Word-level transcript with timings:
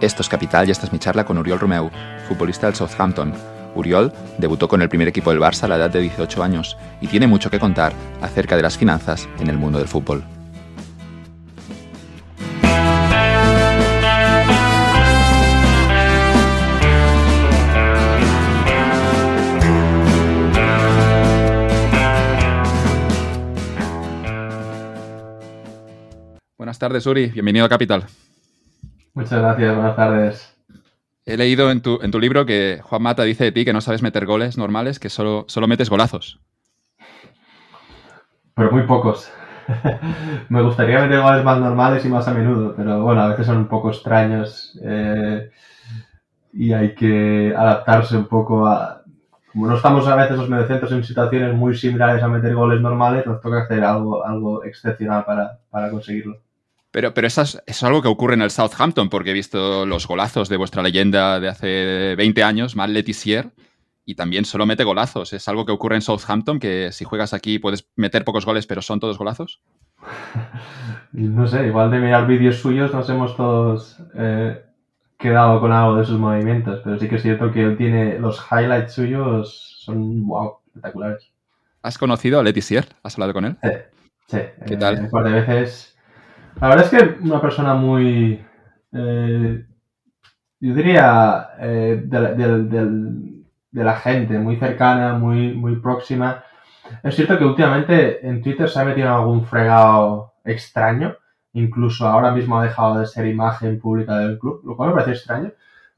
Esto 0.00 0.20
es 0.20 0.28
Capital 0.28 0.68
y 0.68 0.70
esta 0.70 0.84
es 0.84 0.92
mi 0.92 0.98
charla 0.98 1.24
con 1.24 1.38
Uriol 1.38 1.58
Romeu, 1.58 1.90
futbolista 2.28 2.66
del 2.66 2.76
Southampton. 2.76 3.32
Uriol 3.74 4.12
debutó 4.36 4.68
con 4.68 4.82
el 4.82 4.90
primer 4.90 5.08
equipo 5.08 5.30
del 5.30 5.40
Barça 5.40 5.64
a 5.64 5.68
la 5.68 5.76
edad 5.76 5.90
de 5.90 6.02
18 6.02 6.42
años 6.42 6.76
y 7.00 7.06
tiene 7.06 7.26
mucho 7.26 7.50
que 7.50 7.58
contar 7.58 7.94
acerca 8.20 8.56
de 8.56 8.62
las 8.62 8.76
finanzas 8.76 9.26
en 9.38 9.48
el 9.48 9.56
mundo 9.56 9.78
del 9.78 9.88
fútbol. 9.88 10.22
Buenas 26.58 26.78
tardes, 26.78 27.06
Uri. 27.06 27.28
Bienvenido 27.28 27.64
a 27.64 27.68
Capital. 27.70 28.06
Muchas 29.16 29.40
gracias, 29.40 29.74
buenas 29.74 29.96
tardes. 29.96 30.54
He 31.24 31.38
leído 31.38 31.70
en 31.70 31.80
tu, 31.80 31.98
en 32.02 32.10
tu 32.10 32.20
libro 32.20 32.44
que 32.44 32.80
Juan 32.82 33.00
Mata 33.00 33.22
dice 33.22 33.44
de 33.44 33.52
ti 33.52 33.64
que 33.64 33.72
no 33.72 33.80
sabes 33.80 34.02
meter 34.02 34.26
goles 34.26 34.58
normales, 34.58 35.00
que 35.00 35.08
solo, 35.08 35.46
solo 35.48 35.66
metes 35.66 35.88
golazos. 35.88 36.38
Pero 38.54 38.70
muy 38.70 38.82
pocos. 38.82 39.32
Me 40.50 40.60
gustaría 40.60 41.00
meter 41.00 41.22
goles 41.22 41.42
más 41.42 41.58
normales 41.58 42.04
y 42.04 42.10
más 42.10 42.28
a 42.28 42.34
menudo, 42.34 42.74
pero 42.76 43.02
bueno, 43.02 43.22
a 43.22 43.28
veces 43.28 43.46
son 43.46 43.56
un 43.56 43.68
poco 43.68 43.88
extraños 43.88 44.78
eh, 44.84 45.50
y 46.52 46.74
hay 46.74 46.94
que 46.94 47.54
adaptarse 47.56 48.18
un 48.18 48.26
poco 48.26 48.66
a... 48.66 49.02
Como 49.50 49.66
no 49.66 49.76
estamos 49.76 50.06
a 50.08 50.14
veces 50.14 50.36
los 50.36 50.50
mediocentros 50.50 50.92
en 50.92 51.02
situaciones 51.02 51.54
muy 51.54 51.74
similares 51.74 52.22
a 52.22 52.28
meter 52.28 52.54
goles 52.54 52.82
normales, 52.82 53.24
nos 53.24 53.40
toca 53.40 53.62
hacer 53.62 53.82
algo, 53.82 54.26
algo 54.26 54.62
excepcional 54.62 55.24
para, 55.24 55.58
para 55.70 55.90
conseguirlo. 55.90 56.36
Pero, 56.96 57.12
pero 57.12 57.26
eso, 57.26 57.42
es, 57.42 57.62
es, 57.66 57.82
algo 57.82 58.00
que 58.00 58.08
ocurre 58.08 58.32
en 58.32 58.40
el 58.40 58.50
Southampton, 58.50 59.10
porque 59.10 59.28
he 59.28 59.34
visto 59.34 59.84
los 59.84 60.08
golazos 60.08 60.48
de 60.48 60.56
vuestra 60.56 60.82
leyenda 60.82 61.38
de 61.40 61.48
hace 61.48 62.14
20 62.16 62.42
años, 62.42 62.74
Mal 62.74 62.94
Letizier, 62.94 63.50
y 64.06 64.14
también 64.14 64.46
solo 64.46 64.64
mete 64.64 64.82
golazos. 64.82 65.34
¿Es 65.34 65.46
algo 65.46 65.66
que 65.66 65.72
ocurre 65.72 65.96
en 65.96 66.00
Southampton, 66.00 66.58
que 66.58 66.92
si 66.92 67.04
juegas 67.04 67.34
aquí 67.34 67.58
puedes 67.58 67.86
meter 67.96 68.24
pocos 68.24 68.46
goles, 68.46 68.66
pero 68.66 68.80
son 68.80 68.98
todos 68.98 69.18
golazos? 69.18 69.60
No 71.12 71.46
sé, 71.46 71.66
igual 71.66 71.90
de 71.90 71.98
mirar 71.98 72.26
vídeos 72.26 72.56
suyos 72.56 72.92
nos 72.92 73.08
hemos 73.08 73.36
todos 73.36 73.98
eh, 74.14 74.62
quedado 75.18 75.60
con 75.60 75.72
algo 75.72 75.96
de 75.96 76.04
sus 76.04 76.18
movimientos, 76.18 76.80
pero 76.82 76.98
sí 76.98 77.08
que 77.08 77.16
es 77.16 77.22
cierto 77.22 77.52
que 77.52 77.62
él 77.62 77.76
tiene 77.76 78.18
los 78.18 78.44
highlights 78.50 78.94
suyos, 78.94 79.80
son 79.80 80.26
wow, 80.26 80.58
espectaculares. 80.66 81.30
¿Has 81.82 81.96
conocido 81.96 82.40
a 82.40 82.42
Letizier? 82.42 82.86
¿Has 83.02 83.14
hablado 83.14 83.34
con 83.34 83.44
él? 83.44 83.56
Sí, 83.62 83.70
sí. 84.28 84.38
¿Qué 84.66 84.74
eh, 84.74 84.76
tal? 84.76 85.00
Un 85.00 85.10
par 85.10 85.24
de 85.24 85.32
veces 85.32 85.95
la 86.60 86.68
verdad 86.68 86.84
es 86.84 86.90
que 86.90 87.18
una 87.22 87.40
persona 87.40 87.74
muy, 87.74 88.44
eh, 88.92 89.66
yo 90.60 90.74
diría, 90.74 91.50
eh, 91.58 92.02
de, 92.04 92.34
de, 92.34 92.62
de, 93.70 93.84
la 93.84 93.96
gente, 93.96 94.38
muy 94.38 94.56
cercana, 94.56 95.14
muy, 95.14 95.54
muy 95.54 95.76
próxima. 95.76 96.44
Es 97.02 97.14
cierto 97.16 97.38
que 97.38 97.44
últimamente 97.44 98.26
en 98.26 98.42
Twitter 98.42 98.68
se 98.68 98.80
ha 98.80 98.84
metido 98.84 99.14
algún 99.14 99.44
fregado 99.44 100.34
extraño, 100.44 101.16
incluso 101.52 102.06
ahora 102.06 102.32
mismo 102.32 102.58
ha 102.58 102.64
dejado 102.64 103.00
de 103.00 103.06
ser 103.06 103.26
imagen 103.26 103.78
pública 103.78 104.18
del 104.18 104.38
club, 104.38 104.62
lo 104.64 104.76
cual 104.76 104.90
me 104.90 104.94
parece 104.94 105.12
extraño. 105.12 105.52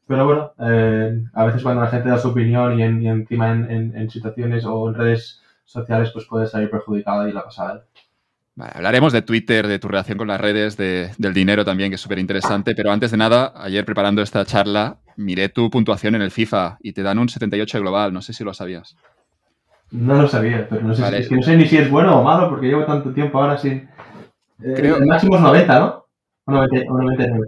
Pero 0.07 0.27
bueno, 0.27 0.53
eh, 0.59 1.23
a 1.35 1.45
veces 1.45 1.63
cuando 1.63 1.83
la 1.83 1.89
gente 1.89 2.09
da 2.09 2.19
su 2.19 2.29
opinión 2.29 2.79
y, 2.79 2.83
en, 2.83 3.03
y 3.03 3.09
encima 3.09 3.51
en, 3.53 3.71
en, 3.71 3.97
en, 3.97 4.11
situaciones 4.11 4.65
o 4.65 4.89
en 4.89 4.95
redes 4.95 5.43
sociales, 5.65 6.11
pues 6.13 6.25
puede 6.27 6.47
salir 6.47 6.71
perjudicado 6.71 7.29
y 7.29 7.33
la 7.33 7.45
pasa 7.45 7.69
a 7.69 7.73
él. 7.75 7.81
Vale, 8.59 8.73
hablaremos 8.75 9.13
de 9.13 9.23
Twitter, 9.23 9.69
de 9.69 9.79
tu 9.79 9.87
relación 9.87 10.19
con 10.19 10.27
las 10.27 10.41
redes, 10.41 10.77
de, 10.77 11.13
del 11.17 11.33
dinero 11.33 11.65
también, 11.65 11.93
que 11.93 11.95
es 11.95 12.01
súper 12.01 12.19
interesante. 12.19 12.75
Pero 12.75 12.91
antes 12.91 13.13
de 13.13 13.17
nada, 13.17 13.53
ayer 13.55 13.85
preparando 13.85 14.21
esta 14.21 14.45
charla, 14.45 14.99
miré 15.17 15.49
tu 15.49 15.71
puntuación 15.71 16.17
en 16.17 16.23
el 16.23 16.33
FIFA 16.33 16.79
y 16.81 16.93
te 16.93 17.05
dan 17.05 17.21
un 17.21 17.29
78 17.29 17.79
global. 17.79 18.13
No 18.13 18.21
sé 18.21 18.33
si 18.33 18.43
lo 18.43 18.53
sabías. 18.53 18.97
No 19.93 20.21
lo 20.21 20.27
sabía, 20.27 20.67
pero 20.69 20.83
no 20.83 20.93
sé, 20.93 21.03
vale. 21.03 21.19
si, 21.19 21.23
es 21.23 21.29
que 21.29 21.37
no 21.37 21.43
sé 21.45 21.57
ni 21.57 21.67
si 21.67 21.77
es 21.77 21.89
bueno 21.89 22.19
o 22.19 22.25
malo 22.25 22.51
porque 22.51 22.67
llevo 22.67 22.85
tanto 22.85 23.13
tiempo 23.13 23.41
ahora 23.41 23.57
sin. 23.59 23.89
Eh, 24.61 24.75
Creo... 24.75 24.97
El 24.97 25.07
máximo 25.07 25.37
es 25.37 25.41
90, 25.41 25.79
¿no? 25.79 26.07
O 26.47 26.51
90, 26.51 26.93
o 26.93 26.99
99. 26.99 27.47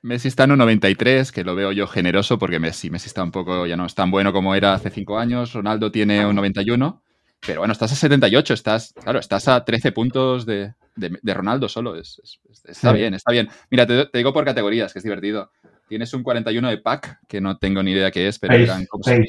Messi 0.00 0.28
está 0.28 0.44
en 0.44 0.52
un 0.52 0.58
93, 0.58 1.32
que 1.32 1.44
lo 1.44 1.54
veo 1.54 1.70
yo 1.72 1.86
generoso 1.86 2.38
porque 2.38 2.58
Messi, 2.58 2.88
Messi 2.88 3.08
está 3.08 3.22
un 3.22 3.30
poco, 3.30 3.66
ya 3.66 3.76
no 3.76 3.84
es 3.84 3.94
tan 3.94 4.10
bueno 4.10 4.32
como 4.32 4.54
era 4.54 4.72
hace 4.72 4.88
cinco 4.88 5.18
años. 5.18 5.52
Ronaldo 5.52 5.92
tiene 5.92 6.24
un 6.24 6.34
91. 6.34 7.02
Pero 7.46 7.60
bueno, 7.60 7.72
estás 7.72 7.92
a 7.92 7.94
78, 7.94 8.54
estás, 8.54 8.92
claro, 9.00 9.18
estás 9.20 9.46
a 9.48 9.64
13 9.64 9.92
puntos 9.92 10.44
de, 10.46 10.74
de, 10.96 11.18
de 11.22 11.34
Ronaldo 11.34 11.68
solo. 11.68 11.94
Es, 11.96 12.20
es, 12.22 12.40
está 12.64 12.90
sí. 12.90 12.96
bien, 12.96 13.14
está 13.14 13.30
bien. 13.32 13.48
Mira, 13.70 13.86
te, 13.86 14.06
te, 14.06 14.18
digo 14.18 14.32
por 14.32 14.44
categorías, 14.44 14.92
que 14.92 14.98
es 14.98 15.02
divertido. 15.04 15.50
Tienes 15.88 16.12
un 16.14 16.22
41 16.24 16.68
de 16.68 16.78
pack, 16.78 17.20
que 17.28 17.40
no 17.40 17.58
tengo 17.58 17.82
ni 17.82 17.92
idea 17.92 18.10
qué 18.10 18.26
es, 18.26 18.38
pero 18.38 18.54
pace, 18.54 18.62
eran 18.64 18.86
como 18.86 19.04
pace. 19.04 19.28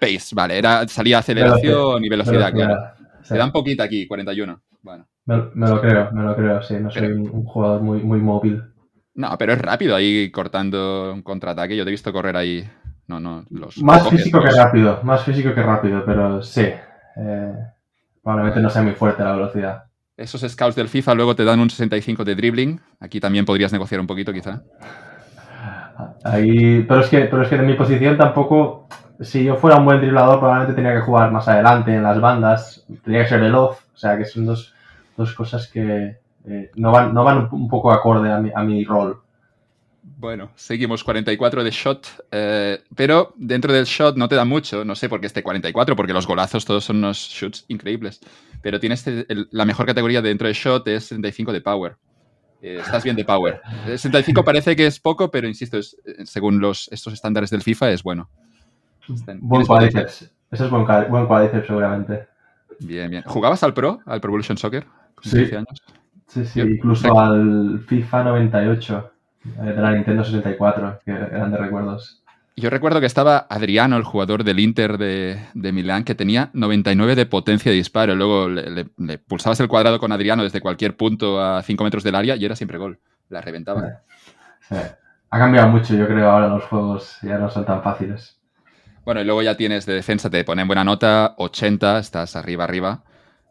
pace, 0.00 0.34
vale, 0.34 0.58
era, 0.58 0.88
salía 0.88 1.18
aceleración 1.18 2.02
velocidad, 2.02 2.02
y 2.02 2.08
velocidad, 2.08 2.52
velocidad 2.52 2.96
claro. 2.96 3.18
sí. 3.22 3.28
Te 3.28 3.38
dan 3.38 3.52
poquita 3.52 3.84
aquí, 3.84 4.06
41. 4.08 4.60
Bueno. 4.82 5.06
Me, 5.26 5.36
me, 5.54 5.68
lo 5.68 5.80
creo, 5.80 6.10
me 6.12 6.22
lo 6.24 6.34
creo, 6.36 6.62
sí. 6.62 6.74
No 6.74 6.90
soy 6.90 7.02
Pero- 7.02 7.14
un, 7.16 7.30
un 7.30 7.44
jugador 7.44 7.80
muy, 7.80 8.00
muy 8.02 8.18
móvil. 8.18 8.62
No, 9.14 9.38
pero 9.38 9.52
es 9.52 9.60
rápido 9.60 9.94
ahí 9.94 10.28
cortando 10.32 11.12
un 11.14 11.22
contraataque. 11.22 11.76
Yo 11.76 11.84
te 11.84 11.90
he 11.90 11.92
visto 11.92 12.12
correr 12.12 12.36
ahí. 12.36 12.68
No, 13.06 13.20
no, 13.20 13.44
los. 13.50 13.78
Más 13.80 14.02
coges, 14.02 14.18
físico 14.18 14.42
que 14.42 14.50
rápido, 14.50 15.00
más 15.04 15.22
físico 15.22 15.54
que 15.54 15.62
rápido, 15.62 16.02
pero 16.04 16.42
sí. 16.42 16.66
Eh, 17.16 17.54
probablemente 18.22 18.60
no 18.60 18.70
sea 18.70 18.82
muy 18.82 18.92
fuerte 18.92 19.22
la 19.22 19.32
velocidad. 19.32 19.84
Esos 20.16 20.42
scouts 20.42 20.76
del 20.76 20.88
FIFA 20.88 21.14
luego 21.14 21.34
te 21.34 21.44
dan 21.44 21.60
un 21.60 21.70
65 21.70 22.24
de 22.24 22.34
dribbling. 22.34 22.80
Aquí 23.00 23.20
también 23.20 23.44
podrías 23.44 23.72
negociar 23.72 24.00
un 24.00 24.06
poquito, 24.06 24.32
quizá. 24.32 24.62
Ahí, 26.24 26.82
pero 26.82 27.00
es 27.00 27.08
que, 27.08 27.20
pero 27.20 27.42
es 27.42 27.48
que 27.48 27.56
en 27.56 27.66
mi 27.66 27.74
posición 27.74 28.16
tampoco, 28.16 28.88
si 29.20 29.44
yo 29.44 29.56
fuera 29.56 29.76
un 29.76 29.84
buen 29.84 30.00
driblador, 30.00 30.38
probablemente 30.38 30.74
tenía 30.74 30.94
que 30.94 31.00
jugar 31.00 31.30
más 31.30 31.46
adelante 31.48 31.94
en 31.94 32.02
las 32.02 32.20
bandas, 32.20 32.84
tenía 33.04 33.22
que 33.22 33.28
ser 33.28 33.40
veloz, 33.40 33.78
o 33.94 33.96
sea 33.96 34.16
que 34.18 34.24
son 34.24 34.46
dos, 34.46 34.74
dos 35.16 35.34
cosas 35.34 35.68
que 35.68 36.18
eh, 36.46 36.70
no 36.74 36.90
van, 36.90 37.14
no 37.14 37.22
van 37.24 37.38
un, 37.38 37.48
un 37.52 37.68
poco 37.68 37.92
acorde 37.92 38.32
a 38.32 38.38
mi, 38.38 38.50
a 38.54 38.62
mi 38.62 38.84
rol. 38.84 39.23
Bueno, 40.24 40.52
seguimos 40.54 41.04
44 41.04 41.62
de 41.62 41.70
shot, 41.70 42.06
eh, 42.30 42.82
pero 42.96 43.34
dentro 43.36 43.74
del 43.74 43.84
shot 43.84 44.16
no 44.16 44.26
te 44.26 44.34
da 44.34 44.46
mucho, 44.46 44.82
no 44.82 44.94
sé 44.94 45.10
por 45.10 45.20
qué 45.20 45.26
este 45.26 45.42
44, 45.42 45.94
porque 45.94 46.14
los 46.14 46.26
golazos 46.26 46.64
todos 46.64 46.82
son 46.82 46.96
unos 46.96 47.18
shoots 47.18 47.66
increíbles, 47.68 48.20
pero 48.62 48.80
tienes 48.80 49.06
el- 49.06 49.26
el- 49.28 49.48
la 49.50 49.66
mejor 49.66 49.84
categoría 49.84 50.22
dentro 50.22 50.48
de 50.48 50.54
shot 50.54 50.88
es 50.88 51.04
65 51.04 51.52
de 51.52 51.60
power. 51.60 51.96
Eh, 52.62 52.78
estás 52.80 53.04
bien 53.04 53.16
de 53.16 53.24
power. 53.26 53.60
Eh, 53.86 53.98
65 53.98 54.42
parece 54.42 54.74
que 54.74 54.86
es 54.86 54.98
poco, 54.98 55.30
pero 55.30 55.46
insisto, 55.46 55.76
es, 55.76 55.94
eh, 56.06 56.24
según 56.24 56.58
los, 56.58 56.88
estos 56.90 57.12
estándares 57.12 57.50
del 57.50 57.60
FIFA 57.60 57.90
es 57.90 58.02
bueno. 58.02 58.30
Buen 59.40 59.66
cuádriceps. 59.66 60.30
Ese 60.50 60.64
es 60.64 60.70
buen, 60.70 60.86
buen 61.10 61.26
cuádriceps 61.26 61.66
seguramente. 61.66 62.26
Bien, 62.80 63.10
bien. 63.10 63.22
¿Jugabas 63.26 63.62
al 63.62 63.74
Pro, 63.74 64.00
al 64.06 64.22
Pro 64.22 64.30
Evolution 64.30 64.56
Soccer? 64.56 64.86
Con 65.16 65.24
Sí. 65.30 65.36
15 65.40 65.56
años? 65.58 65.82
Sí, 66.28 66.46
sí, 66.46 66.60
Yo- 66.60 66.64
incluso 66.66 67.20
al 67.20 67.80
FIFA 67.86 68.24
98 68.24 69.10
eh, 69.10 69.13
de 69.44 69.74
la 69.74 69.92
Nintendo 69.92 70.24
64, 70.24 71.00
que 71.04 71.10
eran 71.12 71.50
de 71.52 71.58
recuerdos. 71.58 72.22
Yo 72.56 72.70
recuerdo 72.70 73.00
que 73.00 73.06
estaba 73.06 73.46
Adriano, 73.50 73.96
el 73.96 74.04
jugador 74.04 74.44
del 74.44 74.60
Inter 74.60 74.96
de, 74.96 75.40
de 75.54 75.72
Milán, 75.72 76.04
que 76.04 76.14
tenía 76.14 76.50
99 76.52 77.16
de 77.16 77.26
potencia 77.26 77.70
de 77.72 77.76
disparo. 77.76 78.14
Luego 78.14 78.48
le, 78.48 78.70
le- 78.70 78.86
le 78.96 79.18
pulsabas 79.18 79.58
el 79.58 79.66
cuadrado 79.68 79.98
con 79.98 80.12
Adriano 80.12 80.44
desde 80.44 80.60
cualquier 80.60 80.96
punto 80.96 81.40
a 81.42 81.62
5 81.62 81.82
metros 81.82 82.04
del 82.04 82.14
área 82.14 82.36
y 82.36 82.44
era 82.44 82.54
siempre 82.54 82.78
gol. 82.78 83.00
La 83.28 83.40
reventaba. 83.40 84.02
Sí. 84.68 84.76
Ha 85.30 85.38
cambiado 85.38 85.68
mucho, 85.68 85.94
yo 85.96 86.06
creo, 86.06 86.30
ahora 86.30 86.46
los 86.46 86.62
juegos 86.64 87.18
ya 87.22 87.38
no 87.38 87.50
son 87.50 87.64
tan 87.64 87.82
fáciles. 87.82 88.38
Bueno, 89.04 89.20
y 89.20 89.24
luego 89.24 89.42
ya 89.42 89.56
tienes 89.56 89.84
de 89.84 89.94
defensa, 89.94 90.30
te 90.30 90.44
ponen 90.44 90.68
buena 90.68 90.84
nota, 90.84 91.34
80, 91.38 91.98
estás 91.98 92.36
arriba, 92.36 92.62
arriba. 92.64 93.02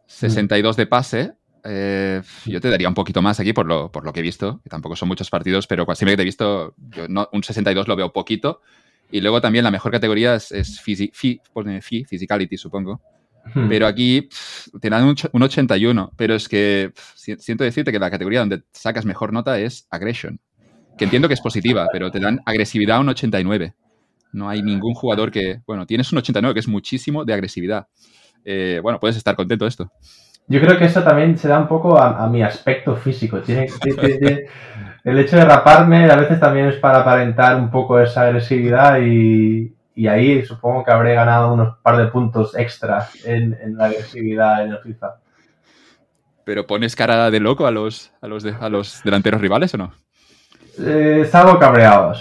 62 0.08 0.78
de 0.78 0.88
pase. 0.88 1.34
Eh, 1.64 2.22
yo 2.46 2.60
te 2.62 2.70
daría 2.70 2.88
un 2.88 2.94
poquito 2.94 3.22
más 3.22 3.40
aquí 3.40 3.54
por 3.54 3.66
lo, 3.66 3.92
por 3.92 4.06
lo 4.06 4.14
que 4.14 4.20
he 4.20 4.24
visto, 4.24 4.60
que 4.64 4.70
tampoco 4.70 4.96
son 4.96 5.08
muchos 5.08 5.30
partidos, 5.30 5.68
pero 5.68 5.86
siempre 5.96 6.14
que 6.14 6.18
te 6.18 6.22
he 6.24 6.26
visto, 6.26 6.76
yo 6.90 7.08
no- 7.08 7.30
un 7.32 7.44
62 7.44 7.88
lo 7.88 7.96
veo 7.96 8.12
poquito. 8.14 8.62
Y 9.12 9.22
luego 9.22 9.42
también 9.42 9.64
la 9.64 9.72
mejor 9.72 9.92
categoría 9.92 10.36
es, 10.36 10.52
es 10.52 10.80
fi- 10.82 11.40
pone 11.54 11.82
fi- 11.82 12.04
physicality, 12.06 12.58
supongo. 12.58 13.02
Hmm. 13.54 13.68
Pero 13.70 13.86
aquí 13.88 14.22
pff, 14.24 14.70
te 14.82 14.90
dan 14.90 15.04
un, 15.04 15.16
un 15.34 15.44
81. 15.44 16.12
Pero 16.16 16.34
es 16.36 16.48
que 16.50 16.92
pff, 16.96 17.40
siento 17.40 17.64
decirte 17.64 17.92
que 17.92 18.00
la 18.00 18.10
categoría 18.10 18.40
donde 18.40 18.64
sacas 18.72 19.06
mejor 19.06 19.32
nota 19.34 19.60
es 19.60 19.88
aggression. 19.92 20.40
Que 20.98 21.04
entiendo 21.06 21.28
que 21.28 21.34
es 21.36 21.42
positiva, 21.42 21.88
pero 21.92 22.10
te 22.12 22.20
dan 22.20 22.40
agresividad 22.46 23.00
un 23.02 23.10
89. 23.10 23.74
No 24.32 24.50
hay 24.50 24.64
ningún 24.64 24.94
jugador 24.96 25.30
que. 25.32 25.62
Bueno, 25.68 25.86
tienes 25.86 26.12
un 26.12 26.18
89, 26.20 26.54
que 26.56 26.60
es 26.62 26.68
muchísimo 26.68 27.24
de 27.26 27.34
agresividad. 27.34 27.88
Eh, 28.46 28.80
bueno, 28.82 29.00
puedes 29.00 29.18
estar 29.18 29.36
contento 29.36 29.66
de 29.66 29.70
esto. 29.70 29.92
Yo 30.48 30.60
creo 30.62 30.78
que 30.78 30.86
eso 30.86 31.02
también 31.04 31.38
se 31.38 31.48
da 31.48 31.60
un 31.60 31.68
poco 31.68 31.98
a, 31.98 32.24
a 32.24 32.28
mi 32.28 32.44
aspecto 32.44 32.96
físico. 32.96 33.40
Tiene, 33.42 33.68
tiene- 33.82 34.10
tiene- 34.18 34.46
el 35.04 35.20
hecho 35.20 35.36
de 35.36 35.46
raparme 35.46 36.10
a 36.10 36.16
veces 36.16 36.40
también 36.40 36.68
es 36.68 36.76
para 36.76 37.00
aparentar 37.00 37.56
un 37.58 37.70
poco 37.70 38.00
esa 38.00 38.22
agresividad 38.24 39.00
y, 39.02 39.74
y 39.96 40.08
ahí 40.08 40.46
supongo 40.46 40.84
que 40.84 40.92
habré 40.92 41.14
ganado 41.14 41.54
unos 41.54 41.78
par 41.82 41.98
de 41.98 42.06
puntos 42.08 42.58
extra 42.58 43.10
en, 43.26 43.58
en 43.62 43.76
la 43.78 43.86
agresividad 43.86 44.66
en 44.66 44.72
el 44.72 44.80
FIFA. 44.80 45.16
Pero 46.46 46.66
pones 46.68 46.96
cara 46.96 47.32
de 47.32 47.40
loco 47.40 47.66
a 47.68 47.72
los, 47.72 48.12
a 48.22 48.28
los, 48.28 48.44
de- 48.44 48.56
a 48.60 48.70
los 48.70 49.02
delanteros 49.04 49.42
rivales 49.42 49.74
o 49.74 49.78
no? 49.78 49.94
Eh, 50.80 51.28
salgo 51.30 51.60
cabreado. 51.60 52.14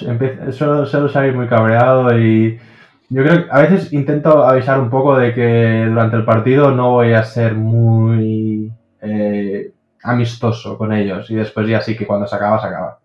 Suelo, 0.53 0.87
suelo 0.87 1.09
salir 1.09 1.35
muy 1.35 1.49
cabreado 1.49 2.17
y 2.19 2.59
yo 3.13 3.23
creo 3.23 3.45
que 3.45 3.51
a 3.51 3.61
veces 3.61 3.93
intento 3.93 4.43
avisar 4.43 4.81
un 4.81 4.89
poco 4.89 5.19
de 5.19 5.35
que 5.35 5.85
durante 5.87 6.17
el 6.17 6.25
partido 6.25 6.71
no 6.71 6.93
voy 6.93 7.13
a 7.13 7.23
ser 7.25 7.55
muy 7.55 8.73
eh, 9.03 9.71
amistoso 10.03 10.79
con 10.79 10.95
ellos 10.95 11.31
y 11.31 11.35
después 11.35 11.69
ya 11.69 11.83
sí 11.83 11.95
que 11.95 12.07
cuando 12.07 12.27
se 12.27 12.37
acaba, 12.37 12.59
se 12.59 12.69
acaba. 12.69 12.99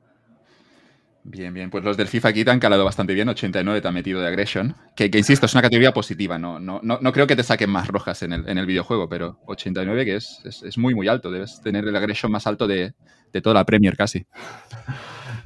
Bien, 1.26 1.54
bien. 1.54 1.70
Pues 1.70 1.84
los 1.84 1.98
del 1.98 2.08
FIFA 2.08 2.30
aquí 2.30 2.46
te 2.46 2.52
han 2.52 2.60
calado 2.60 2.86
bastante 2.86 3.14
bien. 3.14 3.28
89 3.28 3.82
te 3.82 3.88
han 3.90 3.94
metido 3.94 4.22
de 4.22 4.28
aggression. 4.30 4.74
Que, 4.96 5.12
insisto, 5.14 5.46
es 5.46 5.54
una 5.54 5.62
categoría 5.62 5.92
positiva. 5.92 6.38
No, 6.38 6.58
no, 6.58 6.80
no, 6.82 7.12
creo 7.12 7.28
que 7.28 7.36
te 7.36 7.44
saquen 7.44 7.70
más 7.70 7.90
rojas 7.90 8.24
en 8.24 8.32
el, 8.32 8.48
en 8.48 8.58
el 8.58 8.66
videojuego, 8.66 9.10
pero 9.10 9.38
89 9.46 10.06
que 10.06 10.16
es, 10.16 10.42
es, 10.46 10.78
muy, 10.78 10.96
muy 10.96 11.10
alto. 11.10 11.30
Debes 11.30 11.62
tener 11.62 11.86
el 11.86 11.94
aggression 11.98 12.32
más 12.32 12.48
alto 12.48 12.66
de, 12.66 12.94
de 13.34 13.42
toda 13.42 13.56
la 13.56 13.66
Premier 13.66 13.98
casi. 13.98 14.26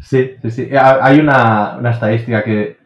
Sí, 0.04 0.36
sí, 0.44 0.52
sí. 0.52 0.69
Hay 0.80 1.19
una, 1.19 1.78
una 1.80 1.90
estadística 1.90 2.44
que 2.44 2.81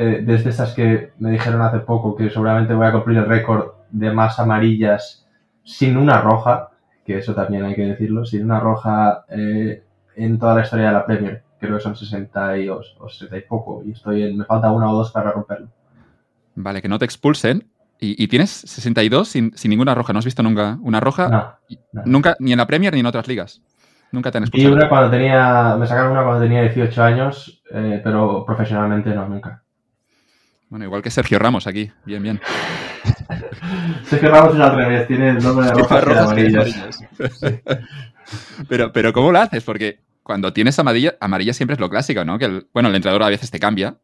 eh, 0.00 0.22
desde 0.24 0.50
esas 0.50 0.74
que 0.74 1.12
me 1.18 1.32
dijeron 1.32 1.60
hace 1.60 1.80
poco 1.80 2.14
que 2.14 2.30
seguramente 2.30 2.72
voy 2.72 2.86
a 2.86 2.92
cumplir 2.92 3.18
el 3.18 3.26
récord 3.26 3.72
de 3.90 4.12
más 4.12 4.38
amarillas 4.38 5.26
sin 5.64 5.96
una 5.96 6.20
roja, 6.20 6.70
que 7.04 7.18
eso 7.18 7.34
también 7.34 7.64
hay 7.64 7.74
que 7.74 7.84
decirlo, 7.84 8.24
sin 8.24 8.44
una 8.44 8.60
roja 8.60 9.24
eh, 9.28 9.82
en 10.14 10.38
toda 10.38 10.54
la 10.54 10.62
historia 10.62 10.86
de 10.86 10.92
la 10.92 11.04
Premier. 11.04 11.42
Creo 11.58 11.76
que 11.76 11.82
son 11.82 11.96
60 11.96 12.58
y, 12.58 12.68
o, 12.68 12.80
60 12.80 13.36
y 13.36 13.40
poco, 13.40 13.82
y 13.84 13.90
estoy 13.90 14.22
en, 14.22 14.38
me 14.38 14.44
falta 14.44 14.70
una 14.70 14.88
o 14.88 14.94
dos 14.94 15.10
para 15.10 15.32
romperlo. 15.32 15.66
Vale, 16.54 16.80
que 16.80 16.88
no 16.88 17.00
te 17.00 17.04
expulsen. 17.04 17.68
¿Y, 18.00 18.28
tienes 18.28 18.50
62 18.50 19.26
sin, 19.26 19.56
sin, 19.56 19.70
ninguna 19.70 19.92
roja? 19.92 20.12
¿No 20.12 20.20
has 20.20 20.24
visto 20.24 20.44
nunca 20.44 20.78
una 20.82 21.00
roja? 21.00 21.58
No, 21.90 22.04
Nunca, 22.04 22.36
ni 22.38 22.52
en 22.52 22.58
la 22.58 22.66
Premier 22.68 22.94
ni 22.94 23.00
en 23.00 23.06
otras 23.06 23.26
ligas. 23.26 23.60
Nunca 24.12 24.30
te 24.30 24.38
han 24.38 24.44
expulsado. 24.44 24.72
Y 24.72 24.76
una 24.76 24.88
cuando 24.88 25.10
tenía, 25.10 25.74
me 25.76 25.84
sacaron 25.84 26.12
una 26.12 26.22
cuando 26.22 26.40
tenía 26.40 26.62
18 26.62 27.02
años, 27.02 27.60
eh, 27.72 28.00
pero 28.04 28.44
profesionalmente 28.46 29.10
no, 29.10 29.28
nunca. 29.28 29.64
Bueno, 30.70 30.84
igual 30.84 31.02
que 31.02 31.10
Sergio 31.10 31.38
Ramos 31.38 31.66
aquí. 31.66 31.90
Bien, 32.04 32.22
bien. 32.22 32.40
Sergio 34.04 34.30
Ramos 34.30 34.54
es 34.54 34.60
al 34.60 34.76
revés, 34.76 35.06
tiene 35.06 35.30
el 35.30 35.38
nombre 35.38 35.66
de 35.66 35.72
rojas 35.72 36.04
pero, 38.68 38.92
pero, 38.92 39.12
¿cómo 39.12 39.32
lo 39.32 39.38
haces? 39.38 39.64
Porque 39.64 40.00
cuando 40.22 40.52
tienes 40.52 40.78
amarilla, 40.78 41.16
amarilla 41.20 41.54
siempre 41.54 41.74
es 41.74 41.80
lo 41.80 41.88
clásico, 41.88 42.24
¿no? 42.24 42.38
Que 42.38 42.44
el, 42.44 42.66
bueno, 42.74 42.90
el 42.90 42.94
entrenador 42.94 43.22
a 43.22 43.30
veces 43.30 43.50
te 43.50 43.58
cambia, 43.58 43.96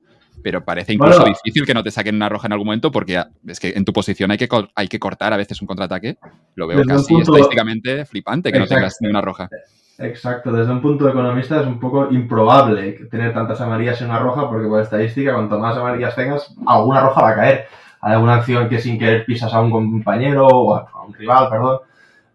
pero 0.43 0.64
parece 0.64 0.94
incluso 0.94 1.25
difícil 1.25 1.66
que 1.66 1.75
no 1.75 1.82
te 1.82 1.90
saquen 1.90 2.14
una 2.14 2.31
roja 2.31 2.46
en 2.46 2.52
algún 2.52 2.66
momento 2.66 2.90
porque 2.90 3.22
es 3.46 3.61
que 3.61 3.75
en 3.76 3.84
tu 3.84 3.93
posición 3.93 4.31
hay 4.31 4.38
que, 4.38 4.49
hay 4.75 4.88
que 4.88 4.99
cortar 4.99 5.34
a 5.34 5.37
veces 5.37 5.61
un 5.61 5.66
contraataque. 5.66 6.16
Lo 6.55 6.66
veo 6.66 6.82
casi 6.84 7.14
estadísticamente 7.14 8.06
flipante 8.06 8.52
que 8.52 8.58
no 8.58 8.66
tengas 8.66 8.96
ni 9.00 9.08
una 9.08 9.20
roja. 9.20 9.50
Exacto, 9.99 10.50
desde 10.50 10.73
un 10.73 10.82
punto 10.82 11.05
de 11.05 11.12
economista 11.12 11.61
es 11.61 11.67
un 11.67 11.79
poco 11.79 12.11
improbable 12.11 12.93
tener 13.11 13.32
tantas 13.32 13.61
amarillas 13.61 14.00
en 14.02 14.11
una 14.11 14.19
roja 14.19 14.49
porque 14.49 14.67
por 14.67 14.81
estadística, 14.81 15.35
cuanto 15.35 15.58
más 15.58 15.76
amarillas 15.76 16.17
tengas, 16.17 16.52
alguna 16.67 17.00
roja 17.00 17.23
va 17.23 17.31
a 17.31 17.35
caer. 17.37 17.67
Hay 18.00 18.14
alguna 18.14 18.35
acción 18.35 18.69
que 18.69 18.81
sin 18.81 18.99
querer 18.99 19.25
pisas 19.25 19.55
a 19.55 19.61
un 19.61 19.70
compañero 19.70 20.46
o 20.46 20.75
a 20.75 21.05
un 21.06 21.14
rival, 21.14 21.49
perdón, 21.49 21.79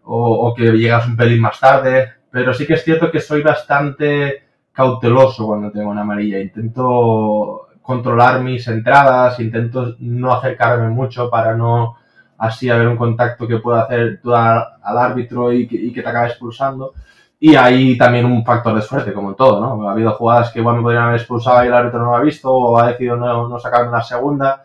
o, 0.04 0.54
que 0.56 0.64
llegas 0.72 1.06
un 1.06 1.16
pelín 1.16 1.40
más 1.40 1.60
tarde. 1.60 2.14
Pero 2.30 2.54
sí 2.54 2.66
que 2.66 2.74
es 2.74 2.84
cierto 2.84 3.10
que 3.10 3.20
soy 3.20 3.42
bastante 3.42 4.44
cauteloso 4.72 5.46
cuando 5.46 5.70
tengo 5.70 5.90
una 5.90 6.00
amarilla. 6.00 6.40
Intento 6.40 7.68
controlar 7.82 8.40
mis 8.42 8.66
entradas, 8.68 9.38
intento 9.38 9.96
no 10.00 10.32
acercarme 10.32 10.88
mucho 10.88 11.28
para 11.30 11.54
no 11.54 11.96
así 12.38 12.70
haber 12.70 12.88
un 12.88 12.96
contacto 12.96 13.46
que 13.46 13.58
pueda 13.58 13.82
hacer 13.82 14.20
tú 14.22 14.34
al, 14.34 14.66
árbitro 14.82 15.52
y 15.52 15.68
que, 15.68 15.76
y 15.76 15.92
que 15.92 16.02
te 16.02 16.08
acabe 16.08 16.28
expulsando. 16.28 16.94
Y 17.42 17.56
hay 17.56 17.96
también 17.96 18.26
un 18.26 18.44
factor 18.44 18.74
de 18.74 18.82
suerte, 18.82 19.14
como 19.14 19.30
en 19.30 19.34
todo, 19.34 19.60
¿no? 19.60 19.88
Ha 19.88 19.92
habido 19.92 20.12
jugadas 20.12 20.52
que 20.52 20.58
igual 20.58 20.76
me 20.76 20.82
podrían 20.82 21.04
haber 21.04 21.16
expulsado 21.16 21.64
y 21.64 21.68
el 21.68 21.72
árbitro 21.72 22.00
no 22.00 22.10
lo 22.10 22.16
ha 22.16 22.20
visto 22.20 22.52
o 22.52 22.78
ha 22.78 22.88
decidido 22.88 23.16
no, 23.16 23.48
no 23.48 23.58
sacarme 23.58 23.90
la 23.90 24.02
segunda. 24.02 24.62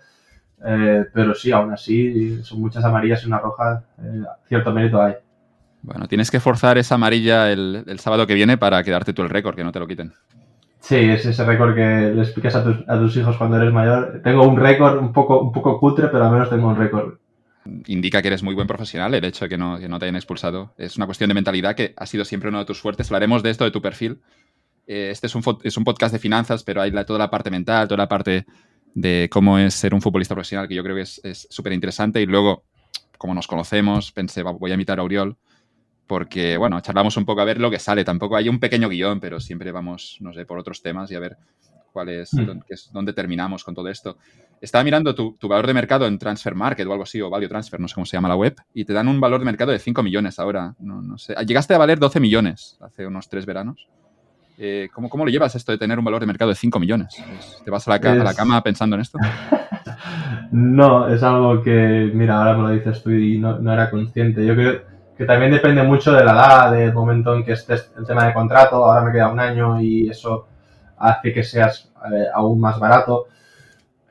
Eh, 0.68 1.06
pero 1.14 1.34
sí, 1.34 1.54
aún 1.54 1.72
así, 1.72 2.44
son 2.44 2.60
muchas 2.60 2.84
amarillas 2.84 3.24
y 3.24 3.28
una 3.28 3.40
roja. 3.40 3.82
Eh, 3.98 4.24
cierto 4.50 4.74
mérito 4.74 5.02
hay. 5.02 5.14
Bueno, 5.84 6.06
tienes 6.08 6.30
que 6.30 6.42
forzar 6.42 6.78
esa 6.78 6.96
amarilla 6.96 7.50
el, 7.50 7.86
el, 7.88 8.00
sábado 8.00 8.28
que 8.28 8.34
viene 8.34 8.58
para 8.58 8.84
quedarte 8.84 9.14
tú 9.14 9.22
el 9.22 9.30
récord, 9.30 9.56
que 9.56 9.64
no 9.64 9.72
te 9.72 9.80
lo 9.80 9.88
quiten. 9.88 10.12
Sí, 10.80 10.98
es 10.98 11.26
ese 11.26 11.46
récord 11.46 11.76
que 11.76 12.12
le 12.14 12.22
explicas 12.22 12.56
a 12.56 12.64
tus, 12.64 12.78
a 12.90 12.98
tus 12.98 13.16
hijos 13.16 13.38
cuando 13.38 13.56
eres 13.56 13.72
mayor. 13.72 14.20
Tengo 14.22 14.46
un 14.46 14.58
récord 14.58 14.98
un 14.98 15.14
poco, 15.14 15.40
un 15.40 15.54
poco 15.54 15.80
cutre, 15.80 16.10
pero 16.10 16.26
al 16.26 16.32
menos 16.32 16.50
tengo 16.50 16.68
un 16.68 16.76
récord 16.76 17.14
indica 17.88 18.22
que 18.22 18.28
eres 18.28 18.44
muy 18.44 18.54
buen 18.54 18.68
profesional 18.68 19.14
el 19.14 19.24
hecho 19.26 19.46
de 19.46 19.50
que 19.50 19.58
no, 19.58 19.80
te 19.80 20.06
hayan 20.06 20.16
expulsado. 20.16 20.74
Es 20.78 20.98
una 20.98 21.06
cuestión 21.06 21.28
de 21.30 21.34
mentalidad 21.34 21.76
que 21.76 21.94
ha 21.98 22.06
sido 22.06 22.26
siempre 22.26 22.50
una 22.50 22.60
de 22.60 22.66
tus 22.66 22.80
fuertes. 22.80 23.08
Hablaremos 23.10 23.44
de 23.44 23.50
esto, 23.50 23.64
de 23.64 23.72
tu 23.72 23.82
perfil. 23.82 24.22
Eh, 24.88 25.10
este 25.12 25.28
es 25.28 25.36
un, 25.36 25.84
podcast 25.84 26.14
de 26.14 26.20
finanzas, 26.20 26.64
pero 26.64 26.82
hay 26.82 26.92
toda 27.06 27.20
la 27.20 27.30
parte 27.30 27.50
mental, 27.50 27.88
toda 27.88 27.98
la 27.98 28.08
parte 28.08 28.46
de 28.94 29.30
cómo 29.32 29.58
es 29.58 29.74
ser 29.74 29.94
un 29.94 30.02
futbolista 30.02 30.36
profesional, 30.36 30.68
que 30.68 30.76
yo 30.76 30.84
creo 30.84 30.96
que 30.96 31.02
es 31.02 31.48
súper 31.50 31.74
interesante. 31.74 32.22
Y 32.22 32.26
luego, 32.26 32.64
como 33.18 33.34
nos 33.34 33.48
conocemos, 33.48 34.12
pensé, 34.12 34.44
voy 34.44 34.72
a 34.72 34.76
invitar 34.76 35.00
a 35.00 35.02
Auriol, 35.02 35.38
porque, 36.08 36.58
bueno, 36.58 36.80
charlamos 36.82 37.18
un 37.18 37.26
poco 37.26 37.42
a 37.42 37.46
ver 37.46 37.60
lo 37.60 37.72
que 37.72 37.80
sale. 37.80 38.04
Tampoco 38.04 38.36
hay 38.36 38.48
un 38.50 38.60
pequeño 38.60 38.90
guion, 38.90 39.20
pero 39.20 39.40
siempre 39.40 39.72
vamos, 39.72 40.18
no 40.20 40.34
sé, 40.34 40.46
por 40.46 40.60
otros 40.60 40.82
temas 40.82 41.10
y 41.12 41.16
a 41.16 41.20
ver 41.20 41.38
cuál 41.96 42.10
es, 42.10 42.34
mm. 42.34 42.92
dónde 42.92 43.14
terminamos 43.14 43.64
con 43.64 43.74
todo 43.74 43.88
esto. 43.88 44.18
Estaba 44.60 44.84
mirando 44.84 45.16
tu, 45.16 45.38
valor 45.48 45.66
de 45.66 45.74
mercado 45.74 46.06
en 46.08 46.20
Transfer 46.20 46.54
Market 46.54 46.86
o 46.86 46.92
algo 46.92 47.04
así, 47.04 47.22
o 47.22 47.30
Value 47.30 47.48
Transfer, 47.48 47.80
no 47.80 47.88
sé 47.88 47.96
cómo 47.96 48.06
se 48.06 48.18
llama 48.18 48.28
la 48.28 48.36
web, 48.36 48.54
y 48.74 48.84
te 48.84 48.92
dan 48.92 49.08
un 49.08 49.22
valor 49.22 49.40
de 49.40 49.46
mercado 49.46 49.72
de 49.72 49.80
5 49.80 50.04
millones 50.04 50.38
ahora. 50.38 50.76
No, 50.80 51.18
sé. 51.18 51.34
Llegaste 51.46 51.74
a 51.74 51.78
valer 51.78 51.98
12 51.98 52.20
millones 52.20 52.78
hace 52.82 53.08
unos 53.08 53.30
tres 53.30 53.46
veranos. 53.46 53.88
Eh, 54.58 54.90
¿cómo, 54.94 55.10
¿cómo, 55.10 55.24
lo 55.24 55.32
llevas 55.32 55.56
esto 55.56 55.72
de 55.72 55.78
tener 55.78 55.98
un 55.98 56.04
valor 56.04 56.20
de 56.20 56.28
mercado 56.28 56.50
de 56.50 56.56
5 56.56 56.80
millones? 56.82 57.16
¿Te 57.64 57.72
vas 57.72 57.88
a 57.88 57.92
la, 57.92 58.34
cama 58.34 58.62
pensando 58.62 58.98
en 58.98 59.02
esto? 59.02 59.18
no, 60.52 61.08
es 61.08 61.24
algo 61.24 61.64
que, 61.64 62.12
mira, 62.14 62.38
ahora 62.40 62.58
me 62.58 62.64
lo 62.64 62.70
dices 62.72 63.02
tú 63.02 63.12
y 63.12 63.38
no, 63.38 63.58
no, 63.60 63.72
era 63.72 63.90
consciente. 63.90 64.46
Yo 64.46 64.54
creo 64.54 64.82
que 65.18 65.24
también 65.24 65.52
depende 65.52 65.82
mucho 65.84 66.12
de 66.12 66.26
la 66.26 66.34
edad, 66.34 66.72
del 66.74 66.94
momento 66.94 67.34
en 67.34 67.46
que 67.46 67.54
estés 67.54 67.90
el 67.98 68.06
tema 68.06 68.28
de 68.28 68.34
contrato. 68.34 68.84
Ahora 68.84 69.06
me 69.06 69.14
queda 69.14 69.30
un 69.30 69.40
año 69.40 69.80
y 69.80 70.10
eso 70.10 70.48
hace 70.98 71.34
que 71.34 71.44
seas 71.44 71.92
eh, 72.12 72.26
aún 72.34 72.60
más 72.60 72.80
barato. 72.80 73.28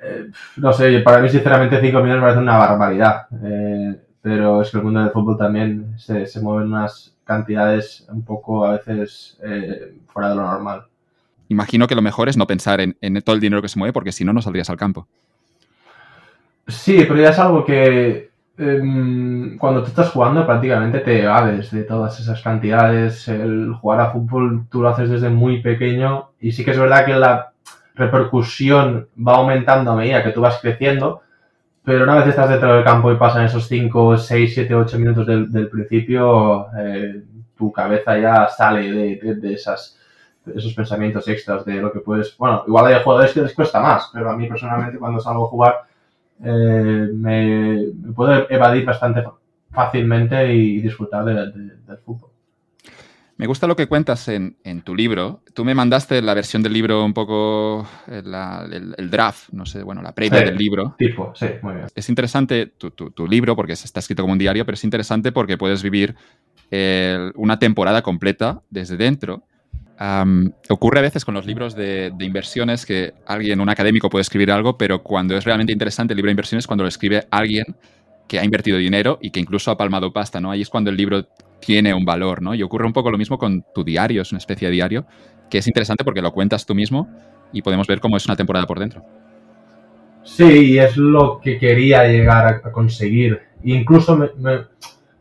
Eh, 0.02 0.30
no 0.56 0.72
sé, 0.72 1.00
para 1.00 1.20
mí 1.20 1.28
sinceramente 1.28 1.80
5 1.80 1.98
millones 1.98 2.16
me 2.16 2.20
parece 2.20 2.40
una 2.40 2.58
barbaridad, 2.58 3.26
eh, 3.42 3.96
pero 4.20 4.62
es 4.62 4.70
que 4.70 4.78
el 4.78 4.84
mundo 4.84 5.00
del 5.00 5.10
fútbol 5.10 5.38
también 5.38 5.94
se, 5.98 6.26
se 6.26 6.40
mueven 6.40 6.68
unas 6.68 7.14
cantidades 7.24 8.06
un 8.10 8.22
poco 8.22 8.66
a 8.66 8.72
veces 8.72 9.38
fuera 10.08 10.28
de 10.28 10.34
lo 10.34 10.42
normal. 10.42 10.84
Imagino 11.48 11.86
que 11.86 11.94
lo 11.94 12.02
mejor 12.02 12.28
es 12.28 12.36
no 12.36 12.46
pensar 12.46 12.80
en, 12.80 12.96
en, 13.00 13.20
todo 13.22 13.34
el 13.34 13.40
dinero 13.40 13.62
que 13.62 13.68
se 13.68 13.78
mueve 13.78 13.92
porque 13.92 14.12
si 14.12 14.24
no, 14.24 14.32
no 14.32 14.42
saldrías 14.42 14.68
al 14.70 14.76
campo. 14.76 15.06
Sí, 16.68 17.04
pero 17.06 17.20
ya 17.20 17.30
es 17.30 17.38
algo 17.38 17.64
que 17.64 18.30
Em, 18.56 19.58
cuando 19.58 19.82
tú 19.82 19.88
estás 19.88 20.10
jugando 20.10 20.46
prácticamente 20.46 21.00
te 21.00 21.24
evades 21.24 21.72
de 21.72 21.82
todas 21.82 22.20
esas 22.20 22.40
cantidades. 22.40 23.26
El 23.28 23.74
jugar 23.74 24.00
a 24.00 24.10
fútbol 24.10 24.66
tú 24.70 24.82
lo 24.82 24.88
haces 24.88 25.10
desde 25.10 25.28
muy 25.28 25.60
pequeño 25.60 26.30
y 26.40 26.52
sí 26.52 26.64
que 26.64 26.70
es 26.70 26.78
verdad 26.78 27.04
que 27.04 27.14
la 27.14 27.52
repercusión 27.94 29.08
va 29.16 29.36
aumentando 29.36 29.92
a 29.92 29.96
medida 29.96 30.22
que 30.22 30.30
tú 30.30 30.40
vas 30.40 30.58
creciendo, 30.60 31.22
pero 31.84 32.04
una 32.04 32.16
vez 32.16 32.28
estás 32.28 32.50
dentro 32.50 32.74
del 32.74 32.84
campo 32.84 33.12
y 33.12 33.16
pasan 33.16 33.46
esos 33.46 33.66
5, 33.68 34.18
6, 34.18 34.54
7, 34.54 34.74
8 34.74 34.98
minutos 34.98 35.26
del, 35.26 35.68
principio, 35.68 36.68
eh, 36.78 37.22
tu 37.56 37.72
cabeza 37.72 38.18
ya 38.18 38.48
sale 38.48 38.90
de, 38.90 39.34
de, 39.36 39.52
esas, 39.54 39.98
esos 40.54 40.74
pensamientos 40.74 41.28
extras 41.28 41.64
de 41.64 41.74
lo 41.74 41.92
que 41.92 42.00
puedes... 42.00 42.36
Bueno, 42.36 42.64
igual 42.66 42.86
hay 42.86 43.02
jugadores 43.02 43.32
que 43.32 43.42
les 43.42 43.54
cuesta 43.54 43.80
más, 43.80 44.10
pero 44.12 44.30
a 44.30 44.36
mí 44.36 44.48
personalmente 44.48 44.98
cuando 44.98 45.20
salgo 45.20 45.46
a 45.46 45.48
jugar 45.48 45.82
eh, 46.42 47.08
me, 47.14 48.12
puedo 48.14 48.50
evadir 48.50 48.84
bastante 48.84 49.22
fácilmente 49.70 50.54
y 50.54 50.80
disfrutar 50.80 51.24
del 51.24 51.98
fútbol. 52.04 52.30
Me 53.36 53.46
gusta 53.46 53.66
lo 53.66 53.74
que 53.74 53.88
cuentas 53.88 54.28
en, 54.28 54.56
tu 54.84 54.94
libro. 54.94 55.42
Tú 55.54 55.64
me 55.64 55.74
mandaste 55.74 56.22
la 56.22 56.34
versión 56.34 56.62
del 56.62 56.72
libro 56.72 57.04
un 57.04 57.12
poco, 57.12 57.86
eh, 58.06 58.22
el, 58.96 59.10
draft, 59.10 59.48
no 59.52 59.66
sé, 59.66 59.82
bueno, 59.82 60.02
la 60.02 60.14
previa 60.14 60.40
del 60.40 60.56
libro. 60.56 60.94
Tipo, 60.96 61.32
sí, 61.34 61.46
muy 61.62 61.74
bien. 61.74 61.86
Es 61.94 62.08
interesante 62.08 62.66
tu, 62.66 63.26
libro 63.26 63.56
porque 63.56 63.72
está 63.72 63.98
escrito 63.98 64.22
como 64.22 64.32
un 64.32 64.38
diario, 64.38 64.64
pero 64.64 64.74
es 64.74 64.84
interesante 64.84 65.32
porque 65.32 65.58
puedes 65.58 65.82
vivir 65.82 66.14
eh, 66.70 67.32
una 67.34 67.58
temporada 67.58 68.02
completa 68.02 68.62
desde 68.70 68.96
dentro 68.96 69.42
ocurre 70.68 70.98
a 70.98 71.02
veces 71.02 71.24
con 71.24 71.34
los 71.34 71.46
libros 71.46 71.74
de, 71.74 72.12
inversiones 72.20 72.84
que 72.84 73.14
alguien, 73.26 73.60
un 73.60 73.68
académico 73.68 74.10
puede 74.10 74.22
escribir 74.22 74.50
algo, 74.50 74.76
pero 74.76 75.02
cuando 75.02 75.36
es 75.36 75.44
realmente 75.44 75.72
interesante 75.72 76.12
el 76.12 76.16
libro 76.16 76.28
de 76.28 76.32
inversiones, 76.32 76.66
cuando 76.66 76.84
lo 76.84 76.88
escribe 76.88 77.26
alguien 77.30 77.64
que 78.26 78.38
ha 78.38 78.44
invertido 78.44 78.78
dinero 78.78 79.18
y 79.20 79.30
que 79.30 79.40
incluso 79.40 79.70
ha 79.70 79.76
palmado 79.76 80.12
pasta, 80.12 80.40
¿no? 80.40 80.50
Ahí 80.50 80.62
es 80.62 80.70
cuando 80.70 80.90
el 80.90 80.96
libro 80.96 81.26
tiene 81.60 81.94
un 81.94 82.04
valor, 82.04 82.42
¿no? 82.42 82.54
Y 82.54 82.62
ocurre 82.62 82.86
un 82.86 82.92
poco 82.92 83.10
lo 83.10 83.18
mismo 83.18 83.38
con 83.38 83.64
tu 83.74 83.84
diario, 83.84 84.22
es 84.22 84.32
una 84.32 84.38
especie 84.38 84.68
de 84.68 84.72
diario, 84.72 85.06
que 85.50 85.58
es 85.58 85.66
interesante 85.66 86.04
porque 86.04 86.22
lo 86.22 86.32
cuentas 86.32 86.66
tú 86.66 86.74
mismo 86.74 87.08
y 87.52 87.62
podemos 87.62 87.86
ver 87.86 88.00
cómo 88.00 88.16
es 88.16 88.24
una 88.26 88.36
temporada 88.36 88.66
por 88.66 88.80
dentro. 88.80 89.04
Sí, 90.24 90.72
y 90.72 90.78
es 90.78 90.96
lo 90.96 91.38
que 91.38 91.58
quería 91.58 92.04
llegar 92.04 92.46
a, 92.46 92.72
conseguir. 92.72 93.40
incluso 93.62 94.16
me 94.16 94.64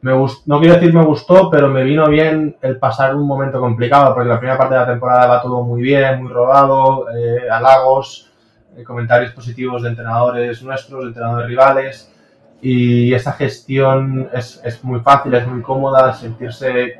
no 0.04 0.60
quiero 0.60 0.76
decir 0.76 0.94
me 0.94 1.04
gustó, 1.04 1.50
pero 1.50 1.70
me 1.70 1.84
vino 1.84 2.10
bien 2.10 2.58
el 2.62 2.78
pasar 2.78 3.16
un 3.16 3.26
momento 3.26 3.62
complicado, 3.62 4.14
porque 4.14 4.28
la 4.28 4.38
primera 4.38 4.58
parte 4.58 4.74
de 4.74 4.82
la 4.82 4.88
temporada 4.88 5.28
va 5.28 5.42
todo 5.42 5.64
muy 5.64 5.82
bien, 5.82 6.22
muy 6.22 6.32
rodado, 6.32 7.06
eh, 7.10 7.50
halagos, 7.50 8.30
eh, 8.76 8.84
comentarios 8.84 9.32
positivos 9.32 9.84
de 9.84 9.90
entrenadores 9.90 10.62
nuestros, 10.62 11.04
de 11.04 11.08
entrenadores 11.08 11.48
rivales, 11.48 12.14
y 12.62 13.14
esta 13.14 13.32
gestión 13.32 14.30
es, 14.34 14.62
muy 14.84 15.00
fácil, 15.00 15.34
es 15.36 15.48
muy 15.48 15.62
cómoda, 15.62 16.14
sentirse 16.14 16.96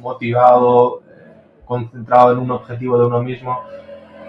motivado, 0.00 1.02
eh, 1.08 1.62
concentrado 1.64 2.32
en 2.32 2.38
un 2.38 2.50
objetivo 2.50 2.98
de 2.98 3.06
uno 3.06 3.22
mismo. 3.22 3.60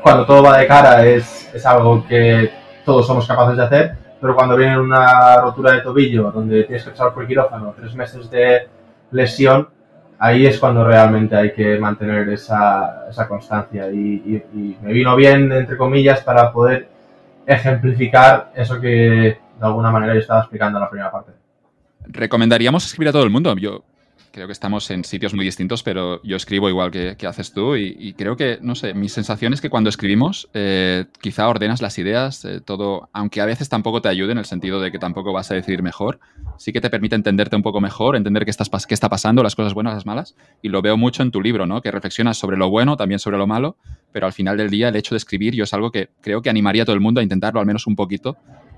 Cuando 0.03 0.27
todo 0.27 0.43
va 0.43 0.57
de 0.59 0.67
cara 0.67 1.05
es 1.05 1.65
algo 1.65 2.05
que 2.07 2.51
todos 2.85 3.05
somos 3.05 3.27
capaces 3.27 3.57
de 3.57 3.63
hacer 3.63 4.00
pero 4.21 4.35
cuando 4.35 4.55
viene 4.55 4.79
una 4.79 5.41
rotura 5.41 5.71
de 5.71 5.81
tobillo, 5.81 6.31
donde 6.31 6.63
tienes 6.63 6.83
que 6.83 6.91
pasar 6.91 7.11
por 7.11 7.25
quirófano, 7.25 7.73
tres 7.75 7.95
meses 7.95 8.29
de 8.29 8.67
lesión, 9.09 9.67
ahí 10.19 10.45
es 10.45 10.59
cuando 10.59 10.85
realmente 10.85 11.35
hay 11.35 11.51
que 11.51 11.79
mantener 11.79 12.29
esa, 12.29 13.07
esa 13.09 13.27
constancia. 13.27 13.91
Y, 13.91 14.43
me 14.81 14.93
vino 14.93 15.15
bien, 15.15 15.51
entre 15.51 15.75
comillas, 15.75 16.21
para 16.21 16.53
poder 16.53 16.87
ejemplificar 17.47 18.51
eso 18.55 18.79
que 18.79 18.87
de 18.87 19.39
alguna 19.59 19.89
manera 19.89 20.13
yo 20.13 20.19
estaba 20.19 20.41
explicando 20.41 20.77
en 20.77 20.83
la 20.83 20.89
primera 20.89 21.11
parte. 21.11 21.31
¿Recomendaríamos 22.05 22.85
escribir 22.85 23.09
a 23.09 23.11
todo 23.11 23.23
el 23.23 23.31
mundo? 23.31 23.55
Yo 23.55 23.83
creo 24.31 24.47
que 24.47 24.53
estamos 24.53 24.89
en 24.91 25.03
sitios 25.03 25.33
muy 25.33 25.45
distintos, 25.45 25.83
pero 25.83 26.21
yo 26.23 26.37
escribo 26.37 26.69
igual 26.69 26.91
que, 26.91 27.15
haces 27.27 27.53
tú 27.53 27.75
y, 27.75 28.13
creo 28.13 28.35
que, 28.35 28.59
no 28.61 28.75
sé, 28.75 28.93
mi 28.93 29.09
sensación 29.09 29.53
es 29.53 29.61
que 29.61 29.69
cuando 29.69 29.89
escribimos 29.89 30.49
eh, 30.53 31.05
quizá 31.21 31.47
ordenas 31.47 31.81
las 31.81 31.97
ideas, 31.97 32.43
eh, 32.45 32.61
todo, 32.61 33.09
aunque 33.13 33.41
a 33.41 33.45
veces 33.45 33.69
tampoco 33.69 34.01
te 34.01 34.09
ayude 34.09 34.31
en 34.31 34.37
el 34.37 34.45
sentido 34.45 34.79
de 34.79 34.91
que 34.91 34.99
tampoco 34.99 35.33
vas 35.33 35.51
a 35.51 35.55
decidir 35.55 35.83
mejor, 35.83 36.19
sí 36.57 36.71
que 36.73 36.81
te 36.81 36.89
permite 36.89 37.15
entenderte 37.15 37.55
un 37.55 37.61
poco 37.61 37.81
mejor, 37.81 38.15
entender 38.15 38.45
qué, 38.45 38.51
estás, 38.51 38.69
qué 38.85 38.93
está 38.93 39.09
pasando, 39.09 39.43
las 39.43 39.55
cosas 39.55 39.73
buenas, 39.73 39.93
las 39.93 40.05
malas, 40.05 40.35
y 40.61 40.69
lo 40.69 40.81
veo 40.81 40.97
mucho 40.97 41.23
en 41.23 41.31
tu 41.31 41.41
libro, 41.41 41.65
¿no? 41.65 41.81
Que 41.81 41.91
reflexionas 41.91 42.37
sobre 42.37 42.57
lo 42.57 42.69
bueno, 42.69 42.97
también 42.97 43.19
sobre 43.19 43.37
lo 43.37 43.47
malo, 43.47 43.75
pero 44.11 44.25
al 44.25 44.33
final 44.33 44.57
del 44.57 44.69
día 44.69 44.89
el 44.89 44.95
hecho 44.95 45.15
de 45.15 45.17
escribir 45.17 45.53
yo 45.53 45.63
es 45.63 45.73
algo 45.73 45.91
que 45.91 46.09
creo 46.21 46.41
que 46.41 46.49
animaría 46.49 46.83
a 46.83 46.85
todo 46.85 46.95
el 46.95 47.01
mundo 47.01 47.19
a 47.19 47.23
intentarlo 47.23 47.59
al 47.59 47.65
menos 47.65 47.87
un 47.87 47.95
poquito 47.95 48.37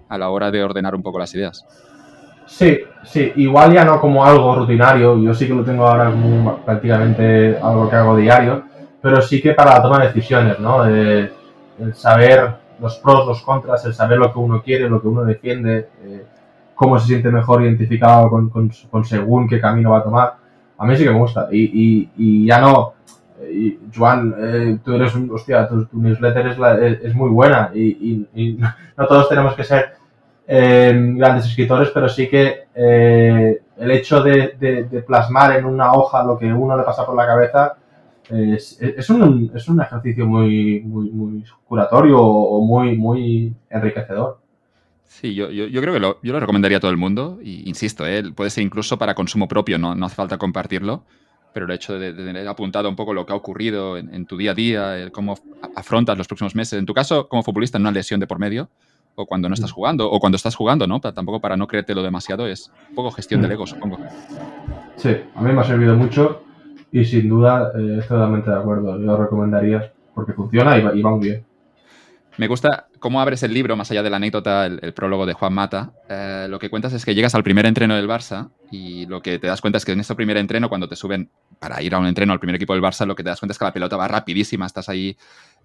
a 0.10 0.18
la 0.18 0.30
hora 0.30 0.52
de 0.52 0.64
ordenar 0.64 0.96
un 0.96 1.04
poco 1.04 1.20
las 1.20 1.34
ideas. 1.34 1.66
Sí, 2.46 2.80
sí, 3.04 3.32
igual 3.38 3.74
ya 3.74 3.86
no 3.86 4.00
como 4.00 4.26
algo 4.26 4.56
rutinario, 4.56 5.18
yo 5.18 5.34
sí 5.34 5.48
que 5.48 5.54
lo 5.54 5.64
tengo 5.64 5.88
ahora 5.88 6.12
como 6.12 6.58
prácticamente 6.58 7.58
algo 7.62 7.90
que 7.90 7.96
hago 7.96 8.16
diario, 8.16 8.64
pero 9.02 9.22
sí 9.22 9.42
que 9.42 9.54
para 9.54 9.76
la 9.76 9.82
toma 9.82 10.00
de 10.00 10.08
decisiones, 10.08 10.60
¿no? 10.60 10.86
el 10.86 11.32
saber 11.94 12.64
los 12.80 12.98
pros, 12.98 13.26
los 13.26 13.42
contras, 13.42 13.86
el 13.86 13.94
saber 13.94 14.18
lo 14.18 14.32
que 14.32 14.40
uno 14.40 14.62
quiere, 14.62 14.90
lo 14.90 15.02
que 15.02 15.08
uno 15.08 15.24
defiende, 15.24 15.90
eh, 16.04 16.26
cómo 16.76 17.00
se 17.00 17.08
siente 17.08 17.30
mejor 17.30 17.64
identificado 17.64 18.30
con, 18.30 18.50
con, 18.50 19.06
según 19.06 19.48
qué 19.48 19.60
camino 19.60 19.92
va 19.92 20.00
a 20.00 20.04
tomar. 20.04 20.34
A 20.78 20.86
mí 20.86 20.96
sí 20.96 21.04
que 21.04 21.12
me 21.12 21.20
gusta. 21.20 21.48
Y, 21.52 22.10
y, 22.18 22.46
ya 22.46 22.60
no, 22.60 22.94
y, 23.50 23.80
Joan, 23.96 24.36
eh, 24.38 24.78
tú 24.84 24.96
eres 24.96 25.16
un, 25.16 25.30
hostia, 25.32 25.68
tu, 25.68 25.88
newsletter 25.94 26.48
es, 26.48 27.04
es, 27.04 27.16
muy 27.16 27.30
buena 27.30 27.72
y, 27.74 28.28
y, 28.34 28.60
no 28.98 29.08
todos 29.08 29.30
tenemos 29.30 29.54
que 29.54 29.64
ser 29.64 29.94
grandes 30.48 31.46
escritores, 31.46 31.90
pero 31.94 32.10
sí 32.10 32.28
que 32.28 32.66
eh, 32.76 33.62
el 33.78 33.92
hecho 33.92 34.22
de, 34.22 35.04
plasmar 35.08 35.58
en 35.58 35.66
una 35.66 35.94
hoja 35.94 36.24
lo 36.24 36.38
que 36.38 36.52
uno 36.52 36.78
le 36.78 36.84
pasa 36.84 37.06
por 37.06 37.16
la 37.16 37.26
cabeza 37.26 37.78
es, 38.30 38.82
es, 38.82 39.10
un, 39.10 39.52
es 39.54 39.68
un, 39.68 39.82
ejercicio 39.82 40.26
muy, 40.26 40.82
muy, 40.82 41.10
muy 41.12 41.44
curatorio 41.66 42.20
o 42.20 42.62
muy, 42.66 42.98
muy 42.98 43.54
enriquecedor. 43.70 44.44
Sí, 45.14 45.36
yo, 45.36 45.52
yo, 45.52 45.82
creo 45.82 45.94
que 45.94 46.00
lo, 46.00 46.20
yo 46.24 46.34
lo 46.34 46.40
recomendaría 46.40 46.78
a 46.78 46.82
todo 46.82 46.90
el 46.90 46.98
mundo, 46.98 47.38
y 47.40 47.70
insisto, 47.70 48.08
¿eh? 48.08 48.24
puede 48.34 48.50
ser 48.50 48.64
incluso 48.64 48.98
para 48.98 49.14
consumo 49.14 49.48
propio, 49.48 49.78
no, 49.78 49.94
no 49.94 50.08
hace 50.08 50.16
falta 50.16 50.40
compartirlo, 50.40 51.04
pero 51.54 51.68
el 51.68 51.72
hecho 51.72 52.00
de, 52.00 52.14
tener 52.14 52.48
apuntado 52.48 52.90
un 52.90 52.96
poco 52.96 53.14
lo 53.14 53.24
que 53.24 53.32
ha 53.32 53.36
ocurrido 53.36 53.96
en, 53.96 54.26
tu 54.26 54.38
día 54.38 54.52
a 54.52 54.56
día, 54.56 55.10
cómo 55.12 55.38
afrontas 55.76 56.18
los 56.18 56.28
próximos 56.28 56.56
meses, 56.56 56.80
en 56.80 56.88
tu 56.88 56.96
caso 56.96 57.30
como 57.30 57.44
futbolista, 57.44 57.78
en 57.78 57.84
una 57.84 57.92
lesión 57.92 58.20
de 58.20 58.26
por 58.26 58.40
medio, 58.40 58.70
o 59.16 59.26
cuando 59.26 59.50
no 59.50 59.54
estás 59.54 59.72
mm. 59.72 59.74
jugando, 59.74 60.12
o 60.12 60.20
cuando 60.20 60.36
estás 60.36 60.56
jugando, 60.56 60.88
¿no? 60.88 61.00
tampoco 61.00 61.40
para 61.40 61.58
no 61.58 61.68
creértelo 61.68 62.02
demasiado, 62.02 62.48
es 62.48 62.72
un 62.90 62.96
poco 62.96 63.12
gestión 63.12 63.42
del 63.42 63.52
mm. 63.52 63.54
ego, 63.54 63.68
supongo. 63.68 63.98
Sí, 64.96 65.16
a 65.36 65.42
mí 65.42 65.52
me 65.52 65.62
ha 65.62 65.64
servido 65.64 65.96
mucho 65.96 66.44
y 66.92 67.04
sin 67.06 67.28
duda 67.28 67.72
eh, 67.76 67.98
estoy 68.00 68.18
totalmente 68.18 68.50
de 68.50 68.56
acuerdo. 68.56 69.00
Yo 69.00 69.06
lo 69.06 69.18
recomendaría 69.18 69.92
porque 70.14 70.34
funciona 70.34 70.78
y 70.78 71.02
va, 71.02 71.12
muy 71.12 71.28
bien. 71.28 71.46
Me 72.38 72.48
gusta 72.48 72.88
cómo 73.00 73.22
abres 73.22 73.44
el 73.44 73.54
libro, 73.54 73.76
más 73.76 73.92
allá 73.92 74.02
de 74.02 74.10
la 74.10 74.18
anécdota, 74.18 74.66
el, 74.66 74.94
prólogo 74.94 75.26
de 75.26 75.34
Juan 75.34 75.54
Mata. 75.54 75.92
Eh, 76.10 76.48
lo 76.50 76.58
que 76.60 76.70
cuentas 76.70 76.94
es 76.94 77.04
que 77.06 77.14
llegas 77.14 77.36
al 77.36 77.44
primer 77.44 77.66
entreno 77.66 77.96
del 77.96 78.08
Barça 78.08 78.50
y 78.72 79.06
lo 79.08 79.22
que 79.22 79.38
te 79.38 79.48
das 79.48 79.62
cuenta 79.62 79.78
es 79.78 79.86
que 79.86 79.92
en 79.92 80.00
ese 80.00 80.16
primer 80.16 80.38
entreno, 80.38 80.70
cuando 80.70 80.88
te 80.88 80.96
suben 80.96 81.30
para 81.60 81.82
ir 81.82 81.94
a 81.94 82.00
un 82.00 82.08
entreno 82.08 82.34
al 82.34 82.40
primer 82.40 82.56
equipo 82.56 82.74
del 82.74 82.82
Barça, 82.82 83.06
lo 83.06 83.16
que 83.16 83.24
te 83.24 83.30
das 83.30 83.40
cuenta 83.40 83.54
es 83.54 83.60
que 83.60 83.66
la 83.66 83.74
pelota 83.74 83.98
va 83.98 84.08
rapidísima. 84.08 84.66
Estás 84.66 84.90
ahí 84.90 85.18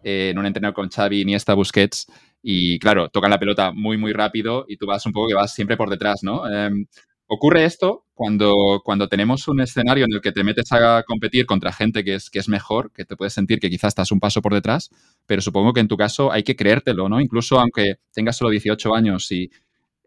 eh, 0.02 0.30
en 0.30 0.38
un 0.38 0.46
entreno 0.46 0.72
con 0.72 0.88
Xavi, 0.88 1.20
Iniesta, 1.20 1.54
Busquets 1.54 2.06
y 2.42 2.78
claro, 2.78 3.08
tocan 3.08 3.30
la 3.30 3.38
pelota 3.38 3.72
muy, 3.72 3.96
muy 3.96 4.12
rápido 4.12 4.64
y 4.68 4.76
tú 4.76 4.86
vas 4.86 5.04
un 5.06 5.12
poco 5.12 5.28
que 5.28 5.34
vas 5.34 5.52
siempre 5.52 5.76
por 5.76 5.90
detrás, 5.90 6.20
¿no? 6.22 6.48
Em, 6.48 6.86
ocurre 7.26 7.64
esto 7.64 8.04
cuando, 8.14 8.80
cuando 8.84 9.08
tenemos 9.08 9.46
un 9.48 9.60
escenario 9.60 10.04
en 10.04 10.12
el 10.14 10.20
que 10.20 10.32
te 10.32 10.42
metes 10.42 10.72
a 10.72 11.02
competir 11.04 11.46
contra 11.46 11.72
gente 11.72 12.02
que 12.02 12.14
es, 12.14 12.30
que 12.30 12.38
es 12.38 12.48
mejor, 12.48 12.90
que 12.92 13.04
te 13.04 13.16
puedes 13.16 13.34
sentir 13.34 13.60
que 13.60 13.70
quizás 13.70 13.88
estás 13.88 14.10
un 14.10 14.20
paso 14.20 14.40
por 14.40 14.54
detrás, 14.54 14.90
pero 15.26 15.42
supongo 15.42 15.72
que 15.72 15.80
en 15.80 15.88
tu 15.88 15.96
caso 15.96 16.32
hay 16.32 16.42
que 16.42 16.56
creértelo, 16.56 17.08
¿no? 17.08 17.20
Incluso 17.20 17.60
aunque 17.60 17.96
tengas 18.12 18.36
solo 18.36 18.50
18 18.50 18.94
años 18.94 19.30
y 19.30 19.50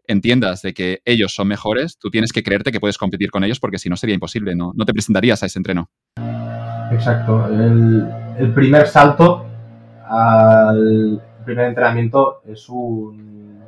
entiendas 0.06 0.62
de 0.62 0.74
que 0.74 1.00
ellos 1.04 1.34
son 1.34 1.48
mejores, 1.48 1.96
tú 1.98 2.10
tienes 2.10 2.32
que 2.32 2.42
creerte 2.42 2.72
que 2.72 2.80
puedes 2.80 2.98
competir 2.98 3.30
con 3.30 3.44
ellos 3.44 3.60
porque 3.60 3.78
si 3.78 3.88
no 3.88 3.96
sería 3.96 4.14
imposible, 4.14 4.54
¿no? 4.54 4.72
No 4.74 4.84
te 4.84 4.92
presentarías 4.92 5.42
a 5.42 5.46
ese 5.46 5.58
entreno. 5.58 5.90
Exacto. 6.92 7.46
El, 7.46 8.08
el 8.38 8.52
primer 8.52 8.88
salto 8.88 9.46
al 10.08 11.22
primer 11.42 11.66
entrenamiento 11.66 12.42
es 12.46 12.68
un, 12.68 13.60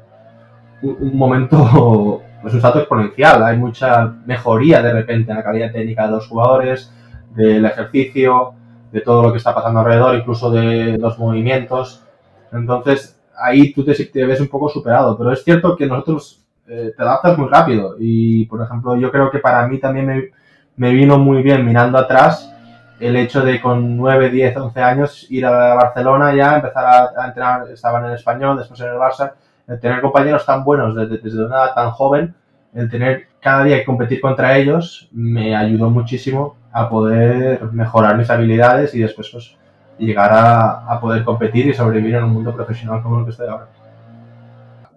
un, 0.83 1.17
momento, 1.17 2.23
es 2.45 2.55
un 2.55 2.61
salto 2.61 2.81
exponencial. 2.81 3.43
Hay 3.43 3.57
mucha 3.57 4.15
mejoría 4.27 4.83
de 4.83 4.93
repente 4.93 5.31
en 5.31 5.39
la 5.39 5.45
calidad 5.45 5.73
técnica 5.73 6.07
de 6.07 6.13
los 6.13 6.29
jugadores, 6.29 6.93
del 7.35 7.65
ejercicio, 7.65 8.55
de 8.93 9.01
todo 9.01 9.23
lo 9.23 9.33
que 9.33 9.39
está 9.39 9.55
pasando 9.55 9.81
alrededor, 9.81 10.17
incluso 10.17 10.51
de 10.51 10.99
los 10.99 11.19
movimientos. 11.19 12.05
Entonces, 12.53 13.21
ahí 13.37 13.73
tú 13.73 13.85
te, 13.85 14.25
ves 14.25 14.41
un 14.41 14.49
poco 14.49 14.69
superado, 14.69 15.19
pero 15.19 15.33
es 15.33 15.43
cierto 15.43 15.77
que 15.77 15.87
nosotros 15.87 16.45
eh, 16.69 16.93
te 16.97 17.03
adaptas 17.03 17.37
muy 17.37 17.49
rápido 17.49 17.97
y, 17.99 18.47
por 18.47 18.63
ejemplo, 18.63 18.97
yo 18.97 19.11
creo 19.11 19.31
que 19.31 19.39
para 19.39 19.67
mí 19.67 19.79
también 19.79 20.07
me, 20.07 20.31
me 20.77 20.93
vino 20.93 21.19
muy 21.19 21.43
bien 21.43 21.65
mirando 21.65 21.99
atrás 21.99 22.54
el 23.01 23.17
hecho 23.17 23.43
de 23.43 23.61
con 23.61 23.97
9, 23.97 24.31
10, 24.31 24.57
11 24.57 24.83
años 24.83 25.27
ir 25.31 25.47
a 25.47 25.75
Barcelona 25.75 26.35
ya, 26.35 26.57
empezar 26.57 27.13
a, 27.17 27.27
entrenar, 27.27 27.69
estaban 27.71 28.05
en 28.05 28.11
el 28.11 28.17
español, 28.17 28.57
después 28.57 28.81
en 28.81 28.89
el 28.89 28.95
Barça, 28.95 29.33
el 29.67 29.81
tener 29.81 30.01
compañeros 30.01 30.45
tan 30.47 30.65
buenos 30.65 30.95
desde, 30.95 31.19
desde 31.19 31.45
una 31.45 31.57
edad 31.57 31.75
tan 31.75 31.91
joven, 31.91 32.35
el 32.75 32.91
tener 32.91 33.29
cada 33.41 33.65
día 33.65 33.79
que 33.79 33.85
competir 33.85 34.21
contra 34.21 34.57
ellos, 34.57 35.09
me 35.13 35.55
ayudó 35.55 35.91
muchísimo 35.91 36.57
a 36.73 36.89
poder 36.89 37.63
mejorar 37.73 38.17
mis 38.17 38.31
habilidades 38.31 38.95
y 38.95 39.01
después 39.01 39.29
pues, 39.31 39.57
llegar 39.99 40.33
a, 40.33 40.93
a 40.93 41.01
poder 41.01 41.25
competir 41.25 41.67
y 41.67 41.75
sobrevivir 41.75 42.17
en 42.17 42.25
un 42.25 42.31
mundo 42.31 42.55
profesional 42.55 43.03
como 43.03 43.21
el 43.21 43.25
que 43.25 43.31
estoy 43.31 43.49
ahora 43.49 43.69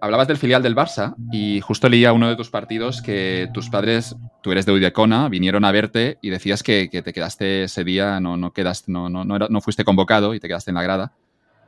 hablabas 0.00 0.28
del 0.28 0.36
filial 0.36 0.62
del 0.62 0.76
Barça 0.76 1.14
y 1.32 1.60
justo 1.60 1.88
leía 1.88 2.12
uno 2.12 2.28
de 2.28 2.36
tus 2.36 2.50
partidos 2.50 3.02
que 3.02 3.48
tus 3.52 3.68
padres, 3.70 4.16
tú 4.42 4.52
eres 4.52 4.66
de 4.66 4.72
Udecona, 4.72 5.28
vinieron 5.28 5.64
a 5.64 5.72
verte 5.72 6.18
y 6.22 6.30
decías 6.30 6.62
que, 6.62 6.88
te 6.88 7.12
quedaste 7.12 7.64
ese 7.64 7.84
día, 7.84 8.20
no, 8.20 8.36
no, 8.36 8.52
quedaste, 8.52 8.90
no, 8.92 9.08
no, 9.08 9.24
no, 9.24 9.60
fuiste 9.60 9.84
convocado 9.84 10.34
y 10.34 10.40
te 10.40 10.48
quedaste 10.48 10.70
en 10.70 10.76
la 10.76 10.82
grada 10.82 11.12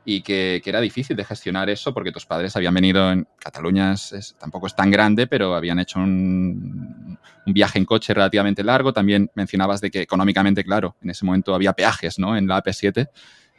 y 0.03 0.21
que, 0.21 0.61
era 0.65 0.81
difícil 0.81 1.15
de 1.15 1.25
gestionar 1.25 1.69
eso 1.69 1.93
porque 1.93 2.11
tus 2.11 2.25
padres 2.25 2.55
habían 2.55 2.73
venido 2.73 3.11
en 3.11 3.27
Cataluña, 3.37 3.93
tampoco 4.39 4.67
es 4.67 4.75
tan 4.75 4.89
grande, 4.89 5.27
pero 5.27 5.53
habían 5.53 5.79
hecho 5.79 5.99
un, 5.99 7.17
un, 7.45 7.53
viaje 7.53 7.77
en 7.77 7.85
coche 7.85 8.13
relativamente 8.13 8.63
largo. 8.63 8.93
También 8.93 9.29
mencionabas 9.35 9.79
de 9.81 9.91
que 9.91 10.01
económicamente, 10.01 10.63
claro, 10.63 10.95
en 11.01 11.11
ese 11.11 11.25
momento 11.25 11.53
había 11.53 11.73
peajes 11.73 12.17
¿no? 12.17 12.35
en 12.35 12.47
la 12.47 12.63
AP7 12.63 13.09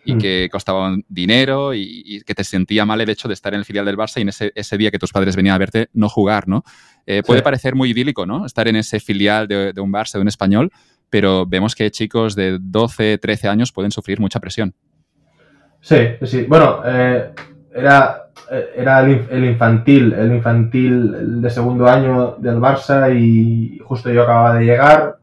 y 0.04 0.14
mm. 0.14 0.18
que 0.18 0.48
costaban 0.50 1.04
dinero 1.08 1.74
y, 1.74 2.22
que 2.26 2.34
te 2.34 2.44
sentía 2.44 2.84
mal 2.84 3.00
el 3.00 3.08
hecho 3.08 3.28
de 3.28 3.34
estar 3.34 3.54
en 3.54 3.60
el 3.60 3.64
filial 3.64 3.84
del 3.84 3.96
Barça 3.96 4.18
y 4.18 4.22
en 4.22 4.28
ese, 4.30 4.52
ese 4.54 4.76
día 4.76 4.90
que 4.90 4.98
tus 4.98 5.12
padres 5.12 5.36
venían 5.36 5.54
a 5.54 5.58
verte 5.58 5.88
no 5.92 6.08
jugar, 6.08 6.48
¿no? 6.48 6.64
Eh, 7.06 7.22
puede 7.24 7.42
parecer 7.42 7.74
muy 7.74 7.90
idílico, 7.90 8.26
¿no? 8.26 8.46
Estar 8.46 8.68
en 8.68 8.76
ese 8.76 9.00
filial 9.00 9.48
de, 9.48 9.72
un 9.78 9.92
Barça, 9.92 10.14
de 10.14 10.20
un 10.20 10.28
español, 10.28 10.70
pero 11.10 11.46
vemos 11.46 11.74
que 11.74 11.90
chicos 11.90 12.34
de 12.34 12.58
12, 12.60 13.18
13 13.18 13.48
años 13.48 13.72
pueden 13.72 13.90
sufrir 13.90 14.20
mucha 14.20 14.40
presión. 14.40 14.74
Sí, 15.80 15.96
sí. 16.22 16.44
Bueno, 16.48 16.80
eh, 16.84 17.32
era, 17.74 18.28
eh, 18.50 18.70
era 18.76 19.00
el, 19.00 19.44
infantil, 19.44 20.12
el 20.12 20.32
infantil 20.32 21.40
de 21.42 21.50
segundo 21.50 21.88
año 21.88 22.36
del 22.38 22.56
Barça 22.56 23.12
y 23.16 23.78
justo 23.84 24.10
yo 24.10 24.22
acababa 24.22 24.58
de 24.58 24.64
llegar, 24.64 25.16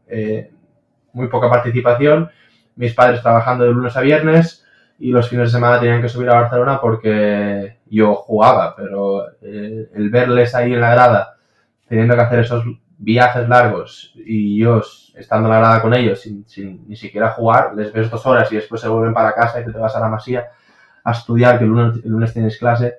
muy 1.12 1.28
poca 1.28 1.48
participación, 1.48 2.30
mis 2.76 2.94
padres 2.94 3.22
trabajando 3.22 3.64
de 3.64 3.72
lunes 3.72 3.96
a 3.96 4.00
viernes, 4.00 4.64
y 5.00 5.10
los 5.10 5.28
fines 5.28 5.46
de 5.46 5.58
semana 5.58 5.80
tenían 5.80 6.02
que 6.02 6.10
subir 6.10 6.28
a 6.28 6.42
Barcelona 6.42 6.78
porque 6.78 7.78
yo 7.86 8.14
jugaba, 8.14 8.76
pero 8.76 9.30
eh, 9.40 9.88
el 9.94 10.10
verles 10.10 10.54
ahí 10.54 10.74
en 10.74 10.80
la 10.80 10.92
grada 10.92 11.36
teniendo 11.88 12.14
que 12.14 12.20
hacer 12.20 12.40
esos 12.40 12.64
viajes 12.98 13.48
largos 13.48 14.12
y 14.14 14.58
yo 14.58 14.82
estando 15.16 15.48
en 15.48 15.54
la 15.54 15.58
grada 15.58 15.82
con 15.82 15.94
ellos 15.94 16.20
sin, 16.20 16.44
ni 16.86 16.96
siquiera 16.96 17.30
jugar, 17.30 17.74
les 17.74 17.92
ves 17.92 18.10
dos 18.10 18.24
horas 18.26 18.52
y 18.52 18.56
después 18.56 18.80
se 18.80 18.88
vuelven 18.88 19.14
para 19.14 19.34
casa 19.34 19.60
y 19.60 19.64
te, 19.64 19.72
vas 19.72 19.96
a 19.96 20.00
la 20.00 20.08
masía 20.08 20.50
a 21.02 21.12
estudiar, 21.12 21.58
que 21.58 21.64
el 21.64 21.70
lunes, 21.70 22.04
el 22.04 22.10
lunes 22.10 22.34
tienes 22.34 22.58
clase, 22.58 22.96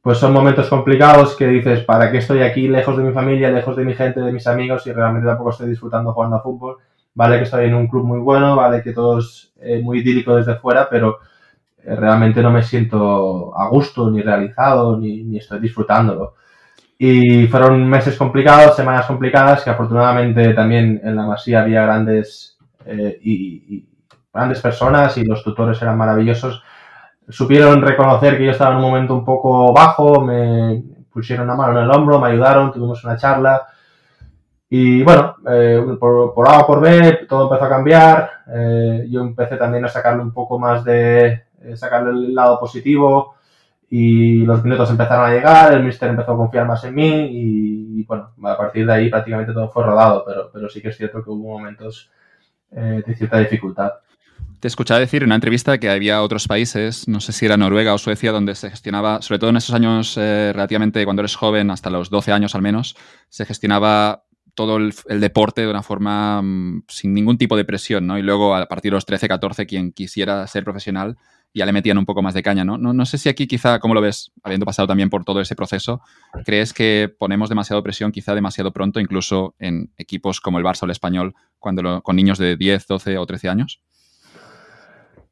pues 0.00 0.16
son 0.16 0.32
momentos 0.32 0.68
complicados 0.68 1.36
que 1.36 1.46
dices, 1.46 1.84
¿para 1.84 2.10
qué 2.10 2.18
estoy 2.18 2.42
aquí 2.42 2.66
lejos 2.66 2.96
de 2.96 3.04
mi 3.04 3.12
familia, 3.12 3.50
lejos 3.50 3.76
de 3.76 3.84
mi 3.84 3.94
gente, 3.94 4.20
de 4.20 4.32
mis 4.32 4.46
amigos 4.46 4.86
y 4.86 4.92
realmente 4.92 5.28
tampoco 5.28 5.50
estoy 5.50 5.68
disfrutando 5.68 6.14
jugando 6.14 6.36
a 6.36 6.42
fútbol? 6.42 6.78
Vale 7.14 7.36
que 7.36 7.44
estoy 7.44 7.66
en 7.66 7.74
un 7.74 7.88
club 7.88 8.04
muy 8.04 8.20
bueno, 8.20 8.56
vale 8.56 8.82
que 8.82 8.92
todo 8.92 9.18
es 9.18 9.52
eh, 9.60 9.80
muy 9.82 9.98
idílico 9.98 10.34
desde 10.34 10.56
fuera, 10.56 10.88
pero 10.88 11.18
realmente 11.84 12.42
no 12.42 12.50
me 12.50 12.62
siento 12.62 13.52
a 13.58 13.68
gusto, 13.68 14.10
ni 14.10 14.22
realizado, 14.22 14.98
ni, 14.98 15.24
ni 15.24 15.38
estoy 15.38 15.60
disfrutándolo. 15.60 16.34
Y 16.98 17.46
fueron 17.48 17.88
meses 17.88 18.16
complicados, 18.16 18.76
semanas 18.76 19.06
complicadas, 19.06 19.64
que 19.64 19.70
afortunadamente 19.70 20.54
también 20.54 21.00
en 21.02 21.16
la 21.16 21.26
Masía 21.26 21.62
había 21.62 21.82
grandes, 21.82 22.58
eh, 22.86 23.18
y, 23.22 23.76
y, 23.76 23.88
grandes 24.32 24.60
personas 24.60 25.18
y 25.18 25.24
los 25.24 25.44
tutores 25.44 25.80
eran 25.82 25.98
maravillosos 25.98 26.62
supieron 27.28 27.82
reconocer 27.82 28.36
que 28.36 28.46
yo 28.46 28.50
estaba 28.50 28.72
en 28.72 28.76
un 28.78 28.82
momento 28.82 29.14
un 29.14 29.24
poco 29.24 29.72
bajo, 29.72 30.20
me 30.20 30.82
pusieron 31.12 31.46
una 31.46 31.56
mano 31.56 31.78
en 31.78 31.84
el 31.84 31.90
hombro, 31.90 32.20
me 32.20 32.28
ayudaron, 32.28 32.72
tuvimos 32.72 33.02
una 33.04 33.16
charla. 33.16 33.66
Y 34.68 35.02
bueno, 35.02 35.36
eh, 35.50 35.84
por, 36.00 36.32
por, 36.34 36.48
A 36.48 36.60
o 36.60 36.66
por 36.66 36.80
B, 36.80 37.26
todo 37.28 37.44
empezó 37.44 37.64
a 37.64 37.68
cambiar. 37.68 38.30
Eh, 38.54 39.06
yo 39.10 39.20
empecé 39.20 39.56
también 39.56 39.84
a 39.84 39.88
sacarle 39.88 40.22
un 40.22 40.32
poco 40.32 40.58
más 40.58 40.82
de. 40.84 41.44
Eh, 41.64 41.76
sacarle 41.76 42.10
el 42.10 42.34
lado 42.34 42.58
positivo. 42.58 43.34
Y 43.90 44.44
los 44.46 44.64
minutos 44.64 44.90
empezaron 44.90 45.30
a 45.30 45.34
llegar, 45.34 45.74
el 45.74 45.84
mister 45.84 46.08
empezó 46.08 46.32
a 46.32 46.36
confiar 46.36 46.66
más 46.66 46.82
en 46.84 46.94
mí. 46.94 47.26
Y, 47.30 48.00
y 48.00 48.04
bueno, 48.04 48.30
a 48.44 48.56
partir 48.56 48.86
de 48.86 48.92
ahí 48.92 49.10
prácticamente 49.10 49.52
todo 49.52 49.68
fue 49.68 49.84
rodado. 49.84 50.24
Pero, 50.26 50.50
pero 50.52 50.68
sí 50.68 50.80
que 50.80 50.88
es 50.88 50.96
cierto 50.96 51.22
que 51.22 51.30
hubo 51.30 51.58
momentos 51.58 52.10
eh, 52.74 53.02
de 53.06 53.14
cierta 53.14 53.38
dificultad. 53.38 53.92
Te 54.58 54.68
escuchaba 54.68 55.00
decir 55.00 55.22
en 55.22 55.28
una 55.28 55.34
entrevista 55.34 55.78
que 55.78 55.90
había 55.90 56.22
otros 56.22 56.46
países, 56.46 57.08
no 57.08 57.20
sé 57.20 57.32
si 57.32 57.46
era 57.46 57.56
Noruega 57.56 57.94
o 57.94 57.98
Suecia, 57.98 58.32
donde 58.32 58.54
se 58.54 58.70
gestionaba, 58.70 59.20
sobre 59.20 59.40
todo 59.40 59.50
en 59.50 59.56
esos 59.56 59.74
años 59.74 60.16
eh, 60.16 60.52
relativamente 60.54 61.04
cuando 61.04 61.20
eres 61.20 61.34
joven, 61.34 61.70
hasta 61.70 61.90
los 61.90 62.10
12 62.10 62.32
años 62.32 62.54
al 62.54 62.62
menos, 62.62 62.96
se 63.28 63.44
gestionaba 63.44 64.22
todo 64.54 64.76
el, 64.76 64.94
el 65.08 65.20
deporte 65.20 65.62
de 65.62 65.68
una 65.68 65.82
forma 65.82 66.40
mmm, 66.42 66.84
sin 66.88 67.12
ningún 67.12 67.38
tipo 67.38 67.56
de 67.56 67.64
presión, 67.64 68.06
¿no? 68.06 68.18
Y 68.18 68.22
luego 68.22 68.54
a 68.54 68.66
partir 68.66 68.92
de 68.92 68.96
los 68.96 69.04
13, 69.04 69.28
14, 69.28 69.66
quien 69.66 69.92
quisiera 69.92 70.46
ser 70.46 70.64
profesional 70.64 71.18
ya 71.54 71.66
le 71.66 71.72
metían 71.72 71.98
un 71.98 72.06
poco 72.06 72.22
más 72.22 72.34
de 72.34 72.42
caña, 72.42 72.64
¿no? 72.64 72.78
¿no? 72.78 72.92
No 72.92 73.04
sé 73.04 73.18
si 73.18 73.28
aquí 73.28 73.46
quizá, 73.46 73.78
¿cómo 73.78 73.94
lo 73.94 74.00
ves? 74.00 74.32
Habiendo 74.42 74.66
pasado 74.66 74.88
también 74.88 75.10
por 75.10 75.24
todo 75.24 75.40
ese 75.40 75.54
proceso, 75.54 76.00
¿crees 76.44 76.72
que 76.72 77.14
ponemos 77.18 77.48
demasiado 77.48 77.82
presión 77.82 78.12
quizá 78.12 78.34
demasiado 78.34 78.72
pronto, 78.72 79.00
incluso 79.00 79.54
en 79.58 79.90
equipos 79.96 80.40
como 80.40 80.58
el 80.58 80.64
Barça 80.64 80.84
el 80.84 80.90
Español, 80.90 81.34
cuando 81.58 81.82
lo, 81.82 82.02
con 82.02 82.16
niños 82.16 82.38
de 82.38 82.56
10, 82.56 82.86
12 82.86 83.18
o 83.18 83.26
13 83.26 83.48
años? 83.48 83.82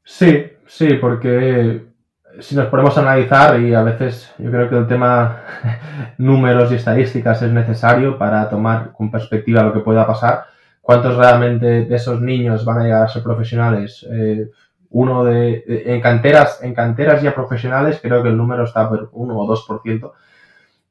Sí, 0.03 0.43
sí, 0.67 0.95
porque 0.99 1.91
si 2.39 2.55
nos 2.55 2.67
ponemos 2.67 2.97
a 2.97 3.01
analizar, 3.01 3.59
y 3.59 3.73
a 3.73 3.83
veces 3.83 4.33
yo 4.37 4.51
creo 4.51 4.69
que 4.69 4.77
el 4.77 4.87
tema 4.87 5.41
números 6.17 6.71
y 6.71 6.75
estadísticas 6.75 7.41
es 7.41 7.51
necesario 7.51 8.17
para 8.17 8.49
tomar 8.49 8.93
con 8.93 9.11
perspectiva 9.11 9.63
lo 9.63 9.73
que 9.73 9.79
pueda 9.79 10.07
pasar, 10.07 10.45
¿cuántos 10.81 11.17
realmente 11.17 11.85
de 11.85 11.95
esos 11.95 12.21
niños 12.21 12.63
van 12.65 12.79
a 12.79 12.83
llegar 12.83 13.03
a 13.03 13.07
ser 13.07 13.23
profesionales? 13.23 14.05
Eh, 14.11 14.49
uno 14.91 15.23
de, 15.23 15.63
en 15.85 16.01
canteras, 16.01 16.61
en 16.61 16.73
canteras 16.73 17.21
ya 17.21 17.33
profesionales 17.33 17.99
creo 18.01 18.21
que 18.21 18.29
el 18.29 18.37
número 18.37 18.63
está 18.65 18.89
por 18.89 19.09
1 19.11 19.37
o 19.37 19.47
2%. 19.47 20.11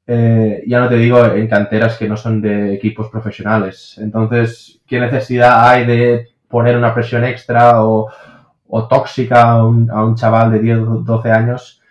Eh, 0.06 0.64
ya 0.66 0.80
no 0.80 0.88
te 0.88 0.96
digo 0.96 1.24
en 1.24 1.46
canteras 1.46 1.96
que 1.96 2.08
no 2.08 2.16
son 2.16 2.40
de 2.40 2.74
equipos 2.74 3.08
profesionales. 3.10 3.98
Entonces, 4.00 4.80
¿qué 4.86 4.98
necesidad 4.98 5.68
hay 5.68 5.86
de 5.86 6.28
poner 6.48 6.76
una 6.76 6.94
presión 6.94 7.24
extra 7.24 7.84
o, 7.84 8.10
tóxica 8.88 9.42
a 9.42 9.66
un, 9.66 9.90
a 9.90 10.04
un, 10.04 10.16
chaval 10.16 10.50
de 10.52 10.60
10 10.60 10.78
o 10.78 10.82
12 11.02 11.30
años 11.30 11.82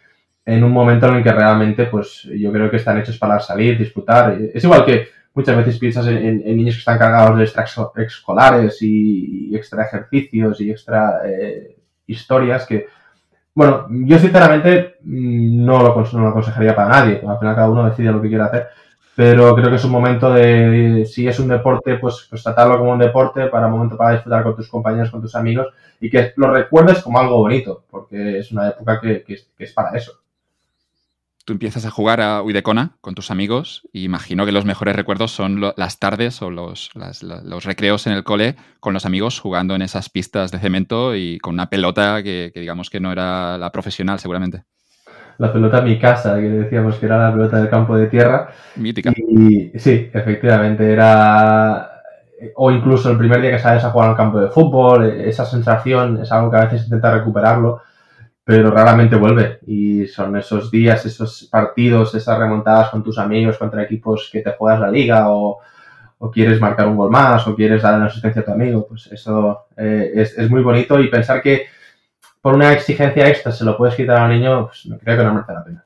en 0.45 0.63
un 0.63 0.71
momento 0.71 1.07
en 1.07 1.15
el 1.15 1.23
que 1.23 1.31
realmente, 1.31 1.85
pues 1.85 2.23
yo 2.23 2.51
creo 2.51 2.71
que 2.71 2.77
están 2.77 2.97
hechos 2.97 3.17
para 3.17 3.39
salir, 3.39 3.77
disfrutar. 3.77 4.37
Es 4.53 4.63
igual 4.63 4.83
que 4.83 5.09
muchas 5.33 5.55
veces 5.55 5.77
piensas 5.77 6.07
en, 6.07 6.41
en, 6.43 6.57
niños 6.57 6.75
que 6.75 6.79
están 6.79 6.97
cargados 6.97 7.37
de 7.37 7.43
extra 7.43 7.65
escolares 7.97 8.81
y, 8.81 9.49
y 9.51 9.55
extra 9.55 9.83
ejercicios 9.83 10.59
y 10.59 10.71
extra 10.71 11.21
eh, 11.25 11.78
historias 12.11 12.65
que, 12.65 12.87
bueno, 13.53 13.87
yo 13.89 14.19
sinceramente 14.19 14.97
no 15.03 15.81
lo, 15.81 16.05
no 16.13 16.19
lo 16.19 16.27
aconsejaría 16.29 16.75
para 16.75 16.89
nadie. 16.89 17.21
Al 17.27 17.39
final 17.39 17.55
cada 17.55 17.69
uno 17.69 17.89
decide 17.89 18.11
lo 18.11 18.21
que 18.21 18.29
quiere 18.29 18.43
hacer 18.43 18.69
pero 19.19 19.53
creo 19.53 19.69
que 19.69 19.75
es 19.75 19.83
un 19.83 19.91
momento 19.91 20.31
de, 20.31 21.05
si 21.05 21.27
es 21.27 21.37
un 21.41 21.49
deporte, 21.49 21.97
pues, 21.97 22.25
pues 22.29 22.41
tratarlo 22.41 22.77
como 22.77 22.93
un 22.93 22.99
deporte, 22.99 23.47
para 23.47 23.67
un 23.67 23.73
momento 23.73 23.97
para 23.97 24.13
disfrutar 24.13 24.43
con 24.43 24.55
tus 24.55 24.69
compañeros, 24.69 25.11
con 25.11 25.21
tus 25.21 25.35
amigos, 25.35 25.67
y 25.99 26.09
que 26.09 26.31
lo 26.37 26.49
recuerdes 26.49 27.01
como 27.01 27.19
algo 27.19 27.35
bonito, 27.35 27.83
porque 27.91 28.39
es 28.39 28.49
una 28.53 28.69
época 28.69 29.01
que, 29.01 29.25
que 29.25 29.43
es 29.57 29.73
para 29.73 29.97
eso. 29.97 30.13
Tú 31.49 31.53
empiezas 31.53 31.83
a 31.83 31.89
jugar 31.89 32.21
a 32.21 32.43
Uidecona 32.43 32.91
con 33.01 33.15
tus 33.15 33.31
amigos 33.31 33.81
y 33.91 34.03
imagino 34.03 34.45
que 34.45 34.51
los 34.51 34.65
mejores 34.65 34.95
recuerdos 34.95 35.31
son 35.31 35.59
lo, 35.59 35.73
las 35.77 35.97
tardes 35.97 36.43
o 36.43 36.51
los, 36.51 36.91
las, 36.93 37.23
los, 37.23 37.65
recreos 37.65 38.05
en 38.05 38.13
el 38.13 38.23
cole 38.23 38.55
con 38.79 38.93
los 38.93 39.03
amigos 39.07 39.39
jugando 39.39 39.73
en 39.73 39.81
esas 39.81 40.09
pistas 40.09 40.51
de 40.51 40.59
cemento 40.59 41.15
y 41.15 41.39
con 41.39 41.55
una 41.55 41.67
pelota 41.67 42.21
que, 42.21 42.51
que 42.53 42.59
digamos 42.59 42.91
que 42.91 42.99
no 42.99 43.11
era 43.11 43.57
la 43.57 43.71
profesional 43.71 44.19
seguramente 44.19 44.61
la 45.39 45.51
pelota 45.51 45.81
mi 45.81 45.97
casa, 45.97 46.35
que 46.35 46.49
decíamos 46.49 46.97
que 46.97 47.07
era 47.07 47.17
la 47.17 47.33
pelota 47.33 47.57
del 47.57 47.69
campo 47.71 47.97
de 47.97 48.05
tierra. 48.05 48.49
Mítica. 48.75 49.11
Y 49.17 49.71
sí, 49.79 50.11
efectivamente, 50.13 50.91
era. 50.91 52.03
O 52.57 52.69
incluso 52.69 53.09
el 53.09 53.17
primer 53.17 53.41
día 53.41 53.49
que 53.49 53.59
sales 53.59 53.83
a 53.83 53.89
jugar 53.89 54.09
al 54.09 54.15
campo 54.15 54.39
de 54.39 54.49
fútbol, 54.49 55.03
esa 55.05 55.45
sensación 55.45 56.21
es 56.21 56.31
algo 56.31 56.51
que 56.51 56.57
a 56.57 56.65
veces 56.65 56.83
intenta 56.83 57.11
recuperarlo, 57.11 57.81
pero 58.49 58.71
raramente 58.71 59.15
vuelve. 59.15 59.59
Y 59.67 60.07
son 60.07 60.35
esos 60.35 60.71
días, 60.71 61.05
esos 61.05 61.47
partidos, 61.51 62.15
esas 62.15 62.39
remontadas 62.39 62.89
con 62.89 63.03
tus 63.03 63.19
amigos 63.19 63.59
contra 63.59 63.83
equipos 63.83 64.27
que 64.33 64.41
te 64.41 64.53
juegas 64.53 64.79
la 64.79 64.89
liga 64.89 65.29
o, 65.29 65.59
quieres 66.33 66.59
marcar 66.59 66.87
un 66.87 66.97
gol 66.97 67.11
más 67.11 67.45
o 67.45 67.55
quieres 67.55 67.83
dar 67.83 67.97
una 67.97 68.07
asistencia 68.07 68.41
a 68.41 68.45
tu 68.45 68.51
amigo. 68.51 68.87
Pues 68.87 69.05
eso 69.11 69.67
eh, 69.77 70.13
es, 70.15 70.35
es 70.35 70.49
muy 70.49 70.63
bonito 70.63 70.99
y 70.99 71.09
pensar 71.09 71.43
que 71.43 71.67
por 72.41 72.55
una 72.55 72.73
exigencia 72.73 73.29
extra 73.29 73.51
se 73.51 73.63
lo 73.63 73.77
puedes 73.77 73.93
quitar 73.93 74.17
a 74.17 74.25
un 74.25 74.31
niño, 74.31 74.65
pues 74.65 74.81
creo 74.99 75.17
que 75.17 75.23
no 75.23 75.33
merece 75.35 75.53
la 75.53 75.63
pena. 75.63 75.85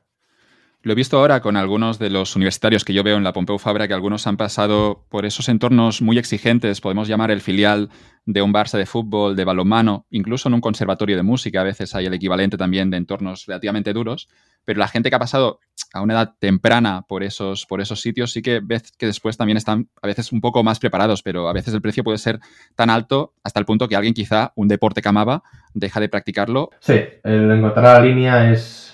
Lo 0.84 0.92
he 0.92 0.94
visto 0.94 1.16
ahora 1.16 1.40
con 1.40 1.56
algunos 1.56 1.98
de 1.98 2.10
los 2.10 2.36
universitarios 2.36 2.84
que 2.84 2.92
yo 2.92 3.02
veo 3.02 3.16
en 3.16 3.24
la 3.24 3.32
Pompeu 3.32 3.56
Fabra, 3.56 3.88
que 3.88 3.94
algunos 3.94 4.26
han 4.26 4.36
pasado 4.36 5.06
por 5.08 5.24
esos 5.24 5.48
entornos 5.48 6.02
muy 6.02 6.18
exigentes, 6.18 6.82
podemos 6.82 7.08
llamar 7.08 7.30
el 7.30 7.40
filial 7.40 7.88
de 8.26 8.42
un 8.42 8.52
Barça 8.52 8.76
de 8.76 8.84
fútbol, 8.84 9.34
de 9.34 9.46
balonmano, 9.46 10.04
incluso 10.10 10.50
en 10.50 10.54
un 10.54 10.60
conservatorio 10.60 11.16
de 11.16 11.22
música, 11.22 11.62
a 11.62 11.64
veces 11.64 11.94
hay 11.94 12.04
el 12.04 12.12
equivalente 12.12 12.58
también 12.58 12.90
de 12.90 12.98
entornos 12.98 13.46
relativamente 13.46 13.94
duros, 13.94 14.28
pero 14.66 14.78
la 14.78 14.86
gente 14.86 15.08
que 15.08 15.16
ha 15.16 15.18
pasado 15.18 15.58
a 15.94 16.02
una 16.02 16.12
edad 16.12 16.34
temprana 16.38 17.06
por 17.08 17.22
esos, 17.22 17.64
por 17.64 17.80
esos 17.80 18.02
sitios 18.02 18.32
sí 18.32 18.42
que 18.42 18.60
ves 18.62 18.92
que 18.98 19.06
después 19.06 19.38
también 19.38 19.56
están 19.56 19.88
a 20.02 20.06
veces 20.06 20.32
un 20.32 20.42
poco 20.42 20.62
más 20.62 20.80
preparados, 20.80 21.22
pero 21.22 21.48
a 21.48 21.54
veces 21.54 21.72
el 21.72 21.80
precio 21.80 22.04
puede 22.04 22.18
ser 22.18 22.40
tan 22.74 22.90
alto 22.90 23.32
hasta 23.42 23.58
el 23.58 23.64
punto 23.64 23.88
que 23.88 23.96
alguien 23.96 24.12
quizá 24.12 24.52
un 24.54 24.68
deporte 24.68 25.00
que 25.00 25.08
amaba 25.08 25.44
deja 25.72 25.98
de 25.98 26.10
practicarlo. 26.10 26.68
Sí, 26.80 27.00
el 27.22 27.50
encontrar 27.50 27.84
la 27.84 28.06
línea 28.06 28.52
es 28.52 28.93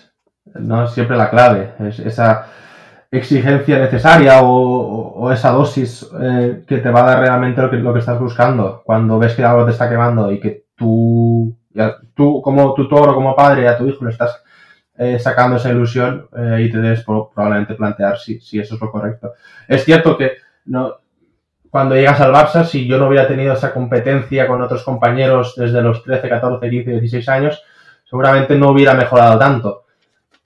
no 0.54 0.84
es 0.84 0.92
siempre 0.92 1.16
la 1.16 1.30
clave, 1.30 1.72
es 1.80 1.98
esa 1.98 2.46
exigencia 3.10 3.78
necesaria 3.78 4.40
o, 4.42 5.14
o 5.14 5.32
esa 5.32 5.50
dosis 5.50 6.08
eh, 6.20 6.62
que 6.66 6.78
te 6.78 6.90
va 6.90 7.00
a 7.00 7.06
dar 7.06 7.20
realmente 7.20 7.60
lo 7.60 7.70
que, 7.70 7.76
lo 7.76 7.92
que 7.92 7.98
estás 7.98 8.18
buscando. 8.20 8.82
Cuando 8.84 9.18
ves 9.18 9.34
que 9.34 9.44
algo 9.44 9.64
te 9.64 9.72
está 9.72 9.88
quemando 9.88 10.30
y 10.30 10.38
que 10.38 10.66
tú, 10.76 11.56
ya, 11.70 11.96
tú 12.14 12.40
como 12.40 12.72
tutor 12.74 13.08
o 13.08 13.14
como 13.14 13.34
padre 13.34 13.66
a 13.66 13.76
tu 13.76 13.86
hijo 13.86 14.04
le 14.04 14.12
estás 14.12 14.42
eh, 14.96 15.18
sacando 15.18 15.56
esa 15.56 15.70
ilusión 15.70 16.28
eh, 16.36 16.62
y 16.62 16.70
te 16.70 16.78
debes 16.78 17.02
probablemente 17.04 17.74
plantear 17.74 18.18
si, 18.18 18.40
si 18.40 18.60
eso 18.60 18.76
es 18.76 18.80
lo 18.80 18.90
correcto. 18.90 19.32
Es 19.66 19.84
cierto 19.84 20.16
que 20.16 20.34
no, 20.66 20.94
cuando 21.68 21.96
llegas 21.96 22.20
al 22.20 22.32
Barça, 22.32 22.64
si 22.64 22.86
yo 22.86 22.98
no 22.98 23.08
hubiera 23.08 23.26
tenido 23.26 23.54
esa 23.54 23.72
competencia 23.72 24.46
con 24.46 24.62
otros 24.62 24.84
compañeros 24.84 25.54
desde 25.56 25.82
los 25.82 26.04
13, 26.04 26.28
14, 26.28 26.70
15, 26.70 26.90
16 26.92 27.28
años, 27.28 27.62
seguramente 28.04 28.56
no 28.56 28.70
hubiera 28.70 28.94
mejorado 28.94 29.38
tanto 29.38 29.84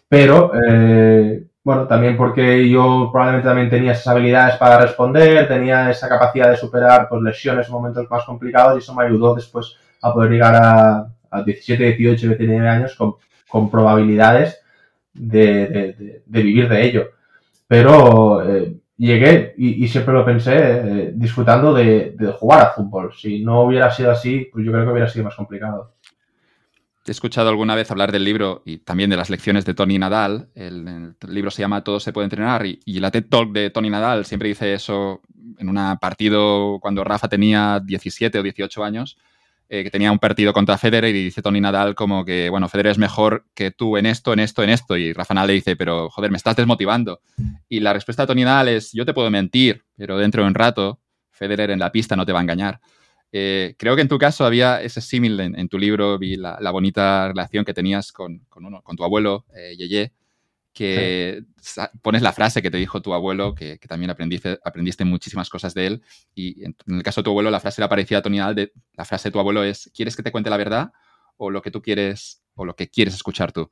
pero 0.09 0.53
eh, 0.55 1.47
bueno, 1.65 1.87
también 1.87 2.17
porque 2.17 2.69
yo 2.69 3.09
probablemente 3.11 3.49
también 3.49 3.71
tenía 3.71 3.93
esas 3.93 4.09
habilidades 4.09 4.57
para 4.57 4.79
responder, 4.79 5.49
tenía 5.49 5.91
esa 5.91 6.09
capacidad 6.09 6.51
de 6.51 6.59
superar 6.59 7.09
pues, 7.09 7.23
lesiones 7.23 7.67
en 7.67 7.73
momentos 7.73 8.07
más 8.11 8.25
complicados 8.25 8.77
y 8.77 8.79
eso 8.79 8.95
me 8.95 9.05
ayudó 9.05 9.35
después 9.35 9.77
a 10.03 10.13
poder 10.13 10.31
llegar 10.31 10.55
a, 10.57 11.09
a 11.31 11.43
17, 11.43 11.95
18, 11.95 12.29
19 12.29 12.69
años 12.69 12.95
con, 12.95 13.15
con 13.49 13.71
probabilidades 13.71 14.61
de, 15.15 15.67
de, 15.69 16.23
de, 16.27 16.43
vivir 16.43 16.69
de 16.69 16.85
ello. 16.85 17.11
Pero 17.67 18.43
eh, 18.47 18.77
llegué 18.99 19.55
y, 19.57 19.85
y, 19.85 19.89
siempre 19.89 20.13
lo 20.13 20.25
pensé 20.25 20.55
eh, 20.57 21.13
disfrutando 21.15 21.73
de, 21.73 22.15
de 22.17 22.33
jugar 22.33 22.61
a 22.61 22.71
fútbol. 22.71 23.13
Si 23.17 23.43
no 23.43 23.63
hubiera 23.63 23.91
sido 23.91 24.11
así, 24.11 24.51
pues 24.53 24.67
yo 24.67 24.71
creo 24.73 24.85
que 24.85 24.93
hubiera 24.93 25.09
sido 25.09 25.25
más 25.25 25.35
complicado. 25.35 25.95
He 27.07 27.11
escuchado 27.11 27.51
alguna 27.51 27.75
vez 27.75 27.91
hablar 27.91 28.13
del 28.13 28.25
libro 28.25 28.63
y 28.65 28.79
también 28.79 29.11
de 29.11 29.17
las 29.17 29.29
lecciones 29.29 29.65
de 29.65 29.75
Tony 29.75 29.99
Nadal. 29.99 30.49
El, 30.55 31.15
libro 31.29 31.51
se 31.51 31.61
llama 31.63 31.85
Todo 31.85 32.01
se 32.01 32.13
puede 32.13 32.25
entrenar 32.25 32.65
y, 32.65 32.81
y, 32.85 33.01
la 33.01 33.11
TED 33.11 33.27
Talk 33.29 33.53
de 33.53 33.71
Tony 33.71 33.91
Nadal 33.91 34.25
siempre 34.25 34.49
dice 34.49 34.73
eso 34.73 35.21
en 35.59 35.69
un 35.69 35.99
partido 35.99 36.79
cuando 36.81 37.05
Rafa 37.05 37.29
tenía 37.29 37.81
17 37.85 38.39
o 38.39 38.43
18 38.43 38.85
años, 38.85 39.19
eh, 39.69 39.83
que 39.83 39.91
tenía 39.91 40.13
un 40.13 40.19
partido 40.19 40.53
contra 40.53 40.79
Federer 40.79 41.15
y 41.15 41.25
dice 41.25 41.43
Tony 41.43 41.61
Nadal 41.61 41.95
como 41.95 42.25
que, 42.25 42.51
bueno, 42.51 42.69
Federer 42.69 42.93
es 42.93 42.99
mejor 42.99 43.47
que 43.55 43.71
tú 43.71 43.97
en 43.97 44.07
esto, 44.07 44.33
en 44.33 44.41
esto, 44.41 44.63
en 44.63 44.71
esto. 44.71 44.97
Y 44.97 45.13
Rafa 45.13 45.35
Nadal 45.35 45.49
le 45.49 45.55
dice, 45.55 45.77
pero 45.77 46.11
joder, 46.11 46.31
me 46.31 46.37
estás 46.37 46.57
desmotivando. 46.57 47.21
Y 47.69 47.81
la 47.81 47.93
respuesta 47.93 48.23
de 48.23 48.27
Tony 48.27 48.45
Nadal 48.45 48.69
es, 48.69 48.93
yo 48.93 49.05
te 49.05 49.15
puedo 49.15 49.31
mentir, 49.31 49.85
pero 49.97 50.19
dentro 50.19 50.43
de 50.43 50.49
un 50.49 50.55
rato 50.55 51.01
Federer 51.31 51.71
en 51.71 51.79
la 51.79 51.91
pista 51.91 52.15
no 52.15 52.27
te 52.27 52.33
va 52.33 52.41
a 52.41 52.43
engañar. 52.43 52.81
Eh, 53.37 53.75
creo 53.77 53.97
que 53.97 54.03
en 54.03 54.07
tu 54.07 54.17
caso 54.17 54.47
había 54.47 54.81
ese 54.81 55.01
símil 55.01 55.41
en, 55.41 55.69
tu 55.69 55.77
libro, 55.77 56.17
vi 56.21 56.37
la, 56.37 56.71
bonita 56.71 57.27
relación 57.27 57.65
que 57.65 57.75
tenías 57.75 58.13
con, 58.13 58.47
uno, 58.55 58.81
con 58.83 58.95
tu 58.95 59.03
abuelo, 59.03 59.45
eh, 59.57 59.75
Yeye, 59.77 60.13
que 60.73 61.43
pones 62.01 62.23
la 62.23 62.33
frase 62.33 62.63
que 62.63 62.71
te 62.71 62.77
dijo 62.77 63.03
tu 63.03 63.13
abuelo, 63.13 63.57
que, 63.57 63.77
también 63.89 64.11
aprendiste, 64.11 64.61
aprendiste, 64.65 65.05
muchísimas 65.05 65.51
cosas 65.51 65.75
de 65.75 65.87
él. 65.89 66.03
Y 66.37 66.65
en, 66.65 66.77
el 66.87 67.03
caso 67.03 67.23
de 67.23 67.25
tu 67.25 67.31
abuelo, 67.31 67.51
la 67.51 67.59
frase 67.59 67.81
era 67.81 67.89
parecida 67.89 68.19
a 68.19 68.23
Tony 68.23 68.39
de, 68.55 68.73
la 68.93 69.05
frase 69.05 69.31
de 69.31 69.33
tu 69.33 69.41
abuelo 69.41 69.65
es, 69.65 69.91
¿quieres 69.93 70.15
que 70.15 70.23
te 70.23 70.31
cuente 70.31 70.49
la 70.49 70.57
verdad 70.57 70.93
o 71.37 71.51
lo 71.51 71.61
que 71.61 71.73
tú 71.73 71.83
quieres 71.83 72.41
o 72.55 72.65
lo 72.65 72.77
que 72.77 72.89
quieres 72.89 73.15
escuchar 73.15 73.51
tú? 73.51 73.69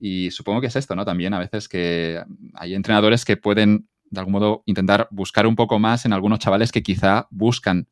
Y 0.00 0.30
supongo 0.30 0.62
que 0.62 0.68
es 0.68 0.76
esto, 0.76 0.96
¿no? 0.96 1.04
También 1.04 1.34
a 1.34 1.38
veces 1.38 1.68
que 1.68 2.22
hay 2.54 2.74
entrenadores 2.74 3.26
que 3.26 3.36
pueden, 3.36 3.86
de 4.08 4.20
algún 4.20 4.32
modo, 4.32 4.62
intentar 4.64 5.08
buscar 5.10 5.46
un 5.46 5.56
poco 5.56 5.78
más 5.78 6.06
en 6.06 6.14
algunos 6.14 6.38
chavales 6.38 6.72
que 6.72 6.82
quizá 6.82 7.26
buscan 7.30 7.86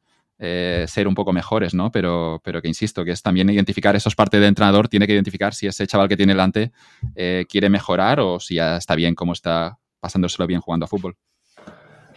eh, 0.45 0.87
ser 0.89 1.07
un 1.07 1.15
poco 1.15 1.33
mejores, 1.33 1.73
¿no? 1.73 1.93
Pero, 1.93 2.41
pero 2.43 2.61
que 2.61 2.67
insisto, 2.67 3.05
que 3.05 3.13
es 3.13 3.23
también 3.23 3.49
identificar, 3.49 3.95
eso 3.95 4.09
es 4.09 4.17
parte 4.17 4.41
del 4.41 4.49
entrenador, 4.49 4.89
tiene 4.89 5.07
que 5.07 5.13
identificar 5.13 5.55
si 5.55 5.69
ese 5.69 5.87
chaval 5.87 6.09
que 6.09 6.17
tiene 6.17 6.33
delante 6.33 6.73
eh, 7.15 7.47
quiere 7.49 7.71
mejorar 7.71 8.19
o 8.19 8.41
si 8.41 8.57
ya 8.57 8.77
está 8.77 8.97
bien 8.97 9.15
como 9.15 9.35
está 9.35 9.79
pasándoselo 10.01 10.49
bien 10.49 10.61
jugando 10.61 10.83
a 10.83 10.89
fútbol. 10.89 11.15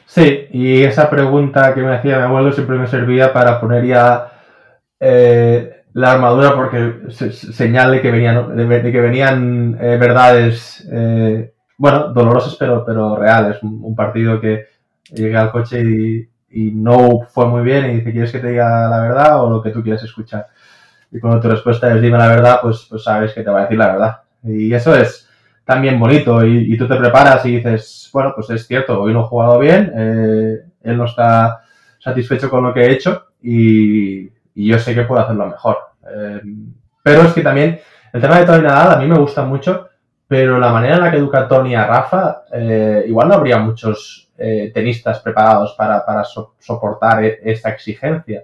Sí, 0.07 0.47
y 0.51 0.81
esa 0.81 1.07
pregunta 1.07 1.75
que 1.75 1.83
me 1.83 1.93
hacía 1.93 2.17
mi 2.17 2.23
abuelo 2.23 2.51
siempre 2.51 2.79
me 2.79 2.87
servía 2.87 3.31
para 3.31 3.61
poner 3.61 3.85
ya 3.85 4.31
eh, 4.99 5.83
la 5.93 6.13
armadura 6.13 6.55
porque 6.55 7.11
señal 7.11 7.91
de 7.91 8.01
que 8.01 8.09
venían, 8.09 8.57
de, 8.57 8.91
que 8.91 9.01
venían 9.01 9.73
verdades, 9.77 10.83
bueno, 11.77 12.07
dolorosas 12.11 12.55
pero, 12.55 12.83
pero 12.83 13.17
reales. 13.17 13.61
Un, 13.61 13.95
partido 13.95 14.41
que 14.41 14.65
llegué 15.13 15.37
al 15.37 15.51
coche 15.51 15.83
y, 15.83 16.27
y 16.55 16.71
no 16.71 17.19
fue 17.27 17.47
muy 17.47 17.63
bien 17.63 17.85
y 17.91 17.95
dice, 17.95 18.13
¿quieres 18.13 18.31
que 18.31 18.39
te 18.39 18.47
diga 18.47 18.87
la 18.87 19.01
verdad 19.01 19.43
o 19.43 19.49
lo 19.49 19.61
que 19.61 19.71
tú 19.71 19.83
quieres 19.83 20.01
escuchar? 20.03 20.47
Y 21.11 21.19
cuando 21.19 21.41
tu 21.41 21.49
respuesta 21.49 21.93
es 21.93 22.01
dime 22.01 22.17
la 22.17 22.29
verdad, 22.29 22.59
pues, 22.61 22.87
pues 22.89 23.03
sabes 23.03 23.33
que 23.33 23.43
te 23.43 23.49
va 23.49 23.59
a 23.59 23.61
decir 23.63 23.77
la 23.77 23.91
verdad. 23.91 24.17
Y 24.41 24.73
eso 24.73 24.95
es 24.95 25.27
también 25.65 25.99
bonito 25.99 26.45
y, 26.45 26.77
tú 26.77 26.87
te 26.87 26.95
preparas 26.95 27.45
y 27.45 27.57
dices, 27.57 28.09
bueno, 28.13 28.31
pues 28.33 28.49
es 28.51 28.65
cierto, 28.65 29.01
hoy 29.01 29.11
no 29.11 29.21
he 29.21 29.27
jugado 29.27 29.59
bien, 29.59 29.91
eh, 29.97 30.63
él 30.83 30.97
no 30.97 31.05
está 31.05 31.61
satisfecho 31.99 32.49
con 32.49 32.63
lo 32.63 32.73
que 32.73 32.83
he 32.83 32.91
hecho 32.93 33.25
y, 33.41 34.29
yo 34.55 34.79
sé 34.79 34.95
que 34.95 35.03
puedo 35.03 35.21
hacerlo 35.21 35.47
mejor. 35.47 35.77
Eh, 36.09 36.41
pero 37.03 37.23
es 37.23 37.33
que 37.33 37.41
también 37.41 37.81
el 38.13 38.21
tema 38.21 38.39
de 38.39 38.45
Tony 38.45 38.61
Nadal 38.61 38.93
a 38.93 39.01
mí 39.01 39.07
me 39.07 39.19
gusta 39.19 39.43
mucho, 39.43 39.89
pero 40.25 40.57
la 40.57 40.71
manera 40.71 40.95
en 40.95 41.01
la 41.01 41.11
que 41.11 41.17
educa 41.17 41.49
Tony 41.49 41.75
a 41.75 41.85
Rafa, 41.85 42.43
eh, 42.53 43.03
igual 43.07 43.27
no 43.27 43.33
habría 43.33 43.57
muchos 43.57 44.24
eh, 44.37 44.71
tenistas 44.73 45.19
preparados 45.19 45.73
para, 45.77 46.05
para 46.05 46.23
soportar 46.23 47.23
e, 47.23 47.39
esta 47.43 47.69
exigencia. 47.69 48.43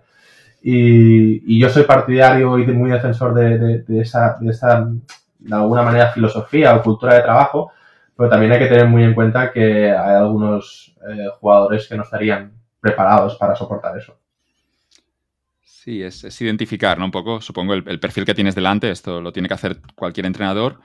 Y, 0.61 1.59
yo 1.59 1.69
soy 1.69 1.83
partidario 1.83 2.59
y 2.59 2.65
muy 2.67 2.91
defensor 2.91 3.33
de, 3.33 3.83
esa, 4.01 4.37
de, 4.39 4.51
esa, 4.51 4.87
de 5.39 5.55
alguna 5.55 5.81
manera, 5.81 6.11
filosofía 6.11 6.75
o 6.75 6.83
cultura 6.83 7.15
de 7.15 7.21
trabajo, 7.21 7.71
pero 8.15 8.29
también 8.29 8.51
hay 8.51 8.59
que 8.59 8.67
tener 8.67 8.87
muy 8.87 9.03
en 9.03 9.13
cuenta 9.13 9.51
que 9.51 9.91
hay 9.91 10.15
algunos 10.15 10.95
eh, 11.09 11.27
jugadores 11.39 11.87
que 11.87 11.95
no 11.95 12.03
estarían 12.03 12.51
preparados 12.79 13.35
para 13.35 13.55
soportar 13.55 13.97
eso. 13.97 14.17
Sí, 15.83 16.03
es, 16.03 16.39
identificar, 16.41 16.99
¿no? 16.99 17.05
Un 17.05 17.11
poco, 17.11 17.41
supongo, 17.41 17.73
el, 17.73 17.99
perfil 17.99 18.23
que 18.23 18.35
tienes 18.35 18.53
delante, 18.53 18.91
esto 18.91 19.19
lo 19.19 19.31
tiene 19.31 19.47
que 19.47 19.55
hacer 19.55 19.77
cualquier 19.95 20.27
entrenador, 20.27 20.79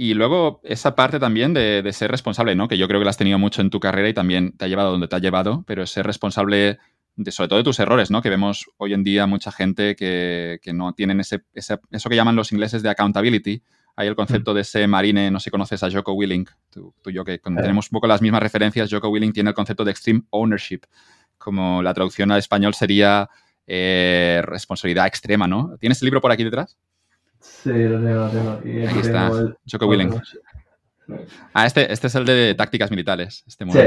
y 0.00 0.14
luego 0.14 0.60
esa 0.62 0.94
parte 0.94 1.18
también 1.18 1.52
de, 1.52 1.82
ser 1.92 2.08
responsable, 2.08 2.54
¿no? 2.54 2.68
Que 2.68 2.78
yo 2.78 2.86
creo 2.86 3.00
que 3.00 3.04
la 3.04 3.10
has 3.10 3.16
tenido 3.16 3.36
mucho 3.36 3.62
en 3.62 3.68
tu 3.68 3.80
carrera 3.80 4.08
y 4.08 4.14
también 4.14 4.56
te 4.56 4.64
ha 4.64 4.68
llevado 4.68 4.92
donde 4.92 5.08
te 5.08 5.16
ha 5.16 5.18
llevado, 5.18 5.64
pero 5.66 5.84
ser 5.88 6.06
responsable 6.06 6.78
de, 7.16 7.32
sobre 7.32 7.48
todo 7.48 7.58
de 7.58 7.64
tus 7.64 7.80
errores, 7.80 8.08
¿no? 8.08 8.22
Que 8.22 8.30
vemos 8.30 8.70
hoy 8.76 8.94
en 8.94 9.02
día 9.02 9.26
mucha 9.26 9.50
gente 9.50 9.96
que, 9.96 10.60
no 10.72 10.92
tienen 10.92 11.18
ese, 11.18 11.42
eso 11.52 12.08
que 12.08 12.14
llaman 12.14 12.36
los 12.36 12.52
ingleses 12.52 12.84
de 12.84 12.90
accountability. 12.90 13.60
Hay 13.96 14.06
el 14.06 14.14
concepto 14.14 14.54
de 14.54 14.60
ese 14.60 14.86
marine, 14.86 15.32
no 15.32 15.40
sé 15.40 15.44
si 15.46 15.50
conoces 15.50 15.82
a 15.82 15.90
Joko 15.90 16.12
Willing, 16.12 16.46
tú, 16.70 16.94
y 17.04 17.12
yo 17.12 17.24
que 17.24 17.38
tenemos 17.38 17.86
un 17.90 17.96
poco 17.96 18.06
las 18.06 18.22
mismas 18.22 18.40
referencias, 18.40 18.88
Joko 18.88 19.08
Willing 19.08 19.32
tiene 19.32 19.50
el 19.50 19.54
concepto 19.54 19.84
de 19.84 19.90
extreme 19.90 20.22
ownership, 20.30 20.82
como 21.38 21.82
la 21.82 21.92
traducción 21.92 22.30
al 22.30 22.38
español 22.38 22.72
sería 22.72 23.28
eh, 23.66 24.42
responsabilidad 24.44 25.08
extrema, 25.08 25.48
¿no? 25.48 25.76
¿Tienes 25.80 26.00
el 26.00 26.06
libro 26.06 26.20
por 26.20 26.30
aquí 26.30 26.44
detrás? 26.44 26.78
Sí, 27.40 27.70
lo 27.70 28.00
tengo, 28.02 28.26
lo 28.26 28.30
tengo. 28.30 28.60
Y 28.64 28.86
aquí, 28.86 28.98
está, 29.00 29.30
Choco 29.66 29.86
Willing. 29.86 30.14
Ah, 31.54 31.66
este, 31.66 31.90
este 31.90 32.06
es 32.08 32.14
el 32.14 32.26
de 32.26 32.54
tácticas 32.54 32.90
militares. 32.90 33.42
Este 33.46 33.64
sí, 33.64 33.78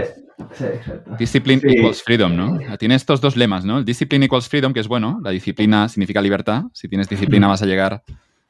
sí, 0.53 0.63
exacto. 0.63 1.15
Discipline 1.17 1.61
equals 1.63 2.01
freedom, 2.01 2.35
¿no? 2.35 2.77
Tiene 2.77 2.95
estos 2.95 3.21
dos 3.21 3.35
lemas, 3.35 3.63
¿no? 3.63 3.79
El 3.79 3.85
discipline 3.85 4.23
equals 4.23 4.49
freedom, 4.49 4.73
que 4.73 4.79
es 4.79 4.87
bueno. 4.87 5.19
La 5.23 5.29
disciplina 5.29 5.87
significa 5.87 6.21
libertad. 6.21 6.63
Si 6.73 6.87
tienes 6.87 7.07
disciplina 7.07 7.47
vas 7.47 7.61
a 7.61 7.65
llegar 7.65 8.03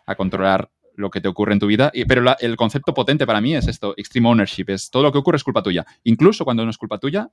a 0.05 0.15
controlar 0.15 0.69
lo 0.95 1.09
que 1.09 1.19
te 1.19 1.27
ocurre 1.27 1.53
en 1.53 1.59
tu 1.59 1.67
vida. 1.67 1.91
Y, 1.93 2.05
pero 2.05 2.23
el 2.39 2.55
concepto 2.55 2.93
potente 2.93 3.25
para 3.25 3.41
mí 3.41 3.55
es 3.55 3.67
esto, 3.67 3.93
extreme 3.97 4.29
ownership. 4.29 4.65
Es 4.67 4.89
todo 4.89 5.03
lo 5.03 5.11
que 5.11 5.17
ocurre 5.17 5.37
es 5.37 5.43
culpa 5.43 5.61
tuya. 5.61 5.85
Incluso 6.03 6.45
cuando 6.45 6.63
no 6.63 6.71
es 6.71 6.77
culpa 6.77 6.97
tuya, 6.97 7.29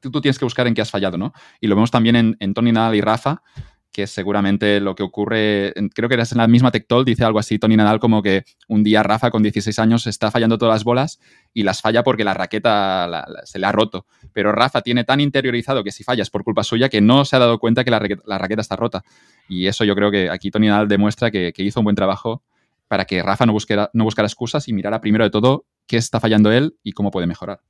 tú, 0.00 0.20
tienes 0.20 0.38
que 0.38 0.44
buscar 0.44 0.66
en 0.66 0.74
qué 0.74 0.80
has 0.80 0.90
fallado, 0.90 1.18
¿no? 1.18 1.32
Y 1.60 1.66
lo 1.66 1.74
vemos 1.74 1.90
también 1.90 2.16
en, 2.16 2.36
en 2.40 2.54
Tony 2.54 2.72
Nadal 2.72 2.94
y 2.94 3.00
Rafa, 3.00 3.42
que 3.92 4.06
seguramente 4.06 4.80
lo 4.80 4.94
que 4.94 5.02
ocurre, 5.02 5.74
creo 5.94 6.08
que 6.08 6.14
eras 6.14 6.32
en 6.32 6.38
la 6.38 6.48
misma 6.48 6.70
Tectol, 6.70 7.04
dice 7.04 7.24
algo 7.24 7.38
así 7.38 7.58
Tony 7.58 7.76
Nadal 7.76 8.00
como 8.00 8.22
que 8.22 8.44
un 8.66 8.82
día 8.82 9.02
Rafa 9.02 9.30
con 9.30 9.42
16 9.42 9.78
años 9.78 10.06
está 10.06 10.30
fallando 10.30 10.56
todas 10.56 10.74
las 10.76 10.84
bolas 10.84 11.20
y 11.52 11.62
las 11.62 11.82
falla 11.82 12.02
porque 12.02 12.24
la 12.24 12.32
raqueta 12.32 13.26
se 13.44 13.58
le 13.58 13.66
ha 13.66 13.72
roto. 13.72 14.06
Pero 14.32 14.50
Rafa 14.50 14.80
tiene 14.80 15.04
tan 15.04 15.20
interiorizado 15.20 15.84
que 15.84 15.92
si 15.92 16.04
fallas 16.04 16.30
por 16.30 16.42
culpa 16.42 16.64
suya 16.64 16.88
que 16.88 17.02
no 17.02 17.26
se 17.26 17.36
ha 17.36 17.38
dado 17.38 17.58
cuenta 17.58 17.84
que 17.84 17.90
la 17.90 17.98
raqueta, 17.98 18.62
está 18.62 18.76
rota. 18.76 19.04
Y 19.46 19.66
eso 19.66 19.84
yo 19.84 19.94
creo 19.94 20.10
que 20.10 20.30
aquí 20.30 20.50
Tony 20.50 20.68
Nadal 20.68 20.88
demuestra 20.88 21.30
que, 21.30 21.52
hizo 21.58 21.80
un 21.80 21.84
buen 21.84 21.96
trabajo 21.96 22.42
para 22.88 23.04
que 23.04 23.22
Rafa 23.22 23.46
no, 23.46 23.52
buscara, 23.52 23.90
no 23.92 24.04
buscara 24.04 24.26
excusas 24.26 24.68
y 24.68 24.72
mirara 24.72 25.00
primero 25.00 25.24
de 25.24 25.30
todo 25.30 25.66
qué 25.86 25.98
está 25.98 26.18
fallando 26.18 26.50
él 26.50 26.76
y 26.82 26.92
cómo 26.92 27.10
puede 27.10 27.26
mejorar. 27.26 27.60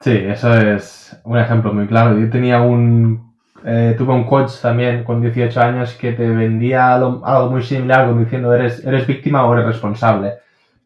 Sí, 0.00 0.12
eso 0.12 0.56
es 0.56 1.16
un 1.24 1.38
ejemplo 1.38 1.72
muy 1.74 1.86
claro. 1.86 2.18
Yo 2.18 2.30
tenía 2.30 2.60
un 2.60 3.27
eh, 3.64 3.94
tuve 3.98 4.14
un 4.14 4.24
coach 4.24 4.52
también 4.62 5.02
con 5.02 5.20
18 5.20 5.60
años 5.60 5.94
que 5.94 6.12
te 6.12 6.28
vendía 6.28 6.94
algo, 6.94 7.50
muy 7.50 7.62
similar, 7.62 8.06
como 8.06 8.20
diciendo, 8.20 8.54
¿eres, 8.54 8.84
eres 8.84 9.06
víctima 9.06 9.44
o 9.46 9.52
eres 9.52 9.66
responsable, 9.66 10.34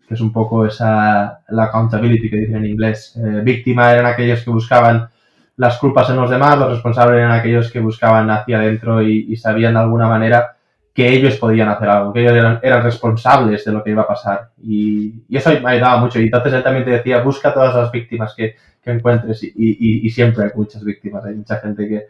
que 0.09 0.15
es 0.15 0.21
un 0.21 0.33
poco 0.33 0.65
esa, 0.67 1.41
la 1.49 1.65
accountability 1.65 2.31
que 2.31 2.37
dicen 2.37 2.57
en 2.57 2.67
inglés. 2.67 3.15
Eh, 3.17 3.41
víctima 3.43 3.93
eran 3.93 4.07
aquellos 4.07 4.43
que 4.43 4.51
buscaban 4.51 5.09
las 5.57 5.79
culpas 5.79 6.09
en 6.11 6.17
los 6.17 6.31
demás, 6.31 6.59
los 6.59 6.71
responsables 6.71 7.19
eran 7.19 7.33
aquellos 7.33 7.71
que 7.71 7.81
buscaban 7.81 8.31
hacia 8.31 8.59
adentro 8.59 9.03
y, 9.03 9.37
sabían 9.37 9.75
de 9.75 9.81
alguna 9.81 10.09
manera 10.09 10.57
que 10.95 11.09
ellos 11.09 11.37
podían 11.37 11.69
hacer 11.69 11.89
algo, 11.89 12.13
que 12.13 12.21
ellos 12.21 12.59
eran, 12.63 12.83
responsables 12.83 13.65
de 13.65 13.73
lo 13.73 13.85
que 13.85 13.91
iba 13.91 14.03
a 14.03 14.07
pasar. 14.07 14.51
Y, 14.63 15.25
eso 15.31 15.51
me 15.63 15.71
ayudaba 15.71 15.99
mucho. 15.99 16.19
Y 16.21 16.25
entonces 16.25 16.55
él 16.55 16.63
también 16.63 16.85
te 16.85 16.91
decía, 16.93 17.23
busca 17.23 17.53
todas 17.53 17.75
las 17.75 17.93
víctimas 17.93 18.35
que, 18.35 18.57
que 18.83 18.91
encuentres. 18.91 19.43
Y, 19.45 19.53
y, 19.57 20.11
siempre 20.11 20.45
hay 20.45 20.51
muchas 20.55 20.83
víctimas. 20.85 21.25
Hay 21.25 21.35
mucha 21.35 21.59
gente 21.59 21.87
que, 21.87 22.07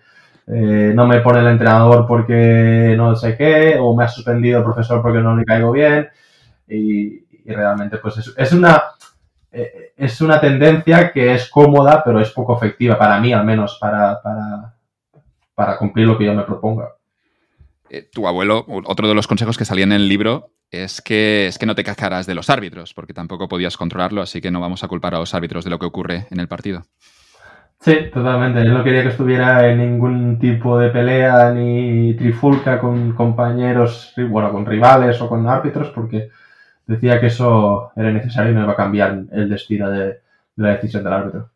eh, 0.47 0.93
no 0.95 1.07
me 1.07 1.21
pone 1.21 1.41
el 1.41 1.47
entrenador 1.47 2.07
porque 2.07 2.95
no 2.97 3.15
sé 3.15 3.37
qué, 3.37 3.77
o 3.81 3.95
me 3.95 4.05
ha 4.05 4.09
suspendido 4.09 4.59
el 4.59 4.65
profesor 4.65 5.01
porque 5.01 5.21
no 5.21 5.37
le 5.37 5.45
caigo 5.45 5.73
bien. 5.73 6.09
Y, 6.69 7.23
realmente, 7.45 7.99
pues 7.99 8.35
es, 8.37 8.53
una, 8.53 8.83
eh, 9.51 9.93
es 9.97 10.21
una 10.21 10.41
tendencia 10.41 11.13
que 11.13 11.35
es 11.35 11.51
cómoda, 11.51 12.03
pero 12.05 12.21
es 12.21 12.31
poco 12.31 12.57
efectiva 12.57 12.99
para 12.99 13.21
mí, 13.21 13.33
al 13.33 13.45
menos, 13.45 13.79
para, 13.81 14.21
para, 15.55 15.77
cumplir 15.79 16.07
lo 16.07 16.19
que 16.19 16.25
yo 16.25 16.35
me 16.35 16.43
proponga. 16.43 16.89
Eh, 17.91 18.09
tu 18.11 18.27
abuelo, 18.27 18.65
otro 18.85 19.09
de 19.09 19.15
los 19.15 19.27
consejos 19.27 19.59
que 19.59 19.65
salía 19.65 19.85
en 19.85 19.93
el 19.93 20.09
libro 20.09 20.51
es 20.71 21.03
que, 21.03 21.47
es 21.47 21.59
que 21.59 21.67
no 21.67 21.75
te 21.75 21.85
cazaras 21.85 22.27
de 22.27 22.35
los 22.35 22.49
árbitros, 22.49 22.95
porque 22.95 23.13
tampoco 23.13 23.49
podías 23.49 23.77
controlarlo, 23.77 24.23
así 24.23 24.41
que 24.41 24.51
no 24.51 24.61
vamos 24.61 24.83
a 24.83 24.89
culpar 24.89 25.15
a 25.15 25.19
los 25.19 25.35
árbitros 25.35 25.65
de 25.65 25.71
lo 25.71 25.79
que 25.79 25.87
ocurre 25.87 26.27
en 26.31 26.41
el 26.41 26.49
partido. 26.49 26.85
Sí, 27.83 28.11
totalmente. 28.15 28.65
Yo 28.65 28.73
no 28.73 28.85
quería 28.85 29.03
que 29.03 29.09
estuviera 29.09 29.69
en 29.69 29.79
ningún 29.79 30.39
tipo 30.39 30.79
de 30.79 30.91
pelea 30.91 31.51
ni 31.51 32.15
trifulca 32.15 32.79
con 32.79 33.13
compañeros, 33.13 34.13
bueno, 34.29 34.53
con 34.53 34.65
rivales 34.65 35.21
o 35.21 35.29
con 35.29 35.49
árbitros, 35.49 35.89
porque 35.89 36.31
decía 36.87 37.21
que 37.21 37.27
eso 37.27 37.91
era 37.97 38.13
necesario 38.13 38.53
y 38.53 38.55
no 38.55 38.63
iba 38.63 38.75
a 38.75 38.77
cambiar 38.77 39.25
el 39.33 39.49
destino 39.49 39.91
de, 39.91 40.21
la 40.57 40.69
decisión 40.69 41.03
del 41.03 41.13
árbitro. 41.13 41.51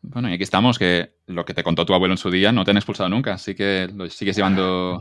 Bueno, 0.00 0.30
y 0.30 0.32
aquí 0.32 0.44
estamos, 0.44 0.78
que 0.78 1.12
lo 1.26 1.44
que 1.44 1.52
te 1.52 1.62
contó 1.62 1.84
tu 1.84 1.92
abuelo 1.92 2.14
en 2.14 2.18
su 2.18 2.30
día 2.30 2.52
no 2.52 2.64
te 2.64 2.70
han 2.70 2.78
expulsado 2.78 3.10
nunca, 3.10 3.34
así 3.34 3.54
que 3.54 3.86
lo 3.94 4.08
sigues 4.08 4.36
llevando 4.36 4.98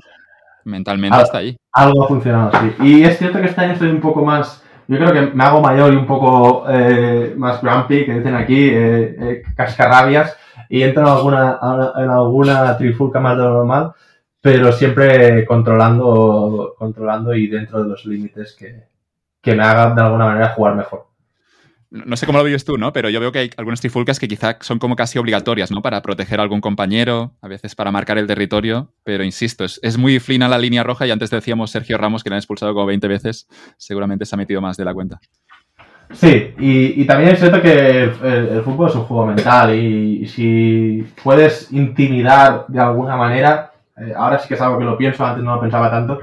mentalmente 0.65 1.19
hasta 1.19 1.37
ahí. 1.37 1.55
Algo 1.71 2.03
ha 2.03 2.07
funcionado, 2.09 2.51
sí. 2.59 2.83
Y 2.83 3.03
es 3.03 3.17
cierto 3.17 3.39
que 3.39 3.47
este 3.47 3.61
año 3.61 3.73
estoy 3.73 3.91
un 3.91 4.01
poco 4.01 4.25
más 4.25 4.61
yo 4.89 4.97
creo 4.97 5.13
que 5.13 5.21
me 5.35 5.43
hago 5.43 5.61
mayor 5.61 5.93
y 5.93 5.97
un 5.97 6.07
poco 6.07 6.65
eh, 6.67 7.35
más 7.37 7.61
grumpy, 7.61 8.05
que 8.05 8.15
dicen 8.15 8.33
aquí, 8.35 8.69
eh, 8.69 9.15
eh, 9.19 9.43
cascarrabias, 9.55 10.35
y 10.67 10.81
entro 10.81 11.03
en 11.03 11.09
alguna, 11.09 11.59
en 11.95 12.09
alguna 12.09 12.75
trifulca 12.75 13.19
más 13.19 13.37
de 13.37 13.43
lo 13.43 13.53
normal, 13.53 13.93
pero 14.41 14.71
siempre 14.71 15.45
controlando, 15.45 16.73
controlando 16.77 17.35
y 17.35 17.47
dentro 17.47 17.83
de 17.83 17.89
los 17.89 18.03
límites 18.05 18.55
que, 18.57 18.87
que 19.41 19.55
me 19.55 19.63
hagan 19.63 19.95
de 19.95 20.01
alguna 20.01 20.25
manera 20.25 20.49
jugar 20.49 20.75
mejor 20.75 21.08
no 21.91 22.15
sé 22.15 22.25
cómo 22.25 22.37
lo 22.37 22.43
vives 22.43 22.65
tú, 22.65 22.77
¿no? 22.77 22.93
Pero 22.93 23.09
yo 23.09 23.19
veo 23.19 23.31
que 23.31 23.39
hay 23.39 23.49
algunas 23.57 23.81
trifulcas 23.81 24.19
que 24.19 24.27
quizá 24.27 24.57
son 24.61 24.77
como 24.77 24.95
casi 24.95 25.17
obligatorias, 25.17 25.71
¿no? 25.71 25.81
Para 25.81 26.01
proteger 26.01 26.39
a 26.39 26.43
algún 26.43 26.61
compañero, 26.61 27.33
a 27.41 27.47
veces 27.47 27.75
para 27.75 27.91
marcar 27.91 28.17
el 28.17 28.27
territorio, 28.27 28.91
pero 29.03 29.23
insisto, 29.23 29.65
es, 29.65 29.97
muy 29.97 30.19
fina 30.19 30.47
la 30.47 30.59
línea 30.59 30.83
roja 30.83 31.07
y 31.07 31.11
antes 31.11 31.31
decíamos 31.31 31.71
Sergio 31.71 31.97
Ramos 31.97 32.23
que 32.23 32.29
le 32.29 32.35
han 32.35 32.39
expulsado 32.39 32.73
como 32.73 32.85
20 32.85 33.07
veces, 33.07 33.47
seguramente 33.77 34.25
se 34.25 34.35
ha 34.35 34.37
metido 34.37 34.61
más 34.61 34.77
de 34.77 34.85
la 34.85 34.93
cuenta. 34.93 35.19
Sí, 36.11 36.53
y, 36.57 37.05
también 37.05 37.33
es 37.33 37.39
cierto 37.39 37.61
que 37.61 38.03
el, 38.03 38.61
fútbol 38.63 38.89
es 38.89 38.95
un 38.95 39.03
juego 39.03 39.27
mental 39.27 39.75
y, 39.75 40.27
si 40.27 41.05
puedes 41.23 41.71
intimidar 41.71 42.65
de 42.67 42.79
alguna 42.79 43.15
manera, 43.15 43.71
eh, 43.97 44.13
ahora 44.15 44.39
sí 44.39 44.47
que 44.47 44.55
es 44.55 44.61
algo 44.61 44.77
que 44.77 44.85
lo 44.85 44.97
pienso, 44.97 45.25
antes 45.25 45.43
no 45.43 45.55
lo 45.55 45.61
pensaba 45.61 45.89
tanto, 45.89 46.19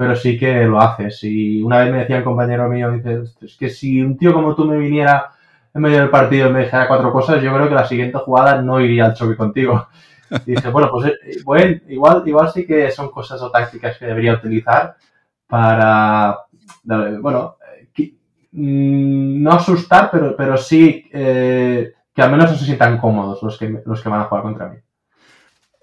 pero 0.00 0.16
sí 0.16 0.38
que 0.38 0.64
lo 0.64 0.80
haces. 0.80 1.22
Y 1.24 1.60
una 1.62 1.80
vez 1.80 1.92
me 1.92 1.98
decía 1.98 2.16
un 2.16 2.24
compañero 2.24 2.70
mío, 2.70 2.90
dice, 2.90 3.20
es 3.42 3.54
que 3.58 3.68
si 3.68 4.00
un 4.00 4.16
tío 4.16 4.32
como 4.32 4.54
tú 4.54 4.64
me 4.64 4.78
viniera 4.78 5.32
en 5.74 5.82
medio 5.82 5.98
del 5.98 6.08
partido 6.08 6.48
y 6.48 6.52
me 6.54 6.60
dijera 6.60 6.88
cuatro 6.88 7.12
cosas, 7.12 7.42
yo 7.42 7.52
creo 7.52 7.68
que 7.68 7.74
la 7.74 7.84
siguiente 7.84 8.16
jugada 8.16 8.62
no 8.62 8.80
iría 8.80 9.04
al 9.04 9.14
choque 9.14 9.36
contigo. 9.36 9.88
Y 10.46 10.52
dije, 10.52 10.70
bueno, 10.70 10.88
pues 10.90 11.08
eh, 11.08 11.40
bueno, 11.44 11.80
igual, 11.88 12.22
igual 12.24 12.50
sí 12.50 12.64
que 12.64 12.90
son 12.90 13.10
cosas 13.10 13.42
o 13.42 13.50
tácticas 13.50 13.98
que 13.98 14.06
debería 14.06 14.34
utilizar 14.34 14.94
para, 15.46 16.38
bueno, 16.84 17.56
mm, 18.52 19.42
no 19.42 19.52
asustar, 19.52 20.08
pero, 20.10 20.34
pero 20.34 20.56
sí 20.56 21.10
eh, 21.12 21.92
que 22.14 22.22
al 22.22 22.30
menos 22.30 22.52
no 22.52 22.56
se 22.56 22.64
sientan 22.64 22.96
cómodos 22.96 23.42
los 23.42 23.58
que, 23.58 23.82
los 23.84 24.00
que 24.00 24.08
van 24.08 24.20
a 24.20 24.24
jugar 24.24 24.44
contra 24.44 24.68
mí. 24.68 24.78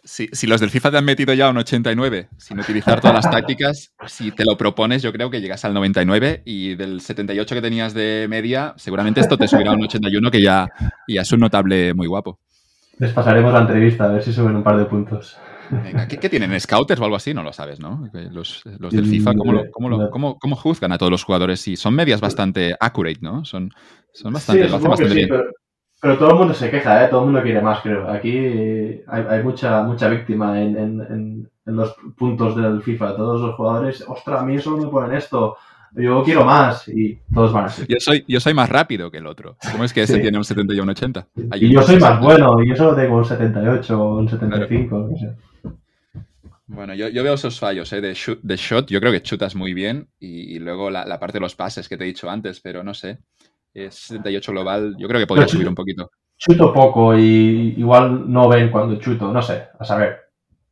Si, 0.07 0.47
los 0.47 0.61
del 0.61 0.69
FIFA 0.69 0.91
te 0.91 0.97
han 0.99 1.05
metido 1.05 1.33
ya 1.33 1.49
un 1.49 1.57
89 1.57 2.29
sin 2.37 2.59
utilizar 2.59 3.01
todas 3.01 3.15
las 3.15 3.29
tácticas, 3.31 3.93
si 4.05 4.31
te 4.31 4.45
lo 4.45 4.57
propones, 4.57 5.03
yo 5.03 5.11
creo 5.11 5.29
que 5.29 5.41
llegas 5.41 5.65
al 5.65 5.73
99 5.73 6.43
y 6.45 6.75
del 6.75 7.01
78 7.01 7.55
que 7.55 7.61
tenías 7.61 7.93
de 7.93 8.25
media, 8.29 8.73
seguramente 8.77 9.19
esto 9.19 9.37
te 9.37 9.49
subirá 9.49 9.71
a 9.71 9.73
un 9.73 9.83
81 9.83 10.31
que 10.31 10.41
ya, 10.41 10.69
ya 11.09 11.21
es 11.21 11.31
un 11.33 11.41
notable 11.41 11.93
muy 11.93 12.07
guapo. 12.07 12.39
Les 12.99 13.11
pasaremos 13.11 13.51
la 13.51 13.59
entrevista 13.59 14.05
a 14.05 14.07
ver 14.07 14.23
si 14.23 14.31
suben 14.31 14.55
un 14.55 14.63
par 14.63 14.77
de 14.77 14.85
puntos. 14.85 15.37
¿qué, 16.07 16.29
tienen? 16.29 16.57
¿Scouters 16.57 17.01
o 17.01 17.03
algo 17.03 17.17
así? 17.17 17.33
No 17.33 17.43
lo 17.43 17.51
sabes, 17.51 17.81
¿no? 17.81 18.09
Los, 18.31 18.63
del 18.63 19.05
FIFA, 19.05 19.33
¿cómo, 19.33 20.55
juzgan 20.55 20.93
a 20.93 20.97
todos 20.97 21.11
los 21.11 21.23
jugadores? 21.25 21.59
Sí, 21.59 21.75
son 21.75 21.93
medias 21.93 22.21
bastante 22.21 22.75
accurate, 22.79 23.19
¿no? 23.21 23.43
Son, 23.43 23.71
son 24.13 24.31
bastante, 24.31 24.69
sí, 24.69 25.27
pero 25.27 25.43
todo 26.01 26.29
el 26.29 26.35
mundo 26.35 26.53
se 26.53 26.69
queja, 26.69 27.03
¿eh? 27.03 27.07
Todo 27.07 27.21
el 27.21 27.25
mundo 27.27 27.41
quiere 27.41 27.61
más, 27.61 27.81
creo. 27.81 28.09
Aquí 28.09 29.01
hay, 29.07 29.43
mucha, 29.43 29.81
mucha 29.83 30.07
víctima 30.09 30.61
en, 30.61 31.49
los 31.65 31.95
puntos 32.15 32.55
del 32.55 32.81
FIFA. 32.81 33.15
Todos 33.15 33.41
los 33.41 33.55
jugadores, 33.55 34.03
ostras, 34.07 34.41
a 34.41 34.45
mí 34.45 34.59
solo 34.59 34.77
me 34.77 34.87
ponen 34.87 35.17
esto. 35.17 35.57
Yo 35.93 36.21
quiero 36.23 36.45
más 36.45 36.87
y 36.89 37.17
todos 37.33 37.51
van 37.51 37.65
así. 37.65 37.83
Yo 37.87 37.99
soy, 37.99 38.23
yo 38.27 38.39
soy 38.39 38.53
más 38.53 38.69
rápido 38.69 39.09
que 39.09 39.17
el 39.17 39.25
otro. 39.25 39.57
¿Cómo 39.71 39.83
es 39.83 39.93
que 39.93 40.03
ese 40.03 40.19
tiene 40.19 40.37
un 40.37 40.43
70 40.43 40.73
y 40.73 40.79
un 40.79 40.89
80? 40.89 41.27
y 41.55 41.69
yo 41.71 41.81
soy 41.81 41.97
más 41.99 42.19
bueno 42.19 42.61
y 42.61 42.69
yo 42.69 42.75
solo 42.75 42.95
tengo 42.95 43.17
un 43.17 43.25
78 43.25 43.99
o 43.99 44.17
un 44.19 44.29
75. 44.29 45.09
Bueno, 46.67 46.93
yo, 46.93 47.23
veo 47.23 47.33
esos 47.33 47.59
fallos 47.59 47.91
¿eh? 47.93 48.01
de, 48.01 48.13
shoot, 48.13 48.39
de 48.43 48.57
shot. 48.57 48.89
Yo 48.89 48.99
creo 48.99 49.11
que 49.11 49.23
chutas 49.23 49.55
muy 49.55 49.73
bien 49.73 50.09
y, 50.19 50.59
luego 50.59 50.91
la, 50.91 51.05
la, 51.05 51.19
parte 51.19 51.37
de 51.37 51.41
los 51.41 51.55
pases 51.55 51.87
que 51.87 51.97
te 51.97 52.03
he 52.03 52.07
dicho 52.07 52.29
antes, 52.29 52.59
pero 52.59 52.83
no 52.83 52.93
sé 52.93 53.19
es 53.85 53.95
78 53.95 54.51
global, 54.51 54.95
yo 54.97 55.07
creo 55.07 55.19
que 55.19 55.27
podría 55.27 55.47
subir 55.47 55.67
un 55.67 55.75
poquito. 55.75 56.09
Chuto 56.37 56.73
poco 56.73 57.17
y 57.17 57.75
igual 57.77 58.31
no 58.31 58.47
ven 58.47 58.69
cuando 58.69 58.97
chuto, 58.97 59.31
no 59.31 59.41
sé, 59.41 59.67
a 59.77 59.85
saber. 59.85 60.17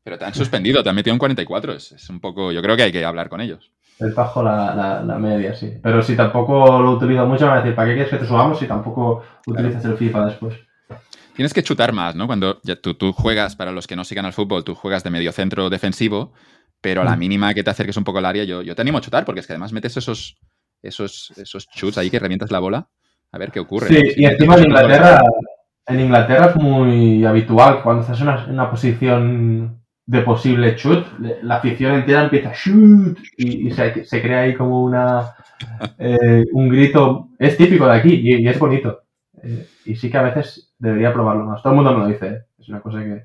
Pero 0.03 0.17
te 0.17 0.25
han 0.25 0.33
suspendido, 0.33 0.83
te 0.83 0.89
han 0.89 0.95
metido 0.95 1.13
en 1.13 1.19
44, 1.19 1.73
es, 1.73 2.09
un 2.09 2.19
poco, 2.19 2.51
yo 2.51 2.61
creo 2.61 2.75
que 2.75 2.83
hay 2.83 2.91
que 2.91 3.03
hablar 3.03 3.29
con 3.29 3.41
ellos. 3.41 3.71
Es 3.97 4.13
bajo 4.13 4.43
la, 4.43 5.17
media, 5.19 5.55
sí. 5.55 5.73
Pero 5.81 6.01
si 6.01 6.15
tampoco 6.15 6.79
lo 6.81 6.91
utilizo 6.91 7.25
mucho, 7.25 7.45
van 7.47 7.57
a 7.57 7.61
decir, 7.61 7.75
¿para 7.75 7.87
qué 7.87 7.95
quieres 7.95 8.11
que 8.11 8.19
te 8.19 8.27
subamos 8.27 8.59
si 8.59 8.67
tampoco 8.67 9.23
utilizas 9.47 9.83
el 9.85 9.97
FIFA 9.97 10.25
después? 10.25 10.55
Tienes 11.35 11.53
que 11.53 11.63
chutar 11.63 11.91
más, 11.91 12.15
¿no? 12.15 12.27
Cuando 12.27 12.61
tú, 12.81 12.93
tú, 12.93 13.11
juegas, 13.13 13.55
para 13.55 13.71
los 13.71 13.87
que 13.87 13.95
no 13.95 14.03
sigan 14.03 14.25
al 14.25 14.33
fútbol, 14.33 14.63
tú 14.63 14.75
juegas 14.75 15.03
de 15.03 15.09
medio 15.09 15.31
centro 15.31 15.69
defensivo, 15.69 16.33
pero 16.81 17.01
a 17.01 17.05
la 17.05 17.15
mm. 17.15 17.19
mínima 17.19 17.53
que 17.53 17.63
te 17.63 17.71
acerques 17.71 17.97
un 17.97 18.03
poco 18.03 18.19
al 18.19 18.25
área, 18.25 18.43
yo, 18.43 18.61
yo 18.61 18.75
te 18.75 18.81
animo 18.81 18.99
a 18.99 19.01
chutar, 19.01 19.25
porque 19.25 19.39
es 19.39 19.47
que 19.47 19.53
además 19.53 19.73
metes 19.73 19.97
esos, 19.97 20.37
esos, 20.83 21.31
esos 21.35 21.67
shoots 21.75 21.97
ahí 21.97 22.09
que 22.11 22.19
revientas 22.19 22.51
la 22.51 22.59
bola. 22.59 22.89
A 23.31 23.37
ver 23.37 23.51
qué 23.51 23.59
ocurre. 23.59 23.87
Sí, 23.87 24.01
y 24.17 24.25
encima 24.25 24.55
en 24.55 24.65
Inglaterra, 24.65 25.21
en 25.87 25.99
Inglaterra 25.99 26.45
es 26.47 26.55
muy 26.55 27.25
habitual 27.25 27.81
cuando 27.83 28.01
estás 28.01 28.19
en 28.21 28.53
una, 28.53 28.69
posición 28.69 29.81
de 30.05 30.21
posible 30.21 30.75
shoot, 30.77 31.05
la 31.41 31.55
afición 31.55 31.95
entera 31.95 32.23
empieza 32.23 32.53
shoot 32.53 33.17
y, 33.37 33.71
se, 33.71 34.21
crea 34.21 34.41
ahí 34.41 34.55
como 34.55 34.83
una 34.83 35.35
eh, 35.99 36.43
un 36.53 36.69
grito. 36.69 37.29
Es 37.37 37.57
típico 37.57 37.85
de 37.87 37.95
aquí 37.95 38.21
y, 38.23 38.47
es 38.47 38.59
bonito. 38.59 39.03
Eh, 39.43 39.67
y 39.85 39.95
sí 39.95 40.09
que 40.09 40.17
a 40.17 40.23
veces 40.23 40.73
debería 40.79 41.13
probarlo 41.13 41.45
más. 41.45 41.61
Todo 41.61 41.73
el 41.73 41.77
mundo 41.77 41.93
me 41.93 41.99
lo 41.99 42.07
dice. 42.07 42.27
¿eh? 42.27 42.39
Es 42.57 42.69
una 42.69 42.81
cosa 42.81 43.03
que 43.03 43.23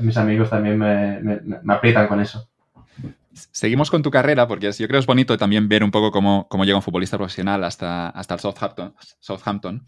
mis 0.00 0.16
amigos 0.16 0.48
también 0.48 0.78
me, 0.78 1.20
me 1.20 1.74
aprietan 1.74 2.06
con 2.06 2.20
eso 2.20 2.48
seguimos 3.52 3.90
con 3.90 4.02
tu 4.02 4.10
carrera, 4.10 4.46
porque 4.48 4.72
yo 4.72 4.86
creo 4.86 4.98
que 4.98 4.98
es 4.98 5.06
bonito 5.06 5.36
también 5.36 5.68
ver 5.68 5.84
un 5.84 5.90
poco 5.90 6.10
cómo, 6.10 6.48
llega 6.64 6.76
un 6.76 6.82
futbolista 6.82 7.16
profesional 7.16 7.64
hasta, 7.64 8.08
hasta 8.10 8.34
el 8.34 8.40
Southampton, 8.40 8.94
Southampton. 9.20 9.86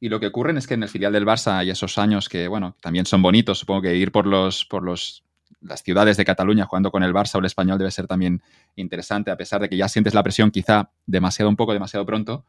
Y 0.00 0.08
lo 0.08 0.20
que 0.20 0.26
ocurre 0.26 0.56
es 0.56 0.66
que 0.66 0.74
en 0.74 0.82
el 0.82 0.88
filial 0.88 1.12
del 1.12 1.26
Barça 1.26 1.58
hay 1.58 1.70
esos 1.70 1.98
años 1.98 2.28
que, 2.28 2.46
bueno, 2.46 2.76
también 2.80 3.04
son 3.04 3.20
bonitos. 3.20 3.58
Supongo 3.58 3.82
que 3.82 3.96
ir 3.96 4.12
por 4.12 4.26
los, 4.26 4.64
por 4.64 4.82
los 4.82 5.24
las 5.60 5.82
ciudades 5.82 6.16
de 6.16 6.24
Cataluña 6.24 6.66
jugando 6.66 6.90
con 6.90 7.02
el 7.02 7.12
Barça 7.12 7.36
o 7.36 7.38
el 7.38 7.46
español 7.46 7.78
debe 7.78 7.90
ser 7.90 8.06
también 8.06 8.42
interesante, 8.76 9.30
a 9.30 9.36
pesar 9.36 9.60
de 9.60 9.68
que 9.68 9.76
ya 9.76 9.88
sientes 9.88 10.14
la 10.14 10.22
presión 10.22 10.50
quizá 10.50 10.90
demasiado 11.06 11.48
un 11.48 11.56
poco, 11.56 11.72
demasiado 11.72 12.06
pronto. 12.06 12.44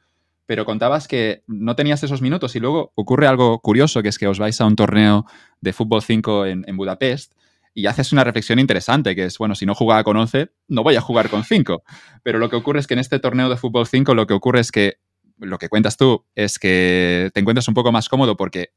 Pero 0.46 0.66
contabas 0.66 1.08
que 1.08 1.44
no 1.48 1.76
tenías 1.76 2.04
esos 2.04 2.22
minutos 2.22 2.56
y 2.56 2.60
luego 2.60 2.92
ocurre 2.96 3.28
algo 3.28 3.60
curioso, 3.60 4.02
que 4.02 4.10
es 4.10 4.18
que 4.18 4.28
os 4.28 4.40
vais 4.40 4.60
a 4.62 4.66
un 4.66 4.76
torneo 4.76 5.26
de 5.62 5.74
fútbol 5.74 6.02
5 6.02 6.46
en, 6.46 6.66
en 6.68 6.78
Budapest 6.78 7.34
y 7.80 7.88
haces 7.88 8.12
una 8.12 8.26
reflexión 8.26 8.60
interesante, 8.60 9.16
que 9.16 9.26
es, 9.26 9.38
bueno, 9.38 9.56
si 9.56 9.66
no 9.66 9.74
jugaba 9.74 10.04
con 10.04 10.18
11, 10.18 10.52
no 10.68 10.84
voy 10.84 10.98
a 10.98 11.02
jugar 11.02 11.30
con 11.30 11.46
5. 11.46 11.84
Pero 12.24 12.38
lo 12.38 12.50
que 12.50 12.58
ocurre 12.58 12.82
es 12.82 12.88
que 12.88 12.94
en 12.94 13.00
este 13.00 13.20
torneo 13.20 13.48
de 13.48 13.56
fútbol 13.56 13.88
5 13.88 14.14
lo 14.16 14.28
que 14.28 14.34
ocurre 14.34 14.60
es 14.60 14.70
que, 14.74 14.98
lo 15.38 15.58
que 15.58 15.70
cuentas 15.70 15.96
tú, 15.96 16.26
es 16.36 16.60
que 16.60 17.32
te 17.34 17.40
encuentras 17.40 17.70
un 17.70 17.74
poco 17.74 17.94
más 17.94 18.10
cómodo 18.10 18.36
porque 18.36 18.74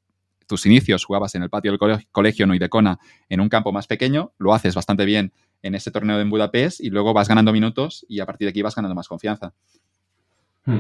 tus 0.47 0.67
inicios 0.67 1.05
jugabas 1.05 1.35
en 1.35 1.43
el 1.43 1.51
patio 1.51 1.73
del 1.73 2.05
colegio 2.13 2.47
Noidecona 2.47 3.01
en 3.29 3.41
un 3.41 3.49
campo 3.49 3.73
más 3.73 3.89
pequeño, 3.89 4.33
lo 4.39 4.55
haces 4.55 4.77
bastante 4.77 5.05
bien 5.05 5.33
en 5.63 5.75
ese 5.75 5.91
torneo 5.91 6.21
en 6.21 6.31
Budapest 6.31 6.81
y 6.81 6.91
luego 6.91 7.13
vas 7.13 7.29
ganando 7.29 7.53
minutos 7.53 8.07
y 8.09 8.21
a 8.21 8.27
partir 8.27 8.47
de 8.47 8.51
aquí 8.51 8.63
vas 8.63 8.77
ganando 8.77 8.95
más 8.95 9.09
confianza. 9.09 9.53
Hmm. 10.65 10.79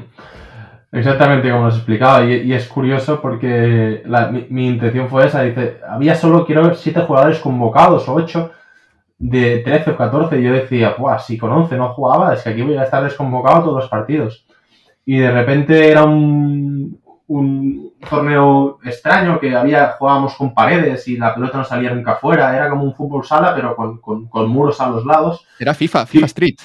Exactamente 0.92 1.50
como 1.50 1.66
os 1.66 1.76
explicaba, 1.76 2.22
y, 2.26 2.42
y 2.42 2.52
es 2.52 2.68
curioso 2.68 3.18
porque 3.22 4.02
mi, 4.50 4.68
intención 4.68 5.08
fue 5.08 5.26
esa, 5.26 5.42
dice, 5.42 5.80
había 5.88 6.14
solo, 6.14 6.44
quiero 6.44 6.74
siete 6.74 7.00
jugadores 7.00 7.38
convocados 7.38 8.06
o 8.08 8.14
ocho 8.14 8.50
de 9.18 9.62
13 9.64 9.92
o 9.92 9.96
14, 9.96 10.38
y 10.38 10.42
yo 10.42 10.52
decía, 10.52 10.94
pues 10.94 11.22
si 11.22 11.38
con 11.38 11.50
11 11.50 11.76
no 11.78 11.94
jugaba, 11.94 12.34
es 12.34 12.42
que 12.42 12.50
aquí 12.50 12.60
voy 12.60 12.76
a 12.76 12.82
estar 12.82 13.02
desconvocado 13.02 13.62
todos 13.62 13.82
los 13.82 13.88
partidos. 13.88 14.44
Y 15.06 15.16
de 15.16 15.32
repente 15.32 15.90
era 15.90 16.04
un, 16.04 17.00
un 17.26 17.92
torneo 18.10 18.78
extraño 18.84 19.40
que 19.40 19.56
había, 19.56 19.92
jugábamos 19.98 20.34
con 20.34 20.52
paredes 20.52 21.08
y 21.08 21.16
la 21.16 21.34
pelota 21.34 21.56
no 21.56 21.64
salía 21.64 21.94
nunca 21.94 22.16
fuera, 22.16 22.54
era 22.54 22.68
como 22.68 22.84
un 22.84 22.94
fútbol 22.94 23.24
sala, 23.24 23.54
pero 23.54 23.74
con, 23.74 23.98
con, 23.98 24.48
muros 24.50 24.78
a 24.82 24.90
los 24.90 25.06
lados. 25.06 25.46
Era 25.58 25.72
FIFA, 25.72 26.04
FIFA 26.04 26.26
Street 26.26 26.56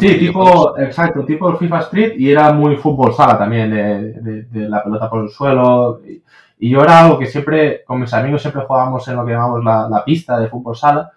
sí, 0.00 0.18
tipo, 0.18 0.78
exacto, 0.78 1.24
tipo 1.24 1.48
el 1.48 1.56
FIFA 1.56 1.78
Street 1.80 2.12
y 2.18 2.30
era 2.30 2.52
muy 2.52 2.76
fútbol 2.76 3.14
sala 3.14 3.38
también, 3.38 3.70
de, 3.70 4.68
la 4.68 4.84
pelota 4.84 5.08
por 5.08 5.24
el 5.24 5.30
suelo. 5.30 6.02
Y, 6.04 6.22
yo 6.70 6.82
era 6.82 7.04
algo 7.04 7.18
que 7.18 7.26
siempre, 7.26 7.82
con 7.84 8.00
mis 8.00 8.12
amigos 8.12 8.42
siempre 8.42 8.62
jugábamos 8.62 9.06
en 9.08 9.16
lo 9.16 9.24
que 9.24 9.32
llamamos 9.32 9.64
la, 9.64 10.02
pista 10.04 10.38
de 10.38 10.48
fútbol 10.48 10.76
sala. 10.76 11.10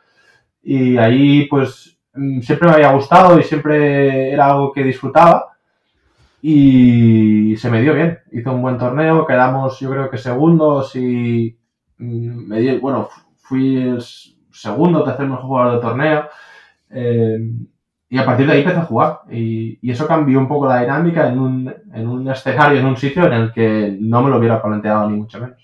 Y 0.64 0.98
ahí 0.98 1.46
pues 1.46 1.98
mm, 2.14 2.40
siempre 2.42 2.70
me 2.70 2.76
había 2.76 2.92
gustado 2.94 3.38
y 3.40 3.44
siempre 3.44 4.32
era 4.32 4.48
algo 4.48 4.72
que 4.72 4.84
disfrutaba. 4.84 5.58
Y 6.42 7.56
se 7.58 7.70
me 7.70 7.82
dio 7.82 7.94
bien. 7.94 8.20
Hice 8.32 8.50
un 8.50 8.62
buen 8.62 8.78
torneo, 8.78 9.26
quedamos 9.26 9.80
yo 9.80 9.90
creo 9.92 10.10
que 10.10 10.18
segundos 10.18 10.96
y 10.96 11.58
mm, 11.98 12.48
me 12.48 12.60
di, 12.60 12.78
bueno, 12.78 13.10
fui 13.38 13.78
el 13.78 14.02
segundo 14.52 15.04
tercer 15.04 15.28
mejor 15.28 15.46
jugador 15.46 15.72
del 15.74 15.82
torneo. 15.82 16.30
Eh, 16.90 17.40
y 18.10 18.18
a 18.18 18.26
partir 18.26 18.46
de 18.46 18.54
ahí 18.54 18.60
empecé 18.60 18.80
a 18.80 18.86
jugar. 18.86 19.22
Y, 19.32 19.90
eso 19.90 20.08
cambió 20.08 20.40
un 20.40 20.48
poco 20.48 20.68
la 20.68 20.82
dinámica 20.82 21.28
en 21.28 21.40
un, 21.40 21.74
en 21.94 22.08
un 22.08 22.30
escenario, 22.30 22.80
en 22.80 22.86
un 22.86 22.98
sitio 22.98 23.26
en 23.26 23.34
el 23.34 23.54
que 23.54 23.98
no 24.00 24.22
me 24.22 24.30
lo 24.30 24.38
hubiera 24.38 24.62
planteado 24.62 25.10
ni 25.10 25.18
mucho 25.18 25.40
menos. 25.40 25.62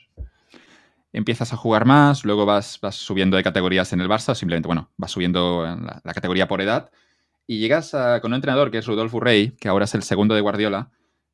Empiezas 1.13 1.51
a 1.51 1.57
jugar 1.57 1.85
más, 1.85 2.23
luego 2.23 2.45
vas, 2.45 2.79
vas 2.81 2.95
subiendo 2.95 3.35
de 3.35 3.43
categorías 3.43 3.91
en 3.91 3.99
el 3.99 4.07
Barça, 4.07 4.33
simplemente, 4.33 4.67
bueno, 4.67 4.89
vas 4.95 5.11
subiendo 5.11 5.67
en 5.67 5.85
la, 5.85 6.13
categoría 6.13 6.47
por 6.47 6.61
edad. 6.61 6.89
Y 7.45 7.59
llegas 7.59 7.91
con 8.21 8.31
un 8.31 8.35
entrenador 8.35 8.71
que 8.71 8.77
es 8.77 8.87
Rudolf 8.87 9.13
Urrey, 9.13 9.51
que 9.59 9.67
ahora 9.67 9.85
es 9.85 9.93
el 9.93 10.03
segundo 10.03 10.35
de 10.35 10.41
Guardiola, 10.41 10.89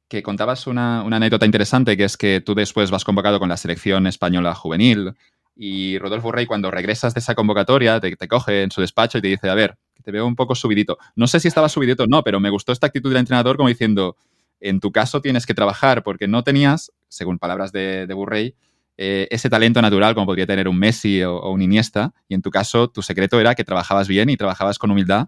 que 0.07 0.23
contabas 0.23 0.65
una, 0.65 1.01
anécdota 1.01 1.45
interesante, 1.45 1.95
que 1.95 2.05
es 2.05 2.17
que 2.17 2.41
tú 2.41 2.55
después 2.55 2.89
vas 2.89 3.03
convocado 3.03 3.39
con 3.39 3.49
la 3.49 3.57
selección 3.57 4.07
española 4.07 4.55
juvenil 4.55 5.13
y 5.55 5.99
Rodolfo 5.99 6.31
Rey 6.31 6.45
cuando 6.45 6.71
regresas 6.71 7.13
de 7.13 7.19
esa 7.19 7.35
convocatoria 7.35 7.99
te, 7.99 8.15
te, 8.15 8.27
coge 8.27 8.63
en 8.63 8.71
su 8.71 8.81
despacho 8.81 9.17
y 9.17 9.21
te 9.21 9.27
dice, 9.27 9.49
a 9.49 9.55
ver, 9.55 9.77
te 10.07 10.11
veo 10.13 10.25
un 10.25 10.37
poco 10.37 10.55
subidito. 10.55 10.97
No 11.17 11.27
sé 11.27 11.41
si 11.41 11.49
estaba 11.49 11.67
subidito 11.67 12.03
o 12.03 12.07
no, 12.07 12.23
pero 12.23 12.39
me 12.39 12.49
gustó 12.49 12.71
esta 12.71 12.87
actitud 12.87 13.09
del 13.09 13.19
entrenador 13.19 13.57
como 13.57 13.67
diciendo, 13.67 14.15
en 14.61 14.79
tu 14.79 14.93
caso 14.93 15.19
tienes 15.19 15.45
que 15.45 15.53
trabajar 15.53 16.01
porque 16.01 16.29
no 16.29 16.45
tenías, 16.45 16.93
según 17.09 17.39
palabras 17.39 17.73
de, 17.73 18.07
de 18.07 18.13
Burrey, 18.13 18.55
eh, 18.95 19.27
ese 19.31 19.49
talento 19.49 19.81
natural 19.81 20.13
como 20.13 20.27
podría 20.27 20.47
tener 20.47 20.69
un 20.69 20.79
Messi 20.79 21.21
o, 21.23 21.49
un 21.49 21.61
Iniesta 21.61 22.13
y 22.29 22.35
en 22.35 22.41
tu 22.41 22.51
caso 22.51 22.89
tu 22.89 23.01
secreto 23.01 23.37
era 23.37 23.53
que 23.53 23.65
trabajabas 23.65 24.07
bien 24.07 24.29
y 24.29 24.37
trabajabas 24.37 24.79
con 24.79 24.91
humildad 24.91 25.27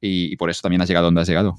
y, 0.00 0.34
por 0.36 0.48
eso 0.48 0.62
también 0.62 0.80
has 0.80 0.88
llegado 0.88 1.04
donde 1.08 1.20
has 1.20 1.28
llegado. 1.28 1.56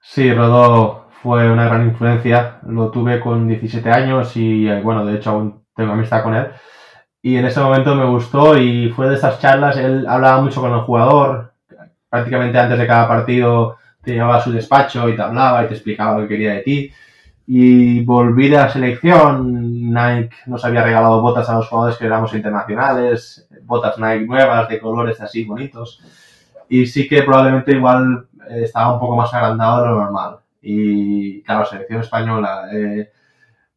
Sí, 0.00 0.32
Rodolfo 0.32 1.08
fue 1.22 1.50
una 1.50 1.64
gran 1.64 1.88
influencia. 1.88 2.60
Lo 2.68 2.92
tuve 2.92 3.18
con 3.18 3.48
17 3.48 3.90
años 3.90 4.36
y, 4.36 4.68
eh, 4.68 4.80
bueno, 4.80 5.04
de 5.04 5.16
hecho 5.16 5.64
tengo 5.74 5.92
amistad 5.92 6.22
con 6.22 6.36
él. 6.36 6.46
Y 7.20 7.36
en 7.36 7.46
ese 7.46 7.60
momento 7.60 7.96
me 7.96 8.06
gustó 8.06 8.56
y 8.56 8.90
fue 8.90 9.08
de 9.08 9.16
esas 9.16 9.40
charlas, 9.40 9.76
él 9.76 10.06
hablaba 10.06 10.40
mucho 10.40 10.60
con 10.60 10.72
el 10.72 10.80
jugador, 10.80 11.47
prácticamente 12.08 12.58
antes 12.58 12.78
de 12.78 12.86
cada 12.86 13.08
partido 13.08 13.76
te 14.02 14.12
llevaba 14.12 14.36
a 14.36 14.40
su 14.42 14.52
despacho 14.52 15.08
y 15.08 15.16
te 15.16 15.22
hablaba 15.22 15.64
y 15.64 15.68
te 15.68 15.74
explicaba 15.74 16.16
lo 16.16 16.22
que 16.22 16.34
quería 16.34 16.54
de 16.54 16.60
ti. 16.60 16.92
Y 17.46 18.04
volví 18.04 18.48
de 18.48 18.56
la 18.56 18.68
selección, 18.68 19.92
Nike 19.92 20.36
nos 20.46 20.64
había 20.64 20.84
regalado 20.84 21.22
botas 21.22 21.48
a 21.48 21.54
los 21.54 21.68
jugadores 21.68 21.96
que 21.96 22.06
éramos 22.06 22.34
internacionales, 22.34 23.48
botas 23.62 23.98
Nike 23.98 24.26
nuevas, 24.26 24.68
de 24.68 24.78
colores 24.78 25.20
así 25.20 25.44
bonitos. 25.44 26.02
Y 26.68 26.86
sí 26.86 27.08
que 27.08 27.22
probablemente 27.22 27.72
igual 27.72 28.26
eh, 28.50 28.64
estaba 28.64 28.92
un 28.92 29.00
poco 29.00 29.16
más 29.16 29.32
agrandado 29.32 29.82
de 29.82 29.88
lo 29.88 29.94
normal 29.96 30.38
y 30.60 31.42
claro, 31.42 31.64
selección 31.64 32.00
española, 32.00 32.68
eh, 32.72 33.10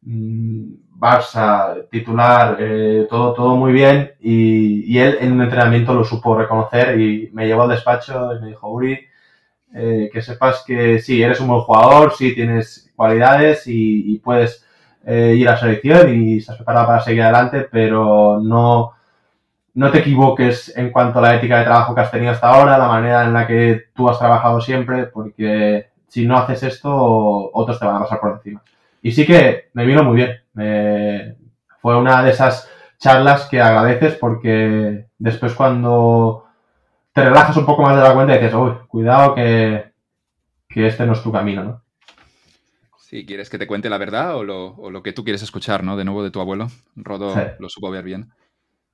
mm, 0.02 0.74
Barça, 1.02 1.74
titular, 1.90 2.56
eh, 2.60 3.08
todo, 3.10 3.34
todo 3.34 3.56
muy 3.56 3.72
bien 3.72 4.12
y, 4.20 4.96
él 4.98 5.18
en 5.20 5.32
un 5.32 5.42
entrenamiento 5.42 5.94
lo 5.94 6.04
supo 6.04 6.36
reconocer 6.36 7.00
y 7.00 7.28
me 7.32 7.46
llevó 7.46 7.62
al 7.62 7.70
despacho 7.70 8.32
y 8.36 8.40
me 8.40 8.48
dijo, 8.50 8.68
Uri, 8.68 9.00
eh, 9.74 10.10
que 10.12 10.22
sepas 10.22 10.62
que 10.64 11.00
sí, 11.00 11.20
eres 11.20 11.40
un 11.40 11.48
buen 11.48 11.62
jugador, 11.62 12.14
sí 12.14 12.34
tienes 12.36 12.92
cualidades 12.94 13.64
y, 13.66 14.20
puedes 14.22 14.64
ir 15.04 15.48
a 15.48 15.56
selección 15.56 16.14
y 16.14 16.38
estás 16.38 16.56
preparado 16.56 16.86
para 16.86 17.00
seguir 17.00 17.22
adelante, 17.22 17.66
pero 17.68 18.38
no, 18.40 18.92
no 19.74 19.90
te 19.90 19.98
equivoques 19.98 20.76
en 20.76 20.92
cuanto 20.92 21.18
a 21.18 21.22
la 21.22 21.34
ética 21.36 21.58
de 21.58 21.64
trabajo 21.64 21.94
que 21.94 22.02
has 22.02 22.12
tenido 22.12 22.30
hasta 22.30 22.48
ahora, 22.48 22.78
la 22.78 22.86
manera 22.86 23.24
en 23.24 23.32
la 23.32 23.46
que 23.46 23.86
tú 23.94 24.08
has 24.08 24.20
trabajado 24.20 24.60
siempre, 24.60 25.06
porque 25.06 25.88
si 26.06 26.26
no 26.26 26.36
haces 26.38 26.62
esto, 26.62 27.50
otros 27.52 27.80
te 27.80 27.86
van 27.86 27.96
a 27.96 28.00
pasar 28.00 28.20
por 28.20 28.32
encima. 28.34 28.62
Y 29.02 29.12
sí 29.12 29.26
que 29.26 29.70
me 29.74 29.84
vino 29.84 30.04
muy 30.04 30.16
bien. 30.16 31.36
fue 31.80 31.98
una 31.98 32.22
de 32.22 32.30
esas 32.30 32.70
charlas 32.98 33.48
que 33.50 33.60
agradeces 33.60 34.14
porque 34.14 35.06
después 35.18 35.54
cuando 35.54 36.46
te 37.12 37.24
relajas 37.24 37.56
un 37.56 37.66
poco 37.66 37.82
más 37.82 37.96
de 37.96 38.02
la 38.02 38.14
cuenta 38.14 38.34
dices, 38.34 38.54
uy, 38.54 38.72
cuidado 38.86 39.34
que, 39.34 39.92
este 40.68 41.04
no 41.04 41.12
es 41.12 41.22
tu 41.22 41.32
camino, 41.32 41.64
¿no? 41.64 41.82
Sí, 42.96 43.26
¿quieres 43.26 43.50
que 43.50 43.58
te 43.58 43.66
cuente 43.66 43.90
la 43.90 43.98
verdad 43.98 44.36
o 44.36 44.44
lo, 44.44 45.02
que 45.02 45.12
tú 45.12 45.24
quieres 45.24 45.42
escuchar, 45.42 45.84
¿no? 45.84 45.96
De 45.96 46.04
nuevo 46.04 46.22
de 46.22 46.30
tu 46.30 46.40
abuelo. 46.40 46.68
Rodo 46.96 47.34
lo 47.58 47.68
supo 47.68 47.90
ver 47.90 48.04
bien. 48.04 48.30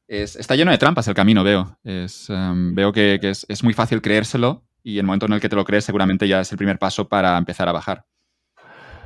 está 0.09 0.57
lleno 0.57 0.73
de 0.73 0.79
trampas 0.79 1.07
el 1.07 1.15
camino, 1.15 1.45
veo. 1.45 1.79
Em, 1.85 2.75
veo 2.75 2.93
que, 2.93 3.21
es, 3.23 3.47
es, 3.49 3.63
muy 3.63 3.75
fácil 3.75 4.03
creérselo 4.03 4.65
y 4.83 4.99
el 4.99 5.07
momento 5.07 5.27
en 5.27 5.35
el 5.35 5.41
que 5.41 5.49
te 5.49 5.55
lo 5.55 5.65
crees 5.65 5.85
seguramente 5.85 6.27
ya 6.27 6.41
es 6.41 6.51
el 6.51 6.59
primer 6.59 6.79
paso 6.81 7.09
para 7.09 7.37
empezar 7.37 7.69
a 7.69 7.73
bajar. 7.73 8.07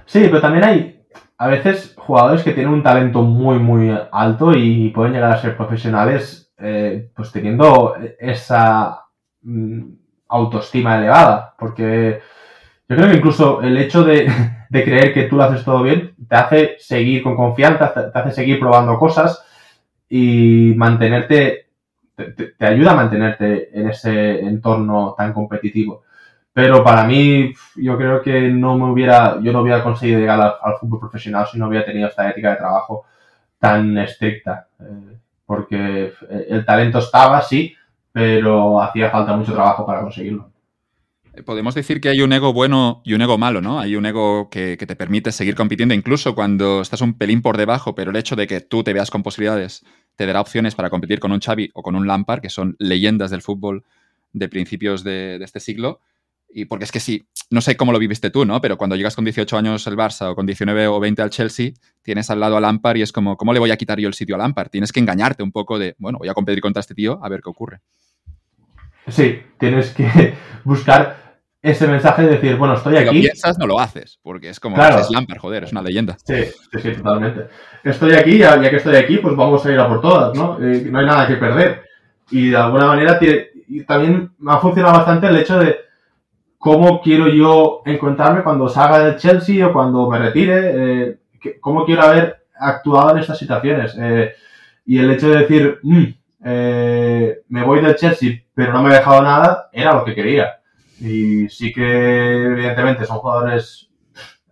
Sí, 0.06 0.20
pero 0.26 0.40
también 0.40 0.64
hay 0.64 1.04
a 1.38 1.48
veces 1.48 1.94
jugadores 1.96 2.42
que 2.42 2.52
tienen 2.52 2.72
un 2.72 2.82
talento 2.82 3.22
muy, 3.22 3.58
muy 3.58 3.92
alto 4.12 4.52
y 4.54 4.90
pueden 4.90 5.12
llegar 5.12 5.32
a 5.32 5.40
ser 5.40 5.56
profesionales 5.56 6.52
eh, 6.58 7.10
pues 7.14 7.32
teniendo 7.32 7.96
esa 8.18 9.06
mm, 9.42 9.82
autoestima 10.28 10.98
elevada, 10.98 11.54
porque 11.58 12.20
yo 12.88 12.96
creo 12.96 13.08
que 13.10 13.16
incluso 13.16 13.62
el 13.62 13.76
hecho 13.78 14.04
de, 14.04 14.30
de, 14.70 14.84
creer 14.84 15.12
que 15.12 15.24
tú 15.24 15.36
lo 15.36 15.44
haces 15.44 15.64
todo 15.64 15.82
bien 15.82 16.14
te 16.28 16.36
hace 16.36 16.76
seguir 16.78 17.22
con 17.22 17.34
confianza, 17.36 17.92
te 17.92 18.18
hace 18.18 18.30
seguir 18.30 18.60
probando 18.60 18.98
cosas 18.98 19.44
y 20.08 20.74
mantenerte 20.76 21.62
te, 22.14 22.66
ayuda 22.66 22.92
a 22.92 22.96
mantenerte 22.96 23.78
en 23.78 23.88
ese 23.88 24.40
entorno 24.40 25.14
tan 25.16 25.32
competitivo. 25.32 26.01
Pero 26.52 26.84
para 26.84 27.04
mí, 27.04 27.52
yo 27.76 27.96
creo 27.96 28.20
que 28.20 28.48
no 28.48 28.76
me 28.76 28.90
hubiera, 28.90 29.40
yo 29.40 29.52
no 29.52 29.60
hubiera 29.62 29.82
conseguido 29.82 30.20
llegar 30.20 30.58
al, 30.62 30.74
fútbol 30.78 31.00
profesional 31.00 31.46
si 31.50 31.58
no 31.58 31.68
hubiera 31.68 31.86
tenido 31.86 32.08
esta 32.08 32.28
ética 32.28 32.50
de 32.50 32.56
trabajo 32.56 33.06
tan 33.58 33.96
estricta. 33.98 34.68
Eh, 34.80 35.16
porque 35.46 36.12
el 36.48 36.64
talento 36.64 36.98
estaba, 36.98 37.42
sí, 37.42 37.74
pero 38.12 38.80
hacía 38.80 39.10
falta 39.10 39.36
mucho 39.36 39.52
trabajo 39.52 39.86
para 39.86 40.02
conseguirlo. 40.02 40.52
Eh, 41.34 41.42
podemos 41.42 41.74
decir 41.74 42.00
que 42.00 42.10
hay 42.10 42.20
un 42.20 42.32
ego 42.32 42.52
bueno 42.52 43.00
y 43.04 43.14
un 43.14 43.22
ego 43.22 43.38
malo, 43.38 43.60
¿no? 43.62 43.80
Hay 43.80 43.96
un 43.96 44.04
ego 44.04 44.50
que, 44.50 44.76
te 44.76 44.96
permite 44.96 45.32
seguir 45.32 45.54
compitiendo 45.54 45.94
incluso 45.94 46.34
cuando 46.34 46.82
estás 46.82 47.00
un 47.00 47.14
pelín 47.14 47.40
por 47.40 47.56
debajo, 47.56 47.94
pero 47.94 48.10
el 48.10 48.16
hecho 48.16 48.36
de 48.36 48.46
que 48.46 48.60
tú 48.60 48.84
te 48.84 48.92
veas 48.92 49.10
con 49.10 49.22
posibilidades 49.22 49.84
te 50.16 50.26
dará 50.26 50.40
opciones 50.40 50.74
para 50.74 50.90
competir 50.90 51.20
con 51.20 51.32
un 51.32 51.40
Xavi 51.40 51.70
o 51.72 51.82
con 51.82 51.96
un 51.96 52.06
Lampard, 52.06 52.42
que 52.42 52.50
son 52.50 52.76
leyendas 52.78 53.30
del 53.30 53.40
fútbol 53.40 53.84
de 54.34 54.48
principios 54.48 55.04
de, 55.04 55.36
este 55.42 55.60
siglo. 55.60 56.00
Y 56.54 56.66
porque 56.66 56.84
es 56.84 56.92
que 56.92 57.00
sí, 57.00 57.26
no 57.50 57.62
sé 57.62 57.76
cómo 57.76 57.92
lo 57.92 57.98
viviste 57.98 58.30
tú, 58.30 58.44
¿no? 58.44 58.60
Pero 58.60 58.76
cuando 58.76 58.94
llegas 58.94 59.14
con 59.14 59.24
18 59.24 59.56
años 59.56 59.86
al 59.86 59.96
Barça 59.96 60.30
o 60.30 60.34
con 60.34 60.44
19 60.44 60.86
o 60.88 61.00
20 61.00 61.22
al 61.22 61.30
Chelsea, 61.30 61.72
tienes 62.02 62.28
al 62.30 62.40
lado 62.40 62.58
a 62.58 62.60
Lampard 62.60 62.96
y 62.96 63.02
es 63.02 63.12
como, 63.12 63.36
¿cómo 63.36 63.54
le 63.54 63.58
voy 63.58 63.70
a 63.70 63.76
quitar 63.76 63.98
yo 63.98 64.08
el 64.08 64.14
sitio 64.14 64.34
a 64.34 64.38
Lampard? 64.38 64.68
Tienes 64.68 64.92
que 64.92 65.00
engañarte 65.00 65.42
un 65.42 65.50
poco 65.50 65.78
de, 65.78 65.94
bueno, 65.98 66.18
voy 66.18 66.28
a 66.28 66.34
competir 66.34 66.60
contra 66.60 66.80
este 66.80 66.94
tío 66.94 67.20
a 67.22 67.28
ver 67.30 67.40
qué 67.42 67.48
ocurre. 67.48 67.80
Sí, 69.08 69.40
tienes 69.58 69.90
que 69.90 70.34
buscar 70.64 71.40
ese 71.62 71.86
mensaje 71.86 72.22
de 72.22 72.28
decir, 72.30 72.56
bueno, 72.56 72.74
estoy 72.74 72.96
aquí. 72.96 73.16
Si 73.16 73.22
piensas, 73.22 73.58
no 73.58 73.66
lo 73.66 73.80
haces, 73.80 74.18
porque 74.22 74.50
es 74.50 74.60
como, 74.60 74.76
es 74.76 75.10
Lampard, 75.10 75.38
joder, 75.38 75.64
es 75.64 75.72
una 75.72 75.82
leyenda. 75.82 76.18
Sí, 76.22 76.44
sí, 76.82 76.92
totalmente. 76.92 77.46
Estoy 77.82 78.12
aquí, 78.12 78.36
ya, 78.36 78.60
que 78.60 78.76
estoy 78.76 78.96
aquí, 78.96 79.18
pues 79.18 79.34
vamos 79.36 79.64
a 79.64 79.72
ir 79.72 79.78
a 79.78 79.88
por 79.88 80.02
todas, 80.02 80.36
¿no? 80.36 80.58
Eh, 80.62 80.86
no 80.90 80.98
hay 80.98 81.06
nada 81.06 81.26
que 81.26 81.36
perder. 81.36 81.82
Y 82.30 82.50
de 82.50 82.56
alguna 82.56 82.86
manera 82.86 83.18
y 83.68 83.84
también 83.84 84.32
me 84.38 84.52
ha 84.52 84.58
funcionado 84.58 84.98
bastante 84.98 85.28
el 85.28 85.36
hecho 85.36 85.58
de 85.58 85.76
cómo 86.62 87.02
quiero 87.02 87.26
yo 87.26 87.82
encontrarme 87.84 88.44
cuando 88.44 88.68
salga 88.68 89.00
del 89.00 89.16
Chelsea 89.16 89.66
o 89.66 89.72
cuando 89.72 90.08
me 90.08 90.18
retire, 90.20 91.08
eh, 91.10 91.18
cómo 91.60 91.84
quiero 91.84 92.02
haber 92.02 92.44
actuado 92.54 93.10
en 93.10 93.18
estas 93.18 93.36
situaciones. 93.36 93.96
Eh, 93.98 94.32
y 94.86 94.98
el 94.98 95.10
hecho 95.10 95.28
de 95.28 95.38
decir, 95.38 95.80
mm, 95.82 96.04
me 97.48 97.64
voy 97.64 97.80
del 97.80 97.96
Chelsea, 97.96 98.44
pero 98.54 98.72
no 98.72 98.80
me 98.80 98.90
he 98.90 98.98
dejado 98.98 99.22
nada, 99.22 99.70
era 99.72 99.94
lo 99.94 100.04
que 100.04 100.14
quería. 100.14 100.60
Y 101.00 101.48
sí 101.48 101.72
que, 101.72 102.44
evidentemente, 102.44 103.04
son 103.06 103.18
jugadores 103.18 103.90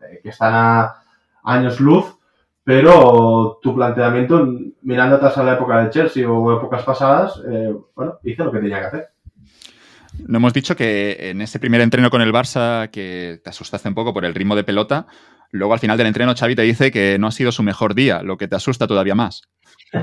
eh, 0.02 0.18
que 0.20 0.30
están 0.30 0.52
a 0.52 1.02
años 1.44 1.78
luz, 1.78 2.16
pero 2.64 3.60
tu 3.62 3.72
planteamiento, 3.72 4.48
mirando 4.82 5.16
atrás 5.16 5.38
a 5.38 5.44
la 5.44 5.52
época 5.54 5.78
del 5.78 5.90
Chelsea 5.90 6.28
o 6.28 6.56
épocas 6.56 6.82
pasadas, 6.82 7.40
eh, 7.48 7.72
bueno, 7.94 8.18
hice 8.24 8.42
lo 8.42 8.50
que 8.50 8.58
tenía 8.58 8.80
que 8.80 8.86
hacer. 8.86 9.08
No 10.26 10.38
hemos 10.38 10.52
dicho 10.52 10.76
que 10.76 11.30
en 11.30 11.40
ese 11.40 11.58
primer 11.58 11.80
entreno 11.80 12.10
con 12.10 12.22
el 12.22 12.32
Barça, 12.32 12.90
que 12.90 13.40
te 13.42 13.50
asustaste 13.50 13.88
un 13.88 13.94
poco 13.94 14.12
por 14.12 14.24
el 14.24 14.34
ritmo 14.34 14.56
de 14.56 14.64
pelota, 14.64 15.06
luego 15.50 15.72
al 15.72 15.80
final 15.80 15.98
del 15.98 16.06
entreno 16.06 16.34
Xavi 16.34 16.54
te 16.54 16.62
dice 16.62 16.90
que 16.90 17.18
no 17.18 17.26
ha 17.26 17.32
sido 17.32 17.52
su 17.52 17.62
mejor 17.62 17.94
día, 17.94 18.22
lo 18.22 18.36
que 18.36 18.48
te 18.48 18.56
asusta 18.56 18.86
todavía 18.86 19.14
más. 19.14 19.42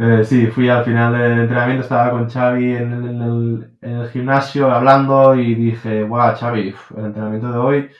Eh, 0.00 0.24
sí, 0.24 0.46
fui 0.46 0.68
al 0.68 0.84
final 0.84 1.12
del 1.12 1.40
entrenamiento, 1.40 1.82
estaba 1.82 2.12
con 2.12 2.30
Xavi 2.30 2.76
en, 2.76 3.68
el, 3.82 4.08
gimnasio 4.10 4.70
hablando 4.70 5.34
y 5.34 5.56
dije, 5.56 6.04
guau, 6.04 6.36
Xavi, 6.36 6.72
el 6.96 7.04
entrenamiento 7.04 7.50
de 7.50 7.58
hoy, 7.58 7.90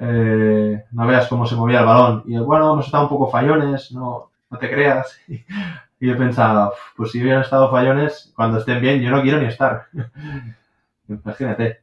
eh, 0.00 0.84
no 0.92 1.06
veas 1.06 1.28
cómo 1.28 1.44
se 1.46 1.56
movía 1.56 1.80
el 1.80 1.84
balón. 1.84 2.22
Y 2.26 2.38
bueno, 2.38 2.72
hemos 2.72 2.86
estado 2.86 3.02
un 3.02 3.10
poco 3.10 3.30
fallones, 3.30 3.92
no, 3.92 4.30
no 4.50 4.58
te 4.58 4.70
creas. 4.70 5.20
Y, 6.00 6.06
yo 6.08 6.16
pensaba, 6.16 6.72
pues 6.96 7.12
si 7.12 7.20
hubieran 7.20 7.42
estado 7.42 7.70
fallones, 7.70 8.32
cuando 8.34 8.58
estén 8.58 8.80
bien, 8.80 9.00
yo 9.00 9.10
no 9.10 9.22
quiero 9.22 9.38
ni 9.38 9.46
estar. 9.46 9.86
Imagínate. 11.08 11.80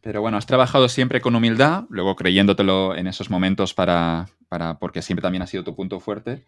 Pero 0.00 0.20
bueno, 0.20 0.36
has 0.36 0.46
trabajado 0.46 0.88
siempre 0.88 1.20
con 1.20 1.34
humildad, 1.34 1.84
luego 1.88 2.14
creyéndotelo 2.14 2.94
en 2.94 3.06
esos 3.08 3.28
momentos 3.30 3.74
para, 3.74 4.26
para 4.48 4.78
porque 4.78 5.02
siempre 5.02 5.22
también 5.22 5.42
ha 5.42 5.46
sido 5.46 5.64
tu 5.64 5.74
punto 5.74 5.98
fuerte. 5.98 6.44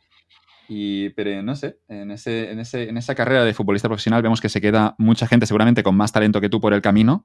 Y, 0.68 1.08
pero 1.10 1.42
no 1.42 1.56
sé, 1.56 1.78
en, 1.88 2.10
ese, 2.10 2.52
en, 2.52 2.60
ese, 2.60 2.88
en 2.88 2.98
esa 2.98 3.14
carrera 3.14 3.42
de 3.42 3.54
futbolista 3.54 3.88
profesional 3.88 4.22
vemos 4.22 4.40
que 4.40 4.50
se 4.50 4.60
queda 4.60 4.94
mucha 4.98 5.26
gente 5.26 5.46
seguramente 5.46 5.82
con 5.82 5.96
más 5.96 6.12
talento 6.12 6.40
que 6.40 6.50
tú 6.50 6.60
por 6.60 6.74
el 6.74 6.82
camino, 6.82 7.24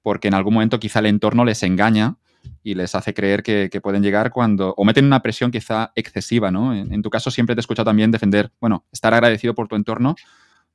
porque 0.00 0.28
en 0.28 0.34
algún 0.34 0.54
momento 0.54 0.78
quizá 0.78 1.00
el 1.00 1.06
entorno 1.06 1.44
les 1.44 1.62
engaña 1.64 2.16
y 2.62 2.74
les 2.74 2.94
hace 2.94 3.14
creer 3.14 3.42
que, 3.42 3.68
pueden 3.82 4.02
llegar 4.02 4.30
cuando, 4.30 4.74
o 4.76 4.84
meten 4.84 5.04
una 5.04 5.20
presión 5.20 5.50
quizá 5.50 5.92
excesiva, 5.94 6.50
¿no? 6.50 6.74
En, 6.74 7.02
tu 7.02 7.10
caso 7.10 7.30
siempre 7.30 7.54
te 7.54 7.60
he 7.60 7.62
escuchado 7.62 7.86
también 7.86 8.10
defender, 8.10 8.50
bueno, 8.60 8.84
estar 8.92 9.12
agradecido 9.12 9.54
por 9.54 9.68
tu 9.68 9.76
entorno, 9.76 10.14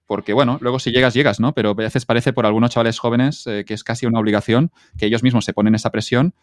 porque 0.05 0.33
bueno, 0.33 0.57
luego 0.61 0.79
si 0.79 0.91
llegas, 0.91 1.13
llegas, 1.13 1.39
¿no? 1.39 1.53
Pero 1.53 1.69
a 1.71 1.73
veces 1.73 2.05
parece 2.05 2.33
por 2.33 2.45
algunos 2.45 2.71
chavales 2.71 2.97
jóvenes 2.97 3.45
eh, 3.47 3.63
que 3.65 3.73
es 3.75 3.83
casi 3.83 4.05
una 4.05 4.19
obligación, 4.19 4.71
que 4.97 5.05
ellos 5.05 5.21
mismos 5.23 5.45
se 5.45 5.53
ponen 5.53 5.75
esa 5.75 5.91
presión 5.91 6.33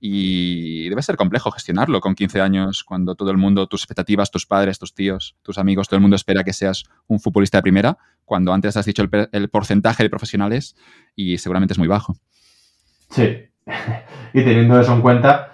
y 0.00 0.88
debe 0.88 1.02
ser 1.02 1.16
complejo 1.16 1.50
gestionarlo 1.50 2.00
con 2.00 2.14
15 2.14 2.40
años, 2.40 2.84
cuando 2.84 3.14
todo 3.14 3.30
el 3.30 3.36
mundo, 3.36 3.66
tus 3.66 3.82
expectativas, 3.82 4.30
tus 4.30 4.46
padres, 4.46 4.78
tus 4.78 4.94
tíos, 4.94 5.36
tus 5.42 5.58
amigos, 5.58 5.88
todo 5.88 5.96
el 5.96 6.02
mundo 6.02 6.16
espera 6.16 6.44
que 6.44 6.52
seas 6.52 6.84
un 7.06 7.20
futbolista 7.20 7.58
de 7.58 7.62
primera, 7.62 7.98
cuando 8.24 8.52
antes 8.52 8.76
has 8.76 8.86
dicho 8.86 9.02
el, 9.32 9.48
porcentaje 9.48 10.02
de 10.02 10.10
profesionales 10.10 10.76
y 11.14 11.38
seguramente 11.38 11.72
es 11.72 11.78
muy 11.78 11.88
bajo. 11.88 12.16
Sí, 13.10 13.38
y 14.32 14.44
teniendo 14.44 14.80
eso 14.80 14.92
en 14.92 15.02
cuenta, 15.02 15.52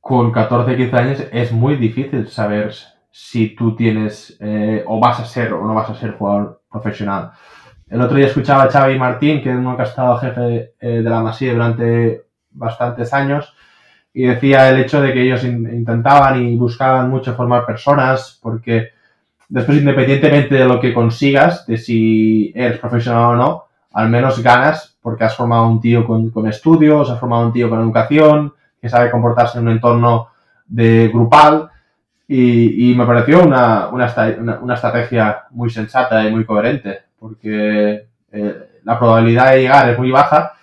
con 0.00 0.32
14, 0.32 0.76
15 0.76 0.96
años 0.96 1.24
es 1.32 1.52
muy 1.52 1.76
difícil 1.76 2.28
saber 2.28 2.74
si 3.10 3.54
tú 3.54 3.74
tienes 3.76 4.36
eh, 4.40 4.84
o 4.86 5.00
vas 5.00 5.20
a 5.20 5.24
ser 5.24 5.52
o 5.52 5.64
no 5.64 5.74
vas 5.74 5.88
a 5.88 5.94
ser 5.94 6.12
jugador 6.12 6.62
profesional. 6.70 7.30
El 7.88 8.00
otro 8.00 8.16
día 8.16 8.26
escuchaba 8.26 8.64
a 8.64 8.70
Xavi 8.70 8.98
Martín, 8.98 9.42
que 9.42 9.52
nunca 9.52 9.84
ha 9.84 9.86
estado 9.86 10.18
jefe 10.18 10.74
eh, 10.80 11.02
de 11.02 11.10
la 11.10 11.22
Masía 11.22 11.52
durante 11.52 12.24
bastantes 12.50 13.14
años, 13.14 13.54
y 14.12 14.24
decía 14.26 14.68
el 14.68 14.80
hecho 14.80 15.00
de 15.00 15.12
que 15.12 15.22
ellos 15.22 15.44
intentaban 15.44 16.42
y 16.42 16.56
buscaban 16.56 17.10
mucho 17.10 17.34
formar 17.34 17.66
personas, 17.66 18.38
porque 18.42 18.90
después, 19.48 19.78
independientemente 19.78 20.54
de 20.54 20.64
lo 20.64 20.80
que 20.80 20.94
consigas, 20.94 21.66
de 21.66 21.76
si 21.76 22.52
eres 22.54 22.78
profesional 22.78 23.24
o 23.24 23.36
no, 23.36 23.64
al 23.92 24.08
menos 24.08 24.42
ganas 24.42 24.93
porque 25.04 25.24
has 25.24 25.36
formado 25.36 25.68
un 25.68 25.82
tío 25.82 26.06
con, 26.06 26.30
con 26.30 26.48
estudios, 26.48 27.10
has 27.10 27.20
formado 27.20 27.44
un 27.44 27.52
tío 27.52 27.68
con 27.68 27.78
educación, 27.78 28.54
que 28.80 28.88
sabe 28.88 29.10
comportarse 29.10 29.58
en 29.58 29.66
un 29.66 29.72
entorno 29.74 30.28
de 30.66 31.08
grupal 31.08 31.68
y, 32.26 32.94
me 32.96 33.04
pareció 33.04 33.44
una, 33.44 33.88
una, 33.88 34.58
una, 34.62 34.74
estrategia 34.74 35.42
muy 35.50 35.68
sensata 35.68 36.26
y 36.26 36.32
muy 36.32 36.46
coherente, 36.46 37.02
porque 37.18 38.06
eh, 38.32 38.80
la 38.82 38.98
probabilidad 38.98 39.52
de 39.52 39.60
llegar 39.60 39.90
es 39.90 39.98
muy 39.98 40.10
baja, 40.10 40.54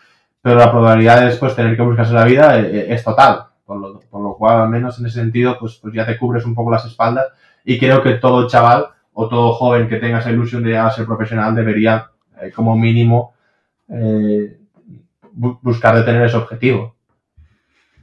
pero 0.42 0.56
la 0.56 0.72
probabilidad 0.72 1.20
de 1.20 1.28
después 1.28 1.56
tener 1.56 1.76
que 1.76 1.84
buscarse 1.84 2.12
la 2.12 2.26
vida 2.26 2.60
eh, 2.60 2.80
eh, 2.80 2.86
es, 2.90 3.04
total. 3.04 3.46
Por 3.64 3.80
lo, 3.80 4.00
por 4.10 4.24
lo, 4.24 4.34
cual, 4.38 4.62
al 4.62 4.70
menos 4.70 4.98
en 4.98 5.06
ese 5.06 5.20
sentido, 5.20 5.56
pues, 5.60 5.76
pues 5.76 5.94
ya 5.94 6.04
te 6.04 6.18
cubres 6.18 6.46
un 6.46 6.56
poco 6.56 6.72
las 6.72 6.86
espaldas. 6.86 7.28
Y 7.64 7.78
creo 7.78 8.02
que 8.02 8.14
todo 8.14 8.48
chaval 8.48 8.88
o 9.14 9.30
todo 9.30 9.54
joven 9.54 9.88
que 9.88 9.98
tenga 9.98 10.18
esa 10.18 10.32
ilusión 10.32 10.64
de 10.64 10.70
llegar 10.70 10.88
a 10.88 10.92
ser 10.92 11.06
profesional 11.06 11.54
debería, 11.54 12.10
como 12.56 12.76
mínimo, 12.76 13.36
buscar 15.34 15.96
de 15.96 16.04
tener 16.04 16.26
ese 16.26 16.38
objetivo. 16.38 16.96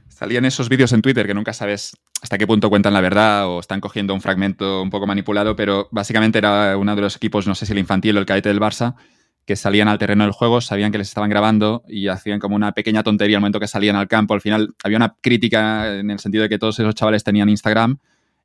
Salían 0.07 0.45
esos 0.45 0.67
vídeos 0.67 0.91
en 0.93 1.01
Twitter 1.01 1.25
que 1.25 1.33
nunca 1.33 1.53
sabes 1.53 1.95
hasta 2.21 2.37
qué 2.37 2.45
punto 2.45 2.69
cuentan 2.69 2.93
la 2.93 3.01
verdad 3.01 3.47
o 3.47 3.59
están 3.59 3.79
cogiendo 3.79 4.13
un 4.13 4.21
fragmento 4.21 4.81
un 4.81 4.89
poco 4.89 5.07
manipulado, 5.07 5.55
pero 5.55 5.87
básicamente 5.91 6.39
era 6.39 6.75
uno 6.77 6.95
de 6.95 7.01
los 7.01 7.15
equipos, 7.15 7.47
no 7.47 7.55
sé 7.55 7.65
si 7.65 7.71
el 7.71 7.79
infantil 7.79 8.17
o 8.17 8.19
el 8.19 8.25
cadete 8.25 8.49
del 8.49 8.59
Barça, 8.59 8.95
que 9.45 9.55
salían 9.55 9.87
al 9.87 9.97
terreno 9.97 10.25
del 10.25 10.33
juego, 10.33 10.59
sabían 10.59 10.91
que 10.91 10.97
les 10.97 11.07
estaban 11.07 11.29
grabando 11.29 11.83
y 11.87 12.07
hacían 12.09 12.39
como 12.39 12.55
una 12.55 12.73
pequeña 12.73 13.01
tontería 13.01 13.37
al 13.37 13.41
momento 13.41 13.59
que 13.59 13.67
salían 13.67 13.95
al 13.95 14.07
campo. 14.07 14.33
Al 14.33 14.41
final 14.41 14.75
había 14.83 14.97
una 14.97 15.15
crítica 15.21 15.97
en 15.97 16.11
el 16.11 16.19
sentido 16.19 16.43
de 16.43 16.49
que 16.49 16.59
todos 16.59 16.77
esos 16.79 16.93
chavales 16.93 17.23
tenían 17.23 17.49
Instagram 17.49 17.97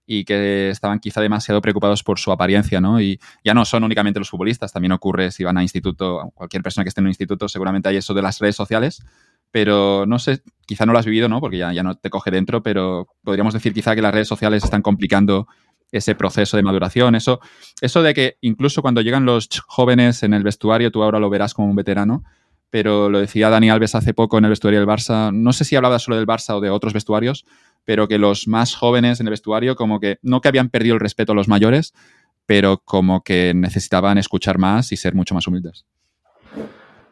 y 0.06 0.24
que 0.24 0.70
estaban 0.70 0.98
quizá 0.98 1.20
demasiado 1.20 1.60
preocupados 1.62 2.02
por 2.02 2.18
su 2.18 2.30
apariencia, 2.30 2.80
¿no? 2.80 3.00
Y 3.00 3.18
ya 3.42 3.54
no 3.54 3.64
son 3.64 3.84
únicamente 3.84 4.18
los 4.18 4.28
futbolistas, 4.28 4.72
también 4.72 4.92
ocurre 4.92 5.30
si 5.30 5.44
van 5.44 5.56
a 5.56 5.62
instituto, 5.62 6.30
cualquier 6.34 6.62
persona 6.62 6.84
que 6.84 6.88
esté 6.88 7.00
en 7.00 7.06
un 7.06 7.10
instituto, 7.10 7.48
seguramente 7.48 7.88
hay 7.88 7.96
eso 7.96 8.12
de 8.14 8.22
las 8.22 8.38
redes 8.38 8.56
sociales, 8.56 9.02
pero 9.50 10.04
no 10.06 10.18
sé, 10.18 10.42
quizá 10.66 10.84
no 10.84 10.92
lo 10.92 10.98
has 10.98 11.06
vivido, 11.06 11.28
¿no? 11.28 11.40
Porque 11.40 11.58
ya, 11.58 11.72
ya 11.72 11.82
no 11.82 11.94
te 11.94 12.10
coge 12.10 12.30
dentro, 12.30 12.62
pero 12.62 13.06
podríamos 13.22 13.54
decir 13.54 13.72
quizá 13.72 13.94
que 13.94 14.02
las 14.02 14.12
redes 14.12 14.28
sociales 14.28 14.64
están 14.64 14.82
complicando 14.82 15.46
ese 15.92 16.14
proceso 16.14 16.56
de 16.56 16.64
maduración, 16.64 17.14
eso, 17.14 17.40
eso 17.80 18.02
de 18.02 18.14
que 18.14 18.36
incluso 18.40 18.82
cuando 18.82 19.00
llegan 19.00 19.24
los 19.24 19.48
jóvenes 19.66 20.22
en 20.22 20.34
el 20.34 20.42
vestuario, 20.42 20.90
tú 20.90 21.02
ahora 21.02 21.20
lo 21.20 21.30
verás 21.30 21.54
como 21.54 21.68
un 21.68 21.76
veterano, 21.76 22.24
pero 22.68 23.08
lo 23.08 23.20
decía 23.20 23.48
Dani 23.48 23.70
Alves 23.70 23.94
hace 23.94 24.12
poco 24.12 24.36
en 24.36 24.44
el 24.44 24.50
vestuario 24.50 24.80
del 24.80 24.88
Barça, 24.88 25.32
no 25.32 25.52
sé 25.52 25.64
si 25.64 25.76
hablaba 25.76 26.00
solo 26.00 26.16
del 26.16 26.26
Barça 26.26 26.56
o 26.56 26.60
de 26.60 26.70
otros 26.70 26.92
vestuarios, 26.92 27.46
pero 27.84 28.08
que 28.08 28.18
los 28.18 28.48
más 28.48 28.74
jóvenes 28.74 29.20
en 29.20 29.26
el 29.26 29.32
vestuario 29.32 29.76
como 29.76 30.00
que 30.00 30.18
no 30.22 30.40
que 30.40 30.48
habían 30.48 30.70
perdido 30.70 30.94
el 30.94 31.00
respeto 31.00 31.32
a 31.32 31.34
los 31.34 31.48
mayores, 31.48 31.94
pero 32.46 32.78
como 32.84 33.22
que 33.22 33.52
necesitaban 33.54 34.18
escuchar 34.18 34.58
más 34.58 34.92
y 34.92 34.96
ser 34.96 35.14
mucho 35.14 35.34
más 35.34 35.46
humildes. 35.46 35.86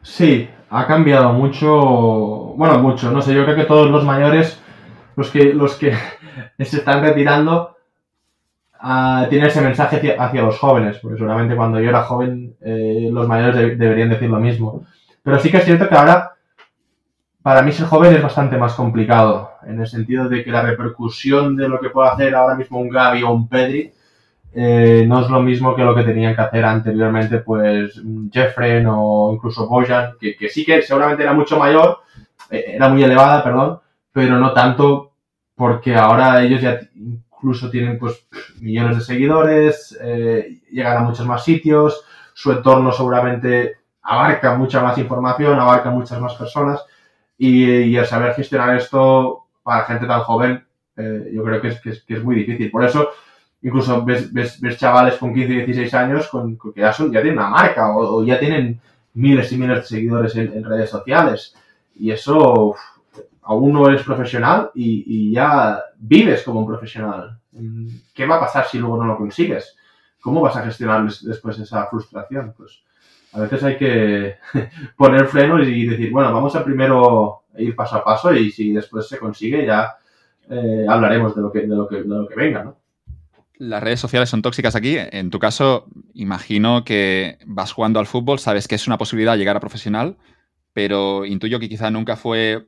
Sí, 0.01 0.49
ha 0.69 0.85
cambiado 0.85 1.33
mucho, 1.33 1.69
bueno, 2.57 2.77
mucho, 2.79 3.11
no 3.11 3.21
sé, 3.21 3.33
yo 3.33 3.43
creo 3.45 3.55
que 3.55 3.63
todos 3.63 3.89
los 3.89 4.03
mayores, 4.03 4.59
los 5.15 5.29
que, 5.29 5.53
los 5.53 5.75
que 5.75 5.93
se 6.59 6.77
están 6.77 7.01
retirando, 7.01 7.77
uh, 8.83 9.29
tienen 9.29 9.47
ese 9.47 9.61
mensaje 9.61 10.15
hacia, 10.17 10.41
los 10.41 10.59
jóvenes, 10.59 10.97
porque 11.01 11.17
seguramente 11.17 11.55
cuando 11.55 11.79
yo 11.79 11.89
era 11.89 12.03
joven 12.03 12.55
eh, 12.61 13.09
los 13.11 13.27
mayores 13.27 13.77
deberían 13.79 14.09
decir 14.09 14.29
lo 14.29 14.39
mismo. 14.39 14.85
Pero 15.23 15.39
sí 15.39 15.49
que 15.49 15.57
es 15.57 15.65
cierto 15.65 15.87
que 15.87 15.95
ahora, 15.95 16.33
para 17.41 17.61
mí 17.61 17.71
ser 17.71 17.85
joven 17.85 18.13
es 18.13 18.21
bastante 18.21 18.57
más 18.57 18.73
complicado, 18.73 19.52
en 19.67 19.79
el 19.79 19.87
sentido 19.87 20.29
de 20.29 20.43
que 20.43 20.51
la 20.51 20.61
repercusión 20.61 21.55
de 21.55 21.67
lo 21.67 21.79
que 21.79 21.89
puede 21.89 22.09
hacer 22.09 22.35
ahora 22.35 22.55
mismo 22.55 22.79
un 22.79 22.89
Gaby 22.89 23.23
o 23.23 23.31
un 23.31 23.47
Pedri, 23.47 23.91
eh, 24.55 25.05
no 25.07 25.21
es 25.21 25.29
lo 25.29 25.41
mismo 25.41 25.75
que 25.75 25.83
lo 25.83 25.95
que 25.95 26.03
tenían 26.03 26.35
que 26.35 26.41
hacer 26.41 26.63
anteriormente, 26.63 27.39
pues 27.39 27.99
Jeffrey 28.31 28.85
o 28.87 29.31
incluso 29.33 29.67
Bojan, 29.67 30.13
que, 30.19 30.35
que, 30.35 30.47
sí 30.49 30.63
que 30.63 30.81
seguramente 30.83 31.23
era 31.23 31.33
mucho 31.33 31.57
mayor, 31.57 31.99
eh, 32.51 32.65
era 32.75 32.89
muy 32.89 33.03
elevada, 33.03 33.43
perdón, 33.43 33.79
pero 34.11 34.37
no 34.37 34.53
tanto 34.53 35.13
porque 35.55 35.95
ahora 35.95 36.43
ellos 36.43 36.61
ya 36.61 36.79
incluso 36.95 37.69
tienen 37.71 37.97
pues 37.97 38.27
millones 38.59 38.97
de 38.97 39.03
seguidores, 39.03 39.97
eh, 40.01 40.61
llegan 40.71 40.97
a 40.97 41.01
muchos 41.01 41.25
más 41.25 41.43
sitios, 41.43 42.05
su 42.33 42.51
entorno 42.51 42.91
seguramente 42.91 43.77
abarca 44.03 44.55
mucha 44.55 44.81
más 44.83 44.97
información, 44.99 45.59
abarca 45.59 45.89
muchas 45.89 46.19
más 46.21 46.35
personas 46.35 46.83
y, 47.37 47.65
y 47.65 47.97
el 47.97 48.05
saber 48.05 48.35
gestionar 48.35 48.75
esto 48.77 49.42
para 49.63 49.85
gente 49.85 50.05
tan 50.05 50.21
joven 50.21 50.63
yo 50.95 51.43
creo 51.43 51.61
que 51.61 51.69
es, 51.69 51.81
que 51.81 51.89
es, 51.89 52.03
que 52.03 52.15
es 52.15 52.23
muy 52.23 52.35
difícil. 52.35 52.69
Por 52.69 52.83
eso 52.83 53.09
incluso 53.63 54.03
ves, 54.03 54.31
ves, 54.31 54.59
ves, 54.59 54.77
chavales 54.77 55.15
con 55.15 55.33
15, 55.33 55.53
16 55.65 55.93
años 55.93 56.27
con, 56.27 56.57
que 56.57 56.81
ya, 56.81 56.93
son, 56.93 57.11
ya 57.11 57.21
tienen 57.21 57.39
una 57.39 57.49
marca 57.49 57.95
o, 57.95 58.23
ya 58.23 58.39
tienen 58.39 58.79
miles 59.13 59.51
y 59.51 59.57
miles 59.57 59.77
de 59.79 59.83
seguidores 59.83 60.35
en, 60.35 60.63
redes 60.63 60.89
sociales. 60.89 61.55
Y 61.95 62.11
eso, 62.11 62.75
aún 63.43 63.73
no 63.73 63.87
eres 63.87 64.03
profesional 64.03 64.71
y, 64.73 65.03
y, 65.29 65.31
ya 65.31 65.81
vives 65.97 66.43
como 66.43 66.59
un 66.59 66.67
profesional. 66.67 67.39
¿Qué 68.13 68.25
va 68.25 68.35
a 68.35 68.41
pasar 68.41 68.65
si 68.65 68.79
luego 68.79 68.97
no 68.97 69.05
lo 69.05 69.17
consigues? 69.17 69.77
¿Cómo 70.21 70.41
vas 70.41 70.55
a 70.57 70.63
gestionar 70.63 71.05
después 71.05 71.57
esa 71.59 71.85
frustración? 71.87 72.53
Pues 72.57 72.83
a 73.33 73.41
veces 73.41 73.63
hay 73.63 73.77
que 73.77 74.37
poner 74.97 75.27
frenos 75.27 75.67
y 75.67 75.85
decir, 75.85 76.11
bueno, 76.11 76.33
vamos 76.33 76.55
a 76.55 76.63
primero 76.63 77.42
ir 77.57 77.75
paso 77.75 77.97
a 77.97 78.03
paso 78.03 78.33
y 78.33 78.51
si 78.51 78.71
después 78.71 79.07
se 79.07 79.19
consigue 79.19 79.65
ya 79.65 79.97
eh, 80.49 80.85
hablaremos 80.87 81.35
de 81.35 81.41
lo 81.41 81.51
que, 81.51 81.61
de 81.61 81.75
lo 81.75 81.87
que, 81.87 81.97
de 81.97 82.07
lo 82.07 82.27
que 82.27 82.35
venga, 82.35 82.63
¿no? 82.63 82.83
las 83.57 83.83
redes 83.83 83.99
sociales 83.99 84.29
son 84.29 84.41
tóxicas 84.41 84.75
aquí. 84.75 84.97
En 84.97 85.29
tu 85.29 85.39
caso, 85.39 85.87
imagino 86.13 86.83
que 86.83 87.37
vas 87.45 87.71
jugando 87.71 87.99
al 87.99 88.07
fútbol, 88.07 88.39
sabes 88.39 88.67
que 88.67 88.75
es 88.75 88.87
una 88.87 88.97
posibilidad 88.97 89.37
llegar 89.37 89.55
a 89.55 89.61
profesional, 89.61 90.17
pero 90.73 91.25
intuyo 91.25 91.59
que 91.59 91.69
quizá 91.69 91.89
nunca 91.89 92.15
fue 92.15 92.67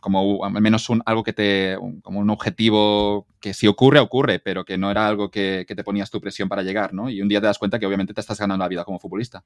como 0.00 0.44
al 0.44 0.52
menos 0.52 0.88
un, 0.88 1.02
algo 1.04 1.24
que 1.24 1.32
te, 1.32 1.76
como 2.02 2.20
un 2.20 2.30
objetivo 2.30 3.26
que 3.40 3.54
si 3.54 3.66
ocurre, 3.66 3.98
ocurre, 3.98 4.38
pero 4.38 4.64
que 4.64 4.78
no 4.78 4.90
era 4.90 5.08
algo 5.08 5.30
que, 5.30 5.64
te 5.66 5.84
ponías 5.84 6.10
tu 6.10 6.20
presión 6.20 6.48
para 6.48 6.62
llegar, 6.62 6.94
¿no? 6.94 7.10
Y 7.10 7.20
un 7.20 7.28
día 7.28 7.40
te 7.40 7.46
das 7.46 7.58
cuenta 7.58 7.78
que 7.78 7.86
obviamente 7.86 8.14
te 8.14 8.20
estás 8.20 8.38
ganando 8.38 8.62
la 8.62 8.68
vida 8.68 8.84
como 8.84 9.00
futbolista. 9.00 9.42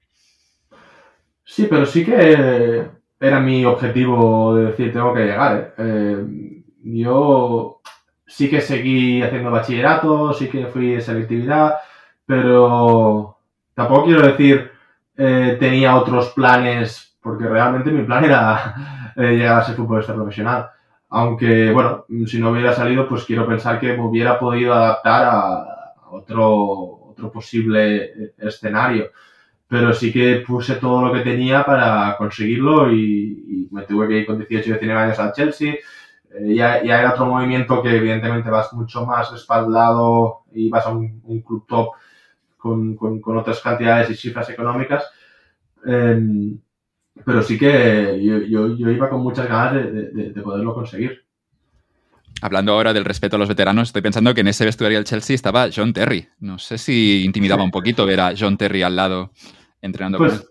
Sí, 1.44 1.66
pero 1.68 1.86
sí 1.86 2.04
que 2.04 2.90
era 3.20 3.40
mi 3.40 3.64
objetivo 3.64 4.54
de 4.56 4.66
decir, 4.66 4.92
tengo 4.92 5.12
que 5.14 5.24
llegar. 5.24 5.56
¿eh? 5.56 5.72
Eh, 5.78 6.62
yo 6.82 7.80
sí 8.26 8.48
que 8.48 8.60
seguí 8.60 9.22
haciendo 9.22 9.50
bachillerato, 9.50 10.32
sí 10.32 10.48
que 10.48 10.66
fui 10.66 10.92
de 10.92 11.00
selectividad, 11.00 11.76
pero 12.24 13.38
tampoco 13.74 14.04
quiero 14.04 14.22
decir 14.22 14.70
eh, 15.16 15.56
tenía 15.58 15.96
otros 15.96 16.30
planes, 16.30 17.16
porque 17.20 17.48
realmente 17.48 17.90
mi 17.90 18.04
plan 18.04 18.24
era 18.24 19.12
eh, 19.16 19.32
llegar 19.32 19.60
a 19.60 19.64
ser 19.64 19.74
futbolista 19.74 20.14
profesional. 20.14 20.70
Aunque, 21.10 21.72
bueno, 21.72 22.04
si 22.26 22.38
no 22.38 22.50
hubiera 22.50 22.72
salido, 22.72 23.08
pues 23.08 23.24
quiero 23.24 23.46
pensar 23.46 23.80
que 23.80 23.96
me 23.96 24.02
hubiera 24.02 24.38
podido 24.38 24.74
adaptar 24.74 25.24
a 25.24 25.94
otro, 26.10 26.44
otro 27.10 27.32
posible 27.32 28.34
escenario. 28.36 29.10
Pero 29.68 29.92
sí 29.92 30.12
que 30.12 30.42
puse 30.46 30.76
todo 30.76 31.06
lo 31.06 31.12
que 31.12 31.20
tenía 31.20 31.64
para 31.64 32.16
conseguirlo 32.16 32.90
y, 32.90 33.68
y 33.68 33.74
me 33.74 33.82
tuve 33.82 34.08
que 34.08 34.18
ir 34.18 34.26
con 34.26 34.38
18 34.38 34.66
y 34.66 34.72
19 34.72 35.00
años 35.00 35.18
al 35.18 35.32
Chelsea 35.32 35.74
eh, 36.34 36.54
ya, 36.54 36.82
ya, 36.82 37.00
era 37.00 37.12
otro 37.12 37.26
movimiento 37.26 37.82
que 37.82 37.96
evidentemente 37.96 38.50
vas 38.50 38.72
mucho 38.72 39.06
más 39.06 39.30
respaldado 39.30 40.42
y 40.52 40.68
vas 40.68 40.86
a 40.86 40.90
un, 40.90 41.20
club 41.42 41.64
top 41.66 41.90
con, 42.56 42.96
con, 42.96 43.38
otras 43.38 43.60
cantidades 43.60 44.10
y 44.10 44.14
cifras 44.14 44.48
económicas. 44.50 45.04
Em, 45.86 46.58
pero 47.24 47.42
sí 47.42 47.58
que 47.58 48.20
yo, 48.22 48.38
yo, 48.38 48.90
iba 48.90 49.08
con 49.08 49.22
muchas 49.22 49.48
ganas 49.48 49.74
de, 49.74 50.30
de, 50.32 50.42
poderlo 50.42 50.74
conseguir. 50.74 51.24
Hablando 52.40 52.72
ahora 52.72 52.92
del 52.92 53.04
respeto 53.04 53.36
a 53.36 53.38
los 53.38 53.48
veteranos, 53.48 53.88
estoy 53.88 54.02
pensando 54.02 54.32
que 54.34 54.42
en 54.42 54.48
ese 54.48 54.64
vestuario 54.64 54.98
del 54.98 55.04
Chelsea 55.04 55.34
estaba 55.34 55.68
John 55.74 55.92
Terry. 55.92 56.28
No 56.38 56.58
sé 56.58 56.78
si 56.78 57.24
intimidaba 57.24 57.64
un 57.64 57.70
poquito 57.72 58.06
ver 58.06 58.20
a 58.20 58.34
John 58.38 58.56
Terry 58.56 58.82
al 58.82 58.94
lado 58.94 59.32
entrenando 59.80 60.18
pues, 60.18 60.40
con 60.40 60.48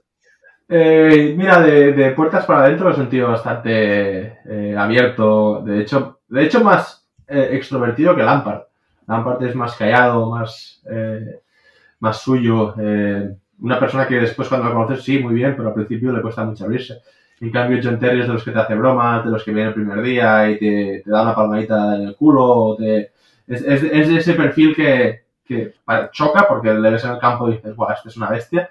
eh, 0.70 1.34
mira, 1.38 1.62
de, 1.62 2.12
puertas 2.12 2.46
para 2.46 2.64
adentro 2.64 2.90
lo 2.90 2.94
he 2.94 2.98
sentido 2.98 3.30
bastante 3.30 4.40
eh, 4.46 4.76
abierto. 4.78 5.62
De 5.62 5.82
hecho, 5.82 6.20
de 6.28 6.44
hecho 6.44 6.64
más 6.64 7.08
eh, 7.28 7.50
extrovertido 7.54 8.16
que 8.16 8.24
Lampard. 8.24 8.64
Lampard 9.08 9.44
es 9.44 9.56
más 9.56 9.76
callado, 9.76 10.30
más, 10.30 10.84
más 12.00 12.22
suyo. 12.22 12.76
una 13.60 13.80
persona 13.80 14.06
que 14.06 14.16
después 14.16 14.50
cuando 14.50 14.68
la 14.68 14.74
conoces, 14.74 15.02
sí, 15.04 15.20
muy 15.20 15.34
bien, 15.34 15.56
pero 15.56 15.70
al 15.70 15.74
principio 15.74 16.12
le 16.12 16.22
cuesta 16.22 16.44
mucho 16.44 16.66
abrirse. 16.66 17.02
En 17.40 17.52
cambio, 17.52 17.80
John 17.82 18.00
Terry 18.00 18.22
es 18.22 18.28
de 18.28 18.34
los 18.34 18.44
que 18.44 18.52
te 18.52 18.60
hace 18.60 18.76
bromas, 18.76 19.24
de 19.24 19.32
los 19.32 19.44
que 19.46 19.52
viene 19.52 19.70
el 19.70 19.76
primer 19.76 20.02
día 20.02 20.50
y 20.50 20.60
te, 20.60 21.04
da 21.06 21.22
una 21.22 21.36
palmadita 21.36 21.96
en 21.96 22.08
el 22.10 22.16
culo. 22.18 22.76
Te, 22.78 23.12
es, 23.48 23.62
es, 23.62 24.10
ese 24.10 24.34
perfil 24.34 24.76
que, 24.76 25.22
que 25.46 25.74
choca 26.12 26.46
porque 26.46 26.74
le 26.74 26.92
ves 26.92 27.06
en 27.06 27.12
el 27.12 27.20
campo 27.20 27.48
y 27.48 27.54
dices, 27.54 27.76
guau, 27.76 27.92
este 27.94 28.10
es 28.10 28.18
una 28.18 28.30
bestia. 28.30 28.70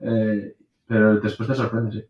Eh, 0.00 0.54
pero 0.86 1.20
después 1.20 1.48
te 1.48 1.54
sorprende, 1.54 1.92
sí. 1.92 2.04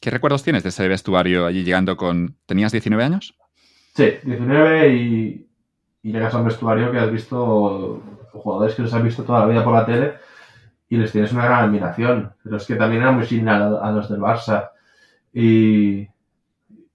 ¿Qué 0.00 0.10
recuerdos 0.10 0.42
tienes 0.42 0.62
de 0.62 0.70
ese 0.70 0.88
vestuario 0.88 1.46
allí 1.46 1.62
llegando 1.62 1.96
con... 1.96 2.36
¿Tenías 2.46 2.72
19 2.72 3.04
años? 3.04 3.34
Sí, 3.94 4.14
19 4.22 4.94
y, 4.94 5.46
llegas 6.02 6.32
a 6.32 6.38
un 6.38 6.46
vestuario 6.46 6.90
que 6.90 6.98
has 6.98 7.10
visto, 7.12 8.02
jugadores 8.32 8.74
que 8.74 8.82
los 8.82 8.94
has 8.94 9.02
visto 9.02 9.24
toda 9.24 9.40
la 9.40 9.46
vida 9.46 9.62
por 9.62 9.74
la 9.74 9.84
tele 9.84 10.14
y 10.88 10.96
les 10.96 11.12
tienes 11.12 11.32
una 11.32 11.44
gran 11.44 11.64
admiración. 11.64 12.32
Pero 12.42 12.56
es 12.56 12.66
que 12.66 12.76
también 12.76 13.02
era 13.02 13.12
muy 13.12 13.26
similar 13.26 13.78
a, 13.82 13.92
los 13.92 14.08
del 14.08 14.20
Barça. 14.20 14.70
Y 15.34 16.08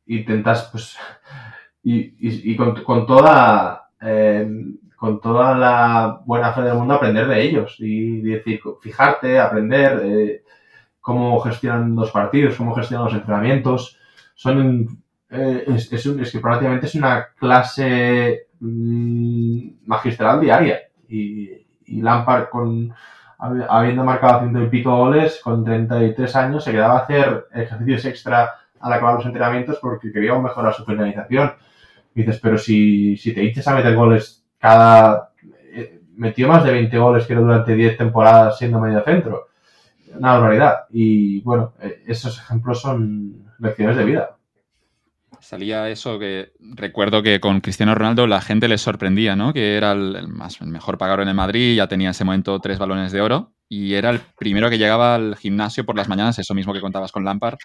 intentas, 0.08 0.70
pues, 0.72 0.98
y, 1.84 2.56
con, 2.56 3.06
toda 3.06 3.90
eh, 4.02 4.48
con 5.06 5.22
toda 5.22 5.56
la 5.56 6.20
buena 6.26 6.52
fe 6.52 6.64
del 6.64 6.74
mundo 6.74 6.96
aprender 6.96 7.28
de 7.28 7.44
ellos 7.44 7.76
y 7.78 8.22
decir, 8.22 8.60
fijarte, 8.82 9.38
aprender, 9.38 10.02
eh, 10.04 10.44
cómo 11.00 11.40
gestionan 11.42 11.96
los 11.96 12.10
partidos, 12.10 12.56
cómo 12.56 12.74
gestionan 12.74 13.06
los 13.06 13.14
entrenamientos. 13.14 14.00
Son, 14.34 15.04
eh, 15.30 15.64
es, 15.68 16.32
que 16.32 16.40
prácticamente 16.40 16.88
es 16.88 16.96
una 16.96 17.28
clase 17.38 18.48
mm, 18.60 19.86
magistral 19.86 20.42
diaria. 20.42 20.80
Y, 21.08 21.52
y, 21.86 22.02
Lampard, 22.02 22.50
con, 22.50 22.92
habiendo 23.38 24.04
marcado 24.04 24.40
ciento 24.40 24.64
y 24.64 24.70
pico 24.70 24.98
goles, 24.98 25.40
con 25.44 25.64
33 25.64 26.36
años, 26.36 26.64
se 26.64 26.72
quedaba 26.72 26.96
a 26.96 27.04
hacer 27.04 27.46
ejercicios 27.54 28.06
extra 28.06 28.56
al 28.80 28.92
acabar 28.92 29.18
los 29.18 29.26
entrenamientos 29.28 29.78
porque 29.80 30.12
quería 30.12 30.34
mejorar 30.40 30.74
su 30.74 30.84
finalización. 30.84 31.54
Dices, 32.16 32.40
pero 32.40 32.58
si, 32.58 33.16
si 33.18 33.36
te 33.36 33.42
dices 33.42 33.68
a 33.68 33.76
meter 33.76 33.96
goles 33.96 34.45
cada... 34.66 35.30
Eh, 35.74 36.02
metió 36.16 36.48
más 36.48 36.64
de 36.64 36.72
20 36.72 36.98
goles 36.98 37.28
que 37.28 37.36
durante 37.36 37.76
10 37.76 37.98
temporadas 37.98 38.58
siendo 38.58 38.80
medio 38.80 39.04
centro 39.04 39.50
una 40.18 40.34
barbaridad. 40.34 40.86
Y 40.92 41.42
bueno, 41.42 41.74
eh, 41.82 42.04
esos 42.08 42.40
ejemplos 42.40 42.82
son 42.82 43.52
lecciones 43.60 43.98
de 43.98 44.06
vida. 44.06 44.38
Salía 45.40 45.90
eso 45.90 46.18
que 46.18 46.54
recuerdo 46.60 47.22
que 47.22 47.40
con 47.40 47.62
Cristiano 47.62 47.94
Ronaldo 47.94 48.26
la 48.26 48.42
gente 48.42 48.68
le 48.68 48.80
sorprendía, 48.80 49.36
¿no? 49.36 49.54
Que 49.54 49.76
era 49.76 49.92
el, 49.92 50.28
más, 50.30 50.60
mejor 50.62 50.98
pagador 50.98 51.22
en 51.22 51.28
el 51.28 51.36
Madrid, 51.36 51.76
ya 51.76 51.88
tenía 51.88 52.08
en 52.08 52.12
ese 52.12 52.24
momento 52.24 52.60
tres 52.60 52.80
balones 52.80 53.12
de 53.12 53.22
oro 53.22 53.54
y 53.70 53.94
era 53.94 54.10
el 54.10 54.22
primero 54.38 54.70
que 54.70 54.80
llegaba 54.80 55.14
al 55.14 55.36
gimnasio 55.36 55.86
por 55.86 55.96
las 55.96 56.08
mañanas, 56.08 56.40
eso 56.40 56.56
mismo 56.56 56.74
que 56.74 56.82
contabas 56.82 57.12
con 57.12 57.24
Lampard. 57.24 57.58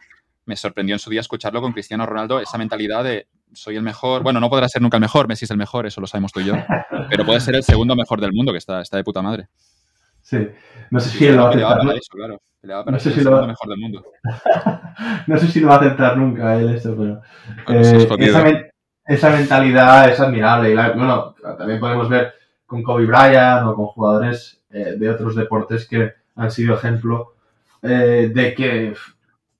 Me 0.44 0.56
sorprendió 0.56 0.96
en 0.96 0.98
su 0.98 1.08
día 1.08 1.20
escucharlo 1.20 1.62
con 1.62 1.72
Cristiano 1.72 2.04
Ronaldo, 2.04 2.40
esa 2.40 2.58
mentalidad 2.58 3.04
de 3.04 3.28
soy 3.52 3.76
el 3.76 3.82
mejor. 3.82 4.22
Bueno, 4.22 4.40
no 4.40 4.50
podrá 4.50 4.68
ser 4.68 4.82
nunca 4.82 4.96
el 4.96 5.00
mejor, 5.00 5.28
Messi 5.28 5.44
es 5.44 5.50
el 5.50 5.56
mejor, 5.56 5.86
eso 5.86 6.00
lo 6.00 6.06
sabemos 6.06 6.32
tú 6.32 6.40
y 6.40 6.44
yo, 6.44 6.54
pero 7.08 7.24
puede 7.24 7.40
ser 7.40 7.56
el 7.56 7.62
segundo 7.62 7.94
mejor 7.96 8.20
del 8.20 8.32
mundo, 8.32 8.52
que 8.52 8.58
está, 8.58 8.80
está 8.80 8.96
de 8.96 9.04
puta 9.04 9.22
madre. 9.22 9.48
Sí. 10.22 10.48
No 10.90 11.00
sé 11.00 11.10
si 11.10 11.26
él 11.26 11.36
lo 11.36 11.42
va 11.42 11.48
a 11.48 11.50
aceptar. 11.50 11.84
no 12.86 12.98
sé 12.98 13.10
si 13.12 13.20
lo 13.22 13.32
va... 13.32 13.46
mejor 13.46 13.68
del 13.68 13.78
mundo. 13.78 14.04
no 15.26 15.38
sé 15.38 15.46
si 15.48 15.60
lo 15.60 15.68
va 15.68 15.74
a 15.74 15.78
aceptar 15.78 16.16
nunca 16.16 16.56
él 16.56 16.74
esto, 16.74 16.96
pero 16.96 17.20
eh, 17.78 18.70
esa, 19.06 19.30
mentalidad 19.30 20.10
es 20.10 20.20
admirable. 20.20 20.70
Y 20.70 20.74
bueno, 20.74 21.34
también 21.58 21.80
podemos 21.80 22.08
ver 22.08 22.34
con 22.66 22.82
Kobe 22.82 23.06
Bryant 23.06 23.66
o 23.66 23.74
con 23.74 23.86
jugadores 23.86 24.60
eh, 24.70 24.94
de 24.96 25.10
otros 25.10 25.34
deportes 25.34 25.86
que 25.88 26.12
han 26.36 26.50
sido 26.50 26.74
ejemplo 26.74 27.34
eh, 27.82 28.30
de 28.32 28.54
que 28.54 28.94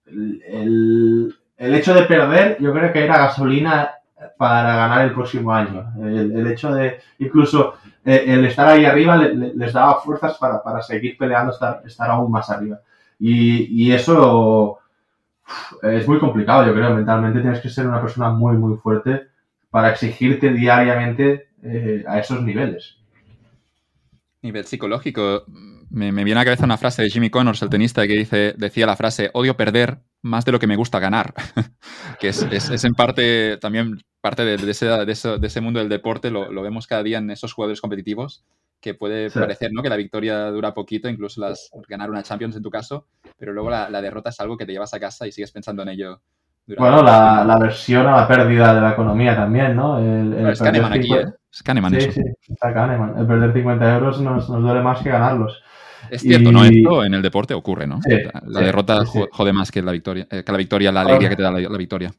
el, 0.06 0.42
el, 0.46 1.34
hecho 1.60 1.94
de 1.94 2.02
perder 2.02 2.56
yo 2.60 2.72
creo 2.72 2.92
que 2.92 3.04
era 3.04 3.18
gasolina 3.18 3.90
para 4.36 4.76
ganar 4.76 5.02
el 5.02 5.12
próximo 5.12 5.52
año. 5.52 5.92
El, 5.98 6.36
el 6.36 6.46
hecho 6.46 6.74
de 6.74 7.00
incluso 7.18 7.74
eh, 8.04 8.24
el 8.26 8.44
estar 8.46 8.66
ahí 8.66 8.84
arriba 8.84 9.18
les 9.18 9.72
daba 9.72 10.00
fuerzas 10.00 10.38
para, 10.38 10.82
seguir 10.82 11.18
peleando, 11.18 11.52
estar, 11.52 11.82
estar 11.84 12.10
aún 12.10 12.30
más 12.30 12.48
arriba. 12.50 12.80
Y, 13.18 13.92
eso 13.92 14.78
es 15.82 16.08
muy 16.08 16.18
complicado, 16.18 16.66
yo 16.66 16.72
creo, 16.72 16.94
mentalmente 16.94 17.40
tienes 17.40 17.60
que 17.60 17.68
ser 17.68 17.86
una 17.86 18.00
persona 18.00 18.30
muy, 18.30 18.56
muy 18.56 18.78
fuerte 18.78 19.26
para 19.68 19.90
exigirte 19.90 20.52
diariamente 20.52 21.48
eh, 21.62 22.04
a 22.06 22.18
esos 22.18 22.42
niveles. 22.42 22.96
Nivel 24.42 24.64
psicológico. 24.64 25.44
Me, 25.90 26.10
viene 26.12 26.32
a 26.32 26.36
la 26.36 26.44
cabeza 26.44 26.64
una 26.64 26.78
frase 26.78 27.02
de 27.02 27.10
Jimmy 27.10 27.28
Connors, 27.28 27.60
el 27.60 27.68
tenista, 27.68 28.06
que 28.06 28.14
dice, 28.14 28.54
decía 28.56 28.86
la 28.86 28.96
frase, 28.96 29.30
odio 29.34 29.56
perder 29.56 29.98
más 30.22 30.44
de 30.44 30.52
lo 30.52 30.58
que 30.58 30.66
me 30.66 30.76
gusta 30.76 30.98
ganar. 30.98 31.34
que 32.20 32.28
es, 32.28 32.42
es, 32.50 32.84
en 32.84 32.94
parte 32.94 33.56
también 33.58 34.00
parte 34.20 34.44
de, 34.44 34.70
ese, 34.70 34.86
de, 34.86 35.12
ese, 35.46 35.60
mundo 35.60 35.80
del 35.80 35.88
deporte, 35.88 36.30
lo, 36.30 36.62
vemos 36.62 36.86
cada 36.86 37.02
día 37.02 37.18
en 37.18 37.30
esos 37.30 37.52
jugadores 37.52 37.80
competitivos, 37.80 38.44
que 38.80 38.94
puede 38.94 39.30
parecer 39.30 39.70
¿no? 39.72 39.82
que 39.82 39.88
la 39.88 39.96
victoria 39.96 40.50
dura 40.50 40.74
poquito, 40.74 41.08
incluso 41.08 41.40
las, 41.40 41.70
ganar 41.88 42.10
una 42.10 42.22
Champions 42.22 42.56
en 42.56 42.62
tu 42.62 42.70
caso, 42.70 43.06
pero 43.38 43.52
luego 43.52 43.70
la, 43.70 44.02
derrota 44.02 44.30
es 44.30 44.40
algo 44.40 44.56
que 44.56 44.66
te 44.66 44.72
llevas 44.72 44.92
a 44.94 45.00
casa 45.00 45.26
y 45.26 45.32
sigues 45.32 45.52
pensando 45.52 45.82
en 45.82 45.88
ello. 45.88 46.20
Bueno, 46.78 47.02
la, 47.02 47.44
la, 47.44 47.58
versión 47.58 48.06
a 48.06 48.16
la 48.16 48.28
pérdida 48.28 48.74
de 48.74 48.80
la 48.80 48.90
economía 48.92 49.34
también, 49.34 49.74
¿no? 49.74 49.98
El, 49.98 50.48
es 50.48 50.60
Kahneman 50.60 50.92
aquí, 50.92 51.12
¿eh? 51.12 51.26
Es 51.52 51.62
Kahneman 51.64 51.92
sí, 51.94 52.12
Sí, 52.12 52.22
está 52.48 52.72
Kahneman. 52.72 53.18
El 53.18 53.26
perder 53.26 53.52
50 53.52 53.94
euros 53.96 54.20
nos, 54.20 54.48
nos 54.48 54.62
duele 54.62 54.80
más 54.80 55.02
que 55.02 55.08
ganarlos. 55.08 55.60
Es 56.08 56.22
cierto, 56.22 56.52
¿no? 56.52 56.64
Esto 56.64 57.04
en 57.04 57.14
el 57.14 57.22
deporte 57.22 57.54
ocurre, 57.54 57.86
¿no? 57.86 58.00
la 58.46 58.60
derrota 58.60 59.04
jode 59.04 59.52
más 59.52 59.70
que 59.70 59.82
la 59.82 59.92
victoria, 59.92 60.26
eh, 60.30 60.42
que 60.44 60.52
la 60.52 60.58
victoria, 60.58 60.92
la 60.92 61.02
alegría 61.02 61.28
que 61.28 61.36
te 61.36 61.42
da 61.42 61.50
la 61.50 61.78
victoria. 61.78 62.12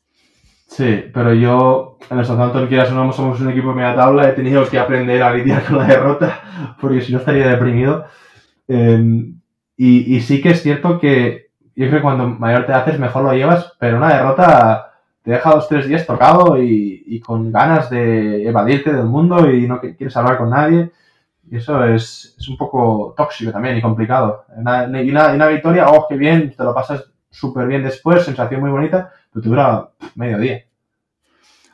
Sí, 0.72 1.04
pero 1.14 1.34
yo 1.34 1.98
en 2.10 2.20
el 2.20 2.26
Southampton, 2.26 2.68
quieras 2.68 2.92
o 2.92 2.96
no, 2.96 3.12
somos 3.12 3.42
un 3.42 3.50
equipo 3.50 3.70
de 3.70 3.76
media 3.76 3.94
tabla, 3.94 4.30
he 4.30 4.32
tenido 4.32 4.66
que 4.70 4.80
aprender 4.80 5.22
a 5.22 5.34
lidiar 5.34 5.66
con 5.66 5.78
la 5.78 5.86
derrota, 5.86 6.78
porque 6.80 7.02
si 7.02 7.12
no 7.12 7.20
estaría 7.20 7.50
deprimido. 7.50 8.06
Em, 8.70 9.42
y, 9.76 10.22
sí 10.22 10.42
que 10.42 10.52
es 10.52 10.62
cierto 10.62 10.98
que 10.98 11.50
yo 11.76 11.88
creo 11.88 12.00
que 12.00 12.02
cuando 12.02 12.26
mayor 12.26 12.66
te 12.66 12.72
haces, 12.72 13.00
mejor 13.00 13.24
lo 13.24 13.34
llevas, 13.34 13.74
pero 13.80 13.98
una 13.98 14.14
derrota 14.14 14.94
te 15.24 15.32
deja 15.32 15.50
dos, 15.50 15.68
tres 15.68 15.90
días 15.90 16.06
tocado 16.06 16.58
y, 16.64 17.20
con 17.20 17.52
ganas 17.52 17.90
de 17.90 18.48
evadirte 18.48 18.94
del 18.94 19.08
mundo 19.08 19.52
y 19.52 19.68
no 19.68 19.82
quieres 19.82 20.16
hablar 20.16 20.38
con 20.38 20.52
nadie. 20.52 20.90
Y 21.52 21.58
eso 21.58 21.84
es, 21.84 22.34
un 22.48 22.56
poco 22.56 23.14
tóxico 23.16 23.52
también 23.52 23.78
y 23.78 23.82
complicado. 23.82 24.46
y, 24.58 25.10
una, 25.10 25.34
una 25.34 25.48
victoria, 25.48 25.90
oh, 25.90 26.08
qué 26.08 26.16
bien, 26.16 26.56
te 26.56 26.64
lo 26.64 26.74
pasas 26.74 27.12
súper 27.30 27.68
bien 27.68 27.84
después, 27.84 28.24
sensación 28.24 28.62
muy 28.62 28.70
bonita, 28.70 29.12
pero 29.30 29.44
te 29.44 29.50
dura 29.50 29.90
medio 30.16 30.40
día. 30.40 30.64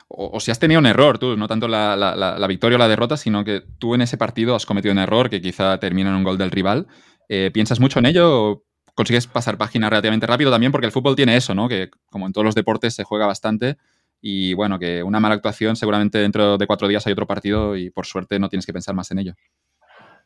O, 0.08 0.40
si 0.40 0.50
has 0.50 0.58
tenido 0.58 0.80
un 0.80 0.86
error 0.86 1.18
tú, 1.18 1.36
no 1.36 1.46
tanto 1.46 1.68
la, 1.68 2.46
victoria 2.48 2.74
o 2.74 2.78
la 2.80 2.88
derrota, 2.88 3.16
sino 3.16 3.44
que 3.44 3.62
tú 3.78 3.94
en 3.94 4.00
ese 4.00 4.18
partido 4.18 4.56
has 4.56 4.66
cometido 4.66 4.90
un 4.90 4.98
error 4.98 5.30
que 5.30 5.40
quizá 5.40 5.78
termina 5.78 6.10
en 6.10 6.16
un 6.16 6.24
gol 6.24 6.38
del 6.38 6.50
rival. 6.50 6.88
Eh, 7.28 7.52
¿Piensas 7.54 7.78
mucho 7.78 8.00
en 8.00 8.06
ello 8.06 8.50
o 8.50 8.64
consigues 8.96 9.28
pasar 9.28 9.58
página 9.58 9.88
relativamente 9.88 10.26
rápido 10.26 10.50
también? 10.50 10.72
Porque 10.72 10.86
el 10.86 10.92
fútbol 10.92 11.14
tiene 11.14 11.36
eso, 11.36 11.54
¿no? 11.54 11.68
Que 11.68 11.88
como 12.10 12.26
en 12.26 12.32
todos 12.32 12.44
los 12.44 12.56
deportes 12.56 12.94
se 12.94 13.04
juega 13.04 13.26
bastante 13.26 13.76
y 14.20 14.54
bueno, 14.54 14.80
que 14.80 15.04
una 15.04 15.20
mala 15.20 15.36
actuación 15.36 15.76
seguramente 15.76 16.18
dentro 16.18 16.58
de 16.58 16.66
cuatro 16.66 16.88
días 16.88 17.06
hay 17.06 17.12
otro 17.12 17.28
partido 17.28 17.76
y 17.76 17.90
por 17.90 18.06
suerte 18.06 18.40
no 18.40 18.48
tienes 18.48 18.66
que 18.66 18.72
pensar 18.72 18.96
más 18.96 19.10
en 19.12 19.20
ello. 19.20 19.34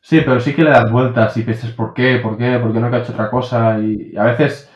Sí, 0.03 0.19
pero 0.19 0.41
sí 0.41 0.53
que 0.53 0.65
le 0.65 0.71
das 0.71 0.91
vueltas 0.91 1.37
y 1.37 1.43
piensas 1.43 1.71
por 1.71 1.93
qué, 1.93 2.19
por 2.21 2.37
qué, 2.37 2.59
por 2.59 2.73
qué 2.73 2.79
no 2.81 2.93
he 2.93 2.99
hecho 2.99 3.13
otra 3.13 3.29
cosa 3.29 3.79
y 3.79 4.13
a 4.17 4.25
veces 4.25 4.69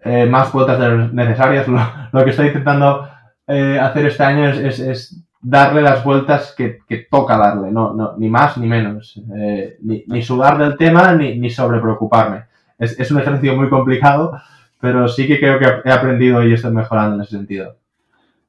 eh, 0.00 0.26
más 0.26 0.52
vueltas 0.52 1.12
necesarias. 1.12 1.68
Lo, 2.12 2.24
que 2.24 2.30
estoy 2.30 2.48
intentando 2.48 3.08
eh, 3.46 3.78
hacer 3.80 4.06
este 4.06 4.24
año 4.24 4.48
es, 4.50 5.24
darle 5.40 5.82
las 5.82 6.02
vueltas 6.02 6.52
que, 6.56 6.80
toca 7.08 7.38
darle, 7.38 7.70
no, 7.70 7.94
no, 7.94 8.16
ni 8.18 8.28
más 8.28 8.58
ni 8.58 8.66
menos. 8.66 9.22
Eh, 9.36 9.76
ni, 9.82 10.02
ni, 10.08 10.20
sudar 10.20 10.58
del 10.58 10.76
tema 10.76 11.12
ni, 11.12 11.38
ni 11.38 11.48
sobre 11.48 11.80
preocuparme. 11.80 12.46
Es, 12.76 12.98
es, 12.98 13.08
un 13.12 13.20
ejercicio 13.20 13.54
muy 13.56 13.68
complicado, 13.68 14.32
pero 14.80 15.06
sí 15.06 15.28
que 15.28 15.38
creo 15.38 15.60
que 15.60 15.88
he 15.88 15.92
aprendido 15.92 16.44
y 16.44 16.54
estoy 16.54 16.72
mejorando 16.72 17.14
en 17.14 17.22
ese 17.22 17.36
sentido. 17.36 17.76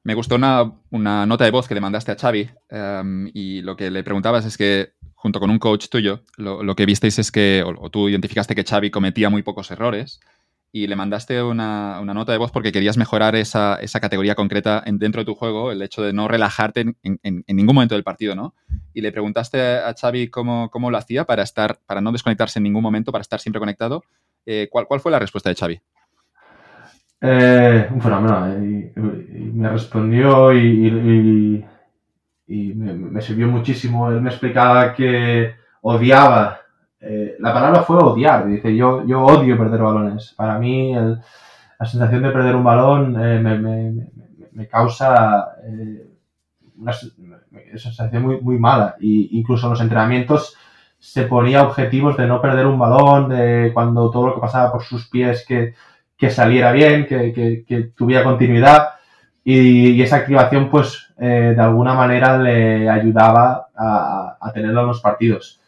Me 0.04 0.14
gustó 0.14 0.34
una, 0.34 0.70
una 0.90 1.24
nota 1.24 1.44
de 1.44 1.50
voz 1.50 1.66
que 1.66 1.74
le 1.74 1.80
mandaste 1.80 2.12
a 2.12 2.16
Xavi 2.16 2.50
em, 2.68 3.30
y 3.32 3.62
lo 3.62 3.74
que 3.74 3.90
le 3.90 4.04
preguntabas 4.04 4.44
es 4.44 4.58
que 4.58 4.93
junto 5.24 5.40
con 5.40 5.48
un 5.48 5.58
coach 5.58 5.88
tuyo, 5.88 6.20
lo, 6.36 6.62
lo 6.62 6.76
que 6.76 6.84
visteis 6.84 7.18
es 7.18 7.32
que, 7.32 7.64
o, 7.64 7.88
tú 7.88 8.10
identificaste 8.10 8.54
que 8.54 8.62
Xavi 8.62 8.90
cometía 8.90 9.30
muy 9.30 9.40
pocos 9.40 9.70
errores 9.70 10.20
y 10.70 10.86
le 10.86 10.96
mandaste 10.96 11.42
una, 11.42 11.98
nota 12.04 12.32
de 12.32 12.36
voz 12.36 12.50
porque 12.50 12.72
querías 12.72 12.98
mejorar 12.98 13.34
esa, 13.34 13.78
categoría 14.02 14.34
concreta 14.34 14.82
en, 14.84 14.98
dentro 14.98 15.22
de 15.22 15.24
tu 15.24 15.34
juego, 15.34 15.72
el 15.72 15.80
hecho 15.80 16.02
de 16.02 16.12
no 16.12 16.28
relajarte 16.28 16.94
en, 17.02 17.44
ningún 17.48 17.74
momento 17.74 17.94
del 17.94 18.04
partido, 18.04 18.34
¿no? 18.34 18.54
Y 18.92 19.00
le 19.00 19.12
preguntaste 19.12 19.78
a 19.78 19.94
Xavi 19.98 20.28
cómo, 20.28 20.68
cómo, 20.68 20.90
lo 20.90 20.98
hacía 20.98 21.24
para 21.24 21.42
estar, 21.42 21.78
para 21.86 22.02
no 22.02 22.12
desconectarse 22.12 22.58
en 22.58 22.64
ningún 22.64 22.82
momento, 22.82 23.10
para 23.10 23.22
estar 23.22 23.40
siempre 23.40 23.60
conectado. 23.60 24.02
Eh, 24.44 24.68
¿cuál, 24.70 24.86
¿Cuál 24.86 25.00
fue 25.00 25.10
la 25.10 25.18
respuesta 25.18 25.48
de 25.48 25.54
Xavi? 25.54 25.80
Eh, 27.22 27.88
un 27.90 28.02
fenómeno. 28.02 28.62
Y 28.62 29.52
me 29.54 29.70
respondió 29.70 30.52
y 30.52 31.64
me, 32.46 32.92
me, 32.94 33.20
sirvió 33.22 33.48
muchísimo. 33.48 34.10
Él 34.10 34.20
me 34.20 34.30
explicaba 34.30 34.94
que 34.94 35.54
odiaba. 35.82 36.60
Eh, 37.00 37.36
la 37.38 37.52
palabra 37.52 37.82
fue 37.82 37.96
odiar. 37.96 38.46
Dice, 38.46 38.74
yo, 38.74 39.04
yo 39.06 39.22
odio 39.22 39.58
perder 39.58 39.82
balones. 39.82 40.34
Para 40.36 40.58
mí, 40.58 40.94
el, 40.94 41.20
la 41.78 41.86
sensación 41.86 42.22
de 42.22 42.30
perder 42.30 42.56
un 42.56 42.64
balón 42.64 43.14
eh, 43.22 43.40
me, 43.40 43.58
me, 43.58 44.08
me, 44.52 44.68
causa 44.68 45.56
eh, 45.64 46.06
una, 46.76 46.92
sensación 47.76 48.22
muy, 48.22 48.40
muy 48.40 48.58
mala. 48.58 48.96
Y 49.00 49.38
incluso 49.38 49.66
en 49.66 49.70
los 49.72 49.80
entrenamientos 49.80 50.56
se 50.98 51.24
ponía 51.24 51.62
objetivos 51.62 52.16
de 52.16 52.26
no 52.26 52.40
perder 52.40 52.66
un 52.66 52.78
balón, 52.78 53.28
de 53.28 53.70
cuando 53.74 54.10
todo 54.10 54.28
lo 54.28 54.34
que 54.34 54.40
pasaba 54.40 54.72
por 54.72 54.82
sus 54.82 55.08
pies 55.08 55.44
que, 55.46 55.74
que 56.16 56.30
saliera 56.30 56.72
bien, 56.72 57.06
que, 57.06 57.32
que, 57.32 57.64
que 57.66 57.82
tuviera 57.94 58.24
continuidad. 58.24 58.94
Y, 59.44 59.90
y, 59.90 60.02
esa 60.02 60.16
activación, 60.16 60.70
pues, 60.70 61.03
eh, 61.18 61.54
de 61.56 61.60
alguna 61.60 61.94
manera 61.94 62.38
le 62.38 62.88
ayudaba 62.88 63.68
a, 63.74 64.36
a, 64.40 64.52
tenerlo 64.52 64.80
en 64.82 64.86
los 64.88 65.00
partidos. 65.00 65.60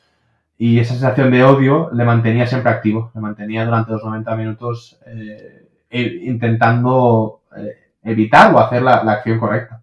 Y 0.59 0.79
esa 0.79 0.95
sensación 0.95 1.31
de 1.31 1.45
odio 1.45 1.91
le 1.93 2.05
mantenía 2.05 2.47
siempre 2.47 2.73
activo, 2.73 3.11
le 3.15 3.21
mantenía 3.21 3.65
durante 3.65 3.93
los 3.93 4.05
90 4.05 4.37
minutos 4.37 4.99
eh, 5.07 5.67
intentando 5.91 7.43
eh, 7.57 7.93
evitar 8.03 8.55
o 8.55 8.59
hacer 8.59 8.83
la, 8.83 9.03
la, 9.05 9.13
acción 9.13 9.39
correcta. 9.39 9.83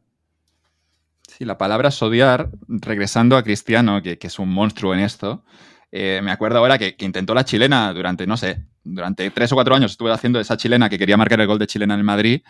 Sí, 1.27 1.45
la 1.45 1.57
palabra 1.57 1.89
es 1.89 2.01
odiar, 2.01 2.49
regresando 2.67 3.37
a 3.37 3.43
Cristiano, 3.43 4.01
que, 4.01 4.17
que 4.17 4.27
es 4.27 4.39
un 4.39 4.49
monstruo 4.49 4.93
en 4.93 4.99
esto, 4.99 5.43
eh, 5.91 6.21
me 6.23 6.31
acuerdo 6.31 6.57
ahora 6.57 6.79
que, 6.79 6.95
que, 6.95 7.05
intentó 7.05 7.35
la 7.35 7.45
chilena 7.45 7.93
durante, 7.93 8.25
no 8.25 8.35
sé, 8.35 8.65
durante 8.83 9.29
tres 9.29 9.51
o 9.51 9.55
cuatro 9.55 9.75
años 9.75 9.91
estuve 9.91 10.11
haciendo 10.11 10.39
esa 10.39 10.57
chilena 10.57 10.89
que 10.89 10.97
quería 10.97 11.17
marcar 11.17 11.39
el 11.39 11.45
gol 11.45 11.59
de 11.59 11.67
chilena 11.67 11.93
en 11.93 11.99
el 11.99 12.03
Madrid. 12.03 12.41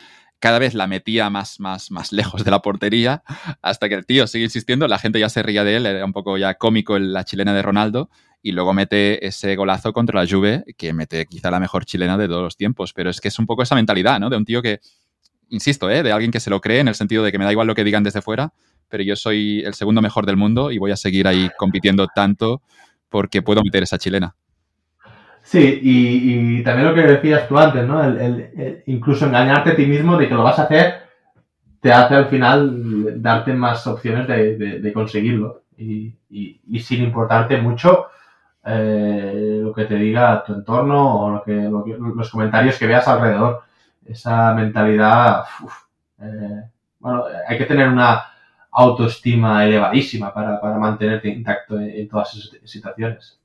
Cada 0.44 0.60
vez 0.60 0.74
la 0.74 0.88
metía 0.88 1.30
más, 1.30 1.62
más, 1.62 1.90
más 1.90 2.12
lejos 2.12 2.44
de 2.44 2.52
la 2.52 2.62
portería, 2.62 3.24
hasta 3.62 3.88
que 3.88 3.96
el 3.96 4.06
tío 4.06 4.28
sigue 4.28 4.44
insistiendo, 4.44 4.90
la 4.90 5.00
gente 5.00 5.18
ya 5.18 5.30
se 5.30 5.42
ría 5.42 5.64
de 5.64 5.78
él, 5.78 5.86
era 5.86 6.04
un 6.04 6.12
poco 6.12 6.38
ya 6.38 6.56
cómico 6.56 7.00
la 7.00 7.24
chilena 7.24 7.54
de 7.54 7.62
Ronaldo, 7.62 8.10
y 8.42 8.52
luego 8.52 8.74
mete 8.74 9.26
ese 9.26 9.56
golazo 9.56 9.94
contra 9.94 10.22
la 10.22 10.30
Juve, 10.30 10.66
que 10.78 10.92
mete 10.92 11.28
quizá 11.28 11.50
la 11.50 11.62
mejor 11.62 11.86
chilena 11.86 12.18
de 12.18 12.28
todos 12.28 12.42
los 12.44 12.58
tiempos, 12.58 12.92
pero 12.92 13.10
es 13.10 13.22
que 13.22 13.30
es 13.30 13.40
un 13.40 13.46
poco 13.46 13.64
esa 13.64 13.76
mentalidad, 13.76 14.20
¿no? 14.20 14.30
De 14.30 14.36
un 14.36 14.44
tío 14.44 14.62
que, 14.62 14.82
insisto, 15.48 15.90
¿eh? 15.90 16.04
de 16.04 16.12
alguien 16.12 16.30
que 16.30 16.42
se 16.42 16.50
lo 16.50 16.60
cree 16.60 16.82
en 16.82 16.90
el 16.90 16.96
sentido 16.96 17.24
de 17.24 17.32
que 17.32 17.40
me 17.40 17.46
da 17.46 17.52
igual 17.54 17.68
lo 17.68 17.74
que 17.74 17.86
digan 17.86 18.04
desde 18.04 18.22
fuera, 18.22 18.52
pero 18.90 19.02
yo 19.02 19.16
soy 19.16 19.62
el 19.66 19.76
segundo 19.76 20.02
mejor 20.02 20.26
del 20.26 20.36
mundo 20.36 20.72
y 20.72 20.78
voy 20.78 20.92
a 20.92 20.98
seguir 20.98 21.26
ahí 21.26 21.50
compitiendo 21.58 22.08
tanto 22.14 22.62
porque 23.08 23.42
puedo 23.42 23.62
meter 23.64 23.84
esa 23.84 23.98
chilena. 23.98 24.36
Sí, 25.44 25.80
y, 25.84 26.60
y 26.60 26.64
también 26.64 26.88
lo 26.88 26.96
que 26.96 27.02
decías 27.02 27.48
tú 27.48 27.58
antes, 27.60 27.86
¿no? 27.86 28.04
El, 28.04 28.18
el, 28.18 28.84
incluso 28.88 29.26
engañarte 29.26 29.72
a 29.72 29.76
ti 29.76 29.86
mismo 29.86 30.18
de 30.18 30.28
que 30.28 30.34
lo 30.34 30.44
vas 30.44 30.58
a 30.58 30.64
hacer 30.64 31.04
te 31.82 31.92
hace 31.92 32.16
al 32.16 32.28
final 32.28 33.22
darte 33.22 33.54
más 33.54 33.86
opciones 33.88 34.28
de, 34.28 34.58
de, 34.58 34.80
de 34.80 34.94
conseguirlo 34.94 35.64
y, 35.78 36.16
y, 36.30 36.62
y, 36.66 36.80
sin 36.80 37.04
importarte 37.04 37.58
mucho 37.58 38.08
eh, 38.66 39.60
lo 39.62 39.74
que 39.74 39.86
te 39.86 39.96
diga 39.96 40.44
tu 40.46 40.54
entorno 40.54 41.26
o 41.26 41.30
lo 41.32 41.44
que, 41.44 41.54
lo 41.54 41.84
que, 41.84 41.98
los 41.98 42.30
comentarios 42.32 42.80
que 42.80 42.88
veas 42.88 43.08
alrededor. 43.08 43.64
Esa 44.06 44.54
mentalidad, 44.54 45.44
uf, 45.64 45.74
eh, 46.22 46.64
bueno, 47.00 47.26
hay 47.48 47.58
que 47.58 47.66
tener 47.66 47.90
una 47.90 48.24
autoestima 48.72 49.66
elevadísima 49.66 50.34
para, 50.34 50.60
para 50.62 50.78
mantenerte 50.78 51.28
intacto 51.30 51.78
en, 51.80 51.90
en, 51.90 52.08
todas 52.08 52.34
esas 52.36 52.52
situaciones. 52.70 53.40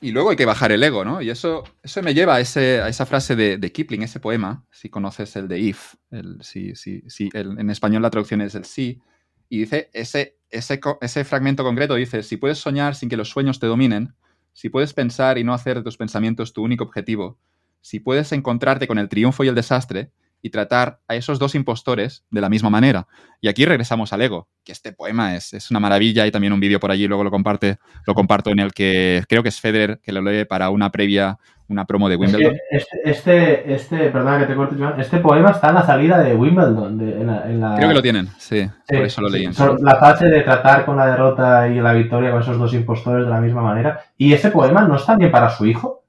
Y 0.00 0.10
luego 0.10 0.30
hay 0.30 0.36
que 0.36 0.44
bajar 0.44 0.72
el 0.72 0.82
ego, 0.82 1.04
¿no? 1.04 1.22
Y 1.22 1.30
eso, 1.30 1.64
eso 1.82 2.02
me 2.02 2.12
lleva 2.12 2.36
a, 2.36 2.40
esa 2.40 3.06
frase 3.06 3.34
de, 3.34 3.56
de, 3.56 3.72
Kipling, 3.72 4.02
ese 4.02 4.20
poema, 4.20 4.66
si 4.70 4.90
conoces 4.90 5.34
el 5.36 5.48
de 5.48 5.58
If, 5.58 5.94
el, 6.10 6.38
si, 6.42 6.74
si, 6.74 7.02
si, 7.08 7.30
el, 7.32 7.58
en 7.58 7.70
español 7.70 8.02
la 8.02 8.10
traducción 8.10 8.42
es 8.42 8.54
el 8.54 8.66
sí, 8.66 9.00
y 9.48 9.60
dice, 9.60 9.88
ese, 9.94 10.36
ese, 10.50 10.80
ese 11.00 11.24
fragmento 11.24 11.64
concreto 11.64 11.94
dice, 11.94 12.22
si 12.22 12.36
puedes 12.36 12.58
soñar 12.58 12.94
sin 12.94 13.08
que 13.08 13.16
los 13.16 13.30
sueños 13.30 13.58
te 13.58 13.66
dominen, 13.66 14.14
si 14.52 14.68
puedes 14.68 14.92
pensar 14.92 15.38
y 15.38 15.44
no 15.44 15.54
hacer 15.54 15.78
de 15.78 15.84
tus 15.84 15.96
pensamientos 15.96 16.52
tu 16.52 16.62
único 16.62 16.84
objetivo, 16.84 17.38
si 17.80 18.00
puedes 18.00 18.32
encontrarte 18.32 18.86
con 18.86 18.98
el 18.98 19.08
triunfo 19.08 19.44
y 19.44 19.48
el 19.48 19.54
desastre, 19.54 20.10
y 20.46 20.50
tratar 20.50 21.00
a 21.08 21.16
esos 21.16 21.40
dos 21.40 21.56
impostores 21.56 22.24
de 22.30 22.40
la 22.40 22.48
misma 22.48 22.70
manera. 22.70 23.08
Y 23.40 23.48
aquí 23.48 23.64
regresamos 23.64 24.12
al 24.12 24.22
ego, 24.22 24.48
que 24.62 24.70
este 24.70 24.92
poema 24.92 25.34
es, 25.34 25.52
es 25.52 25.72
una 25.72 25.80
maravilla 25.80 26.24
y 26.24 26.30
también 26.30 26.52
un 26.52 26.60
vídeo 26.60 26.78
por 26.78 26.92
allí, 26.92 27.08
luego 27.08 27.24
lo, 27.24 27.32
comparte, 27.32 27.78
lo 28.06 28.14
comparto 28.14 28.50
en 28.50 28.60
el 28.60 28.72
que 28.72 29.24
creo 29.28 29.42
que 29.42 29.48
es 29.48 29.60
Federer, 29.60 29.98
que 30.00 30.12
lo 30.12 30.22
lee 30.22 30.44
para 30.44 30.70
una 30.70 30.92
previa, 30.92 31.36
una 31.66 31.84
promo 31.84 32.08
de 32.08 32.14
Wimbledon. 32.14 32.54
Es 32.70 32.84
que 32.84 33.10
este, 33.10 33.72
este, 33.72 33.74
este, 33.74 34.10
perdona 34.10 34.38
que 34.38 34.46
te 34.46 34.54
corte, 34.54 34.76
Joan, 34.78 35.00
este 35.00 35.18
poema 35.18 35.50
está 35.50 35.70
en 35.70 35.74
la 35.74 35.84
salida 35.84 36.20
de 36.20 36.36
Wimbledon. 36.36 36.96
De, 36.96 37.20
en 37.20 37.26
la, 37.26 37.50
en 37.50 37.60
la... 37.60 37.74
Creo 37.74 37.88
que 37.88 37.94
lo 37.94 38.02
tienen, 38.02 38.28
sí, 38.38 38.62
sí 38.62 38.96
por 38.96 39.04
eso 39.04 39.22
lo 39.22 39.28
leí. 39.28 39.52
Sí, 39.52 39.64
la 39.80 39.96
fase 39.96 40.26
de 40.28 40.42
tratar 40.42 40.84
con 40.84 40.96
la 40.96 41.08
derrota 41.08 41.66
y 41.66 41.80
la 41.80 41.92
victoria 41.92 42.30
con 42.30 42.40
esos 42.40 42.56
dos 42.56 42.72
impostores 42.72 43.24
de 43.24 43.30
la 43.32 43.40
misma 43.40 43.62
manera. 43.62 44.00
¿Y 44.16 44.32
ese 44.32 44.52
poema 44.52 44.82
no 44.82 44.94
está 44.94 45.16
bien 45.16 45.32
para 45.32 45.50
su 45.50 45.66
hijo? 45.66 46.04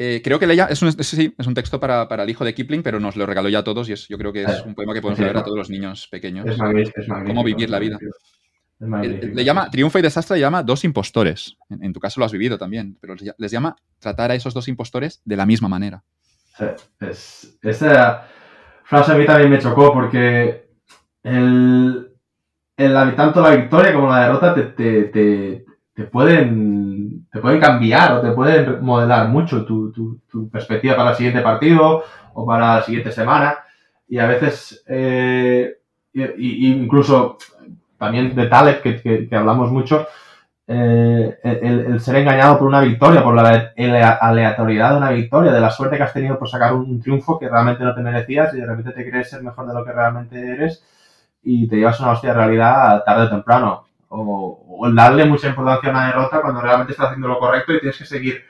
Eh, 0.00 0.22
creo 0.22 0.38
que 0.38 0.46
leía, 0.46 0.66
es 0.66 0.80
un, 0.80 0.92
sí, 0.92 1.34
es 1.36 1.46
un 1.46 1.54
texto 1.54 1.80
para, 1.80 2.08
para, 2.08 2.22
el 2.22 2.30
hijo 2.30 2.44
de 2.44 2.54
Kipling, 2.54 2.84
pero 2.84 3.00
nos 3.00 3.16
lo 3.16 3.26
regaló 3.26 3.48
ya 3.48 3.58
a 3.58 3.64
todos 3.64 3.88
y 3.88 3.94
es, 3.94 4.06
yo 4.06 4.16
creo 4.16 4.32
que 4.32 4.44
es 4.44 4.62
un 4.64 4.76
poema 4.76 4.94
que 4.94 5.02
podemos 5.02 5.18
leer 5.18 5.36
a 5.36 5.42
todos 5.42 5.58
los 5.58 5.70
niños 5.70 6.06
pequeños. 6.08 6.46
Es 6.46 6.56
magnífico, 6.56 7.00
es 7.00 7.08
magnífico, 7.08 7.34
Cómo 7.34 7.44
vivir 7.44 7.68
la 7.68 7.80
vida. 7.80 7.98
Le 8.78 9.44
llama, 9.44 9.68
Triunfo 9.70 9.98
y 9.98 10.02
Desastre 10.02 10.36
le 10.36 10.42
llama 10.42 10.62
dos 10.62 10.84
impostores. 10.84 11.56
En, 11.68 11.82
en, 11.82 11.92
tu 11.92 11.98
caso 11.98 12.20
lo 12.20 12.26
has 12.26 12.30
vivido 12.30 12.56
también, 12.58 12.96
pero 13.00 13.16
les 13.36 13.50
llama 13.50 13.74
tratar 13.98 14.30
a 14.30 14.36
esos 14.36 14.54
dos 14.54 14.68
impostores 14.68 15.20
de 15.24 15.36
la 15.36 15.46
misma 15.46 15.66
manera. 15.66 16.04
Sí, 16.56 16.64
es, 17.00 17.58
esa 17.60 18.28
frase 18.84 19.12
a 19.12 19.16
mí 19.16 19.26
también 19.26 19.50
me 19.50 19.58
chocó 19.58 19.92
porque 19.92 20.68
el, 21.24 22.12
el, 22.76 23.14
tanto 23.16 23.40
la 23.40 23.56
victoria 23.56 23.92
como 23.92 24.10
la 24.10 24.20
derrota 24.20 24.54
te, 24.54 24.62
te, 24.62 25.02
te, 25.04 25.64
te 25.92 26.04
pueden, 26.04 26.87
te 27.30 27.40
pueden 27.40 27.60
cambiar 27.60 28.12
o 28.12 28.20
te 28.20 28.32
pueden 28.32 28.82
modelar 28.84 29.28
mucho 29.28 29.64
tu, 29.64 29.92
tu, 29.92 30.20
tu, 30.30 30.48
perspectiva 30.48 30.96
para 30.96 31.10
el 31.10 31.16
siguiente 31.16 31.40
partido 31.40 32.02
o 32.34 32.46
para 32.46 32.76
la 32.76 32.82
siguiente 32.82 33.12
semana. 33.12 33.58
Y 34.08 34.18
a 34.18 34.26
veces, 34.26 34.82
eh, 34.86 35.78
incluso 36.14 37.36
también 37.98 38.34
de 38.34 38.46
Taleb, 38.46 38.80
que, 38.80 39.28
que, 39.28 39.36
hablamos 39.36 39.70
mucho, 39.70 40.06
eh, 40.66 41.38
el, 41.42 41.80
el, 41.80 42.00
ser 42.00 42.16
engañado 42.16 42.58
por 42.58 42.68
una 42.68 42.80
victoria, 42.80 43.22
por 43.22 43.34
la 43.34 43.72
aleatoriedad 44.20 44.92
de 44.92 44.96
una 44.96 45.10
victoria, 45.10 45.52
de 45.52 45.60
la 45.60 45.70
suerte 45.70 45.96
que 45.96 46.02
has 46.02 46.12
tenido 46.12 46.38
por 46.38 46.48
sacar 46.48 46.74
un, 46.74 46.82
un 46.82 47.00
triunfo 47.00 47.38
que 47.38 47.48
realmente 47.48 47.84
no 47.84 47.94
te 47.94 48.00
merecías 48.00 48.54
y 48.54 48.58
de 48.58 48.66
repente 48.66 48.92
te 48.92 49.08
crees 49.08 49.30
ser 49.30 49.42
mejor 49.42 49.66
de 49.66 49.74
lo 49.74 49.84
que 49.84 49.92
realmente 49.92 50.38
eres 50.38 50.82
y 51.42 51.68
te 51.68 51.76
llevas 51.76 52.00
una 52.00 52.12
hostia 52.12 52.30
de 52.30 52.36
realidad 52.36 53.02
tarde 53.04 53.24
o 53.24 53.30
temprano 53.30 53.87
o, 54.08 54.90
darle 54.94 55.24
mucha 55.26 55.48
importancia 55.48 55.90
a 55.90 55.92
una 55.92 56.06
derrota 56.06 56.40
cuando 56.40 56.60
realmente 56.60 56.92
estás 56.92 57.06
haciendo 57.06 57.28
lo 57.28 57.38
correcto 57.38 57.72
y 57.72 57.80
tienes 57.80 57.98
que 57.98 58.04
seguir 58.04 58.44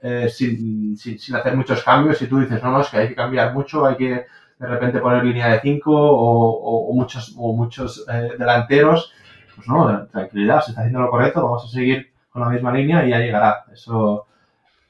eh, 0.00 0.28
sin, 0.28 0.96
sin, 0.96 1.36
hacer 1.36 1.56
muchos 1.56 1.82
cambios 1.82 2.20
y 2.22 2.26
tú 2.26 2.40
dices, 2.40 2.62
no, 2.62 2.70
no, 2.70 2.80
es 2.80 2.88
que 2.88 2.96
hay 2.96 3.08
que 3.08 3.14
cambiar 3.14 3.52
mucho, 3.52 3.86
hay 3.86 3.96
que 3.96 4.26
de 4.58 4.68
repente 4.68 5.00
poner 5.00 5.24
línea 5.24 5.48
de 5.48 5.60
5 5.60 5.90
o, 5.92 6.88
o, 6.88 6.94
muchos, 6.94 7.34
o 7.36 7.52
muchos 7.52 8.06
eh, 8.08 8.30
delanteros, 8.38 9.12
pues 9.54 9.68
no, 9.68 10.06
tranquilidad, 10.06 10.62
se 10.62 10.70
está 10.70 10.82
haciendo 10.82 11.00
lo 11.00 11.10
correcto, 11.10 11.42
vamos 11.42 11.64
a 11.64 11.68
seguir 11.68 12.12
con 12.30 12.42
la 12.42 12.48
misma 12.48 12.72
línea 12.72 13.04
y 13.04 13.10
ya 13.10 13.18
llegará. 13.18 13.64
Eso, 13.72 14.26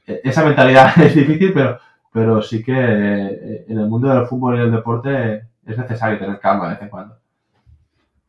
eh, 0.07 0.21
esa 0.23 0.45
mentalidad 0.45 0.97
es 1.01 1.15
difícil, 1.15 1.53
pero, 1.53 1.79
pero 2.11 2.41
sí 2.41 2.63
que 2.63 2.73
eh, 2.73 3.65
en 3.67 3.79
el 3.79 3.87
mundo 3.87 4.09
del 4.09 4.27
fútbol 4.27 4.55
y 4.55 4.59
del 4.59 4.71
deporte 4.71 5.47
es 5.65 5.77
necesario 5.77 6.19
tener 6.19 6.39
calma 6.39 6.65
de 6.65 6.73
vez 6.73 6.81
en 6.83 6.89
cuando. 6.89 7.17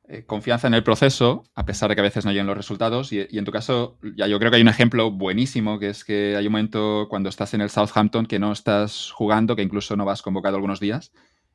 Eh, 0.07 0.25
confianza 0.27 0.67
en 0.67 0.75
el 0.75 0.85
proceso, 0.85 1.45
a 1.55 1.65
pesar 1.65 1.89
de 1.89 1.95
que 1.95 2.03
a 2.03 2.05
veces 2.05 2.27
no 2.27 2.31
lleguen 2.31 2.47
los 2.47 2.57
resultados. 2.57 3.11
Y, 3.13 3.27
en 3.31 3.45
tu 3.45 3.53
caso, 3.53 3.99
ya 4.17 4.27
yo 4.27 4.39
creo 4.39 4.51
que 4.51 4.57
hay 4.57 4.63
un 4.63 4.69
ejemplo 4.69 5.11
buenísimo, 5.11 5.79
que 5.79 5.89
es 5.89 6.05
que 6.05 6.37
hay 6.37 6.47
un 6.47 6.53
momento 6.53 7.07
cuando 7.09 7.31
estás 7.31 7.55
en 7.55 7.63
el 7.63 7.71
Southampton 7.71 8.27
que 8.27 8.39
no 8.39 8.53
estás 8.53 9.11
jugando, 9.13 9.57
que 9.57 9.63
incluso 9.63 9.97
no 9.97 10.05
vas 10.05 10.21
convocado 10.21 10.57
algunos 10.57 10.79
días. 10.79 11.13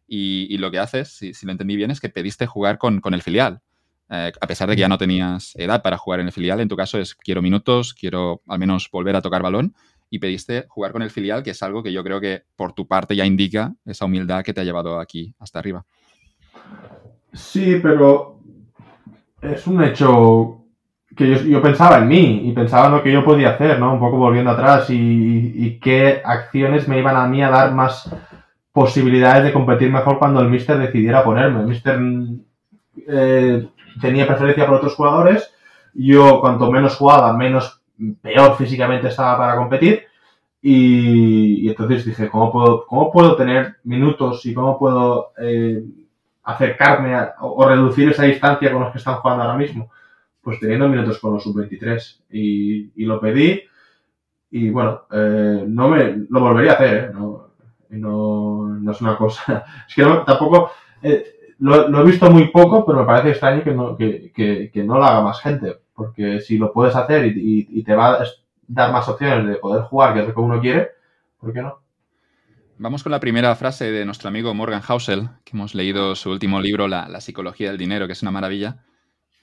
Y, 0.07 0.57
lo 0.57 0.71
que 0.71 0.79
haces, 0.79 1.09
si, 1.09 1.35
si, 1.35 1.45
lo 1.45 1.51
entendí 1.51 1.75
bien, 1.75 1.91
es 1.91 1.99
que 1.99 2.09
pediste 2.09 2.47
jugar 2.47 2.79
con, 2.79 3.01
con 3.01 3.13
el 3.13 3.21
filial. 3.21 3.61
Eh, 4.09 4.31
a 4.41 4.47
pesar 4.47 4.67
de 4.67 4.75
que 4.75 4.81
ya 4.81 4.89
no 4.89 4.97
tenías 4.97 5.55
edad 5.55 5.83
para 5.83 5.99
jugar 5.99 6.19
en 6.19 6.25
el 6.25 6.31
filial, 6.31 6.59
en 6.59 6.67
tu 6.67 6.75
caso 6.75 6.97
es 6.97 7.13
quiero 7.13 7.43
minutos, 7.43 7.93
quiero 7.93 8.41
al 8.47 8.57
menos 8.57 8.89
volver 8.91 9.15
a 9.15 9.21
tocar 9.21 9.43
balón. 9.43 9.75
Y 10.09 10.17
pediste 10.17 10.65
jugar 10.69 10.91
con 10.91 11.03
el 11.03 11.11
filial, 11.11 11.43
que 11.43 11.51
es 11.51 11.61
algo 11.61 11.83
que 11.83 11.93
yo 11.93 12.03
creo 12.03 12.19
que 12.19 12.41
por 12.55 12.73
tu 12.73 12.87
parte 12.87 13.15
ya 13.15 13.27
indica 13.27 13.75
esa 13.85 14.05
humildad 14.05 14.43
que 14.43 14.55
te 14.55 14.61
ha 14.61 14.63
llevado 14.63 14.99
aquí 14.99 15.35
hasta 15.37 15.59
arriba. 15.59 15.85
Sí, 17.31 17.75
pero 17.83 18.38
es 19.41 19.67
un 19.67 19.83
hecho 19.83 20.55
que 21.15 21.27
yo, 21.27 21.41
yo, 21.41 21.61
pensaba 21.61 21.97
en 21.97 22.07
mí 22.07 22.41
y 22.45 22.51
pensaba 22.51 22.87
en 22.87 22.93
lo 22.93 23.03
que 23.03 23.11
yo 23.11 23.23
podía 23.23 23.51
hacer, 23.51 23.79
¿no? 23.79 23.93
Un 23.93 23.99
poco 23.99 24.17
volviendo 24.17 24.51
atrás 24.51 24.89
y, 24.89 25.53
y, 25.55 25.79
qué 25.79 26.21
acciones 26.23 26.87
me 26.87 26.99
iban 26.99 27.15
a 27.15 27.27
mí 27.27 27.41
a 27.41 27.49
dar 27.49 27.73
más 27.73 28.09
posibilidades 28.71 29.43
de 29.43 29.53
competir 29.53 29.91
mejor 29.91 30.19
cuando 30.19 30.41
el 30.41 30.49
Mister 30.49 30.77
decidiera 30.77 31.23
ponerme. 31.23 31.61
El 31.61 31.67
Mister 31.67 31.99
eh, 33.07 33.67
tenía 33.99 34.27
preferencia 34.27 34.65
por 34.65 34.75
otros 34.75 34.95
jugadores. 34.95 35.53
Yo, 35.93 36.39
cuanto 36.39 36.71
menos 36.71 36.95
jugaba, 36.95 37.33
menos 37.33 37.81
peor 38.21 38.55
físicamente 38.55 39.07
estaba 39.07 39.37
para 39.37 39.55
competir. 39.57 40.03
Y, 40.61 41.67
entonces 41.69 42.05
dije, 42.05 42.29
¿cómo 42.29 42.51
puedo, 42.51 42.85
¿cómo 42.85 43.11
puedo 43.11 43.35
tener 43.35 43.77
minutos 43.83 44.45
y 44.45 44.53
cómo 44.53 44.77
puedo 44.77 45.31
eh, 45.41 45.83
acercarme 46.51 47.15
o, 47.41 47.67
reducir 47.67 48.09
esa 48.09 48.23
distancia 48.23 48.71
con 48.71 48.81
los 48.81 48.91
que 48.91 48.97
están 48.97 49.15
jugando 49.15 49.43
ahora 49.43 49.57
mismo? 49.57 49.91
Pues 50.41 50.59
teniendo 50.59 50.87
minutos 50.87 51.19
con 51.19 51.33
los 51.33 51.43
sub-23. 51.43 52.21
Y, 52.31 53.05
lo 53.05 53.19
pedí 53.19 53.61
y 54.51 54.69
bueno, 54.69 55.03
eh, 55.11 55.63
no 55.67 55.89
me 55.89 56.25
lo 56.29 56.39
volvería 56.39 56.71
a 56.71 56.75
hacer, 56.75 56.93
¿eh? 56.95 57.11
no, 57.13 57.49
no, 57.89 58.91
es 58.91 59.01
una 59.01 59.17
cosa. 59.17 59.65
Es 59.87 59.95
que 59.95 60.03
tampoco. 60.25 60.71
lo, 61.59 62.01
he 62.01 62.05
visto 62.05 62.29
muy 62.31 62.47
poco, 62.47 62.85
pero 62.85 62.99
me 62.99 63.05
parece 63.05 63.29
extraño 63.29 63.63
que 63.63 63.73
no, 63.73 63.95
que, 63.97 64.71
no 64.85 64.97
lo 64.97 65.03
haga 65.03 65.21
más 65.21 65.41
gente. 65.41 65.79
Porque 65.93 66.39
si 66.39 66.57
lo 66.57 66.71
puedes 66.71 66.95
hacer 66.95 67.25
y, 67.25 67.83
te 67.83 67.95
va 67.95 68.23
dar 68.69 68.91
más 68.91 69.09
opciones 69.09 69.47
de 69.47 69.55
poder 69.55 69.83
jugar, 69.83 70.13
que 70.13 70.21
es 70.21 70.27
lo 70.27 70.33
que 70.33 70.39
uno 70.39 70.61
quiere, 70.61 70.91
¿por 71.39 71.51
qué 71.51 71.61
no? 71.61 71.79
Vamos 72.81 73.03
con 73.03 73.11
la 73.11 73.19
primera 73.19 73.53
frase 73.57 73.91
de 73.91 74.05
nuestro 74.05 74.29
amigo 74.29 74.53
Morgan 74.53 74.79
Housel, 74.79 75.27
que 75.43 75.51
hemos 75.51 75.75
leído 75.75 76.15
su 76.15 76.31
último 76.31 76.61
libro, 76.61 76.87
la, 76.87 77.19
psicología 77.19 77.67
del 77.67 77.77
dinero, 77.77 78.07
que 78.07 78.13
es 78.13 78.21
una 78.21 78.31
maravilla. 78.31 78.85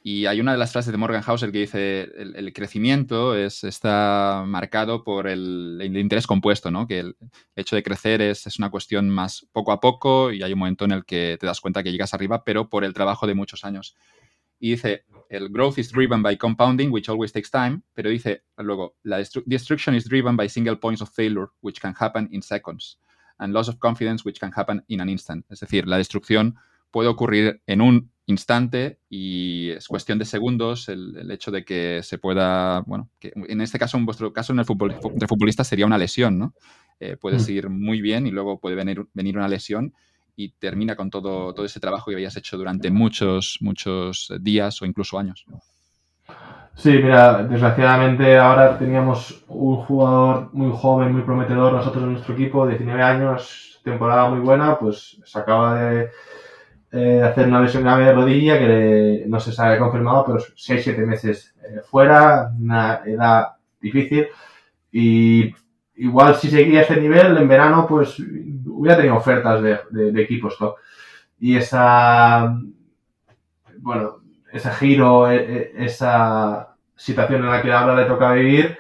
Y 0.03 0.25
hay 0.25 0.41
una 0.41 0.53
de 0.53 0.59
las 0.59 0.73
frases 0.73 0.91
de 0.91 0.97
Morgan 0.97 1.21
Housel 1.21 1.53
que 1.53 1.59
dice, 1.59 2.11
el, 2.17 2.51
crecimiento 2.55 3.37
es, 3.37 3.63
está 3.63 4.43
marcado 4.47 5.05
por 5.05 5.29
el, 5.29 5.79
interés 5.83 6.27
compuesto, 6.27 6.71
¿no? 6.71 6.87
que 6.87 7.01
el 7.01 7.17
hecho 7.55 7.77
de 7.77 7.83
crecer 7.83 8.23
es, 8.23 8.47
es, 8.47 8.59
una 8.59 8.71
cuestión 8.71 9.11
más 9.11 9.47
poco 9.53 9.71
a 9.71 9.81
poco 9.81 10.33
y 10.33 10.43
hay 10.43 10.55
un 10.55 10.61
momento 10.61 10.87
en 10.87 10.93
el 10.93 11.05
que 11.05 11.37
te 11.39 11.45
das 11.45 11.61
cuenta 11.61 11.83
que 11.83 11.93
llegas 11.93 12.15
arriba, 12.15 12.43
pero 12.43 12.71
por 12.71 12.85
el 12.85 12.95
trabajo 12.95 13.27
de 13.27 13.35
muchos 13.35 13.67
años. 13.67 13.97
Y 14.59 14.71
dice, 14.71 15.05
el 15.29 15.51
growth 15.51 15.77
is 15.77 15.93
driven 15.93 16.23
by 16.23 16.39
compounding, 16.39 16.91
which 16.91 17.11
always 17.11 17.33
takes 17.33 17.51
time, 17.51 17.83
pero 17.93 18.09
dice 18.09 18.45
luego, 18.57 18.97
la 19.03 19.19
destruction 19.45 19.95
is 19.95 20.09
driven 20.09 20.39
by 20.39 20.49
single 20.49 20.77
points 20.77 21.03
of 21.03 21.11
failure, 21.11 21.49
which 21.61 21.81
can 21.81 21.95
happen 22.01 22.31
in 22.33 22.41
seconds, 22.41 22.99
and 23.39 23.53
loss 23.53 23.69
of 23.69 23.79
confidence, 23.79 24.25
which 24.25 24.39
can 24.39 24.53
happen 24.55 24.85
in 24.89 25.01
an 25.01 25.09
instant. 25.09 25.45
Es 25.51 25.61
decir, 25.61 25.87
la 25.87 25.99
destrucción 25.99 26.57
puede 26.91 27.09
ocurrir 27.09 27.63
en 27.67 27.81
un 27.81 28.11
instante 28.27 29.01
y 29.09 29.71
es 29.71 29.87
cuestión 29.87 30.19
de 30.19 30.25
segundos 30.25 30.89
el, 30.89 31.31
hecho 31.31 31.51
de 31.51 31.65
que 31.65 32.01
se 32.03 32.19
pueda, 32.19 32.81
bueno, 32.81 33.11
que 33.19 33.33
en 33.35 33.61
este 33.61 33.79
caso, 33.79 33.97
en 33.97 34.07
vuestro 34.07 34.33
caso, 34.33 34.53
en 34.53 34.59
el 34.59 34.65
fútbol, 34.65 34.97
de 35.15 35.27
futbolista 35.27 35.65
sería 35.65 35.87
una 35.87 35.99
lesión, 35.99 36.39
¿no? 36.39 36.55
Eh, 36.99 37.17
puedes 37.17 37.49
mm. 37.49 37.53
ir 37.53 37.69
muy 37.69 38.01
bien 38.01 38.27
y 38.27 38.31
luego 38.31 38.59
puede 38.59 38.75
venir, 38.75 39.07
venir 39.13 39.37
una 39.37 39.49
lesión 39.49 39.95
y 40.35 40.51
termina 40.53 40.97
con 40.97 41.11
todo, 41.11 41.55
todo 41.55 41.65
ese 41.65 41.81
trabajo 41.81 42.11
que 42.11 42.17
habías 42.17 42.37
hecho 42.37 42.59
durante 42.59 42.91
muchos, 42.91 43.59
muchos 43.61 44.33
días 44.41 44.83
o 44.83 44.87
incluso 44.87 45.19
años. 45.19 45.47
Sí, 46.77 46.91
mira, 46.91 47.43
desgraciadamente 47.43 48.37
ahora 48.37 48.79
teníamos 48.79 49.43
un 49.49 49.77
jugador 49.77 50.51
muy 50.53 50.71
joven, 50.77 51.13
muy 51.13 51.23
prometedor, 51.23 51.73
nosotros 51.73 52.05
en 52.05 52.13
nuestro 52.13 52.35
equipo, 52.35 52.67
19 52.67 53.03
años, 53.03 53.81
temporada 53.83 54.29
muy 54.29 54.41
buena, 54.41 54.79
pues 54.79 55.19
se 55.25 55.39
acaba 55.39 55.81
de 55.81 56.11
hacer 57.23 57.49
una 57.49 57.63
lesión 57.63 57.83
grave 57.83 58.05
de 58.05 58.13
rodilla 58.13 58.59
que 58.59 59.25
no 59.27 59.41
se 59.41 59.53
sabe 59.53 59.79
confirmado, 59.79 60.25
pero 60.27 60.39
6-7 60.39 61.07
meses 61.07 61.55
eh, 61.63 61.81
fuera, 61.83 62.51
una 62.59 63.01
edad 63.07 63.57
difícil 63.81 64.27
y 64.93 65.55
igual 65.97 66.35
si 66.37 66.49
seguía 66.51 66.83
este 66.83 67.01
nivel 67.01 67.37
en 67.39 67.49
verano, 67.49 67.87
pues 67.89 68.19
hubiera 68.19 68.97
tenido 68.97 69.17
ofertas 69.17 69.63
de, 69.63 70.23
equipos 70.23 70.59
top. 70.59 70.77
Y 71.39 71.57
esa, 71.57 72.55
bueno, 73.79 74.21
ese 74.57 74.71
giro, 74.73 75.31
e, 75.31 75.37
e, 75.37 75.85
esa 75.85 76.77
situación 76.95 77.45
en 77.45 77.51
la 77.51 77.63
que 77.63 77.73
ahora 77.73 77.95
le 77.95 78.05
toca 78.05 78.33
vivir, 78.33 78.79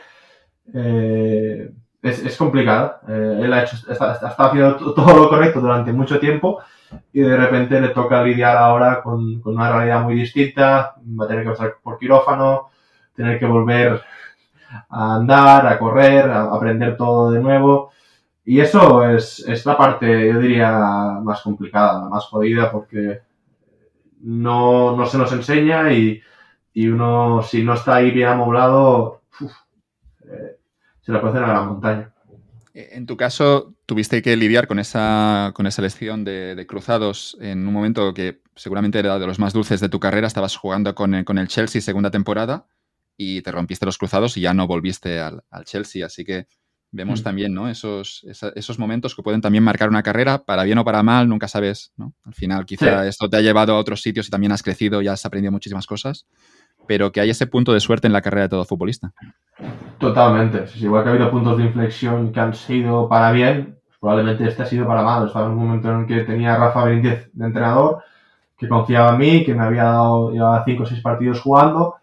eh, 0.74 1.70
es, 2.02 2.24
es, 2.24 2.36
complicada. 2.36 3.00
Eh, 3.08 3.40
él 3.42 3.52
ha 3.52 3.62
hecho, 3.62 3.76
está, 3.90 4.12
haciendo 4.12 4.94
todo 4.94 5.16
lo 5.16 5.28
correcto 5.28 5.60
durante 5.60 5.92
mucho 5.92 6.18
tiempo 6.18 6.60
y 7.12 7.20
de 7.20 7.36
repente 7.36 7.80
le 7.80 7.88
toca 7.88 8.22
lidiar 8.22 8.56
ahora 8.56 9.02
con, 9.02 9.40
con 9.40 9.54
una 9.54 9.70
realidad 9.72 10.02
muy 10.02 10.14
distinta. 10.14 10.94
Va 11.18 11.24
a 11.24 11.28
tener 11.28 11.44
que 11.44 11.50
pasar 11.50 11.76
por 11.82 11.98
quirófano, 11.98 12.70
tener 13.14 13.38
que 13.38 13.46
volver 13.46 14.02
a 14.88 15.16
andar, 15.16 15.66
a 15.66 15.78
correr, 15.78 16.30
a 16.30 16.54
aprender 16.54 16.96
todo 16.96 17.30
de 17.30 17.40
nuevo. 17.40 17.90
Y 18.44 18.60
eso 18.60 19.04
es, 19.08 19.66
la 19.66 19.76
parte, 19.76 20.28
yo 20.28 20.38
diría, 20.38 20.70
más 21.22 21.42
complicada, 21.42 22.08
más 22.08 22.26
jodida, 22.26 22.70
porque 22.70 23.22
no, 24.26 25.06
se 25.06 25.18
nos 25.18 25.32
enseña 25.32 25.92
y, 25.92 26.20
uno, 26.74 27.42
si 27.42 27.62
no 27.62 27.74
está 27.74 27.96
ahí 27.96 28.10
bien 28.10 28.28
amoblado, 28.28 29.22
eh, 30.24 30.58
se 31.00 31.12
le 31.12 31.20
puede 31.20 31.32
hacer 31.32 31.44
una 31.44 31.52
gran 31.52 31.68
montaña. 31.68 32.12
En 32.74 33.06
tu 33.06 33.16
caso, 33.16 33.72
tuviste 33.86 34.20
que 34.22 34.36
lidiar 34.36 34.66
con 34.66 34.80
esa, 34.80 35.52
con 35.54 35.66
esa 35.66 35.80
elección 35.80 36.24
de, 36.24 36.66
cruzados 36.68 37.38
en 37.40 37.66
un 37.66 37.72
momento 37.72 38.12
que 38.12 38.42
seguramente 38.56 38.98
era 38.98 39.18
de 39.18 39.26
los 39.26 39.38
más 39.38 39.52
dulces 39.52 39.80
de 39.80 39.88
tu 39.88 40.00
carrera. 40.00 40.26
Estabas 40.26 40.56
jugando 40.56 40.94
con, 40.94 41.22
con 41.22 41.38
el 41.38 41.46
Chelsea 41.46 41.80
segunda 41.80 42.10
temporada 42.10 42.66
y 43.16 43.40
te 43.42 43.52
rompiste 43.52 43.86
los 43.86 43.96
cruzados 43.96 44.36
y 44.36 44.40
ya 44.42 44.52
no 44.52 44.66
volviste 44.66 45.20
al, 45.20 45.42
Chelsea. 45.64 46.04
Así 46.04 46.24
que 46.24 46.48
vemos 46.92 47.20
mm. 47.20 47.24
también 47.24 47.54
¿no? 47.54 47.68
esos, 47.68 48.24
esos 48.54 48.78
momentos 48.78 49.14
que 49.14 49.22
pueden 49.22 49.40
también 49.40 49.64
marcar 49.64 49.88
una 49.88 50.02
carrera, 50.02 50.44
para 50.44 50.64
bien 50.64 50.78
o 50.78 50.84
para 50.84 51.02
mal, 51.02 51.28
nunca 51.28 51.48
sabes. 51.48 51.92
¿no? 51.96 52.12
Al 52.24 52.34
final, 52.34 52.64
quizá 52.64 53.06
esto 53.06 53.28
te 53.28 53.36
ha 53.36 53.40
llevado 53.40 53.74
a 53.74 53.78
otros 53.78 54.02
sitios 54.02 54.28
y 54.28 54.30
también 54.30 54.52
has 54.52 54.62
crecido 54.62 55.02
y 55.02 55.08
has 55.08 55.24
aprendido 55.24 55.52
muchísimas 55.52 55.86
cosas, 55.86 56.26
pero 56.86 57.12
que 57.12 57.20
hay 57.20 57.30
ese 57.30 57.46
punto 57.46 57.72
de 57.72 57.80
suerte 57.80 58.06
en 58.06 58.12
la 58.12 58.22
carrera 58.22 58.42
de 58.42 58.48
todo 58.50 58.64
futbolista. 58.64 59.12
Totalmente. 59.98 60.64
igual 60.76 61.02
que 61.02 61.08
ha 61.08 61.12
habido 61.12 61.30
puntos 61.30 61.58
de 61.58 61.64
inflexión 61.64 62.32
que 62.32 62.40
han 62.40 62.54
sido 62.54 63.08
para 63.08 63.32
bien, 63.32 63.78
pues 63.86 63.98
probablemente 64.00 64.48
este 64.48 64.62
ha 64.62 64.66
sido 64.66 64.86
para 64.86 65.02
mal. 65.02 65.26
Estaba 65.26 65.46
en 65.46 65.52
un 65.52 65.66
momento 65.66 65.90
en 65.90 66.00
el 66.00 66.06
que 66.06 66.20
tenía 66.20 66.54
a 66.54 66.58
Rafa 66.58 66.84
Benítez 66.84 67.30
de 67.32 67.46
entrenador, 67.46 68.02
que 68.56 68.68
confiaba 68.68 69.12
en 69.12 69.18
mí, 69.18 69.44
que 69.44 69.54
me 69.54 69.62
había 69.62 69.84
dado 69.84 70.34
ya 70.34 70.62
cinco 70.64 70.84
o 70.84 70.86
seis 70.86 71.00
partidos 71.00 71.40
jugando 71.40 71.96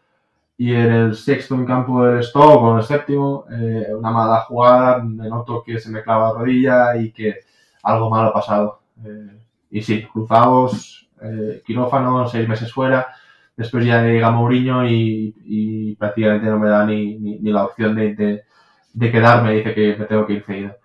y 0.58 0.74
en 0.74 0.92
el 0.92 1.16
sexto 1.16 1.56
en 1.56 1.66
campo 1.66 2.06
del 2.06 2.24
Stoke 2.24 2.64
o 2.64 2.72
en 2.72 2.78
el 2.78 2.84
séptimo, 2.84 3.46
eh, 3.52 3.88
una 3.98 4.12
mala 4.12 4.42
jugada, 4.42 5.04
me 5.04 5.28
noto 5.28 5.64
que 5.64 5.80
se 5.80 5.90
me 5.90 6.04
clava 6.04 6.30
la 6.34 6.40
rodilla 6.40 6.96
y 6.98 7.12
que 7.12 7.42
algo 7.84 8.10
malo 8.10 8.30
ha 8.30 8.34
pasado. 8.34 8.82
Eh, 9.04 9.40
y 9.72 9.82
sí, 9.82 10.06
cruzados, 10.12 11.10
eh, 11.22 11.62
quirófano, 11.66 12.28
seis 12.28 12.48
meses 12.48 12.72
fuera. 12.72 13.08
Después 13.56 13.86
ya 13.86 14.02
llega 14.04 14.32
Mourinho 14.32 14.88
y, 14.88 15.96
prácticamente 16.00 16.48
no 16.48 16.60
me 16.60 16.70
da 16.70 16.86
ni, 16.86 17.18
ni, 17.20 17.52
la 17.52 17.66
opción 17.66 17.96
de, 17.96 18.16
de, 18.16 18.44
de, 18.94 19.12
quedarme, 19.12 19.54
dice 19.54 19.74
que 19.74 19.96
me 19.98 20.06
tengo 20.06 20.26
que 20.26 20.34
ir 20.34 20.44
cedido. 20.44 20.76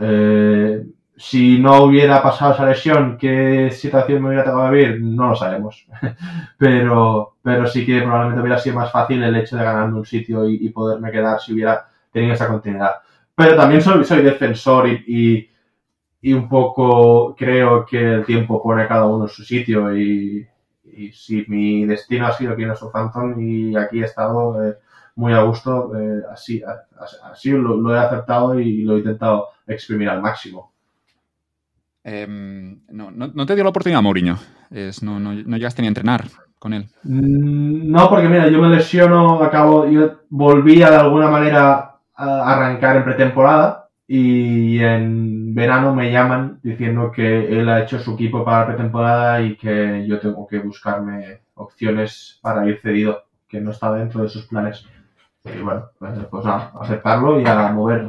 Eh, 0.00 0.84
si 1.16 1.58
no 1.58 1.84
hubiera 1.84 2.22
pasado 2.22 2.54
esa 2.54 2.66
lesión, 2.66 3.16
¿qué 3.18 3.70
situación 3.70 4.22
me 4.22 4.28
hubiera 4.28 4.44
tocado 4.44 4.70
vivir? 4.70 5.00
No 5.00 5.28
lo 5.28 5.36
sabemos. 5.36 5.86
pero, 6.58 7.33
pero 7.44 7.66
sí 7.66 7.84
que 7.84 8.00
probablemente 8.00 8.40
hubiera 8.40 8.58
sido 8.58 8.76
más 8.76 8.90
fácil 8.90 9.22
el 9.22 9.36
hecho 9.36 9.58
de 9.58 9.64
ganarme 9.64 9.98
un 9.98 10.06
sitio 10.06 10.48
y, 10.48 10.66
poderme 10.70 11.12
quedar 11.12 11.38
si 11.38 11.52
hubiera 11.52 11.86
tenido 12.10 12.32
esa 12.32 12.48
continuidad. 12.48 12.92
Pero 13.34 13.54
también 13.54 13.82
soy, 13.82 14.22
defensor 14.22 14.88
y, 14.88 15.50
un 16.32 16.48
poco 16.48 17.36
creo 17.36 17.84
que 17.84 18.14
el 18.14 18.24
tiempo 18.24 18.62
pone 18.62 18.84
a 18.84 18.88
cada 18.88 19.04
uno 19.04 19.24
en 19.24 19.28
su 19.28 19.44
sitio 19.44 19.94
y, 19.94 20.48
si 21.12 21.44
mi 21.48 21.84
destino 21.84 22.26
ha 22.26 22.32
sido 22.32 22.54
aquí 22.54 22.62
en 22.62 22.74
Southampton 22.74 23.38
y 23.38 23.76
aquí 23.76 24.00
he 24.00 24.06
estado 24.06 24.64
eh, 24.64 24.76
muy 25.16 25.34
a 25.34 25.42
gusto, 25.42 25.92
eh, 26.00 26.22
así, 26.32 26.62
lo 27.50 27.94
he 27.94 27.98
aceptado 27.98 28.58
y 28.58 28.84
lo 28.84 28.94
he 28.94 28.98
intentado 29.00 29.48
exprimir 29.66 30.08
al 30.08 30.22
máximo. 30.22 30.72
Em, 32.04 32.80
no, 32.88 33.46
te 33.46 33.54
dio 33.54 33.64
la 33.64 33.70
oportunidad, 33.70 34.00
Mourinho. 34.00 34.38
No, 35.02 35.34
llegaste 35.34 35.82
ni 35.82 35.88
a 35.88 35.90
entrenar 35.90 36.24
con 36.64 36.72
él. 36.72 36.86
Mm, 37.02 37.90
no, 37.90 38.08
porque 38.08 38.26
mira, 38.26 38.48
yo 38.48 38.58
me 38.58 38.74
lesiono, 38.74 39.42
acabo, 39.42 39.86
yo 39.86 40.20
volvía 40.30 40.90
de 40.90 40.96
alguna 40.96 41.28
manera 41.28 41.96
a 42.14 42.54
arrancar 42.54 42.96
en 42.96 43.04
pretemporada 43.04 43.90
y 44.08 44.78
en 44.78 45.54
verano 45.54 45.94
me 45.94 46.10
llaman 46.10 46.60
diciendo 46.62 47.12
que 47.12 47.48
él 47.48 47.68
ha 47.68 47.82
hecho 47.82 47.98
su 47.98 48.14
equipo 48.14 48.46
para 48.46 48.66
pretemporada 48.66 49.42
y 49.42 49.58
que 49.58 50.06
yo 50.08 50.18
tengo 50.20 50.46
que 50.46 50.58
buscarme 50.60 51.42
opciones 51.52 52.38
para 52.40 52.66
ir 52.66 52.80
cedido, 52.80 53.24
que 53.46 53.60
no 53.60 53.70
estaba 53.70 53.98
dentro 53.98 54.22
de 54.22 54.30
sus 54.30 54.46
planes. 54.46 54.86
Y 55.44 55.60
bueno, 55.60 55.90
pues, 55.98 56.12
pues 56.30 56.46
nada, 56.46 56.72
aceptarlo 56.80 57.42
y 57.42 57.44
a 57.46 57.68
mover, 57.72 58.08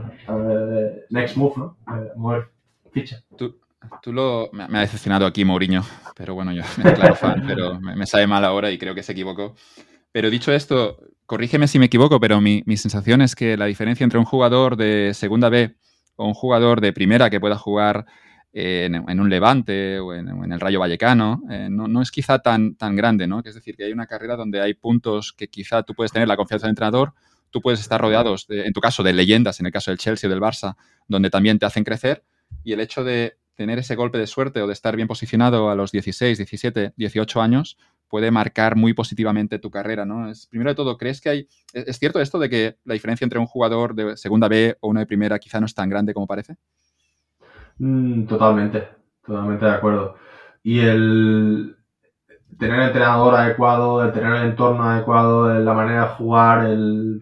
next 1.09 1.35
move, 1.35 1.55
¿no? 1.57 1.75
mover 2.15 2.47
ficha. 2.93 3.17
¿Tú, 3.35 3.53
Tú 4.01 4.13
lo. 4.13 4.49
Me, 4.51 4.63
ha 4.63 4.81
decepcionado 4.81 5.25
aquí 5.25 5.45
Mourinho, 5.45 5.83
pero 6.15 6.35
bueno, 6.35 6.51
yo 6.51 6.63
me 6.77 6.91
declaro 6.91 7.15
fan, 7.15 7.43
pero 7.47 7.79
me, 7.79 8.05
sabe 8.05 8.27
mal 8.27 8.43
ahora 8.45 8.71
y 8.71 8.77
creo 8.77 8.95
que 8.95 9.03
se 9.03 9.11
equivocó. 9.11 9.55
Pero 10.11 10.29
dicho 10.29 10.51
esto, 10.51 10.99
corrígeme 11.25 11.67
si 11.67 11.79
me 11.79 11.85
equivoco, 11.85 12.19
pero 12.19 12.39
mi, 12.41 12.63
sensación 12.77 13.21
es 13.21 13.35
que 13.35 13.57
la 13.57 13.65
diferencia 13.65 14.03
entre 14.03 14.19
un 14.19 14.25
jugador 14.25 14.77
de 14.77 15.13
segunda 15.13 15.49
B 15.49 15.75
o 16.15 16.27
un 16.27 16.33
jugador 16.33 16.81
de 16.81 16.93
primera 16.93 17.29
que 17.29 17.39
pueda 17.39 17.57
jugar 17.57 18.05
en, 18.53 19.19
un 19.19 19.29
Levante 19.29 19.99
o 19.99 20.13
en, 20.13 20.51
el 20.51 20.59
Rayo 20.59 20.79
Vallecano, 20.79 21.41
eh, 21.49 21.67
no, 21.69 22.01
es 22.01 22.11
quizá 22.11 22.39
tan, 22.39 22.75
tan 22.75 22.95
grande, 22.95 23.27
¿no? 23.27 23.41
Es 23.43 23.55
decir, 23.55 23.75
que 23.75 23.83
hay 23.83 23.91
una 23.91 24.07
carrera 24.07 24.37
donde 24.37 24.61
hay 24.61 24.73
puntos 24.73 25.33
que 25.33 25.49
quizá 25.49 25.83
tú 25.83 25.93
puedes 25.93 26.13
tener 26.13 26.27
la 26.27 26.37
confianza 26.37 26.67
del 26.67 26.71
entrenador, 26.71 27.13
tú 27.55 27.61
puedes 27.61 27.79
estar 27.79 27.99
rodeados, 27.99 28.45
en 28.49 28.73
tu 28.73 28.79
caso, 28.79 29.03
de 29.03 29.13
leyendas, 29.13 29.59
en 29.59 29.65
el 29.65 29.71
caso 29.71 29.91
del 29.91 29.97
Chelsea 29.97 30.29
o 30.29 30.31
del 30.31 30.41
Barça, 30.41 30.75
donde 31.07 31.29
también 31.29 31.59
te 31.59 31.65
hacen 31.65 31.83
crecer, 31.83 32.23
y 32.63 32.73
el 32.73 32.79
hecho 32.79 33.03
de 33.03 33.37
tener 33.55 33.79
ese 33.79 33.95
golpe 33.95 34.17
de 34.17 34.27
suerte 34.27 34.61
o 34.61 34.67
de 34.67 34.73
estar 34.73 34.95
bien 34.95 35.07
posicionado 35.07 35.69
a 35.69 35.75
los 35.75 35.91
16, 35.91 36.37
17, 36.37 36.93
18 36.95 37.41
años 37.41 37.77
puede 38.07 38.31
marcar 38.31 38.75
muy 38.75 38.93
positivamente 38.93 39.59
tu 39.59 39.71
carrera, 39.71 40.05
¿no? 40.05 40.29
Es, 40.29 40.47
primero 40.47 40.69
de 40.69 40.75
todo, 40.75 40.97
¿crees 40.97 41.21
que 41.21 41.29
hay... 41.29 41.47
¿Es 41.73 41.97
cierto 41.97 42.19
esto 42.19 42.37
de 42.39 42.49
que 42.49 42.77
la 42.85 42.93
diferencia 42.93 43.25
entre 43.25 43.39
un 43.39 43.47
jugador 43.47 43.95
de 43.95 44.15
segunda 44.15 44.47
B 44.47 44.77
o 44.79 44.89
uno 44.89 44.99
de 44.99 45.05
primera 45.05 45.39
quizá 45.39 45.59
no 45.59 45.65
es 45.65 45.73
tan 45.73 45.89
grande 45.89 46.13
como 46.13 46.27
parece? 46.27 46.55
Mm, 47.79 48.25
totalmente, 48.25 48.87
totalmente 49.25 49.65
de 49.65 49.71
acuerdo. 49.71 50.15
Y 50.63 50.79
el 50.79 51.75
tener 52.57 52.79
el 52.79 52.87
entrenador 52.87 53.35
adecuado, 53.35 54.03
el 54.03 54.13
tener 54.13 54.35
el 54.35 54.49
entorno 54.49 54.83
adecuado, 54.83 55.59
la 55.59 55.73
manera 55.73 56.01
de 56.03 56.09
jugar, 56.09 56.65
el, 56.65 57.21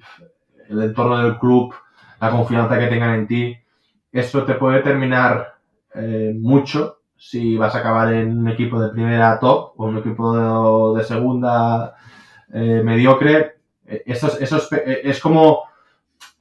el 0.70 0.82
entorno 0.82 1.18
del 1.24 1.40
club, 1.40 1.74
la 2.20 2.30
confianza 2.32 2.78
que 2.78 2.88
tengan 2.88 3.16
en 3.16 3.28
ti, 3.28 3.58
eso 4.12 4.44
te 4.46 4.54
puede 4.54 4.78
determinar 4.78 5.53
eh, 5.96 6.34
mucho 6.40 7.00
si 7.16 7.56
vas 7.56 7.76
a 7.76 7.80
acabar 7.80 8.14
en 8.14 8.38
un 8.38 8.50
equipo 8.50 8.80
de 8.82 8.90
primera 8.90 9.40
top 9.40 9.74
o 9.78 9.86
un 9.86 9.98
equipo 9.98 10.94
de, 10.96 11.04
segunda 11.04 11.96
eh, 12.52 12.82
mediocre. 12.84 13.58
Eh, 13.86 14.04
eso, 14.08 14.38
eso 14.40 14.58
es, 14.86 15.20
como 15.20 15.64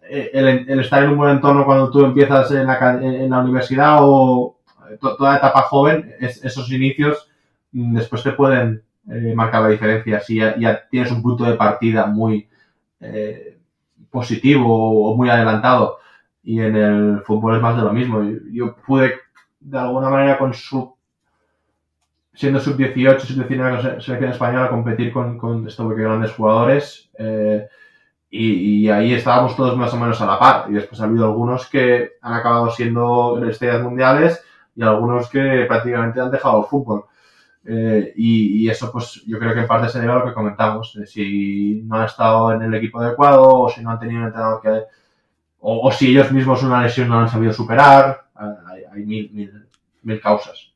el, 0.02 0.80
estar 0.80 1.04
en 1.04 1.10
un 1.10 1.18
buen 1.18 1.32
entorno 1.32 1.64
cuando 1.64 1.90
tú 1.90 2.04
empiezas 2.04 2.50
en 2.50 2.66
la, 2.66 3.00
en 3.00 3.30
la 3.30 3.40
universidad 3.40 3.98
o 4.00 4.58
toda 5.00 5.36
etapa 5.36 5.62
joven, 5.62 6.14
esos 6.20 6.70
inicios 6.70 7.28
mm, 7.72 7.96
después 7.96 8.22
te 8.22 8.32
pueden 8.32 8.82
marcar 9.34 9.62
la 9.62 9.68
diferencia. 9.68 10.20
Si 10.20 10.36
ya, 10.36 10.88
tienes 10.90 11.10
un 11.12 11.22
punto 11.22 11.44
de 11.44 11.54
partida 11.54 12.06
muy 12.06 12.48
positivo 14.10 15.10
o 15.10 15.16
muy 15.16 15.28
adelantado 15.28 15.98
y 16.42 16.60
en 16.60 16.76
el 16.76 17.22
fútbol 17.22 17.56
es 17.56 17.62
más 17.62 17.76
de 17.76 17.82
lo 17.82 17.92
mismo. 17.92 18.22
Yo 18.52 18.76
pude, 18.76 19.14
de 19.64 19.78
alguna 19.78 20.10
manera, 20.10 20.38
con 20.38 20.54
su 20.54 20.96
siendo 22.34 22.60
sub-18, 22.60 23.20
sub-19 23.20 23.70
con 23.70 24.00
selección 24.00 24.30
española, 24.30 24.70
competir 24.70 25.12
con, 25.12 25.38
con 25.38 25.66
estos 25.66 25.94
grandes 25.94 26.32
jugadores. 26.32 27.10
Eh, 27.18 27.66
y, 28.30 28.88
ahí 28.88 29.12
estábamos 29.12 29.54
todos 29.56 29.76
más 29.76 29.92
o 29.92 29.98
menos 29.98 30.20
a 30.20 30.26
la 30.26 30.38
par. 30.38 30.66
Y 30.70 30.72
después 30.72 31.00
ha 31.00 31.04
habido 31.04 31.26
algunos 31.26 31.68
que 31.68 32.12
han 32.22 32.32
acabado 32.32 32.70
siendo 32.70 33.44
estrellas 33.46 33.82
mundiales 33.82 34.42
y 34.74 34.82
algunos 34.82 35.28
que 35.28 35.66
prácticamente 35.68 36.20
han 36.20 36.30
dejado 36.30 36.60
el 36.60 36.66
fútbol. 36.66 37.04
Eh, 37.64 38.12
y, 38.16 38.68
eso, 38.68 38.90
pues 38.90 39.22
yo 39.26 39.38
creo 39.38 39.52
que 39.52 39.60
en 39.60 39.66
parte 39.66 39.90
se 39.90 40.00
debe 40.00 40.12
a 40.12 40.16
lo 40.16 40.24
que 40.24 40.32
comentamos. 40.32 40.98
Si 41.06 41.82
no 41.84 41.96
han 41.96 42.06
estado 42.06 42.52
en 42.54 42.62
el 42.62 42.74
equipo 42.74 43.00
adecuado 43.00 43.48
o 43.50 43.68
si 43.68 43.82
no 43.82 43.90
han 43.90 43.98
tenido 43.98 44.20
un 44.20 44.26
entrenador 44.26 44.60
que 44.62 44.82
o, 45.64 45.92
si 45.92 46.10
ellos 46.10 46.32
mismos 46.32 46.62
una 46.64 46.82
lesión 46.82 47.08
no 47.08 47.20
han 47.20 47.28
sabido 47.28 47.52
superar, 47.52 48.24
hay, 48.92 49.04
mil, 49.04 49.30
mil, 50.02 50.20
causas 50.20 50.72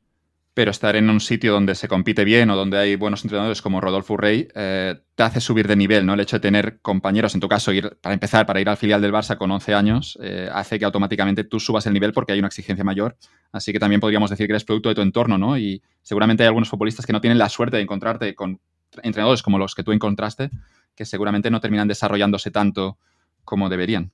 pero 0.57 0.71
estar 0.71 0.95
en 0.95 1.07
un 1.11 1.19
sitio 1.19 1.53
donde 1.53 1.75
se 1.75 1.87
compite 1.87 2.25
bien 2.25 2.49
o 2.49 2.55
donde 2.55 2.79
hay 2.79 2.95
buenos 2.95 3.23
entrenadores 3.23 3.61
como 3.61 3.79
Rodolfo 3.79 4.15
Urrey 4.15 4.47
eh, 4.55 4.95
te 5.13 5.21
hace 5.21 5.39
subir 5.39 5.67
de 5.67 5.75
nivel, 5.75 6.03
¿no? 6.03 6.15
El 6.15 6.19
hecho 6.19 6.37
de 6.37 6.39
tener 6.39 6.79
compañeros, 6.81 7.35
en 7.35 7.41
tu 7.41 7.47
caso, 7.47 7.71
ir, 7.71 7.95
para 8.01 8.15
empezar, 8.15 8.47
para 8.47 8.59
ir 8.59 8.67
al 8.67 8.75
filial 8.75 8.99
del 8.99 9.13
Barça 9.13 9.37
con 9.37 9.51
11 9.51 9.75
años, 9.75 10.17
eh, 10.19 10.49
hace 10.51 10.79
que 10.79 10.85
automáticamente 10.85 11.43
tú 11.43 11.59
subas 11.59 11.85
el 11.85 11.93
nivel 11.93 12.11
porque 12.11 12.33
hay 12.33 12.39
una 12.39 12.47
exigencia 12.47 12.83
mayor. 12.83 13.17
Así 13.51 13.71
que 13.71 13.77
también 13.77 14.01
podríamos 14.01 14.31
decir 14.31 14.47
que 14.47 14.53
eres 14.53 14.63
producto 14.63 14.89
de 14.89 14.95
tu 14.95 15.01
entorno, 15.01 15.37
¿no? 15.37 15.59
Y 15.59 15.83
seguramente 16.01 16.41
hay 16.41 16.47
algunos 16.47 16.69
futbolistas 16.69 17.05
que 17.05 17.13
no 17.13 17.21
tienen 17.21 17.37
la 17.37 17.49
suerte 17.49 17.77
de 17.77 17.83
encontrarte 17.83 18.33
con 18.33 18.59
entrenadores 19.03 19.43
como 19.43 19.59
los 19.59 19.75
que 19.75 19.83
tú 19.83 19.91
encontraste, 19.91 20.49
que 20.95 21.05
seguramente 21.05 21.51
no 21.51 21.61
terminan 21.61 21.87
desarrollándose 21.87 22.49
tanto 22.49 22.97
como 23.43 23.69
deberían. 23.69 24.11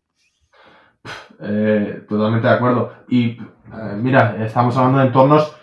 Eh, 1.39 2.05
totalmente 2.07 2.47
de 2.47 2.53
acuerdo. 2.53 2.93
Y 3.09 3.31
eh, 3.31 3.95
mira, 3.97 4.37
estamos 4.45 4.77
hablando 4.77 4.99
de 4.99 5.07
entornos 5.07 5.55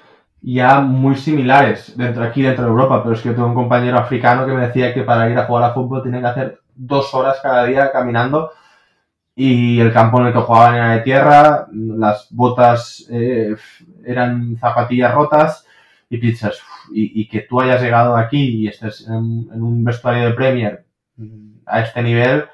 ya 0.43 0.81
muy 0.81 1.17
similares 1.17 1.97
dentro 1.97 2.25
aquí 2.25 2.43
dentro 2.43 2.65
de 2.65 2.71
Europa, 2.71 3.03
pero 3.03 3.15
es 3.15 3.23
que 3.23 3.31
yo 3.31 3.35
tengo 3.35 3.49
un 3.49 3.55
compañero 3.55 3.99
africano 3.99 4.47
que 4.47 4.53
me 4.53 4.67
decía 4.67 4.95
que 4.95 5.03
para 5.03 5.29
ir 5.31 5.39
a 5.39 5.47
jugar 5.47 5.65
a 5.65 5.75
fútbol 5.75 6.03
tiene 6.03 6.21
que 6.21 6.27
hacer 6.27 6.61
dos 6.75 7.15
horas 7.15 7.39
cada 7.43 7.65
día 7.65 7.93
caminando 7.93 8.51
y 9.35 9.81
el 9.81 9.93
campo 9.93 10.21
en 10.21 10.27
el 10.27 10.33
que 10.33 10.41
jugaban 10.41 10.75
era 10.75 10.93
de 10.93 11.01
tierra, 11.01 11.67
las 11.73 12.29
botas 12.31 13.07
eh, 13.11 13.55
eran 14.05 14.57
zapatillas 14.59 15.15
rotas 15.15 15.67
y 16.09 16.19
pizzas. 16.19 16.61
Y, 16.93 17.29
que 17.29 17.43
tú 17.43 17.61
hayas 17.61 17.81
llegado 17.81 18.17
aquí 18.17 18.63
y 18.63 18.69
estés 18.69 19.07
en, 19.07 19.49
en 19.53 19.63
un 19.63 19.85
vestuario 19.85 20.25
de 20.25 20.35
Premier 20.35 20.85
a 21.65 21.81
este 21.83 22.03
nivel, 22.03 22.47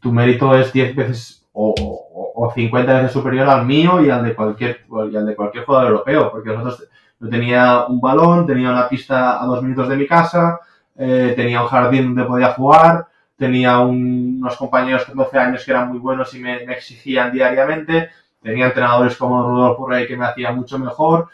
tu 0.00 0.12
mérito 0.12 0.56
es 0.56 0.72
10 0.72 0.96
veces 0.96 1.45
o, 1.58 2.32
o, 2.34 2.52
50 2.52 2.94
veces 2.94 3.12
superior 3.12 3.48
al 3.48 3.64
mío 3.64 4.04
y 4.04 4.10
al 4.10 4.22
de 4.24 4.34
cualquier, 4.34 4.84
al 4.92 5.26
de 5.26 5.34
cualquier 5.34 5.64
jugador 5.64 5.90
europeo, 5.90 6.30
porque 6.30 6.50
nosotros 6.50 6.88
yo 7.18 7.28
tenía 7.30 7.86
un 7.86 7.98
balón, 7.98 8.46
tenía 8.46 8.70
una 8.70 8.88
pista 8.88 9.42
a 9.42 9.46
dos 9.46 9.62
minutos 9.62 9.88
de 9.88 9.96
mi 9.96 10.06
casa, 10.06 10.60
eh, 10.96 11.32
tenía 11.34 11.62
un 11.62 11.68
jardín 11.68 12.14
donde 12.14 12.24
podía 12.24 12.52
jugar, 12.52 13.06
tenía 13.38 13.78
unos 13.78 14.54
compañeros 14.56 15.06
con 15.06 15.16
12 15.16 15.38
años 15.38 15.64
que 15.64 15.70
eran 15.70 15.88
muy 15.88 15.98
buenos 15.98 16.34
y 16.34 16.40
me, 16.40 16.56
exigían 16.64 17.32
diariamente, 17.32 18.10
tenía 18.42 18.66
entrenadores 18.66 19.16
como 19.16 19.42
Rudolf 19.48 19.78
Rey 19.88 20.06
que 20.06 20.16
me 20.16 20.26
hacía 20.26 20.52
mucho 20.52 20.78
mejor, 20.78 21.28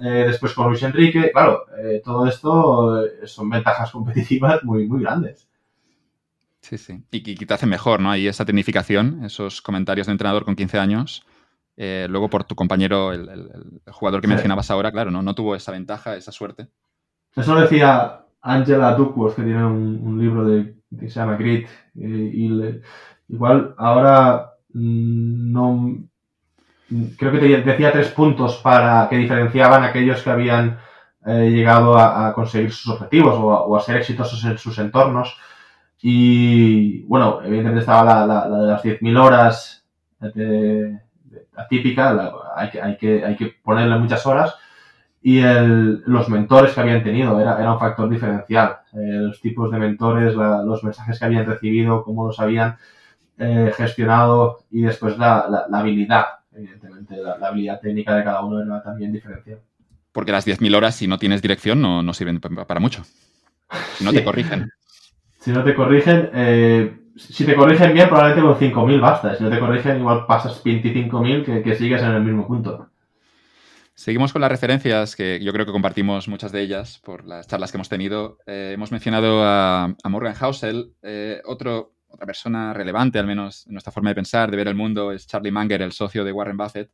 eh, 0.00 0.24
después 0.26 0.54
con 0.54 0.68
Luis 0.68 0.82
Enrique, 0.82 1.30
claro, 1.32 1.66
eh, 1.78 2.00
todo 2.02 2.26
esto 2.26 3.04
son 3.26 3.50
ventajas 3.50 3.90
competitivas 3.90 4.64
muy, 4.64 4.88
muy 4.88 5.02
grandes. 5.02 5.46
Sí, 6.68 6.78
sí. 6.78 7.00
Y 7.12 7.36
que 7.36 7.46
te 7.46 7.54
hace 7.54 7.66
mejor, 7.66 8.00
¿no? 8.00 8.10
Ahí 8.10 8.26
esa 8.26 8.44
tecnificación, 8.44 9.24
esos 9.24 9.62
comentarios 9.62 10.08
de 10.08 10.12
entrenador 10.12 10.44
con 10.44 10.56
15 10.56 10.80
años. 10.80 11.24
Eh, 11.76 12.08
luego 12.10 12.28
por 12.28 12.42
tu 12.42 12.56
compañero, 12.56 13.12
el, 13.12 13.80
jugador 13.86 14.20
que 14.20 14.26
mencionabas 14.26 14.68
ahora, 14.72 14.90
claro, 14.90 15.12
¿no? 15.12 15.22
no 15.22 15.34
tuvo 15.36 15.54
esa 15.54 15.70
ventaja, 15.70 16.16
esa 16.16 16.32
suerte. 16.32 16.66
Eso 17.36 17.54
decía 17.54 18.22
Angela 18.42 18.94
Duckworth, 18.94 19.36
que 19.36 19.42
tiene 19.42 19.64
un, 19.64 20.18
libro 20.18 20.44
de, 20.44 20.74
que 20.98 21.08
se 21.08 21.20
llama 21.20 21.36
Grit. 21.36 21.68
Y, 21.94 22.50
igual 23.28 23.74
ahora 23.78 24.54
mm, 24.72 25.52
no. 25.52 25.98
Creo 27.16 27.30
que 27.30 27.38
te 27.38 27.62
decía 27.62 27.92
tres 27.92 28.08
puntos 28.08 28.56
para 28.56 29.08
que 29.08 29.18
diferenciaban 29.18 29.84
a 29.84 29.86
aquellos 29.86 30.20
que 30.20 30.30
habían 30.30 30.80
eh, 31.26 31.50
llegado 31.50 31.96
a, 31.96 32.32
conseguir 32.34 32.72
sus 32.72 32.92
objetivos 32.92 33.36
o 33.38 33.76
a 33.76 33.80
ser 33.80 33.98
exitosos 33.98 34.44
en 34.44 34.58
sus 34.58 34.76
entornos 34.80 35.36
y 36.02 37.02
bueno, 37.02 37.40
evidentemente 37.42 37.80
estaba 37.80 38.26
la, 38.26 38.48
de 38.48 38.66
las 38.66 38.82
10.000 38.82 39.18
horas 39.18 39.84
de, 40.20 40.98
típica, 41.68 42.32
hay, 42.54 42.70
que, 42.70 42.82
hay, 42.82 42.96
que, 42.96 43.24
hay 43.24 43.36
que 43.36 43.46
ponerle 43.62 43.98
muchas 43.98 44.24
horas. 44.26 44.54
Y 45.22 45.40
el, 45.40 46.02
los 46.06 46.28
mentores 46.28 46.72
que 46.72 46.80
habían 46.80 47.02
tenido 47.02 47.40
era, 47.40 47.58
era 47.58 47.72
un 47.72 47.80
factor 47.80 48.08
diferencial. 48.08 48.76
Eh, 48.92 49.18
los 49.22 49.40
tipos 49.40 49.70
de 49.70 49.78
mentores, 49.78 50.34
los 50.34 50.84
mensajes 50.84 51.18
que 51.18 51.24
habían 51.24 51.46
recibido, 51.46 52.04
cómo 52.04 52.26
los 52.26 52.38
habían 52.38 52.76
eh, 53.38 53.72
gestionado 53.76 54.60
y 54.70 54.82
después 54.82 55.18
la, 55.18 55.66
la, 55.68 55.78
habilidad, 55.78 56.24
evidentemente, 56.54 57.16
la, 57.16 57.32
habilidad 57.46 57.80
técnica 57.80 58.14
de 58.14 58.24
cada 58.24 58.44
uno 58.44 58.62
era 58.62 58.82
también 58.82 59.12
diferencial. 59.12 59.58
Porque 60.12 60.32
las 60.32 60.46
10.000 60.46 60.76
horas, 60.76 60.94
si 60.94 61.08
no 61.08 61.18
tienes 61.18 61.42
dirección, 61.42 61.82
no, 61.82 62.02
no 62.02 62.14
sirven 62.14 62.40
para 62.40 62.80
mucho. 62.80 63.04
Si 63.96 64.04
no 64.04 64.12
te 64.12 64.24
corrigen. 64.24 64.70
Si 65.46 65.52
no 65.52 65.62
te 65.62 65.76
corrigen, 65.76 66.28
eh, 66.34 66.98
si 67.14 67.46
te 67.46 67.54
corrigen 67.54 67.94
bien, 67.94 68.08
probablemente 68.08 68.72
con 68.72 68.88
5.000 68.88 69.00
basta. 69.00 69.36
Si 69.36 69.44
no 69.44 69.48
te 69.48 69.60
corrigen, 69.60 69.98
igual 69.98 70.26
pasas 70.26 70.60
25.000 70.64 71.44
que, 71.44 71.62
que 71.62 71.76
sigues 71.76 72.02
en 72.02 72.10
el 72.10 72.22
mismo 72.24 72.48
punto. 72.48 72.90
Seguimos 73.94 74.32
con 74.32 74.42
las 74.42 74.50
referencias, 74.50 75.14
que 75.14 75.38
yo 75.40 75.52
creo 75.52 75.64
que 75.64 75.70
compartimos 75.70 76.26
muchas 76.26 76.50
de 76.50 76.62
ellas 76.62 77.00
por 77.04 77.24
las 77.24 77.46
charlas 77.46 77.70
que 77.70 77.76
hemos 77.76 77.88
tenido. 77.88 78.38
Eh, 78.44 78.72
hemos 78.74 78.90
mencionado 78.90 79.40
a, 79.44 79.94
Morgan 80.08 80.34
Housel. 80.34 80.94
Eh, 81.04 81.40
otro, 81.44 81.94
otra 82.08 82.26
persona 82.26 82.72
relevante, 82.74 83.20
al 83.20 83.28
menos 83.28 83.68
en 83.68 83.74
nuestra 83.74 83.92
forma 83.92 84.10
de 84.10 84.16
pensar, 84.16 84.50
de 84.50 84.56
ver 84.56 84.66
el 84.66 84.74
mundo, 84.74 85.12
es 85.12 85.28
Charlie 85.28 85.52
Munger, 85.52 85.80
el 85.80 85.92
socio 85.92 86.24
de 86.24 86.32
Warren 86.32 86.56
Buffett. 86.56 86.90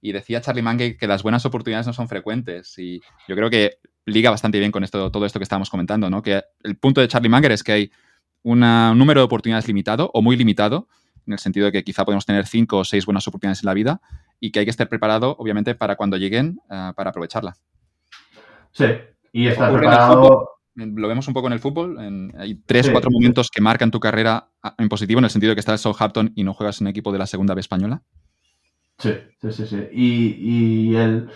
Y 0.00 0.12
decía 0.12 0.40
Charlie 0.40 0.62
Munger 0.62 0.96
que 0.96 1.06
las 1.06 1.22
buenas 1.22 1.44
oportunidades 1.46 1.86
no 1.86 1.92
son 1.92 2.08
frecuentes. 2.08 2.78
Y 2.78 3.00
yo 3.28 3.34
creo 3.34 3.50
que 3.50 3.78
liga 4.04 4.30
bastante 4.30 4.58
bien 4.58 4.72
con 4.72 4.84
esto, 4.84 5.10
todo 5.10 5.26
esto 5.26 5.38
que 5.38 5.44
estábamos 5.44 5.70
comentando, 5.70 6.08
¿no? 6.10 6.22
Que 6.22 6.42
el 6.62 6.76
punto 6.76 7.00
de 7.00 7.08
Charlie 7.08 7.28
Munger 7.28 7.52
es 7.52 7.62
que 7.64 7.72
hay 7.72 7.90
un 8.42 8.60
número 8.60 9.20
de 9.20 9.24
oportunidades 9.24 9.66
limitado 9.66 10.10
o 10.14 10.22
muy 10.22 10.36
limitado, 10.36 10.88
en 11.26 11.32
el 11.32 11.38
sentido 11.38 11.66
de 11.66 11.72
que 11.72 11.82
quizá 11.82 12.04
podemos 12.04 12.24
tener 12.24 12.46
cinco 12.46 12.78
o 12.78 12.84
seis 12.84 13.04
buenas 13.04 13.26
oportunidades 13.26 13.62
en 13.62 13.66
la 13.66 13.74
vida 13.74 14.00
y 14.38 14.52
que 14.52 14.60
hay 14.60 14.66
que 14.66 14.70
estar 14.70 14.88
preparado, 14.88 15.34
obviamente, 15.38 15.74
para 15.74 15.96
cuando 15.96 16.16
lleguen, 16.16 16.60
uh, 16.70 16.94
para 16.94 17.10
aprovecharla. 17.10 17.56
Sí, 18.70 18.86
y 19.32 19.48
estar 19.48 19.72
preparado. 19.72 20.50
lo 20.74 21.08
vemos 21.08 21.26
un 21.26 21.34
poco 21.34 21.48
en 21.48 21.54
el 21.54 21.58
fútbol. 21.58 22.32
hay 22.38 22.54
tres 22.66 22.88
o 22.88 22.92
cuatro 22.92 23.10
momentos 23.10 23.50
que 23.50 23.60
marcan 23.60 23.90
tu 23.90 23.98
carrera 23.98 24.50
en 24.78 24.88
positivo, 24.88 25.18
en 25.18 25.24
el 25.24 25.30
sentido 25.30 25.50
de 25.50 25.56
que 25.56 25.60
estás 25.60 25.80
en 25.80 25.82
Southampton 25.82 26.32
y 26.36 26.44
no 26.44 26.54
juegas 26.54 26.80
en 26.80 26.86
equipo 26.86 27.10
de 27.10 27.18
la 27.18 27.26
segunda 27.26 27.54
B 27.54 27.60
española. 27.60 28.02
Sí, 28.98 29.14
sí, 29.40 29.52
sí. 29.52 29.66
sí. 29.66 29.88
Y, 29.92 30.92
y 30.92 30.96
el 30.96 31.30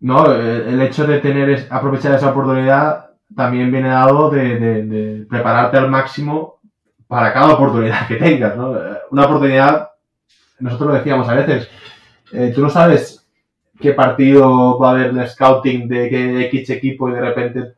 no, 0.00 0.32
el 0.32 0.80
hecho 0.82 1.06
de 1.06 1.20
tener, 1.20 1.66
aprovechar 1.70 2.14
esa 2.14 2.30
oportunidad 2.30 3.10
también 3.34 3.72
viene 3.72 3.88
dado 3.88 4.30
de, 4.30 5.26
prepararte 5.28 5.78
al 5.78 5.90
máximo 5.90 6.60
para 7.08 7.32
cada 7.32 7.54
oportunidad 7.54 8.06
que 8.06 8.16
tengas, 8.16 8.56
¿no? 8.56 8.74
Una 9.10 9.24
oportunidad, 9.24 9.90
nosotros 10.58 10.90
lo 10.90 10.94
decíamos 10.94 11.28
a 11.28 11.34
veces, 11.34 11.68
eh, 12.32 12.52
tú 12.54 12.60
no 12.60 12.70
sabes 12.70 13.26
qué 13.80 13.92
partido 13.92 14.78
va 14.78 14.90
a 14.90 14.92
haber 14.92 15.10
en 15.10 15.26
scouting 15.28 15.88
de 15.88 16.08
qué 16.08 16.46
X 16.46 16.70
equipo 16.70 17.08
y 17.08 17.12
de 17.12 17.20
repente 17.20 17.74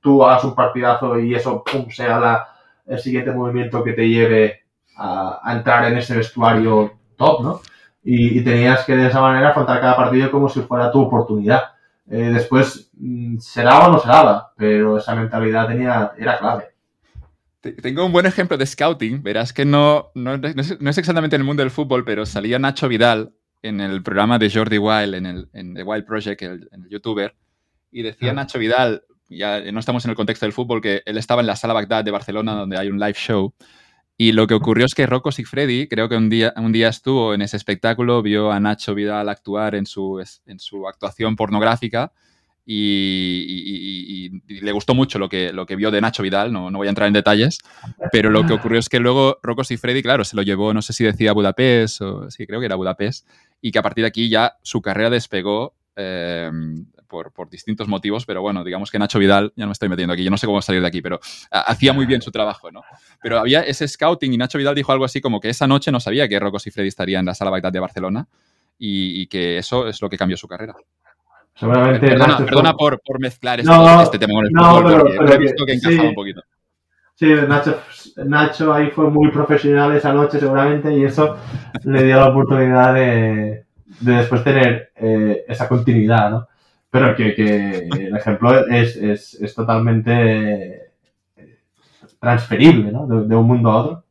tú 0.00 0.24
hagas 0.24 0.44
un 0.44 0.54
partidazo 0.54 1.18
y 1.18 1.34
eso, 1.34 1.64
pum, 1.64 1.88
sea 1.90 2.18
la, 2.20 2.48
el 2.86 2.98
siguiente 2.98 3.32
movimiento 3.32 3.82
que 3.82 3.92
te 3.92 4.08
lleve 4.08 4.62
a, 4.96 5.40
a 5.42 5.56
entrar 5.56 5.90
en 5.90 5.98
ese 5.98 6.16
vestuario 6.16 6.92
top, 7.16 7.42
¿no? 7.42 7.60
Y, 8.04 8.38
y, 8.38 8.44
tenías 8.44 8.84
que 8.84 8.96
de 8.96 9.06
esa 9.06 9.20
manera 9.20 9.50
afrontar 9.50 9.80
cada 9.80 9.96
partido 9.96 10.30
como 10.30 10.48
si 10.48 10.60
fuera 10.62 10.90
tu 10.90 11.00
oportunidad. 11.00 11.62
Eh, 12.10 12.30
después, 12.32 12.90
mm, 12.94 13.38
se 13.38 13.62
daba 13.62 13.88
o 13.88 13.92
no 13.92 13.98
se 14.00 14.08
daba, 14.08 14.52
pero 14.56 14.98
esa 14.98 15.14
mentalidad 15.14 15.68
tenía, 15.68 16.12
era 16.18 16.38
clave. 16.38 16.64
Tengo 17.80 18.04
un 18.04 18.12
buen 18.12 18.26
ejemplo 18.26 18.56
de 18.56 18.66
scouting. 18.66 19.22
Verás 19.22 19.52
que 19.52 19.64
no, 19.64 20.10
no, 20.14 20.36
no, 20.36 20.48
es, 20.48 20.80
no, 20.80 20.90
es, 20.90 20.98
exactamente 20.98 21.36
en 21.36 21.42
el 21.42 21.46
mundo 21.46 21.62
del 21.62 21.70
fútbol, 21.70 22.04
pero 22.04 22.26
salía 22.26 22.58
Nacho 22.58 22.88
Vidal 22.88 23.34
en 23.62 23.80
el 23.80 24.02
programa 24.02 24.38
de 24.38 24.50
Jordi 24.50 24.78
Wild, 24.78 25.14
en, 25.14 25.26
el, 25.26 25.48
en 25.52 25.74
The 25.74 25.84
Wild 25.84 26.04
Project, 26.04 26.42
el, 26.42 26.68
el 26.72 26.88
youtuber, 26.88 27.36
y 27.92 28.02
decía 28.02 28.32
ah. 28.32 28.34
Nacho 28.34 28.58
Vidal, 28.58 29.04
ya 29.28 29.60
no 29.72 29.78
estamos 29.78 30.04
en 30.04 30.10
el 30.10 30.16
contexto 30.16 30.46
del 30.46 30.52
fútbol, 30.52 30.80
que 30.80 31.02
él 31.06 31.16
estaba 31.16 31.40
en 31.40 31.46
la 31.46 31.56
Sala 31.56 31.74
Bagdad 31.74 32.04
de 32.04 32.10
Barcelona, 32.10 32.54
donde 32.54 32.76
hay 32.76 32.88
un 32.88 32.98
live 32.98 33.14
show, 33.14 33.54
y 34.16 34.32
lo 34.32 34.46
que 34.46 34.54
ocurrió 34.54 34.86
es 34.86 34.94
que 34.94 35.06
Rocco 35.06 35.32
Sigfredi, 35.32 35.88
creo 35.88 36.08
que 36.08 36.16
un 36.16 36.28
día, 36.28 36.52
un 36.56 36.72
día 36.72 36.88
estuvo 36.88 37.34
en 37.34 37.42
ese 37.42 37.56
espectáculo, 37.56 38.22
vio 38.22 38.52
a 38.52 38.60
Nacho 38.60 38.94
Vidal 38.94 39.28
actuar 39.28 39.74
en 39.74 39.86
su, 39.86 40.22
en 40.46 40.58
su 40.58 40.86
actuación 40.86 41.36
pornográfica 41.36 42.12
y, 42.64 44.30
le 44.46 44.72
gustó 44.72 44.94
mucho 44.94 45.18
lo 45.18 45.28
que, 45.28 45.52
lo 45.52 45.66
que 45.66 45.76
vio 45.76 45.90
de 45.90 46.00
Nacho 46.00 46.22
Vidal, 46.22 46.52
no, 46.52 46.70
no, 46.70 46.78
voy 46.78 46.86
a 46.86 46.90
entrar 46.90 47.08
en 47.08 47.12
detalles, 47.12 47.58
pero 48.12 48.30
lo 48.30 48.46
que 48.46 48.52
ocurrió 48.52 48.78
es 48.78 48.88
que 48.88 49.00
luego 49.00 49.38
Rocco 49.42 49.64
Sigfredi, 49.64 50.02
claro, 50.02 50.24
se 50.24 50.36
lo 50.36 50.42
llevó, 50.42 50.72
no 50.72 50.82
sé 50.82 50.92
si 50.92 51.04
decía 51.04 51.32
Budapest, 51.32 52.02
o 52.02 52.30
sí, 52.30 52.46
creo 52.46 52.60
que 52.60 52.66
era 52.66 52.76
Budapest, 52.76 53.26
y 53.60 53.72
que 53.72 53.78
a 53.78 53.82
partir 53.82 54.02
de 54.02 54.08
aquí 54.08 54.28
ya 54.28 54.58
su 54.62 54.80
carrera 54.80 55.10
despegó 55.10 55.74
eh, 55.96 56.50
por, 57.12 57.30
por, 57.30 57.50
distintos 57.50 57.88
motivos, 57.88 58.24
pero 58.24 58.40
bueno, 58.40 58.64
digamos 58.64 58.90
que 58.90 58.98
Nacho 58.98 59.18
Vidal, 59.18 59.52
ya 59.54 59.64
no 59.64 59.68
me 59.68 59.74
estoy 59.74 59.90
metiendo 59.90 60.14
aquí, 60.14 60.24
yo 60.24 60.30
no 60.30 60.38
sé 60.38 60.46
cómo 60.46 60.62
salir 60.62 60.80
de 60.80 60.88
aquí, 60.88 61.02
pero 61.02 61.20
hacía 61.50 61.92
muy 61.92 62.06
bien 62.06 62.22
su 62.22 62.32
trabajo, 62.32 62.72
¿no? 62.72 62.80
Pero 63.22 63.38
había 63.38 63.60
ese 63.60 63.86
scouting 63.86 64.32
y 64.32 64.38
Nacho 64.38 64.56
Vidal 64.56 64.74
dijo 64.74 64.92
algo 64.92 65.04
así 65.04 65.20
como 65.20 65.38
que 65.38 65.50
esa 65.50 65.66
noche 65.66 65.92
no 65.92 66.00
sabía 66.00 66.26
que 66.26 66.40
Rocco 66.40 66.58
Sigfredi 66.58 66.88
estaría 66.88 67.18
en 67.18 67.26
la 67.26 67.34
sala 67.34 67.50
Bagdad 67.50 67.70
de 67.70 67.80
Barcelona 67.80 68.26
y, 68.78 69.20
y, 69.20 69.26
que 69.26 69.58
eso 69.58 69.86
es 69.86 70.00
lo 70.00 70.08
que 70.08 70.16
cambió 70.16 70.38
su 70.38 70.48
carrera. 70.48 70.74
Seguramente. 71.54 72.08
Perdona, 72.08 72.26
Nacho 72.28 72.46
perdona 72.46 72.72
por, 72.72 73.00
por, 73.04 73.20
mezclar 73.20 73.62
no, 73.62 74.00
este, 74.00 74.04
este, 74.04 74.18
tema 74.20 74.32
con 74.32 74.46
el 74.46 74.52
no, 74.52 74.62
fútbol, 74.62 74.84
pero, 74.84 74.98
porque 75.04 75.18
pero 75.18 75.32
he 75.34 75.38
visto 75.38 75.66
que 75.66 75.72
encajaba 75.74 76.02
sí. 76.02 76.08
un 76.08 76.14
poquito. 76.14 76.42
Sí, 77.14 77.26
Nacho, 77.46 77.78
Nacho 78.24 78.72
ahí 78.72 78.90
fue 78.90 79.10
muy 79.10 79.30
profesional 79.30 79.94
esa 79.94 80.14
noche 80.14 80.40
seguramente 80.40 80.92
y 80.96 81.04
eso 81.04 81.36
le 81.84 82.04
dio 82.04 82.16
la 82.16 82.30
oportunidad 82.30 82.94
de, 82.94 83.66
de 84.00 84.12
después 84.12 84.42
tener 84.42 84.92
eh, 84.96 85.44
esa 85.46 85.68
continuidad, 85.68 86.30
¿no? 86.30 86.48
Pero 86.92 87.16
que, 87.16 87.34
que 87.34 87.88
el 87.88 88.14
ejemplo 88.14 88.66
es, 88.68 88.96
es, 88.96 89.34
es 89.40 89.54
totalmente 89.54 90.92
transferible, 92.20 92.92
¿no? 92.92 93.06
De, 93.06 93.26
de, 93.26 93.34
un 93.34 93.46
mundo 93.46 93.70
a 93.70 93.76
otro. 93.78 94.04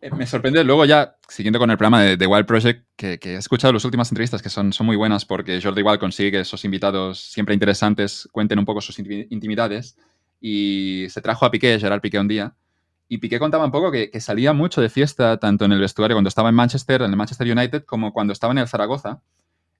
Eh, 0.00 0.10
me 0.16 0.28
sorprende 0.28 0.62
luego 0.62 0.84
ya, 0.84 1.16
siguiendo 1.26 1.58
con 1.58 1.68
el 1.68 1.76
programa 1.76 2.02
de, 2.02 2.16
de 2.16 2.26
Wild 2.28 2.46
Project, 2.46 2.86
que, 2.94 3.18
que, 3.18 3.34
he 3.34 3.36
escuchado 3.36 3.72
las 3.72 3.84
últimas 3.84 4.12
entrevistas 4.12 4.42
que 4.42 4.48
son, 4.48 4.72
son 4.72 4.86
muy 4.86 4.94
buenas 4.94 5.24
porque 5.24 5.60
Jordi 5.60 5.82
Wild 5.82 5.98
consigue 5.98 6.30
que 6.30 6.40
esos 6.40 6.64
invitados 6.64 7.18
siempre 7.18 7.52
interesantes 7.52 8.28
cuenten 8.30 8.60
un 8.60 8.64
poco 8.64 8.80
sus 8.80 8.96
intimidades 9.00 9.98
y 10.40 11.06
se 11.10 11.20
trajo 11.20 11.46
a 11.46 11.50
Piqué, 11.50 11.80
Gerard 11.80 12.00
Piqué 12.00 12.20
un 12.20 12.28
día, 12.28 12.54
y 13.08 13.18
Piqué 13.18 13.40
contaba 13.40 13.64
un 13.64 13.72
poco 13.72 13.90
que, 13.90 14.08
que, 14.08 14.20
salía 14.20 14.52
mucho 14.52 14.80
de 14.80 14.88
fiesta, 14.88 15.38
tanto 15.38 15.64
en 15.64 15.72
el 15.72 15.80
vestuario 15.80 16.14
cuando 16.14 16.28
estaba 16.28 16.48
en 16.48 16.54
Manchester, 16.54 17.02
en 17.02 17.10
el 17.10 17.16
Manchester 17.16 17.50
United, 17.50 17.84
como 17.86 18.12
cuando 18.12 18.32
estaba 18.32 18.52
en 18.52 18.58
el 18.58 18.68
Zaragoza. 18.68 19.20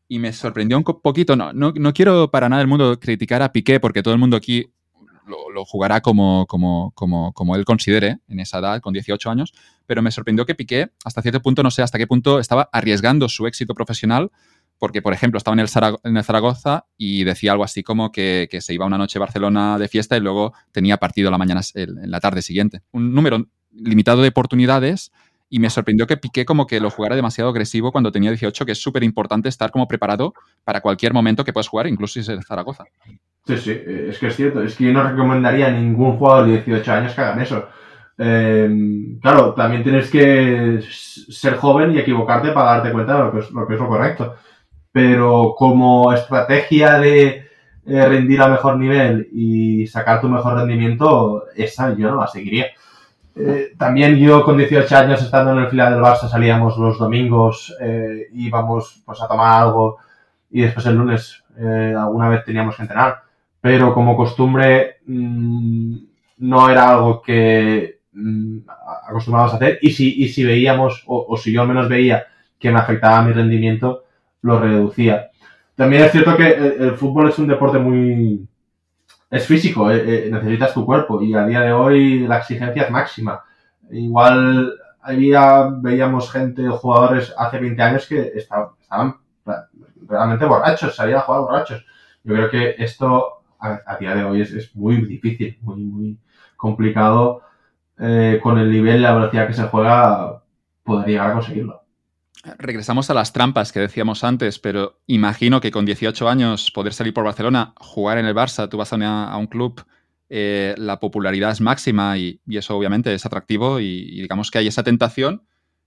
Y 0.09 0.19
me 0.19 0.33
sorprendió 0.33 0.79
un 0.79 0.85
poquito, 0.85 1.35
no, 1.37 1.53
no, 1.53 1.73
no 1.75 1.93
quiero 1.93 2.31
para 2.31 2.49
nada 2.49 2.63
el 2.63 2.69
mundo 2.69 2.99
criticar 3.01 3.43
a 3.43 3.53
Piqué, 3.53 3.81
porque 3.81 4.03
todo 4.03 4.15
el 4.15 4.21
mundo 4.21 4.37
aquí 4.37 4.71
lo, 5.27 5.65
jugará 5.65 6.01
como, 6.01 6.47
como, 6.47 6.93
como, 6.95 7.33
como 7.33 7.57
él 7.57 7.65
considere 7.65 8.19
en 8.29 8.41
esa 8.41 8.59
edad, 8.59 8.81
con 8.81 8.93
18 8.93 9.31
años, 9.31 9.53
pero 9.87 10.03
me 10.03 10.11
sorprendió 10.11 10.47
que 10.47 10.55
Piqué, 10.55 10.91
hasta 11.05 11.23
cierto 11.23 11.43
punto, 11.43 11.63
no 11.63 11.71
sé 11.71 11.83
hasta 11.83 11.99
qué 11.99 12.07
punto, 12.07 12.39
estaba 12.39 12.69
arriesgando 12.73 13.29
su 13.29 13.47
éxito 13.47 13.75
profesional 13.75 14.31
porque, 14.79 15.01
por 15.01 15.13
ejemplo, 15.13 15.39
estaba 15.39 15.55
en 15.55 15.61
el, 15.61 15.69
Zara 15.69 15.97
en 16.05 16.17
el 16.17 16.25
Zaragoza 16.25 16.87
y 16.99 17.25
decía 17.25 17.53
algo 17.53 17.65
así 17.65 17.83
como 17.83 18.13
que, 18.13 18.47
que, 18.51 18.61
se 18.61 18.75
iba 18.75 18.85
una 18.85 18.99
noche 18.99 19.19
a 19.19 19.21
Barcelona 19.21 19.79
de 19.79 19.89
fiesta 19.89 20.17
y 20.17 20.21
luego 20.21 20.53
tenía 20.71 20.99
partido 20.99 21.31
la 21.31 21.39
mañana, 21.39 21.63
en 21.75 22.11
la 22.11 22.21
tarde 22.21 22.43
siguiente. 22.43 22.83
Un 22.93 23.15
número 23.15 23.47
limitado 23.73 24.23
de 24.23 24.29
oportunidades 24.29 25.13
y 25.49 25.59
me 25.59 25.71
sorprendió 25.71 26.07
que 26.07 26.17
Piqué 26.17 26.45
como 26.45 26.67
que 26.67 26.81
lo 26.81 26.91
jugara 26.91 27.17
demasiado 27.17 27.51
agresivo 27.51 27.93
cuando 27.93 28.11
tenía 28.13 28.31
18, 28.31 28.67
que 28.67 28.73
es 28.73 28.83
súper 28.83 29.03
importante 29.05 29.49
estar 29.49 29.71
como 29.71 29.87
preparado 29.87 30.35
para 30.65 30.81
cualquier 30.81 31.13
momento 31.13 31.45
que 31.45 31.53
puedas 31.53 31.69
jugar, 31.69 31.87
incluso 31.87 32.15
si 32.15 32.21
es 32.21 32.29
el 32.29 32.45
Zaragoza. 32.45 32.85
Sí, 33.47 33.57
sí, 33.59 33.71
es 33.71 34.19
que 34.19 34.27
es 34.27 34.37
cierto. 34.37 34.63
Es 34.63 34.75
que 34.75 34.85
yo 34.85 34.93
no 34.93 35.09
recomendaría 35.09 35.69
a 35.69 35.71
ningún 35.71 36.17
jugador 36.17 36.47
de 36.47 36.63
18 36.63 36.93
años 36.93 37.15
que 37.15 37.21
hagan 37.21 37.41
eso. 37.41 37.69
Eh, 38.19 38.69
claro, 39.23 39.55
también 39.55 39.85
tienes 39.85 40.11
que 40.11 40.81
ser 40.83 41.57
joven 41.57 41.93
y 41.93 41.99
equivocarte 41.99 42.51
para 42.51 42.73
darte 42.73 42.93
cuenta 42.93 43.17
de 43.17 43.25
lo 43.25 43.33
que 43.33 43.39
es 43.39 43.51
lo, 43.53 43.67
que 43.69 43.75
es 43.75 43.81
lo 43.81 43.89
correcto 43.89 44.35
pero 44.97 45.55
como 45.59 46.11
estrategia 46.11 46.99
de 46.99 47.51
eh, 47.85 48.09
rendir 48.09 48.41
a 48.41 48.49
mejor 48.49 48.79
nivel 48.79 49.29
y 49.31 49.87
sacar 49.89 50.23
tu 50.23 50.29
mejor 50.31 50.55
rendimiento, 50.55 51.45
esa 51.55 51.95
yo 51.95 52.11
no 52.11 52.19
la 52.19 52.27
seguiría. 52.27 52.69
Eh, 53.39 53.75
también 53.77 54.17
yo 54.17 54.43
con 54.43 54.57
18 54.57 54.97
años 54.97 55.23
estando 55.23 55.53
en 55.53 55.59
el 55.59 55.69
filial 55.69 55.93
del 55.93 56.03
Barça 56.03 56.27
salíamos 56.27 56.79
los 56.79 56.99
domingos, 56.99 57.77
eh, 57.79 58.29
íbamos 58.33 59.03
pues 59.05 59.21
a 59.21 59.29
tomar 59.29 59.63
algo 59.63 59.99
y 60.51 60.63
después 60.63 60.87
el 60.87 60.97
lunes 60.97 61.45
eh, 61.59 61.95
alguna 61.95 62.31
vez 62.31 62.45
teníamos 62.47 62.77
que 62.77 62.83
entrenar, 62.83 63.19
pero 63.61 63.93
como 63.93 64.17
costumbre 64.17 65.01
mmm, 65.05 65.97
no 66.39 66.71
era 66.71 66.89
algo 66.89 67.21
que 67.21 68.01
mmm, 68.13 68.61
a 68.67 69.45
hacer 69.45 69.81
y 69.83 69.91
si, 69.91 70.23
y 70.23 70.29
si 70.29 70.43
veíamos 70.43 71.05
o, 71.07 71.27
o 71.29 71.37
si 71.37 71.53
yo 71.53 71.61
al 71.61 71.69
menos 71.69 71.91
veía 71.91 72.25
que 72.59 72.71
me 72.71 72.79
afectaba 72.79 73.23
mi 73.23 73.33
rendimiento, 73.33 74.05
lo 74.41 74.59
reducía. 74.59 75.29
También 75.75 76.05
es 76.05 76.13
cierto 76.13 76.37
que 76.39 76.49
el 76.49 76.93
fútbol 76.93 77.29
es 77.29 77.39
un 77.39 77.49
deporte 77.49 77.79
muy... 77.79 78.49
es 79.31 79.47
físico, 79.47 79.91
eh, 79.91 80.27
eh, 80.27 80.31
necesitas 80.31 80.75
tu 80.75 80.85
cuerpo 80.85 81.21
y 81.23 81.35
a 81.35 81.47
día 81.47 81.61
de 81.61 81.73
hoy 81.73 82.21
la 82.27 82.39
exigencia 82.39 82.85
es 82.85 82.91
máxima. 82.91 83.43
Igual 83.91 84.73
había, 85.01 85.69
veíamos 85.71 86.31
gente, 86.31 86.69
jugadores 86.69 87.35
hace 87.37 87.59
20 87.59 87.83
años 87.83 88.07
que 88.07 88.33
estaban, 88.35 89.17
realmente 90.09 90.45
borrachos, 90.45 90.95
salían 90.97 91.19
a 91.19 91.23
jugar 91.23 91.41
borrachos. 91.43 91.85
Yo 92.25 92.35
creo 92.35 92.51
que 92.51 92.75
esto 92.79 93.43
a, 93.59 93.81
a 93.87 93.97
día 93.97 94.15
de 94.15 94.25
hoy 94.25 94.43
es, 94.43 94.53
es, 94.53 94.75
muy 94.75 95.05
difícil, 95.05 95.59
muy, 95.63 95.85
muy 95.85 96.19
complicado 96.57 97.43
eh, 97.99 98.41
con 98.43 98.59
el 98.59 98.71
nivel 98.71 98.99
y 98.99 99.01
la 99.01 99.15
velocidad 99.15 99.47
que 99.47 99.55
se 99.55 99.65
juega 99.65 100.43
poder 100.85 101.09
llegar 101.09 101.31
a 101.31 101.35
conseguirlo. 101.35 101.83
Regresamos 102.59 103.11
a 103.11 103.15
las 103.15 103.33
trampas 103.33 103.73
que 103.73 103.81
decíamos 103.81 104.23
antes, 104.23 104.59
pero 104.59 105.01
imagino 105.07 105.61
que 105.61 105.71
con 105.71 105.85
18 105.85 106.29
años 106.29 106.71
poder 106.71 106.93
salir 106.93 107.13
por 107.13 107.25
Barcelona, 107.25 107.75
jugar 107.77 108.19
en 108.19 108.27
el 108.27 108.35
Barça, 108.35 108.69
tú 108.69 108.77
vas 108.77 108.93
a, 108.93 109.37
un 109.37 109.47
club, 109.47 109.85
eh, 110.29 110.75
la 110.79 111.01
popularidad 111.01 111.51
es 111.51 111.61
máxima 111.61 112.17
y, 112.19 112.41
y, 112.47 112.57
eso 112.57 112.77
obviamente 112.77 113.13
es 113.13 113.27
atractivo 113.27 113.81
y, 113.81 113.85
y, 113.85 114.23
digamos 114.23 114.51
que 114.51 114.59
hay 114.59 114.69
esa 114.69 114.85
tentación 114.85 115.43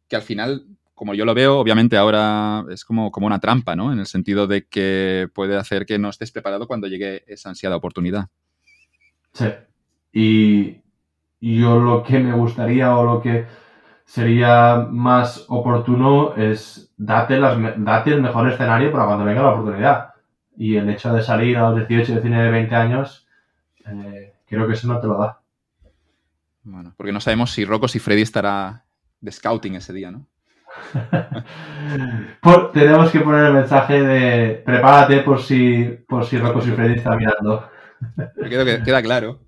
que 0.07 0.15
al 0.15 0.21
final, 0.21 0.65
como 0.93 1.13
yo 1.13 1.23
lo 1.23 1.33
veo, 1.33 1.59
obviamente 1.59 1.95
ahora 1.95 2.65
es 2.69 2.83
como, 2.83 3.11
como 3.11 3.27
una 3.27 3.39
trampa, 3.39 3.75
¿no? 3.75 3.93
En 3.93 3.99
el 3.99 4.07
sentido 4.07 4.47
de 4.47 4.67
que 4.67 5.29
puede 5.33 5.55
hacer 5.55 5.85
que 5.85 5.97
no 5.99 6.09
estés 6.09 6.31
preparado 6.31 6.67
cuando 6.67 6.87
llegue 6.87 7.23
esa 7.27 7.49
ansiada 7.49 7.77
oportunidad. 7.77 8.27
Sí. 9.33 9.45
Y 10.11 10.81
yo 11.39 11.79
lo 11.79 12.03
que 12.03 12.19
me 12.19 12.33
gustaría 12.33 12.97
o 12.97 13.05
lo 13.05 13.21
que 13.21 13.45
sería 14.09 14.87
más 14.89 15.45
oportuno 15.49 16.33
es 16.35 16.91
date, 16.97 17.37
las, 17.37 17.55
date 17.77 18.09
el 18.09 18.23
mejor 18.23 18.49
escenario 18.49 18.91
para 18.91 19.05
cuando 19.05 19.23
venga 19.23 19.43
la 19.43 19.51
oportunidad. 19.51 20.13
Y 20.57 20.77
el 20.77 20.89
hecho 20.89 21.13
de 21.13 21.21
salir 21.21 21.57
a 21.57 21.69
los 21.69 21.87
18, 21.87 22.13
19, 22.13 22.49
20 22.49 22.75
años, 22.75 23.27
eh, 23.85 24.33
creo 24.47 24.65
que 24.65 24.73
eso 24.73 24.87
no 24.87 24.99
te 24.99 25.05
lo 25.05 25.19
da. 25.19 25.39
Bueno, 26.63 26.91
porque 26.97 27.11
no 27.13 27.21
sabemos 27.21 27.51
si 27.51 27.65
Rocco 27.65 27.85
y 27.93 27.99
Freddy 27.99 28.23
estará 28.23 28.83
de 29.21 29.31
scouting 29.31 29.75
ese 29.75 29.93
día, 29.93 30.09
¿no? 30.09 30.25
por, 32.41 32.71
tenemos 32.71 33.11
que 33.11 33.19
poner 33.19 33.45
el 33.45 33.53
mensaje 33.53 34.01
de 34.01 34.63
prepárate 34.65 35.19
por 35.19 35.39
si, 35.39 35.83
por 36.07 36.25
si 36.25 36.39
Rocco 36.39 36.59
y 36.59 36.71
Freddy 36.71 36.95
está 36.95 37.15
mirando. 37.15 37.69
Creo 38.33 38.65
que 38.65 38.81
queda 38.81 39.03
claro. 39.03 39.41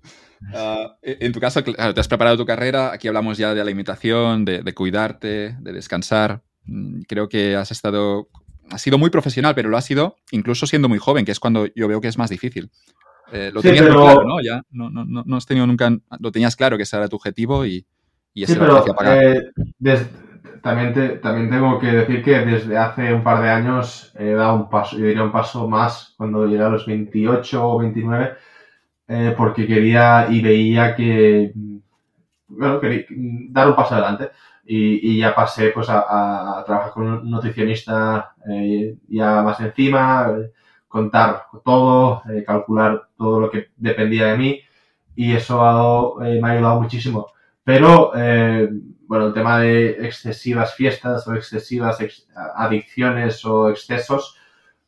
Uh, 0.52 0.90
en 1.02 1.32
tu 1.32 1.40
caso, 1.40 1.62
claro, 1.62 1.94
te 1.94 2.00
has 2.00 2.08
preparado 2.08 2.36
tu 2.36 2.46
carrera. 2.46 2.92
Aquí 2.92 3.08
hablamos 3.08 3.38
ya 3.38 3.50
de 3.50 3.56
la 3.56 3.62
alimentación, 3.62 4.44
de, 4.44 4.62
de, 4.62 4.74
cuidarte, 4.74 5.56
de 5.58 5.72
descansar. 5.72 6.42
Mm, 6.64 7.02
creo 7.02 7.28
que 7.28 7.56
has 7.56 7.70
estado. 7.70 8.28
Has 8.70 8.82
sido 8.82 8.98
muy 8.98 9.10
profesional, 9.10 9.54
pero 9.54 9.68
lo 9.68 9.76
has 9.76 9.84
sido 9.84 10.16
incluso 10.30 10.66
siendo 10.66 10.88
muy 10.88 10.98
joven, 10.98 11.24
que 11.24 11.32
es 11.32 11.40
cuando 11.40 11.66
yo 11.74 11.88
veo 11.88 12.00
que 12.00 12.08
es 12.08 12.18
más 12.18 12.30
difícil. 12.30 12.70
Eh, 13.32 13.50
lo 13.52 13.62
sí, 13.62 13.68
tenías 13.68 13.86
pero... 13.86 14.02
claro, 14.02 14.24
¿no? 14.24 14.42
Ya 14.42 14.62
no, 14.70 14.90
no, 14.90 15.04
no, 15.04 15.36
has 15.36 15.46
tenido 15.46 15.66
nunca. 15.66 15.90
Lo 16.20 16.32
tenías 16.32 16.56
claro 16.56 16.76
que 16.76 16.82
ese 16.82 16.96
era 16.96 17.08
tu 17.08 17.16
objetivo 17.16 17.64
y, 17.64 17.86
y 18.34 18.46
sí, 18.46 18.54
pero 18.58 18.84
eh, 19.04 19.52
también, 20.62 21.20
también 21.20 21.50
tengo 21.50 21.78
que 21.78 21.88
decir 21.88 22.22
que 22.22 22.38
desde 22.40 22.78
hace 22.78 23.12
un 23.12 23.24
par 23.24 23.42
de 23.42 23.50
años 23.50 24.12
he 24.18 24.32
dado 24.32 24.54
un 24.54 24.70
paso, 24.70 24.96
yo 24.96 25.06
diría 25.06 25.24
un 25.24 25.32
paso 25.32 25.68
más 25.68 26.14
cuando 26.16 26.46
llegué 26.46 26.62
a 26.62 26.68
los 26.68 26.86
28 26.86 27.68
o 27.68 27.78
29, 27.78 28.34
eh, 29.08 29.34
porque 29.36 29.66
quería 29.66 30.28
y 30.30 30.40
veía 30.40 30.94
que, 30.94 31.52
bueno, 32.48 32.80
quería 32.80 33.06
dar 33.50 33.68
un 33.68 33.76
paso 33.76 33.94
adelante. 33.94 34.30
Y, 34.64 35.18
ya 35.18 35.34
pasé 35.34 35.70
pues 35.70 35.88
a, 35.90 36.62
trabajar 36.64 36.92
con 36.92 37.06
un 37.06 37.30
nutricionista 37.30 38.34
eh, 38.48 38.96
ya 39.08 39.42
más 39.42 39.60
encima, 39.60 40.32
contar 40.88 41.46
todo, 41.64 42.22
calcular 42.46 43.08
todo 43.16 43.40
lo 43.40 43.50
que 43.50 43.70
dependía 43.76 44.26
de 44.28 44.38
mí 44.38 44.60
y 45.16 45.32
eso 45.32 46.16
me 46.20 46.48
ha 46.48 46.52
ayudado 46.52 46.80
muchísimo. 46.80 47.32
Pero, 47.64 48.12
eh, 48.16 48.68
bueno, 49.06 49.26
el 49.28 49.34
tema 49.34 49.60
de 49.60 49.90
excesivas 50.06 50.74
fiestas 50.74 51.26
o 51.28 51.34
excesivas 51.34 51.98
adicciones 52.56 53.44
o 53.44 53.70
excesos, 53.70 54.36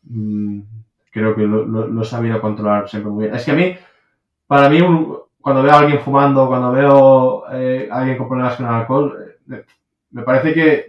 mm, 0.04 0.60
creo 1.10 1.36
que 1.36 1.42
lo, 1.42 2.02
he 2.02 2.04
sabido 2.04 2.40
controlar 2.40 2.88
siempre 2.88 3.10
muy 3.12 3.24
bien. 3.24 3.36
Es 3.36 3.44
que 3.44 3.52
a 3.52 3.54
mí, 3.54 3.76
para 4.54 4.68
mí, 4.68 4.78
cuando 5.40 5.62
veo 5.64 5.72
a 5.72 5.78
alguien 5.80 6.00
fumando, 6.00 6.46
cuando 6.46 6.70
veo 6.70 7.44
eh, 7.52 7.88
a 7.90 7.98
alguien 7.98 8.16
con 8.16 8.28
problemas 8.28 8.54
con 8.54 8.66
el 8.66 8.72
alcohol, 8.72 9.34
eh, 9.50 9.64
me 10.12 10.22
parece 10.22 10.54
que 10.54 10.86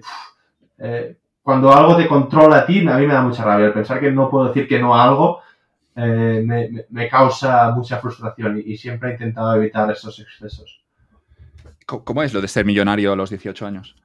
cuando 1.41 1.73
algo 1.73 1.97
te 1.97 2.07
controla 2.07 2.57
a 2.57 2.65
ti, 2.65 2.87
a 2.87 2.97
mí 2.97 3.07
me 3.07 3.13
da 3.13 3.23
mucha 3.23 3.43
rabia. 3.43 3.65
El 3.65 3.73
pensar 3.73 3.99
que 3.99 4.11
no 4.11 4.29
puedo 4.29 4.49
decir 4.49 4.67
que 4.67 4.79
no 4.79 4.93
a 4.93 5.03
algo 5.03 5.41
me, 5.95 7.09
causa 7.09 7.71
mucha 7.71 7.97
frustración 7.97 8.61
y 8.63 8.77
siempre 8.77 9.09
he 9.09 9.13
intentado 9.13 9.55
evitar 9.55 9.89
esos 9.89 10.19
excesos. 10.19 10.83
¿Cómo 11.87 12.21
es 12.21 12.33
lo 12.35 12.41
de 12.41 12.47
ser 12.47 12.65
millonario 12.65 13.13
a 13.13 13.15
los 13.15 13.31
18 13.31 13.65
años? 13.65 13.95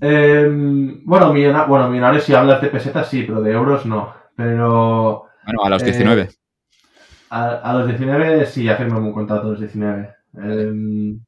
Em, 0.00 1.04
bueno, 1.04 1.32
millonario, 1.32 1.68
bueno, 1.68 1.88
millonario 1.88 2.20
si 2.20 2.34
hablas 2.34 2.60
de 2.62 2.68
pesetas 2.68 3.08
sí, 3.08 3.22
pero 3.22 3.42
de 3.42 3.52
euros 3.52 3.86
no. 3.86 4.12
Pero. 4.36 5.26
Bueno, 5.44 5.64
a 5.64 5.70
los 5.70 5.82
19. 5.82 6.37
Eh, 7.30 7.60
a, 7.62 7.74
los 7.74 7.86
19 7.86 8.46
sí, 8.46 8.64
ya 8.64 8.78
un 8.80 9.12
contrato 9.12 9.48
a 9.48 9.50
los 9.50 9.60
19. 9.60 10.14
Em, 10.34 11.20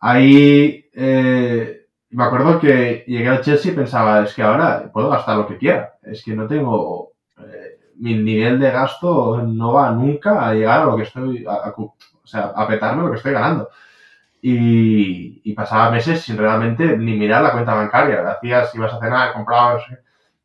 ahí 0.00 0.88
eh, 0.94 1.86
me 2.10 2.24
acuerdo 2.24 2.60
que 2.60 3.04
llegué 3.06 3.28
al 3.28 3.40
Chelsea 3.42 3.72
y 3.72 3.76
pensaba, 3.76 4.22
es 4.24 4.34
que 4.34 4.42
ahora 4.42 4.90
puedo 4.92 5.10
gastar 5.10 5.36
lo 5.36 5.46
que 5.46 5.58
quiera. 5.58 5.94
Es 6.02 6.24
que 6.24 6.34
no 6.34 6.46
tengo. 6.46 7.12
Eh, 7.38 7.78
mi 7.96 8.14
nivel 8.14 8.58
de 8.60 8.70
gasto 8.70 9.42
no 9.42 9.74
va 9.74 9.92
nunca 9.92 10.48
a 10.48 10.54
llegar 10.54 10.82
a 10.82 10.84
lo 10.86 10.96
que 10.96 11.04
estoy. 11.04 11.44
o 11.46 11.94
sea, 12.24 12.52
a 12.56 12.66
petarme 12.68 13.02
lo 13.02 13.10
que 13.10 13.16
estoy 13.18 13.32
ganando 13.32 13.70
y, 14.42 15.52
pasaba 15.54 15.90
meses 15.90 16.22
sin 16.22 16.38
realmente 16.38 16.96
ni 16.96 17.16
mirar 17.16 17.42
la 17.42 17.52
cuenta 17.52 17.74
bancaria. 17.74 18.28
Hacías, 18.30 18.74
ibas 18.74 18.94
a 18.94 19.00
cenar, 19.00 19.32
comprabas 19.32 19.84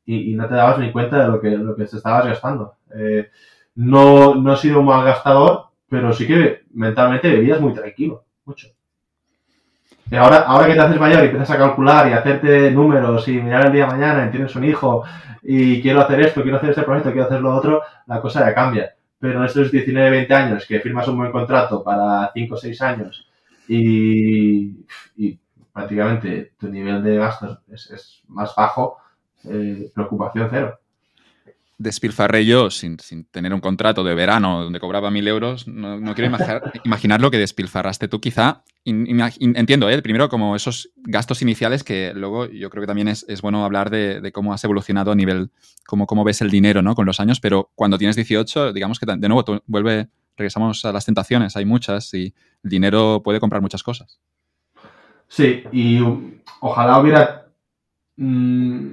y, 0.05 0.33
no 0.35 0.47
te 0.47 0.55
dabas 0.55 0.79
ni 0.79 0.91
cuenta 0.91 1.19
de 1.19 1.27
lo 1.27 1.39
que, 1.39 1.49
lo 1.51 1.75
que 1.75 1.85
te 1.85 1.97
estabas 1.97 2.25
gastando. 2.25 2.75
Eh, 2.95 3.29
no, 3.75 4.35
no 4.35 4.53
he 4.53 4.57
sido 4.57 4.79
un 4.79 4.85
mal 4.85 5.05
gastador, 5.05 5.69
pero 5.89 6.13
sí 6.13 6.25
que 6.27 6.63
mentalmente 6.73 7.29
vivías 7.29 7.61
muy 7.61 7.73
tranquilo, 7.73 8.25
mucho. 8.45 8.67
Y 10.09 10.15
ahora, 10.15 10.41
ahora 10.41 10.67
que 10.67 10.73
te 10.73 10.79
haces 10.79 10.99
mayor 10.99 11.23
y 11.23 11.25
empiezas 11.25 11.51
a 11.51 11.57
calcular 11.57 12.07
y 12.07 12.13
hacerte 12.13 12.69
números 12.71 13.27
y 13.27 13.41
mirar 13.41 13.67
el 13.67 13.71
día 13.73 13.85
de 13.85 13.91
mañana 13.91 14.27
y 14.27 14.31
tienes 14.31 14.55
un 14.55 14.63
hijo 14.63 15.03
y 15.41 15.81
quiero 15.81 16.01
hacer 16.01 16.21
esto, 16.21 16.41
quiero 16.43 16.57
hacer 16.57 16.71
este 16.71 16.83
proyecto, 16.83 17.11
quiero 17.11 17.25
hacer 17.25 17.41
lo 17.41 17.55
otro, 17.55 17.81
la 18.05 18.21
cosa 18.21 18.41
ya 18.41 18.53
cambia. 18.53 18.95
Pero 19.19 19.39
en 19.39 19.45
estos 19.45 19.71
19, 19.71 20.09
20 20.11 20.33
años 20.33 20.65
que 20.67 20.79
firmas 20.79 21.07
un 21.07 21.17
buen 21.17 21.31
contrato 21.31 21.83
para 21.83 22.31
5 22.33 22.53
o 22.53 22.57
6 22.57 22.81
años 22.81 23.27
y, 23.67 24.85
prácticamente 25.73 26.53
tu 26.57 26.69
nivel 26.69 27.03
de 27.03 27.17
gastos 27.17 27.59
es, 27.67 28.23
más 28.27 28.53
bajo, 28.55 28.97
eh, 29.43 29.91
preocupación 29.93 30.47
cero. 30.49 30.79
Despilfarré 31.77 32.45
yo 32.45 32.69
sin, 32.69 32.97
tener 33.31 33.53
un 33.53 33.59
contrato 33.59 34.03
de 34.03 34.15
verano 34.15 34.63
donde 34.63 34.79
cobraba 34.79 35.11
mil 35.11 35.27
euros. 35.27 35.67
No, 35.67 36.15
quiero 36.15 36.33
imaginar, 36.85 37.21
lo 37.21 37.29
que 37.31 37.37
despilfarraste 37.37 38.07
tú. 38.07 38.21
Quizá, 38.21 38.63
entiendo, 38.85 39.89
¿eh? 39.89 40.01
primero 40.01 40.29
como 40.29 40.55
esos 40.55 40.89
gastos 40.95 41.41
iniciales 41.41 41.83
que 41.83 42.13
luego 42.15 42.49
yo 42.49 42.69
creo 42.69 42.81
que 42.81 42.87
también 42.87 43.09
es, 43.09 43.25
bueno 43.41 43.65
hablar 43.65 43.89
de, 43.89 44.31
cómo 44.33 44.53
has 44.53 44.63
evolucionado 44.63 45.11
a 45.11 45.15
nivel, 45.15 45.51
cómo, 45.85 46.07
cómo 46.07 46.23
ves 46.23 46.41
el 46.41 46.49
dinero 46.49 46.81
¿no? 46.81 46.95
con 46.95 47.05
los 47.05 47.19
años, 47.19 47.41
pero 47.41 47.71
cuando 47.75 47.97
tienes 47.97 48.15
18, 48.15 48.71
digamos 48.71 48.97
que 48.97 49.05
de 49.05 49.27
nuevo 49.27 49.61
vuelve 49.67 50.07
regresamos 50.37 50.83
a 50.85 50.91
las 50.91 51.05
tentaciones, 51.05 51.55
hay 51.55 51.65
muchas 51.65 52.13
y 52.13 52.33
el 52.63 52.69
dinero 52.69 53.21
puede 53.23 53.39
comprar 53.39 53.61
muchas 53.61 53.83
cosas. 53.83 54.19
Sí, 55.27 55.63
y 55.71 55.99
ojalá 56.59 56.99
hubiera 56.99 57.47
mm, 58.17 58.91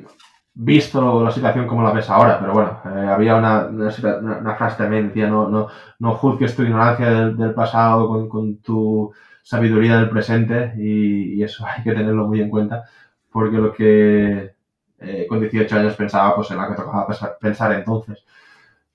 visto 0.55 1.25
la 1.25 1.31
situación 1.31 1.67
como 1.67 1.83
la 1.83 1.93
ves 1.93 2.11
ahora, 2.11 2.39
pero 2.41 2.53
bueno, 2.53 2.81
eh, 2.87 3.09
había 3.09 3.37
una, 3.37 3.67
una, 3.67 4.55
frase 4.57 4.79
también, 4.79 5.09
decía, 5.09 5.29
no, 5.29 5.49
no, 5.49 5.69
no 5.99 6.15
juzgues 6.15 6.55
tu 6.55 6.63
ignorancia 6.63 7.11
del, 7.11 7.55
pasado 7.55 8.29
con, 8.29 8.59
tu 8.59 9.13
sabiduría 9.43 9.97
del 9.97 10.11
presente 10.11 10.75
y, 10.77 11.43
eso 11.43 11.67
hay 11.69 11.83
que 11.83 11.93
tenerlo 11.93 12.27
muy 12.27 12.41
en 12.41 12.51
cuenta, 12.51 12.85
porque 13.31 13.57
lo 13.57 13.73
que 13.73 14.55
eh, 14.99 15.27
con 15.29 15.41
18 15.41 15.77
años 15.77 15.97
pensaba, 15.97 16.35
pues 16.37 16.51
en 16.51 16.59
la 16.59 16.69
que 16.69 16.75
tocaba 16.75 17.07
pensar 17.41 17.73
entonces. 17.73 18.25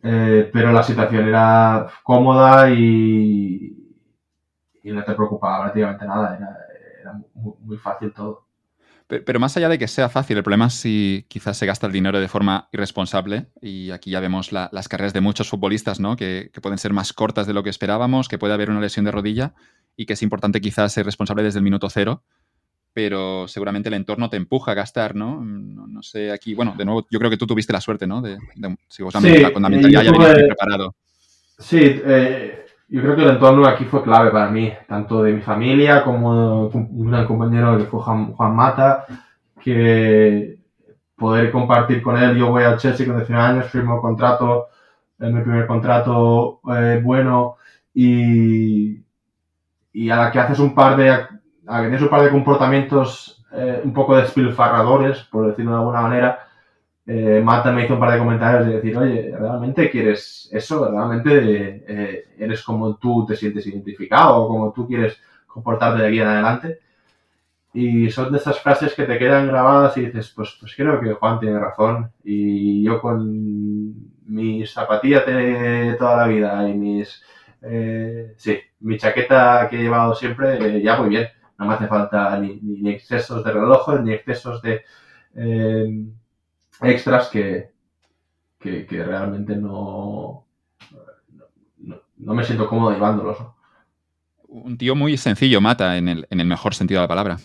Eh, 0.03 0.49
pero 0.53 0.71
la 0.71 0.83
situación 0.83 1.27
era 1.27 1.87
cómoda 2.03 2.69
y, 2.69 3.77
y 4.83 4.91
no 4.91 5.03
te 5.03 5.13
preocupaba 5.13 5.63
prácticamente 5.63 6.05
nada, 6.05 6.37
era, 7.01 7.13
muy, 7.33 7.77
fácil 7.77 8.13
todo. 8.13 8.46
Pero, 9.07 9.39
más 9.39 9.55
allá 9.55 9.69
de 9.69 9.79
que 9.79 9.87
sea 9.87 10.09
fácil, 10.09 10.37
el 10.37 10.43
problema 10.43 10.67
es 10.67 10.73
si 10.73 11.25
quizás 11.29 11.57
se 11.57 11.65
gasta 11.65 11.87
el 11.87 11.93
dinero 11.93 12.19
de 12.19 12.27
forma 12.27 12.67
irresponsable. 12.73 13.47
Y 13.61 13.91
aquí 13.91 14.11
ya 14.11 14.19
vemos 14.19 14.51
las 14.51 14.87
carreras 14.89 15.13
de 15.13 15.21
muchos 15.21 15.49
futbolistas, 15.49 15.99
¿no? 15.99 16.17
Que, 16.17 16.49
que, 16.53 16.59
pueden 16.59 16.77
ser 16.77 16.91
más 16.91 17.13
cortas 17.13 17.47
de 17.47 17.53
lo 17.53 17.63
que 17.63 17.69
esperábamos, 17.69 18.27
que 18.27 18.37
puede 18.37 18.53
haber 18.53 18.69
una 18.69 18.81
lesión 18.81 19.05
de 19.05 19.11
rodilla 19.11 19.53
y 19.95 20.05
que 20.05 20.13
es 20.13 20.21
importante 20.23 20.59
quizás 20.59 20.91
ser 20.91 21.05
responsable 21.05 21.43
desde 21.43 21.59
el 21.59 21.63
minuto 21.63 21.89
cero 21.89 22.23
pero 22.97 23.47
seguramente 23.47 23.89
el 23.89 23.93
entorno 23.93 24.27
te 24.27 24.37
empuja 24.37 24.71
a 24.71 24.73
gastar, 24.73 25.13
¿no? 25.13 25.39
No, 25.39 26.01
sé, 26.01 26.31
aquí, 26.31 26.55
bueno, 26.55 26.73
de 26.75 26.83
nuevo, 26.83 27.05
yo 27.11 27.19
creo 27.19 27.29
que 27.29 27.37
tú 27.37 27.45
tuviste 27.45 27.71
la 27.71 27.79
suerte, 27.79 28.07
¿no? 28.07 28.23
De, 28.23 28.39
si 28.87 29.03
vos 29.03 29.13
sí, 29.21 29.37
la, 29.37 29.53
con 29.53 29.61
la 29.61 29.69
mentalidad 29.69 30.01
ya 30.01 30.11
preparado. 30.11 30.95
Sí, 31.59 31.79
eh, 31.79 32.65
yo 32.89 33.01
creo 33.01 33.15
que 33.15 33.23
el 33.23 33.31
entorno 33.31 33.67
aquí 33.67 33.85
fue 33.85 34.03
clave 34.03 34.31
para 34.31 34.49
mí, 34.49 34.71
tanto 34.87 35.23
de 35.23 35.33
mi 35.33 35.41
familia 35.41 36.03
como 36.03 36.69
de 36.69 36.77
un 36.77 37.11
gran 37.11 37.25
compañero 37.25 37.77
que 37.77 37.85
fue 37.85 37.99
Juan, 38.01 38.55
Mata, 38.55 39.05
que 39.61 40.59
poder 41.15 41.51
compartir 41.51 42.01
con 42.01 42.17
él, 42.17 42.37
yo 42.37 42.49
voy 42.49 42.63
al 42.63 42.77
Chelsea 42.77 43.05
con 43.05 43.17
19 43.17 43.43
años, 43.43 43.65
firmo 43.65 44.01
contrato, 44.01 44.67
es 45.19 45.31
mi 45.31 45.41
primer 45.41 45.67
contrato 45.67 46.61
eh, 46.75 47.01
bueno 47.03 47.57
y, 47.93 49.03
y 49.91 50.09
a 50.09 50.15
la 50.15 50.31
que 50.31 50.39
haces 50.39 50.59
un 50.59 50.75
par 50.75 50.95
de 50.95 51.09
a 51.09 51.81
tienes 51.81 52.01
un 52.01 52.09
par 52.09 52.21
de 52.21 52.29
comportamientos 52.29 53.43
eh, 53.51 53.81
un 53.83 53.93
poco 53.93 54.15
despilfarradores, 54.15 55.19
por 55.23 55.47
decirlo 55.47 55.71
de 55.71 55.77
alguna 55.77 56.01
manera, 56.01 56.46
eh, 57.07 57.41
Mata 57.43 57.71
me 57.71 57.85
hizo 57.85 57.93
un 57.93 57.99
par 57.99 58.11
de 58.11 58.19
comentarios 58.19 58.67
de 58.67 58.75
decir, 58.75 58.97
oye, 58.97 59.33
¿realmente 59.37 59.89
quieres 59.89 60.49
eso? 60.51 60.91
¿Realmente 60.91 61.83
eh, 61.87 62.25
eres 62.37 62.61
como 62.63 62.97
tú 62.97 63.25
te 63.25 63.35
sientes 63.35 63.65
identificado 63.65 64.43
o 64.43 64.47
como 64.47 64.71
tú 64.73 64.87
quieres 64.87 65.19
comportarte 65.47 66.01
de 66.01 66.07
aquí 66.07 66.19
en 66.19 66.27
adelante? 66.27 66.79
Y 67.73 68.09
son 68.09 68.31
de 68.31 68.39
esas 68.39 68.59
frases 68.59 68.93
que 68.93 69.03
te 69.03 69.17
quedan 69.17 69.47
grabadas 69.47 69.97
y 69.97 70.05
dices, 70.05 70.33
pues, 70.35 70.57
pues 70.59 70.73
creo 70.75 70.99
que 70.99 71.13
Juan 71.13 71.39
tiene 71.39 71.59
razón. 71.59 72.11
Y 72.23 72.83
yo 72.83 72.99
con 73.01 73.93
mis 74.25 74.71
zapatillas 74.71 75.25
de 75.25 75.95
toda 75.97 76.17
la 76.17 76.27
vida 76.27 76.67
y 76.69 76.73
mis... 76.73 77.23
Eh, 77.61 78.33
sí, 78.37 78.59
mi 78.81 78.97
chaqueta 78.97 79.67
que 79.69 79.77
he 79.77 79.83
llevado 79.83 80.13
siempre, 80.13 80.81
ya 80.81 80.97
muy 80.97 81.09
bien 81.09 81.27
no 81.57 81.65
me 81.65 81.73
hace 81.73 81.87
falta 81.87 82.37
ni, 82.39 82.89
excesos 82.89 83.43
de 83.43 83.51
relojes, 83.51 84.01
ni 84.01 84.13
excesos 84.13 84.61
de 84.61 84.83
eh, 85.35 86.05
extras 86.81 87.29
que, 87.29 87.71
que, 88.59 88.85
realmente 89.03 89.55
no, 89.55 90.45
no, 92.17 92.33
me 92.33 92.43
siento 92.43 92.67
cómodo 92.67 92.91
llevándolos. 92.91 93.37
Un 94.47 94.77
tío 94.77 94.95
muy 94.95 95.17
sencillo, 95.17 95.61
Mata, 95.61 95.97
en 95.97 96.07
el, 96.07 96.27
en 96.29 96.39
el 96.39 96.47
mejor 96.47 96.73
sentido 96.73 97.01
de 97.01 97.03
la 97.03 97.09
palabra. 97.09 97.37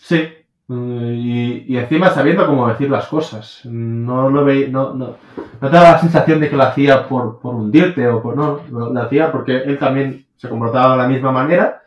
Sí, 0.00 0.28
y, 0.68 1.76
encima 1.76 2.10
sabiendo 2.10 2.46
cómo 2.46 2.68
decir 2.68 2.90
las 2.90 3.06
cosas. 3.06 3.60
No 3.64 4.28
lo 4.30 4.44
ve, 4.44 4.68
no, 4.68 4.94
no, 4.94 5.16
no 5.60 5.70
te 5.70 5.76
da 5.76 5.92
la 5.92 5.98
sensación 6.00 6.40
de 6.40 6.50
que 6.50 6.56
lo 6.56 6.64
hacía 6.64 7.08
por, 7.08 7.38
por 7.38 7.54
hundirte 7.54 8.06
o 8.08 8.22
por 8.22 8.36
no, 8.36 8.60
lo 8.70 9.00
hacía 9.00 9.30
porque 9.30 9.58
él 9.58 9.78
también 9.78 10.26
se 10.36 10.48
comportaba 10.48 10.92
de 10.92 11.02
la 11.02 11.08
misma 11.08 11.32
manera 11.32 11.82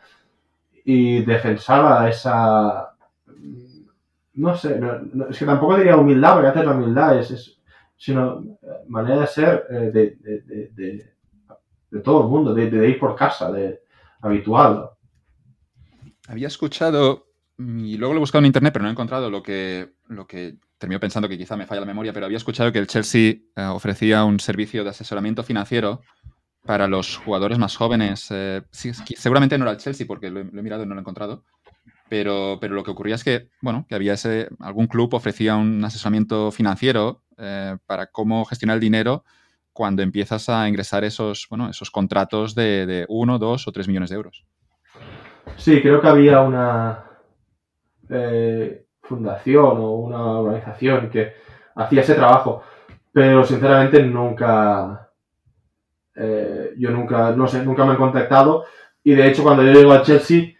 y 0.84 1.22
defensaba 1.22 2.08
esa. 2.08 2.89
No 4.40 4.56
sé, 4.56 4.80
es 5.28 5.38
que 5.38 5.44
tampoco 5.44 5.76
diría 5.76 5.96
humildad, 5.96 6.32
porque 6.32 6.48
hacer 6.48 6.64
la 6.64 6.72
humildad 6.72 7.18
es, 7.18 7.60
sino 7.94 8.42
manera 8.88 9.20
de 9.20 9.26
ser 9.26 9.66
eh, 9.70 10.16
de, 10.72 12.00
todo 12.02 12.22
el 12.22 12.28
mundo, 12.28 12.54
de, 12.54 12.88
ir 12.88 12.98
por 12.98 13.14
casa, 13.14 13.52
de 13.52 13.82
habitual. 14.22 14.88
Había 16.26 16.46
escuchado, 16.46 17.26
y 17.58 17.98
luego 17.98 18.14
lo 18.14 18.18
he 18.18 18.20
buscado 18.20 18.40
en 18.40 18.46
internet, 18.46 18.72
pero 18.72 18.84
no 18.84 18.88
he 18.88 18.92
encontrado 18.92 19.28
lo 19.28 19.42
que, 19.42 19.92
lo 20.08 20.26
que 20.26 20.56
termino 20.78 20.98
pensando 20.98 21.28
que 21.28 21.36
quizá 21.36 21.58
me 21.58 21.66
falla 21.66 21.82
la 21.82 21.86
memoria, 21.86 22.14
pero 22.14 22.24
había 22.24 22.38
escuchado 22.38 22.72
que 22.72 22.78
el 22.78 22.86
Chelsea 22.86 23.34
eh, 23.54 23.62
ofrecía 23.62 24.24
un 24.24 24.40
servicio 24.40 24.84
de 24.84 24.90
asesoramiento 24.90 25.42
financiero 25.42 26.00
para 26.64 26.88
los 26.88 27.18
jugadores 27.18 27.58
más 27.58 27.76
jóvenes. 27.76 28.28
Eh, 28.30 28.62
seguramente 28.72 29.58
no 29.58 29.64
era 29.64 29.72
el 29.72 29.78
Chelsea 29.78 30.06
porque 30.06 30.30
lo 30.30 30.40
he, 30.40 30.44
mirado 30.44 30.84
y 30.84 30.86
no 30.86 30.94
lo 30.94 31.00
he 31.00 31.02
encontrado. 31.02 31.44
Pero, 32.10 32.58
pero, 32.60 32.74
lo 32.74 32.82
que 32.82 32.90
ocurría 32.90 33.14
es 33.14 33.22
que, 33.22 33.48
bueno, 33.62 33.86
que 33.88 33.94
había 33.94 34.14
ese, 34.14 34.48
algún 34.58 34.88
club 34.88 35.14
ofrecía 35.14 35.54
un 35.54 35.82
asesoramiento 35.84 36.50
financiero 36.50 37.22
eh, 37.38 37.76
para 37.86 38.08
cómo 38.08 38.44
gestionar 38.44 38.74
el 38.74 38.80
dinero 38.80 39.24
cuando 39.72 40.02
empiezas 40.02 40.48
a 40.48 40.68
ingresar 40.68 41.04
esos, 41.04 41.46
bueno, 41.48 41.70
esos 41.70 41.90
contratos 41.92 42.56
de, 42.56 42.84
de 42.84 43.06
uno, 43.08 43.38
dos 43.38 43.68
o 43.68 43.72
tres 43.72 43.86
millones 43.86 44.10
de 44.10 44.16
euros. 44.16 44.44
Sí, 45.56 45.80
creo 45.80 46.00
que 46.00 46.08
había 46.08 46.40
una 46.40 47.04
eh, 48.08 48.86
fundación 49.02 49.78
o 49.78 49.92
una 49.92 50.40
organización 50.40 51.10
que 51.10 51.34
hacía 51.76 52.00
ese 52.00 52.14
trabajo, 52.14 52.62
pero 53.12 53.44
sinceramente 53.44 54.02
nunca, 54.02 55.10
eh, 56.16 56.74
yo 56.76 56.90
nunca, 56.90 57.30
no 57.30 57.46
sé, 57.46 57.64
nunca 57.64 57.84
me 57.84 57.92
han 57.92 57.98
contactado 57.98 58.64
y 59.04 59.12
de 59.12 59.28
hecho 59.28 59.44
cuando 59.44 59.62
yo 59.62 59.72
llego 59.72 59.92
a 59.92 60.02
Chelsea 60.02 60.54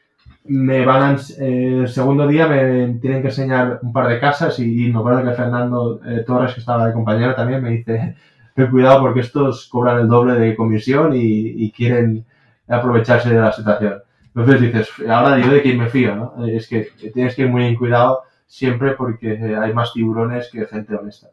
me 0.45 0.85
van 0.85 1.19
eh, 1.39 1.81
el 1.83 1.89
segundo 1.89 2.27
día 2.27 2.47
me 2.49 2.95
tienen 3.01 3.23
que 3.23 3.29
enseñar 3.29 3.79
un 3.83 3.93
par 3.93 4.09
de 4.09 4.19
casas 4.19 4.59
y, 4.59 4.91
me 4.91 4.99
acuerdo 4.99 5.25
que 5.25 5.37
Fernando 5.37 6.01
Torres, 6.27 6.55
que 6.55 6.61
estaba 6.61 6.87
de 6.87 6.93
compañero 6.93 7.35
también, 7.35 7.63
me 7.63 7.71
dice, 7.71 8.17
ten 8.55 8.71
cuidado 8.71 9.01
porque 9.01 9.21
estos 9.21 9.69
cobran 9.69 10.01
el 10.01 10.09
doble 10.09 10.35
de 10.35 10.57
comisión 10.57 11.13
y 11.15 11.71
quieren 11.73 12.25
aprovecharse 12.69 13.31
de 13.31 13.41
la 13.41 13.53
situación. 13.53 14.03
Entonces 14.35 14.61
dices, 14.61 14.89
ahora 15.09 15.39
yo 15.39 15.53
de 15.53 15.63
quién 15.63 15.79
me 15.79 15.89
fío, 15.89 16.15
¿no? 16.15 16.47
Es 16.47 16.69
que 16.69 16.89
tienes 17.13 17.35
que 17.35 17.43
ir 17.43 17.49
muy 17.49 17.65
en 17.65 17.77
cuidado 17.77 18.23
siempre 18.47 18.93
porque 18.93 19.57
hay 19.61 19.73
más 19.73 19.93
tiburones 19.93 20.51
que 20.51 20.67
gente 20.67 20.95
honesta. 20.95 21.29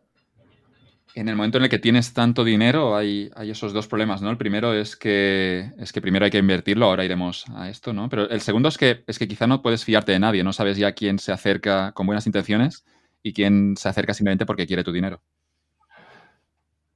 En 1.18 1.28
el 1.30 1.36
momento 1.36 1.58
en 1.58 1.64
el 1.64 1.70
que 1.72 1.80
tienes 1.80 2.14
tanto 2.14 2.44
dinero 2.44 2.96
hay, 2.96 3.32
esos 3.42 3.74
dos 3.74 3.88
problemas, 3.88 4.22
¿no? 4.22 4.30
El 4.30 4.38
primero 4.38 4.76
es 4.76 4.96
que, 4.96 5.72
primero 6.00 6.26
hay 6.26 6.30
que 6.30 6.38
invertirlo, 6.38 6.86
ahora 6.86 7.06
iremos 7.06 7.44
a 7.56 7.70
esto, 7.70 7.92
¿no? 7.92 8.08
Pero 8.08 8.30
el 8.30 8.40
segundo 8.40 8.70
es 8.70 8.78
que, 8.78 9.04
es 9.08 9.18
que 9.18 9.28
quizá 9.28 9.48
no 9.48 9.64
puedes 9.64 9.84
fiarte 9.84 10.12
de 10.12 10.20
nadie, 10.20 10.44
no 10.44 10.54
sabes 10.54 10.78
ya 10.78 10.92
quién 10.92 11.18
se 11.18 11.32
acerca 11.32 11.92
con 11.94 12.06
buenas 12.06 12.28
intenciones 12.28 12.86
y 13.24 13.34
quién 13.34 13.74
se 13.78 13.90
acerca 13.90 14.14
simplemente 14.14 14.46
porque 14.46 14.68
quiere 14.68 14.84
tu 14.84 14.92
dinero. 14.92 15.20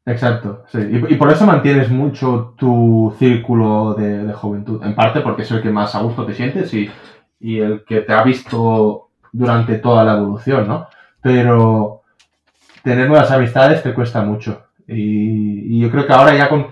Exacto, 0.06 0.65
sí. 0.72 0.77
Y, 1.10 1.15
por 1.15 1.31
eso 1.31 1.48
mantienes 1.48 1.89
mucho 1.89 2.53
tu 2.60 3.15
círculo 3.18 3.95
de, 3.95 4.31
juventud. 4.34 4.84
En 4.84 4.93
parte 4.93 5.22
porque 5.22 5.41
es 5.41 5.49
el 5.49 5.64
que 5.64 5.72
más 5.72 5.95
a 5.95 6.02
gusto 6.03 6.27
te 6.27 6.35
sientes 6.35 6.72
y, 6.76 6.91
el 7.39 7.84
que 7.85 8.02
te 8.02 8.14
ha 8.14 8.22
visto 8.22 9.10
durante 9.31 9.80
toda 9.80 10.03
la 10.03 10.18
evolución, 10.18 10.68
¿no? 10.68 10.88
Pero 11.23 12.01
tener 12.83 13.07
nuevas 13.07 13.31
amistades 13.31 13.83
te 13.83 13.93
cuesta 13.93 14.21
mucho. 14.21 14.65
Y, 14.87 15.79
yo 15.79 15.89
creo 15.89 16.05
que 16.05 16.13
ahora 16.13 16.35
ya 16.35 16.49
con, 16.49 16.67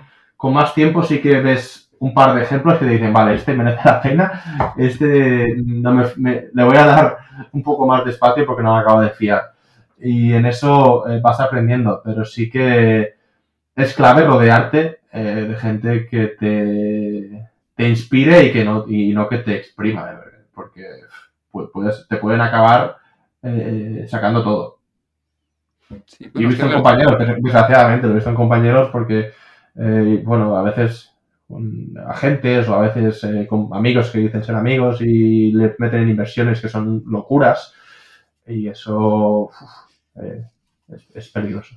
más 0.52 0.74
tiempo 0.74 1.02
sí 1.02 1.20
que 1.20 1.40
ves 1.40 1.90
un 1.98 2.14
par 2.14 2.34
de 2.34 2.42
ejemplos 2.42 2.78
que 2.78 2.86
te 2.86 2.92
dicen, 2.92 3.12
vale, 3.12 3.34
este 3.34 3.54
merece 3.54 3.80
la 3.84 4.00
pena, 4.00 4.72
este 4.76 5.54
no 5.64 5.92
me, 5.92 6.48
le 6.52 6.64
voy 6.64 6.76
a 6.76 6.86
dar 6.86 7.18
un 7.52 7.62
poco 7.62 7.86
más 7.86 8.04
de 8.04 8.10
espacio 8.10 8.46
porque 8.46 8.62
no 8.62 8.74
me 8.74 8.80
acabo 8.80 9.00
de 9.00 9.10
fiar. 9.10 9.52
Y 9.98 10.32
en 10.32 10.46
eso 10.46 11.08
eh, 11.08 11.20
vas 11.20 11.40
aprendiendo, 11.40 12.00
pero 12.02 12.24
sí 12.24 12.48
que 12.48 13.14
es 13.76 13.94
clave 13.94 14.24
rodearte 14.24 15.00
eh, 15.12 15.46
de 15.48 15.56
gente 15.56 16.06
que 16.06 16.28
te, 16.28 17.48
te, 17.74 17.88
inspire 17.88 18.44
y 18.44 18.52
que 18.52 18.64
no, 18.64 18.86
y 18.88 19.12
no 19.12 19.28
que 19.28 19.38
te 19.38 19.56
exprima, 19.56 20.20
porque 20.54 20.84
puedes, 21.50 22.06
te 22.08 22.16
pueden 22.16 22.40
acabar 22.40 22.96
eh, 23.42 24.06
sacando 24.08 24.42
todo. 24.42 24.79
Y 26.18 26.44
he 26.44 26.46
visto 26.46 26.66
en 26.66 26.72
compañeros, 26.72 27.18
desgraciadamente, 27.18 28.06
lo 28.06 28.12
he 28.12 28.16
visto 28.16 28.30
en 28.30 28.36
compañeros 28.36 28.88
porque, 28.90 29.32
eh, 29.76 30.22
bueno, 30.24 30.56
a 30.56 30.62
veces 30.62 31.12
con 31.48 31.94
agentes 32.06 32.68
o 32.68 32.74
a 32.74 32.80
veces 32.82 33.26
con 33.48 33.70
amigos 33.72 34.10
que 34.10 34.18
dicen 34.18 34.44
ser 34.44 34.54
amigos 34.54 35.00
y 35.00 35.52
le 35.52 35.74
meten 35.78 36.02
en 36.02 36.10
inversiones 36.10 36.60
que 36.60 36.68
son 36.68 37.02
locuras 37.06 37.74
y 38.46 38.68
eso 38.68 39.50
es 41.14 41.28
peligroso. 41.30 41.76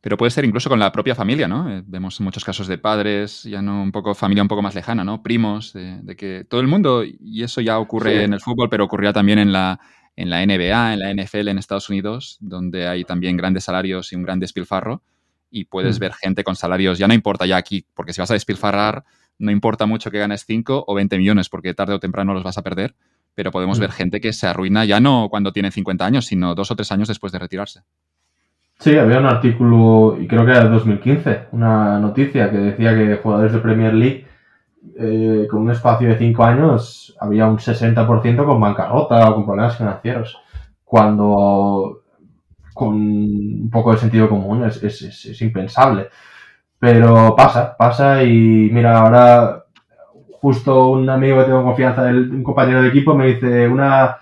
Pero 0.00 0.16
puede 0.16 0.30
ser 0.30 0.44
incluso 0.44 0.68
con 0.68 0.78
la 0.78 0.90
propia 0.92 1.14
familia, 1.14 1.46
¿no? 1.48 1.70
Eh, 1.70 1.82
vemos 1.86 2.20
muchos 2.20 2.44
casos 2.44 2.66
de 2.66 2.78
padres, 2.78 3.44
ya 3.44 3.62
no 3.62 3.82
un 3.82 3.92
poco 3.92 4.14
familia 4.14 4.42
un 4.42 4.48
poco 4.48 4.62
más 4.62 4.74
lejana, 4.74 5.04
¿no? 5.04 5.22
Primos, 5.22 5.72
de, 5.72 6.16
que 6.16 6.44
todo 6.48 6.60
el 6.60 6.66
mundo, 6.66 7.04
y 7.04 7.42
eso 7.42 7.60
ya 7.60 7.78
ocurre 7.78 8.24
en 8.24 8.32
el 8.32 8.40
fútbol, 8.40 8.68
pero 8.68 8.84
ocurría 8.84 9.12
también 9.12 9.38
en 9.38 9.52
la, 9.52 9.80
en 10.16 10.30
la 10.30 10.44
NBA, 10.44 10.94
en 10.94 10.98
la 10.98 11.12
NFL 11.12 11.48
en 11.48 11.58
Estados 11.58 11.88
Unidos, 11.88 12.38
donde 12.40 12.86
hay 12.86 13.04
también 13.04 13.36
grandes 13.36 13.64
salarios 13.64 14.12
y 14.12 14.16
un 14.16 14.22
gran 14.22 14.40
despilfarro, 14.40 15.02
y 15.50 15.64
puedes 15.64 15.98
mm. 15.98 16.00
ver 16.00 16.12
gente 16.14 16.44
con 16.44 16.56
salarios, 16.56 16.98
ya 16.98 17.08
no 17.08 17.14
importa 17.14 17.46
ya 17.46 17.56
aquí, 17.56 17.86
porque 17.94 18.12
si 18.12 18.20
vas 18.20 18.30
a 18.30 18.34
despilfarrar, 18.34 19.04
no 19.38 19.50
importa 19.50 19.86
mucho 19.86 20.10
que 20.10 20.18
ganes 20.18 20.44
5 20.46 20.84
o 20.86 20.94
20 20.94 21.18
millones, 21.18 21.48
porque 21.48 21.74
tarde 21.74 21.94
o 21.94 22.00
temprano 22.00 22.34
los 22.34 22.42
vas 22.42 22.58
a 22.58 22.62
perder, 22.62 22.94
pero 23.34 23.50
podemos 23.50 23.78
mm. 23.78 23.80
ver 23.80 23.92
gente 23.92 24.20
que 24.20 24.32
se 24.32 24.46
arruina 24.46 24.84
ya 24.84 25.00
no 25.00 25.28
cuando 25.30 25.52
tiene 25.52 25.70
50 25.70 26.04
años, 26.04 26.26
sino 26.26 26.54
dos 26.54 26.70
o 26.70 26.76
tres 26.76 26.92
años 26.92 27.08
después 27.08 27.32
de 27.32 27.38
retirarse. 27.38 27.82
Sí, 28.78 28.96
había 28.96 29.20
un 29.20 29.26
artículo, 29.26 30.18
y 30.20 30.26
creo 30.26 30.44
que 30.44 30.50
era 30.50 30.64
de 30.64 30.70
2015, 30.70 31.48
una 31.52 32.00
noticia 32.00 32.50
que 32.50 32.56
decía 32.56 32.96
que 32.96 33.16
jugadores 33.22 33.52
de 33.52 33.58
Premier 33.60 33.94
League 33.94 34.26
eh, 34.98 35.46
con 35.50 35.62
un 35.62 35.70
espacio 35.70 36.08
de 36.08 36.18
5 36.18 36.44
años 36.44 37.16
había 37.20 37.46
un 37.46 37.58
60% 37.58 38.44
con 38.44 38.60
bancarrota 38.60 39.30
o 39.30 39.34
con 39.34 39.46
problemas 39.46 39.76
financieros, 39.76 40.38
cuando 40.84 42.02
con 42.74 42.94
un 42.94 43.70
poco 43.70 43.92
de 43.92 43.98
sentido 43.98 44.28
común 44.28 44.64
es, 44.64 44.82
es 44.82 45.42
impensable. 45.42 46.08
Pero 46.78 47.34
pasa, 47.36 47.76
pasa 47.76 48.24
y 48.24 48.68
mira, 48.72 48.98
ahora 48.98 49.62
justo 50.42 50.88
un 50.88 51.08
amigo 51.08 51.38
que 51.38 51.44
tengo 51.44 51.62
confianza, 51.62 52.02
un 52.02 52.42
compañero 52.42 52.82
de 52.82 52.88
equipo, 52.88 53.14
me 53.14 53.28
dice 53.28 53.68
una 53.68 54.16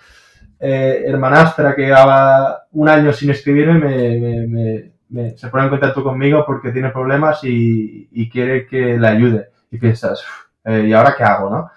eh, 0.61 1.05
hermanastra 1.07 1.75
que 1.75 1.87
llevaba 1.87 2.65
un 2.73 2.91
año 2.91 3.11
sin 3.15 3.31
escribirme 3.31 4.93
me, 5.09 5.31
se 5.39 5.49
pone 5.49 5.65
en 5.65 5.71
contacto 5.71 6.05
conmigo 6.05 6.45
porque 6.47 6.73
tiene 6.73 6.91
problemas 6.91 7.41
y, 7.45 8.29
quiere 8.31 8.67
que 8.67 8.99
le 8.99 9.09
ayude. 9.09 9.49
Y 9.71 9.79
piensas, 9.79 10.23
eh, 10.65 10.87
¿y 10.89 10.93
ahora 10.93 11.15
qué 11.17 11.25
hago? 11.25 11.51
no? 11.51 11.71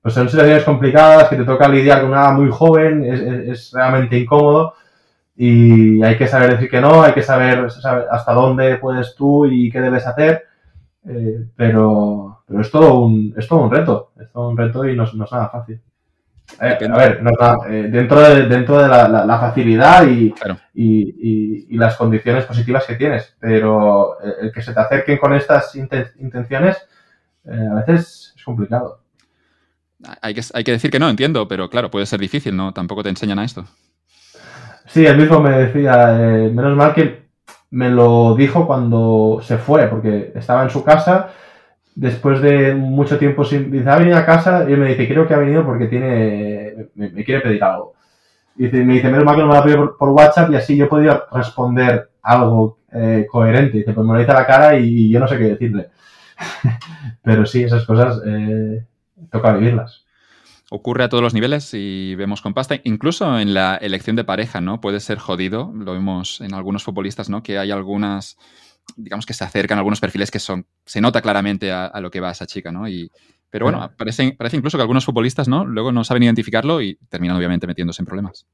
Pues 0.00 0.14
son 0.14 0.28
situaciones 0.28 0.64
complicadas 0.64 1.28
que 1.28 1.36
te 1.36 1.44
toca 1.44 1.68
lidiar 1.68 2.00
con 2.00 2.10
una 2.10 2.30
muy 2.32 2.50
joven, 2.50 3.04
es, 3.04 3.72
realmente 3.72 4.18
incómodo 4.18 4.74
y 5.36 6.02
hay 6.02 6.16
que 6.16 6.26
saber 6.26 6.52
decir 6.52 6.70
que 6.70 6.80
no, 6.80 7.02
hay 7.02 7.12
que 7.12 7.22
saber, 7.22 7.66
hasta 8.10 8.32
dónde 8.32 8.78
puedes 8.78 9.14
tú 9.14 9.46
y 9.46 9.70
qué 9.70 9.80
debes 9.80 10.06
hacer. 10.06 10.44
Eh, 11.06 11.46
pero, 11.56 12.42
pero 12.46 12.60
es 12.60 12.70
todo 12.70 13.00
un, 13.00 13.34
es 13.36 13.46
todo 13.48 13.60
un 13.60 13.70
reto, 13.70 14.12
es 14.20 14.30
todo 14.30 14.48
un 14.50 14.56
reto 14.56 14.84
y 14.86 14.96
no, 14.96 15.04
no 15.14 15.24
es 15.24 15.32
nada 15.32 15.48
fácil. 15.48 15.80
Eh, 16.60 16.78
a 16.90 16.96
ver, 16.96 17.22
eh, 17.70 17.88
dentro 17.90 18.20
de, 18.20 18.46
dentro 18.46 18.82
de 18.82 18.88
la, 18.88 19.38
facilidad 19.38 20.06
y, 20.06 20.34
y, 20.74 21.76
las 21.76 21.96
condiciones 21.96 22.46
positivas 22.46 22.86
que 22.86 22.96
tienes, 22.96 23.36
pero 23.38 24.18
el, 24.20 24.50
que 24.50 24.62
se 24.62 24.72
te 24.72 24.80
acerquen 24.80 25.18
con 25.18 25.34
estas 25.34 25.74
intenciones 25.76 26.88
eh, 27.50 27.68
a 27.70 27.74
veces 27.74 28.34
es 28.36 28.44
complicado. 28.44 29.00
Hay 30.22 30.34
que, 30.34 30.42
hay 30.54 30.64
que 30.64 30.72
decir 30.72 30.90
que 30.90 30.98
no, 30.98 31.08
entiendo, 31.08 31.48
pero 31.48 31.68
claro, 31.68 31.90
puede 31.90 32.06
ser 32.06 32.20
difícil, 32.20 32.56
¿no? 32.56 32.72
Tampoco 32.72 33.02
te 33.02 33.08
enseñan 33.08 33.38
a 33.38 33.44
esto. 33.44 33.64
Sí, 34.86 35.04
él 35.04 35.18
mismo 35.18 35.40
me 35.40 35.50
decía, 35.50 36.14
menos 36.52 36.76
mal 36.76 36.94
que 36.94 37.28
me 37.70 37.90
lo 37.90 38.34
dijo 38.36 38.66
cuando 38.66 39.40
se 39.42 39.58
fue, 39.58 39.88
porque 39.88 40.32
estaba 40.34 40.62
en 40.62 40.70
su 40.70 40.84
casa 40.84 41.30
después 41.98 42.40
de 42.40 42.74
mucho 42.74 43.18
tiempo 43.18 43.44
sin... 43.44 43.72
Dice, 43.72 43.90
ha 43.90 43.98
venido 43.98 44.16
a 44.16 44.24
casa 44.24 44.64
y 44.68 44.72
él 44.72 44.78
me 44.78 44.90
dice, 44.90 45.08
creo 45.08 45.26
que 45.26 45.34
ha 45.34 45.38
venido 45.38 45.64
porque 45.64 45.86
tiene... 45.86 46.88
me, 46.94 47.24
quiere 47.24 47.40
pedir 47.40 47.62
algo. 47.64 47.94
Y 48.56 48.68
me 48.68 48.94
dice, 48.94 49.10
menos 49.10 49.24
mal 49.24 49.34
que 49.34 49.42
no 49.42 49.48
me 49.48 49.54
lo 49.54 49.60
ha 49.60 49.64
pedido 49.64 49.96
por, 49.98 50.10
WhatsApp 50.10 50.50
y 50.52 50.56
así 50.56 50.76
yo 50.76 50.88
podía 50.88 51.24
responder 51.32 52.08
algo 52.22 52.78
eh, 52.92 53.26
coherente. 53.28 53.78
Dice, 53.78 53.92
pues 53.92 54.06
me 54.06 54.12
lo 54.12 54.20
dice 54.20 54.30
a 54.30 54.34
la 54.34 54.46
cara 54.46 54.78
y, 54.78 55.10
yo 55.10 55.18
no 55.18 55.26
sé 55.26 55.38
qué 55.38 55.44
decirle. 55.44 55.88
Pero 57.22 57.46
sí, 57.46 57.64
esas 57.64 57.84
cosas 57.84 58.20
eh, 58.26 58.84
toca 59.30 59.52
vivirlas. 59.52 60.04
Ocurre 60.70 61.04
a 61.04 61.08
todos 61.08 61.22
los 61.22 61.34
niveles 61.34 61.72
y 61.72 62.14
vemos 62.14 62.42
con 62.42 62.52
pasta. 62.52 62.76
Incluso 62.84 63.38
en 63.38 63.54
la 63.54 63.76
elección 63.76 64.16
de 64.16 64.24
pareja, 64.24 64.60
¿no? 64.60 64.80
Puede 64.80 65.00
ser 65.00 65.18
jodido. 65.18 65.72
Lo 65.74 65.94
vemos 65.94 66.42
en 66.42 66.52
algunos 66.52 66.84
futbolistas, 66.84 67.30
¿no? 67.30 67.42
Que 67.42 67.58
hay 67.58 67.70
algunas 67.70 68.36
digamos 68.96 69.26
que 69.26 69.34
se 69.34 69.44
acercan 69.44 69.78
algunos 69.78 70.00
perfiles 70.00 70.30
que 70.30 70.38
son, 70.38 70.66
se 70.84 71.00
nota 71.00 71.20
claramente 71.20 71.70
a, 71.72 72.00
lo 72.00 72.10
que 72.10 72.20
va 72.20 72.30
esa 72.30 72.46
chica, 72.46 72.72
¿no? 72.72 72.88
Y, 72.88 73.10
pero 73.50 73.66
bueno, 73.66 73.90
parece, 73.96 74.34
parece 74.36 74.56
incluso 74.56 74.78
que 74.78 74.82
algunos 74.82 75.04
futbolistas, 75.04 75.48
¿no? 75.48 75.64
Luego 75.64 75.92
no 75.92 76.04
saben 76.04 76.22
identificarlo 76.22 76.80
y 76.80 76.98
terminan 77.08 77.36
obviamente 77.36 77.66
metiéndose 77.66 78.02
en 78.02 78.06
problemas. 78.06 78.46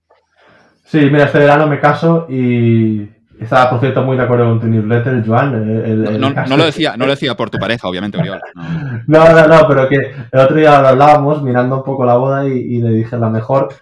Sí, 0.85 0.99
mira, 0.99 1.25
este 1.25 1.39
verano 1.39 1.67
me 1.67 1.81
caso 1.81 2.27
y 2.29 3.09
estaba, 3.45 3.71
por 3.71 3.81
cierto, 3.81 4.03
muy 4.03 4.17
de 4.17 4.23
acuerdo 4.23 4.47
con 4.47 4.61
tu 4.61 4.67
newsletter, 4.67 5.25
Joan. 5.27 6.49
no, 6.49 6.57
lo 6.57 6.65
decía, 6.65 6.97
no 6.97 7.07
lo 7.07 7.13
decía 7.13 7.35
por 7.37 7.51
tu 7.51 7.59
pareja, 7.59 7.89
obviamente, 7.89 8.19
Oriol. 8.19 8.41
No. 9.07 9.33
no, 9.33 9.47
no, 9.47 9.69
pero 9.69 9.89
que 9.89 9.97
el 9.97 10.41
otro 10.41 10.57
día 10.57 10.81
lo 10.81 10.89
hablábamos 10.89 11.43
mirando 11.43 11.77
un 11.77 11.85
poco 11.85 12.05
la 12.05 12.17
boda 12.17 12.47
y, 12.47 12.81
le 12.81 12.91
dije 12.91 13.17
la 13.19 13.29
mejor 13.29 13.75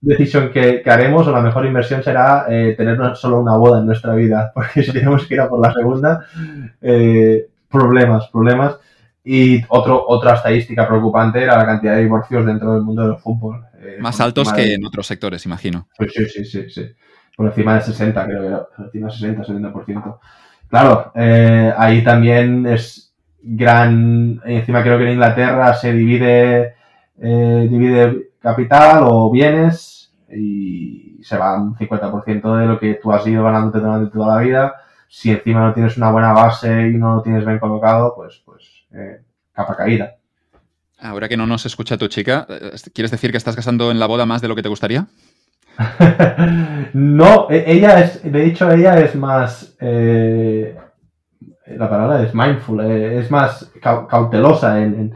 decisión 0.00 0.50
que, 0.50 0.82
haremos 0.86 1.26
o 1.26 1.32
la 1.32 1.42
mejor 1.42 1.66
inversión 1.66 2.02
será 2.02 2.46
eh, 2.48 2.74
tener 2.76 2.98
solo 3.16 3.40
una 3.40 3.56
boda 3.56 3.80
en 3.80 3.86
nuestra 3.86 4.14
vida, 4.14 4.50
porque 4.54 4.82
si 4.82 4.92
tenemos 4.92 5.26
que 5.26 5.34
ir 5.34 5.40
a 5.40 5.48
por 5.48 5.60
la 5.60 5.72
segunda, 5.72 6.24
eh, 6.80 7.46
problemas, 7.70 8.28
problemas. 8.28 8.76
Y 9.22 9.62
otro, 9.68 10.02
otra 10.08 10.34
estadística 10.34 10.88
preocupante 10.88 11.42
era 11.42 11.58
la 11.58 11.66
cantidad 11.66 11.94
de 11.94 12.02
divorcios 12.02 12.46
dentro 12.46 12.72
del 12.72 12.82
mundo 12.82 13.06
del 13.06 13.18
fútbol. 13.18 13.62
Eh, 13.78 13.98
Más 14.00 14.18
altos 14.20 14.50
que 14.52 14.74
en 14.74 14.84
otros 14.84 15.06
sectores, 15.06 15.44
imagino. 15.44 15.88
sí, 15.98 16.24
sí, 16.26 16.44
sí, 16.44 16.70
sí 16.70 16.94
por 17.36 17.46
encima 17.46 17.74
de 17.74 17.80
60, 17.82 18.24
creo 18.26 18.42
que 18.42 18.74
por 18.76 18.86
encima 18.86 19.06
de 19.08 19.12
60, 19.12 19.44
70%. 19.44 20.18
Claro, 20.68 21.12
eh, 21.14 21.72
ahí 21.76 22.04
también 22.04 22.66
es 22.66 23.12
gran, 23.42 24.40
encima 24.44 24.82
creo 24.82 24.98
que 24.98 25.04
en 25.04 25.12
Inglaterra 25.12 25.74
se 25.74 25.92
divide, 25.92 26.74
eh, 27.20 27.68
divide 27.68 28.30
capital 28.40 29.04
o 29.06 29.30
bienes 29.30 30.12
y 30.30 31.18
se 31.22 31.36
va 31.36 31.60
un 31.60 31.76
50% 31.76 32.56
de 32.56 32.66
lo 32.66 32.78
que 32.78 32.94
tú 32.94 33.12
has 33.12 33.26
ido 33.26 33.44
ganando 33.44 33.78
durante 33.78 34.12
toda 34.12 34.36
la 34.36 34.42
vida. 34.42 34.74
Si 35.08 35.30
encima 35.30 35.60
no 35.60 35.74
tienes 35.74 35.96
una 35.96 36.12
buena 36.12 36.32
base 36.32 36.88
y 36.88 36.94
no 36.94 37.16
lo 37.16 37.22
tienes 37.22 37.44
bien 37.44 37.58
colocado, 37.58 38.14
pues, 38.14 38.42
pues 38.44 38.64
eh, 38.92 39.22
capa 39.52 39.76
caída. 39.76 40.14
Ahora 41.00 41.28
que 41.28 41.36
no 41.36 41.46
nos 41.46 41.66
escucha 41.66 41.96
tu 41.96 42.08
chica, 42.08 42.46
¿quieres 42.94 43.10
decir 43.10 43.30
que 43.30 43.38
estás 43.38 43.56
gastando 43.56 43.90
en 43.90 43.98
la 43.98 44.06
boda 44.06 44.26
más 44.26 44.42
de 44.42 44.48
lo 44.48 44.54
que 44.54 44.62
te 44.62 44.68
gustaría? 44.68 45.06
no, 46.94 47.50
e, 47.50 47.64
ella 47.66 48.00
es, 48.00 48.22
de 48.30 48.46
hecho, 48.46 48.70
ella 48.70 48.98
es 49.00 49.14
más, 49.14 49.76
eh, 49.80 50.76
la 51.66 51.88
palabra 51.88 52.22
es 52.22 52.34
mindful, 52.34 52.80
eh, 52.80 53.18
es 53.18 53.30
más 53.30 53.72
cautelosa 53.80 54.82
en, 54.82 55.14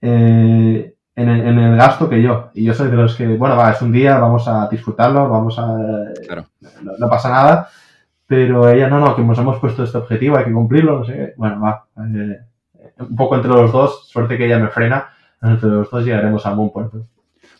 eh, 0.00 0.94
en, 1.14 1.28
en, 1.28 1.58
el 1.58 1.76
gasto 1.76 2.08
que 2.08 2.20
yo. 2.20 2.50
Y 2.54 2.64
yo 2.64 2.74
soy 2.74 2.90
de 2.90 2.96
los 2.96 3.14
que, 3.14 3.26
bueno, 3.36 3.56
va, 3.56 3.70
es 3.70 3.82
un 3.82 3.92
día, 3.92 4.18
vamos 4.18 4.48
a 4.48 4.68
disfrutarlo, 4.68 5.28
vamos 5.28 5.58
a... 5.58 5.66
No, 6.98 7.08
pasa 7.08 7.30
nada, 7.30 7.68
pero 8.26 8.68
ella 8.68 8.88
no, 8.88 8.98
no, 8.98 9.14
que 9.14 9.22
nos 9.22 9.38
hemos 9.38 9.58
puesto 9.60 9.84
este 9.84 9.98
objetivo, 9.98 10.36
hay 10.36 10.44
que 10.44 10.52
cumplirlo, 10.52 10.98
no 10.98 11.04
sé 11.04 11.12
qué. 11.12 11.34
Bueno, 11.36 11.60
va, 11.60 11.86
un 11.96 13.16
poco 13.16 13.36
entre 13.36 13.50
los 13.50 13.70
dos, 13.70 14.08
suerte 14.08 14.36
que 14.36 14.46
ella 14.46 14.58
me 14.58 14.68
frena, 14.68 15.10
entre 15.40 15.68
los 15.68 15.90
dos 15.90 16.04
llegaremos 16.04 16.44
a 16.44 16.54
buen 16.54 16.70
puerto. 16.70 17.06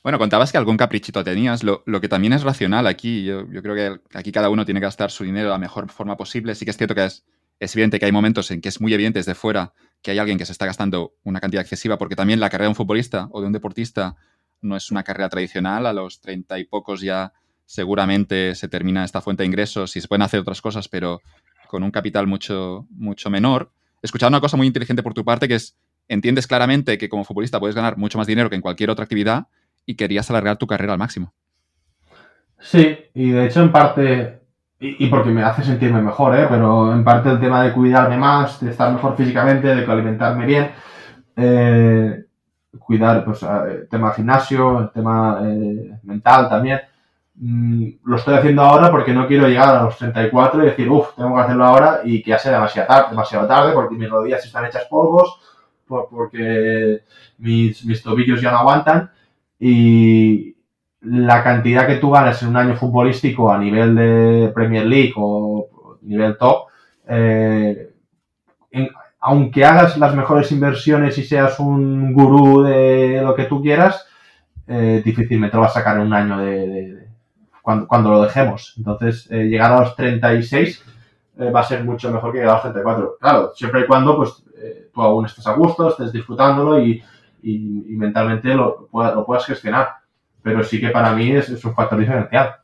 Bueno, 0.02 0.18
contabas 0.18 0.50
que 0.50 0.58
algún 0.58 0.76
caprichito 0.76 1.22
tenías, 1.22 1.62
lo, 1.62 1.84
que 1.84 2.08
también 2.08 2.32
es 2.32 2.42
racional 2.42 2.88
aquí. 2.88 3.24
Yo, 3.24 3.46
creo 3.46 3.74
que 3.74 4.18
aquí 4.18 4.32
cada 4.32 4.50
uno 4.50 4.64
tiene 4.64 4.80
que 4.80 4.86
gastar 4.86 5.12
su 5.12 5.22
dinero 5.22 5.46
de 5.46 5.52
la 5.52 5.58
mejor 5.58 5.88
forma 5.90 6.16
posible. 6.16 6.56
Sí 6.56 6.64
que 6.64 6.72
es 6.72 6.76
cierto 6.76 6.94
que 6.96 7.04
es, 7.04 7.24
evidente 7.60 8.00
que 8.00 8.06
hay 8.06 8.12
momentos 8.12 8.50
en 8.50 8.60
que 8.60 8.68
es 8.68 8.80
muy 8.80 8.92
evidente 8.92 9.20
desde 9.20 9.36
fuera 9.36 9.72
que 10.02 10.10
hay 10.10 10.18
alguien 10.18 10.38
que 10.38 10.44
se 10.44 10.50
está 10.50 10.66
gastando 10.66 11.14
una 11.22 11.38
cantidad 11.38 11.62
excesiva, 11.62 11.98
porque 11.98 12.16
también 12.16 12.40
la 12.40 12.50
carrera 12.50 12.64
de 12.64 12.70
un 12.70 12.74
futbolista 12.74 13.28
o 13.30 13.40
de 13.40 13.46
un 13.46 13.52
deportista 13.52 14.16
no 14.60 14.76
es 14.76 14.90
una 14.90 15.04
carrera 15.04 15.28
tradicional. 15.28 15.86
A 15.86 15.92
los 15.92 16.20
treinta 16.20 16.58
y 16.58 16.64
pocos 16.64 17.00
ya 17.00 17.32
seguramente 17.64 18.56
se 18.56 18.66
termina 18.68 19.04
esta 19.04 19.20
fuente 19.20 19.44
de 19.44 19.46
ingresos 19.46 19.94
y 19.94 20.00
se 20.00 20.08
pueden 20.08 20.22
hacer 20.22 20.40
otras 20.40 20.60
cosas, 20.60 20.88
pero 20.88 21.20
con 21.68 21.84
un 21.84 21.92
capital 21.92 22.26
mucho, 22.26 22.88
mucho 22.90 23.30
menor. 23.30 23.70
He 24.02 24.06
escuchado 24.06 24.30
una 24.30 24.40
cosa 24.40 24.56
muy 24.56 24.66
inteligente 24.66 25.04
por 25.04 25.14
tu 25.14 25.24
parte, 25.24 25.46
que 25.46 25.54
es, 25.54 25.76
entiendes 26.08 26.48
claramente 26.48 26.98
que 26.98 27.08
como 27.08 27.22
futbolista 27.22 27.60
puedes 27.60 27.76
ganar 27.76 27.96
mucho 27.96 28.18
más 28.18 28.26
dinero 28.26 28.50
que 28.50 28.56
en 28.56 28.62
cualquier 28.62 28.90
otra 28.90 29.04
actividad, 29.04 29.46
y 29.86 29.96
querías 29.96 30.30
alargar 30.30 30.56
tu 30.56 30.66
carrera 30.66 30.92
al 30.92 30.98
máximo. 30.98 31.32
Sí, 32.58 32.96
y 33.14 33.30
de 33.30 33.46
hecho 33.46 33.60
en 33.60 33.72
parte, 33.72 34.40
y, 34.78 35.06
porque 35.08 35.30
me 35.30 35.42
hace 35.42 35.64
sentirme 35.64 36.00
mejor, 36.00 36.36
¿eh? 36.38 36.46
pero 36.48 36.92
en 36.92 37.04
parte 37.04 37.30
el 37.30 37.40
tema 37.40 37.62
de 37.64 37.72
cuidarme 37.72 38.16
más, 38.16 38.60
de 38.60 38.70
estar 38.70 38.92
mejor 38.92 39.16
físicamente, 39.16 39.74
de 39.74 39.84
alimentarme 39.84 40.46
bien, 40.46 40.70
eh, 41.36 42.24
cuidar 42.78 43.24
pues 43.24 43.42
el 43.42 43.88
tema 43.88 44.12
gimnasio, 44.12 44.80
el 44.80 44.90
tema 44.90 45.40
eh, 45.44 45.98
mental 46.04 46.48
también. 46.48 46.80
Mm, 47.34 47.86
lo 48.04 48.16
estoy 48.16 48.34
haciendo 48.34 48.62
ahora 48.62 48.90
porque 48.90 49.12
no 49.12 49.26
quiero 49.26 49.48
llegar 49.48 49.68
a 49.68 49.82
los 49.82 49.96
34 49.96 50.62
y 50.62 50.66
decir, 50.66 50.88
uff, 50.88 51.14
tengo 51.16 51.34
que 51.34 51.40
hacerlo 51.40 51.64
ahora 51.64 52.00
y 52.04 52.22
que 52.22 52.30
ya 52.30 52.38
sea 52.38 52.52
demasiado 52.52 52.88
tarde, 52.88 53.10
demasiado 53.10 53.48
tarde 53.48 53.72
porque 53.72 53.96
mis 53.96 54.08
rodillas 54.08 54.44
están 54.44 54.66
hechas 54.66 54.84
polvos, 54.84 55.40
porque 55.86 57.02
mis, 57.38 57.84
mis 57.84 58.02
tobillos 58.02 58.40
ya 58.40 58.52
no 58.52 58.58
aguantan 58.58 59.10
y 59.64 60.56
la 61.02 61.44
cantidad 61.44 61.86
que 61.86 61.98
tú 61.98 62.10
ganas 62.10 62.42
en 62.42 62.48
un 62.48 62.56
año 62.56 62.74
futbolístico 62.74 63.48
a 63.48 63.58
nivel 63.58 63.94
de 63.94 64.50
Premier 64.52 64.84
League 64.84 65.12
o 65.14 65.98
nivel 66.02 66.36
top, 66.36 66.66
eh, 67.06 67.92
aunque 69.20 69.64
hagas 69.64 69.96
las 69.98 70.16
mejores 70.16 70.50
inversiones 70.50 71.16
y 71.16 71.22
seas 71.22 71.60
un 71.60 72.12
gurú 72.12 72.64
de 72.64 73.20
lo 73.22 73.36
que 73.36 73.44
tú 73.44 73.62
quieras, 73.62 74.04
eh, 74.66 75.00
difícilmente 75.04 75.56
lo 75.56 75.62
vas 75.62 75.70
a 75.70 75.74
sacar 75.74 75.98
en 75.98 76.08
un 76.08 76.12
año 76.12 76.38
de, 76.38 77.06
cuando, 77.62 78.10
lo 78.10 78.22
dejemos. 78.22 78.74
Entonces, 78.78 79.30
eh, 79.30 79.44
llegar 79.44 79.70
a 79.70 79.80
los 79.82 79.94
36 79.94 80.84
va 81.54 81.60
a 81.60 81.64
ser 81.64 81.84
mucho 81.84 82.10
mejor 82.10 82.32
que 82.32 82.38
llegar 82.38 82.54
a 82.54 82.54
los 82.54 82.62
34. 82.62 83.16
Claro, 83.20 83.52
siempre 83.54 83.82
y 83.82 83.86
cuando 83.86 84.16
pues 84.16 84.42
tú 84.92 85.02
aún 85.02 85.26
estés 85.26 85.46
a 85.46 85.52
gusto, 85.52 85.88
estés 85.88 86.12
disfrutándolo 86.12 86.84
y, 86.84 87.00
y, 87.42 87.58
mentalmente 87.96 88.54
lo, 88.54 88.88
lo, 88.92 89.26
puedas 89.26 89.46
gestionar. 89.46 89.88
Pero 90.42 90.64
sí 90.64 90.80
que 90.80 90.88
para 90.88 91.14
mí 91.14 91.30
es, 91.30 91.48
un 91.64 91.74
factor 91.74 91.98
diferencial. 91.98 92.56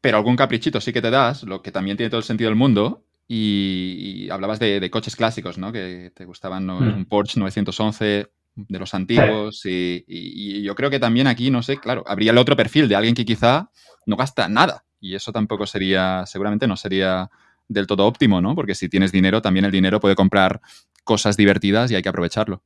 Pero 0.00 0.16
algún 0.16 0.36
caprichito 0.36 0.80
sí 0.80 0.92
que 0.92 1.02
te 1.02 1.10
das, 1.10 1.42
lo 1.44 1.62
que 1.62 1.70
también 1.70 1.96
tiene 1.96 2.10
todo 2.10 2.18
el 2.18 2.24
sentido 2.24 2.50
del 2.50 2.56
mundo. 2.56 3.04
Y, 3.28 4.28
hablabas 4.30 4.58
de, 4.58 4.90
coches 4.90 5.14
clásicos, 5.14 5.58
¿no? 5.58 5.72
Que 5.72 6.10
te 6.14 6.24
gustaban 6.24 6.66
hmm. 6.66 6.96
un 6.96 7.04
Porsche 7.06 7.38
911 7.38 8.28
de 8.54 8.78
los 8.78 8.94
antiguos. 8.94 9.62
Y, 9.64 10.62
yo 10.62 10.74
creo 10.74 10.90
que 10.90 10.98
también 10.98 11.26
aquí, 11.26 11.50
no 11.50 11.62
sé, 11.62 11.76
claro, 11.78 12.02
habría 12.06 12.32
el 12.32 12.38
otro 12.38 12.56
perfil 12.56 12.88
de 12.88 12.96
alguien 12.96 13.14
que 13.14 13.24
quizá 13.24 13.70
no 14.06 14.16
gasta 14.16 14.48
nada. 14.48 14.84
Y 15.00 15.14
eso 15.14 15.32
tampoco 15.32 15.66
sería, 15.66 16.24
seguramente 16.26 16.66
no 16.66 16.76
sería 16.76 17.30
del 17.68 17.86
todo 17.86 18.06
óptimo, 18.06 18.40
¿no? 18.40 18.54
Porque 18.54 18.74
si 18.74 18.88
tienes 18.88 19.12
dinero, 19.12 19.40
también 19.40 19.64
el 19.64 19.70
dinero 19.70 20.00
puede 20.00 20.16
comprar 20.16 20.60
cosas 21.04 21.36
divertidas 21.36 21.90
y 21.90 21.94
hay 21.94 22.02
que 22.02 22.08
aprovecharlo. 22.08 22.62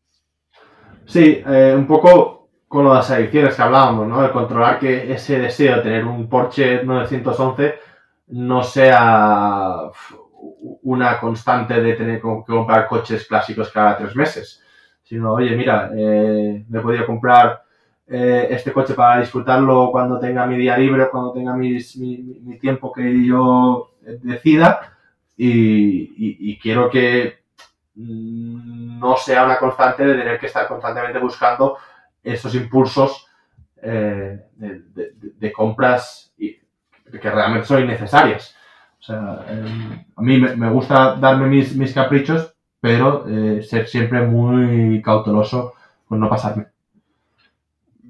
Sí, 1.07 1.43
eh, 1.47 1.75
un 1.77 1.87
poco 1.87 2.49
con 2.69 2.89
las 2.89 3.11
adicciones 3.11 3.55
que 3.55 3.63
hablábamos, 3.63 4.09
¿no? 4.09 4.23
De 4.23 4.31
controlar 4.31 4.79
que 4.79 5.13
ese 5.13 5.39
deseo 5.39 5.77
de 5.77 5.83
tener 5.83 6.05
un 6.05 6.29
Porsche 6.29 6.83
911 6.83 7.75
no 8.29 8.63
sea 8.63 9.91
una 10.83 11.21
constante 11.21 11.81
de 11.81 11.95
tener 11.95 12.17
que 12.17 12.23
comprar 12.23 12.89
coches 12.89 13.27
clásicos 13.27 13.71
cada 13.71 13.97
tres 13.97 14.17
meses, 14.17 14.63
sino, 15.03 15.35
oye, 15.35 15.55
mira, 15.57 15.91
eh, 15.97 16.65
me 16.69 16.81
podía 16.81 17.07
comprar 17.07 17.63
eh, 18.07 18.49
este 18.51 18.73
coche 18.73 18.95
para 18.95 19.21
disfrutarlo 19.21 19.91
cuando 19.93 20.19
tenga 20.19 20.47
mi 20.47 20.57
día 20.57 20.77
libre, 20.77 21.09
cuando 21.11 21.33
tenga 21.33 21.55
mi, 21.55 21.79
tiempo 22.61 22.93
que 22.93 23.25
yo 23.25 23.93
decida 24.23 24.97
y 25.37 26.59
quiero 26.59 26.91
que 26.91 27.44
no 27.97 29.17
sea 29.17 29.45
una 29.45 29.59
constante 29.59 30.05
de 30.05 30.15
tener 30.15 30.39
que 30.39 30.47
estar 30.47 30.67
constantemente 30.67 31.19
buscando 31.19 31.79
esos 32.23 32.55
impulsos 32.55 33.29
eh, 33.81 34.41
de, 34.57 35.53
compras 35.53 36.33
que 37.21 37.31
realmente 37.31 37.67
son 37.67 37.83
innecesarias. 37.83 38.57
O 38.99 39.03
sea, 39.03 39.45
em, 39.49 40.05
a 40.17 40.23
mí 40.23 40.39
me, 40.39 40.71
gusta 40.71 41.17
darme 41.17 41.47
mis, 41.47 41.93
caprichos, 41.93 42.55
pero 42.81 43.27
eh, 43.29 43.63
ser 43.63 43.87
siempre 43.87 44.23
muy 44.23 45.03
cauteloso 45.03 45.75
con 46.09 46.19
no 46.21 46.29
pasarme. 46.29 46.67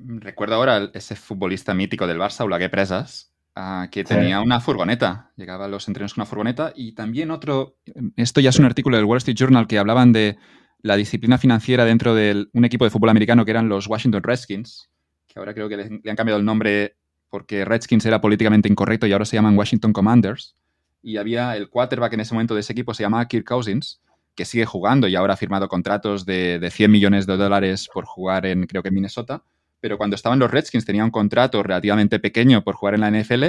Recuerdo 0.06 0.54
ahora 0.54 0.90
ese 0.94 1.16
futbolista 1.16 1.74
mítico 1.74 2.06
del 2.06 2.20
Barça, 2.20 2.44
Ulagué 2.44 2.68
Presas, 2.68 3.33
Ah, 3.56 3.86
que 3.88 4.02
tenía 4.02 4.40
una 4.40 4.60
furgoneta, 4.60 5.30
llegaba 5.36 5.66
a 5.66 5.68
los 5.68 5.86
entrenos 5.86 6.12
con 6.12 6.22
una 6.22 6.26
furgoneta 6.26 6.72
y 6.74 6.92
también 6.92 7.30
otro, 7.30 7.76
esto 8.16 8.40
ya 8.40 8.50
es 8.50 8.58
un 8.58 8.64
artículo 8.64 8.96
del 8.96 9.06
Wall 9.06 9.18
Street 9.18 9.36
Journal 9.36 9.68
que 9.68 9.78
hablaban 9.78 10.12
de 10.12 10.38
la 10.82 10.96
disciplina 10.96 11.38
financiera 11.38 11.84
dentro 11.84 12.16
de 12.16 12.48
un 12.52 12.64
equipo 12.64 12.84
de 12.84 12.90
fútbol 12.90 13.10
americano 13.10 13.44
que 13.44 13.52
eran 13.52 13.68
los 13.68 13.86
Washington 13.86 14.24
Redskins, 14.24 14.90
que 15.28 15.38
ahora 15.38 15.54
creo 15.54 15.68
que 15.68 15.76
le, 15.76 15.84
han 15.84 16.16
cambiado 16.16 16.40
el 16.40 16.44
nombre 16.44 16.96
porque 17.30 17.64
Redskins 17.64 18.04
era 18.06 18.20
políticamente 18.20 18.68
incorrecto 18.68 19.06
y 19.06 19.12
ahora 19.12 19.24
se 19.24 19.36
llaman 19.36 19.56
Washington 19.56 19.92
Commanders. 19.92 20.56
Y 21.00 21.18
había 21.18 21.56
el 21.56 21.68
quarterback 21.68 22.14
en 22.14 22.20
ese 22.20 22.34
momento 22.34 22.54
de 22.54 22.60
ese 22.60 22.72
equipo, 22.72 22.92
se 22.92 23.04
llamaba 23.04 23.28
Kirk 23.28 23.46
Cousins, 23.46 24.00
que 24.34 24.44
sigue 24.44 24.66
jugando 24.66 25.06
y 25.06 25.14
ahora 25.14 25.34
ha 25.34 25.36
firmado 25.36 25.68
contratos 25.68 26.26
de, 26.26 26.58
de 26.58 26.70
100 26.72 26.90
millones 26.90 27.26
de 27.26 27.36
dólares 27.36 27.88
por 27.92 28.04
jugar 28.04 28.46
en, 28.46 28.66
creo 28.66 28.82
que 28.82 28.88
en 28.88 28.94
Minnesota 28.94 29.44
pero 29.84 29.98
cuando 29.98 30.16
estaban 30.16 30.38
los 30.38 30.50
Redskins 30.50 30.86
tenía 30.86 31.04
un 31.04 31.10
contrato 31.10 31.62
relativamente 31.62 32.18
pequeño 32.18 32.64
por 32.64 32.74
jugar 32.74 32.94
en 32.94 33.02
la 33.02 33.10
NFL 33.10 33.44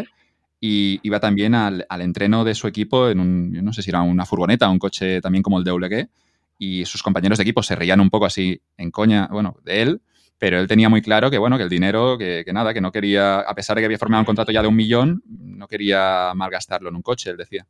y 0.60 1.00
iba 1.02 1.22
también 1.22 1.56
al, 1.56 1.86
entreno 1.90 2.44
de 2.44 2.56
su 2.56 2.68
equipo 2.68 3.08
en 3.08 3.22
un, 3.22 3.54
no 3.64 3.72
sé 3.72 3.82
si 3.82 3.90
era 3.90 4.02
una 4.02 4.26
furgoneta, 4.26 4.68
un 4.68 4.78
coche 4.78 5.22
también 5.22 5.42
como 5.42 5.60
el 5.60 5.64
de 5.64 5.72
WG, 5.72 6.10
y 6.58 6.84
sus 6.84 7.02
compañeros 7.02 7.38
de 7.38 7.44
equipo 7.44 7.64
se 7.64 7.78
reían 7.78 8.02
un 8.02 8.10
poco 8.10 8.26
así 8.26 8.60
en 8.76 8.92
coña, 8.92 9.30
bueno, 9.32 9.56
de 9.64 9.82
él, 9.82 10.02
pero 10.38 10.60
él 10.60 10.68
tenía 10.68 10.90
muy 10.90 11.02
claro 11.02 11.32
que, 11.32 11.38
bueno, 11.38 11.56
que 11.56 11.64
el 11.64 11.70
dinero, 11.70 12.18
que, 12.18 12.44
nada, 12.52 12.74
que 12.74 12.82
no 12.82 12.92
quería, 12.92 13.40
a 13.40 13.56
pesar 13.56 13.78
de 13.78 13.84
que 13.84 13.86
había 13.86 13.98
formado 13.98 14.20
un 14.20 14.26
contrato 14.26 14.52
ya 14.52 14.62
de 14.62 14.68
un 14.68 14.76
millón, 14.76 15.24
no 15.30 15.70
quería 15.70 16.34
malgastarlo 16.36 16.90
en 16.90 16.98
un 16.98 17.02
coche, 17.02 17.30
él 17.30 17.38
decía. 17.38 17.66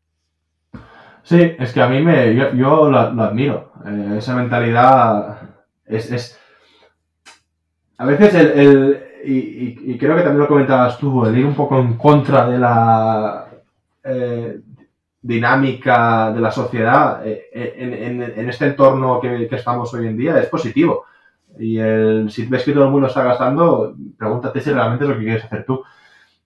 Sí, 1.22 1.54
es 1.60 1.72
que 1.72 1.82
a 1.84 1.88
mí 1.88 2.02
me, 2.02 2.34
yo, 2.34 2.90
lo, 2.90 2.98
admiro. 2.98 3.74
Eh, 3.86 4.16
esa 4.18 4.36
mentalidad 4.36 5.38
es, 5.86 6.40
a 7.98 8.06
veces 8.06 8.34
el, 8.34 9.06
y, 9.26 9.98
creo 9.98 10.16
que 10.16 10.22
también 10.22 10.42
lo 10.42 10.48
comentabas 10.48 10.98
tú, 10.98 11.26
el 11.26 11.38
ir 11.38 11.46
un 11.46 11.56
poco 11.56 11.80
en 11.80 11.98
contra 11.98 12.48
de 12.48 12.60
la 12.60 13.48
eh, 14.04 14.60
dinámica 15.22 16.32
de 16.32 16.40
la 16.40 16.52
sociedad 16.52 17.26
eh, 17.26 17.50
en, 17.54 18.50
este 18.50 18.68
entorno 18.68 19.20
que, 19.20 19.48
estamos 19.52 19.94
hoy 19.94 20.08
en 20.08 20.18
día 20.18 20.40
es 20.40 20.48
positivo. 20.48 21.06
Y 21.58 21.78
el, 21.78 22.30
si 22.30 22.46
ves 22.46 22.64
que 22.64 22.74
todo 22.74 22.86
el 22.86 22.92
mundo 22.92 23.08
está 23.08 23.24
gastando, 23.24 23.96
pregúntate 24.18 24.62
si 24.62 24.72
realmente 24.72 25.06
es 25.06 25.10
lo 25.10 25.18
que 25.18 25.24
quieres 25.24 25.46
hacer 25.46 25.66
tú. 25.66 25.84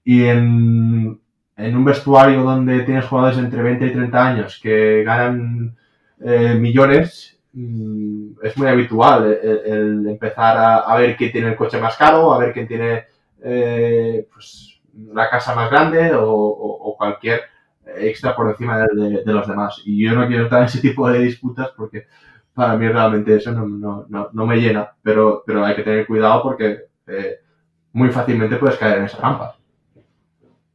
Y 0.03 0.25
en, 0.25 1.19
un 1.57 1.85
vestuario 1.85 2.43
donde 2.43 2.83
tienes 2.83 3.05
jugadores 3.05 3.37
entre 3.37 3.61
20 3.61 3.85
y 3.87 3.91
30 3.91 4.27
años 4.27 4.59
que 4.61 5.03
ganan 5.03 5.75
eh, 6.21 6.55
millones, 6.55 7.38
es 7.53 8.57
muy 8.57 8.67
habitual 8.67 9.39
el, 9.41 10.07
empezar 10.07 10.83
a, 10.85 10.95
ver 10.97 11.15
quién 11.15 11.31
tiene 11.31 11.49
el 11.49 11.55
coche 11.55 11.79
más 11.79 11.97
caro, 11.97 12.31
a 12.33 12.37
ver 12.37 12.53
quién 12.53 12.67
tiene 12.67 13.05
eh, 13.41 14.27
pues, 14.31 14.79
la 15.13 15.29
casa 15.29 15.55
más 15.55 15.69
grande 15.69 16.11
o, 16.13 16.95
cualquier 16.97 17.43
extra 17.95 18.35
por 18.35 18.49
encima 18.49 18.79
de, 18.79 19.23
los 19.25 19.47
demás. 19.47 19.81
Y 19.85 20.03
yo 20.03 20.13
no 20.13 20.27
quiero 20.27 20.43
estar 20.43 20.59
en 20.59 20.65
ese 20.65 20.81
tipo 20.81 21.09
de 21.09 21.19
disputas 21.19 21.69
porque 21.77 22.07
para 22.53 22.75
mí 22.75 22.87
realmente 22.87 23.35
eso 23.35 23.51
no, 23.51 24.45
me 24.45 24.57
llena, 24.57 24.91
pero, 25.01 25.43
pero 25.45 25.65
hay 25.65 25.75
que 25.75 25.83
tener 25.83 26.05
cuidado 26.05 26.43
porque 26.43 26.87
eh, 27.07 27.39
muy 27.93 28.09
fácilmente 28.09 28.57
puedes 28.57 28.77
caer 28.77 28.99
en 28.99 29.05
esa 29.05 29.17
trampa. 29.17 29.55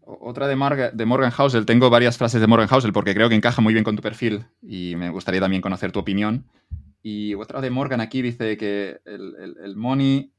Otra 0.07 0.47
de, 0.47 0.57
Morgan 0.57 1.31
Housel, 1.31 1.65
tengo 1.65 1.89
varias 1.89 2.19
frases 2.19 2.41
de 2.41 2.47
Morgan 2.47 2.69
Housel 2.69 2.93
porque 2.93 3.15
creo 3.15 3.31
que 3.31 3.35
encaja 3.35 3.63
muy 3.63 3.73
bien 3.73 3.85
con 3.85 3.97
tu 3.97 4.03
perfil 4.03 4.45
y 4.61 4.97
me 4.97 5.09
gustaría 5.09 5.41
también 5.41 5.63
conocer 5.63 5.93
tu 5.93 5.99
opinión. 5.99 6.45
Y 7.03 7.35
otra 7.35 7.63
de 7.63 7.71
Morgan 7.71 8.03
aquí 8.03 8.21
dice 8.21 8.59
que 8.59 9.01
el, 9.07 9.77
money, 9.77 10.33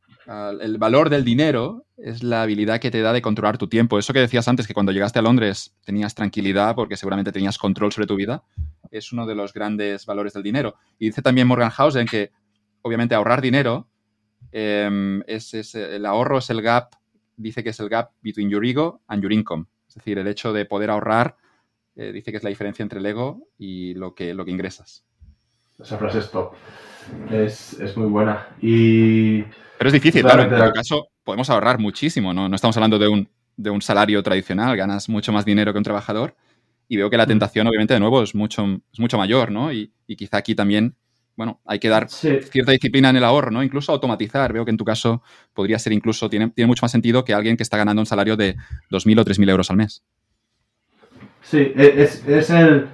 el 0.62 0.78
valor 0.78 1.10
del 1.10 1.24
dinero 1.24 1.86
es 1.98 2.22
la 2.22 2.44
habilidad 2.44 2.80
que 2.80 2.92
te 2.92 3.02
da 3.02 3.12
de 3.12 3.24
controlar 3.24 3.58
tu 3.58 3.68
tiempo. 3.68 3.98
Eso 3.98 4.14
que 4.14 4.20
decías 4.20 4.48
antes, 4.48 4.68
que 4.68 4.74
cuando 4.76 4.92
llegaste 4.92 5.18
a 5.18 5.24
Londres 5.24 5.76
tenías 5.84 6.14
tranquilidad 6.14 6.76
porque 6.76 6.96
seguramente 6.96 7.32
tenías 7.32 7.58
control 7.58 7.92
sobre 7.92 8.08
tu 8.08 8.16
vida, 8.16 8.44
es 8.92 9.12
uno 9.14 9.26
de 9.26 9.34
los 9.34 9.52
grandes 9.52 10.06
valores 10.06 10.34
del 10.34 10.44
dinero. 10.44 10.76
Y 11.00 11.08
dice 11.08 11.24
también 11.24 11.48
Morgan 11.48 11.72
Housel 11.72 12.10
que 12.10 12.32
obviamente 12.84 13.16
ahorrar 13.16 13.42
dinero 13.42 13.88
em, 14.52 15.24
es, 15.26 15.54
el 15.74 16.06
ahorro 16.06 16.38
es 16.38 16.52
el 16.52 16.62
gap, 16.62 16.94
dice 17.38 17.64
que 17.64 17.70
es 17.70 17.80
el 17.80 17.90
gap 17.90 18.12
between 18.22 18.50
your 18.50 18.66
ego 18.66 19.02
and 19.08 19.22
your 19.22 19.32
income. 19.32 19.66
Es 19.88 19.96
decir, 19.96 20.18
el 20.18 20.28
hecho 20.28 20.54
de 20.54 20.66
poder 20.66 20.90
ahorrar 20.90 21.38
eh, 21.96 22.12
dice 22.12 22.32
que 22.32 22.38
es 22.38 22.44
la 22.44 22.50
diferencia 22.50 22.84
entre 22.84 23.00
el 23.00 23.06
ego 23.06 23.48
y 23.58 23.94
lo 23.94 24.14
que, 24.14 24.34
lo 24.34 24.46
que 24.46 24.52
ingresas. 24.52 25.06
Esa 25.80 25.98
frase 25.98 26.20
es 26.20 26.32
top. 26.32 26.54
Es, 27.32 27.96
muy 27.96 28.08
buena. 28.08 28.48
Y... 28.62 29.42
Pero 29.42 29.88
es 29.88 29.94
difícil, 29.94 30.22
claro. 30.22 30.44
En 30.44 30.50
tu 30.50 30.74
caso, 30.74 31.10
podemos 31.24 31.50
ahorrar 31.50 31.80
muchísimo, 31.80 32.34
¿no? 32.34 32.50
No 32.50 32.56
estamos 32.56 32.76
hablando 32.78 32.98
de 32.98 33.08
un, 33.08 33.30
de 33.58 33.70
un 33.70 33.82
salario 33.82 34.22
tradicional, 34.24 34.76
ganas 34.76 35.10
mucho 35.10 35.32
más 35.32 35.46
dinero 35.46 35.72
que 35.72 35.78
un 35.78 35.84
trabajador. 35.84 36.36
Y 36.88 36.98
veo 36.98 37.10
que 37.10 37.18
la 37.18 37.26
tentación, 37.26 37.68
obviamente, 37.68 37.94
de 37.94 38.00
nuevo, 38.00 38.22
es 38.22 38.36
mucho, 38.36 38.64
es 38.94 39.00
mucho 39.00 39.18
mayor, 39.18 39.52
¿no? 39.52 39.72
Y, 39.74 39.92
quizá 40.18 40.38
aquí 40.38 40.56
también, 40.56 40.96
bueno, 41.36 41.60
hay 41.66 41.80
que 41.80 41.90
dar 41.90 42.10
cierta 42.10 42.72
disciplina 42.72 43.10
en 43.10 43.18
el 43.18 43.24
ahorro, 43.24 43.52
¿no? 43.52 43.64
Incluso 43.64 43.92
automatizar. 43.92 44.54
Veo 44.54 44.66
que 44.66 44.72
en 44.72 44.78
tu 44.78 44.86
caso 44.86 45.22
podría 45.54 45.80
ser 45.80 45.94
incluso, 45.94 46.30
tiene, 46.30 46.50
tiene 46.50 46.68
mucho 46.68 46.84
más 46.84 46.92
sentido 46.92 47.26
que 47.26 47.34
alguien 47.34 47.58
que 47.58 47.64
está 47.64 47.78
ganando 47.78 48.02
un 48.02 48.06
salario 48.06 48.38
de 48.38 48.56
2.000 48.90 49.20
o 49.20 49.26
3.000 49.26 49.50
euros 49.50 49.70
al 49.70 49.78
mes. 49.78 50.04
Sí, 51.42 51.74
e, 51.76 52.04
es, 52.04 52.28
es 52.28 52.50
el 52.50 52.88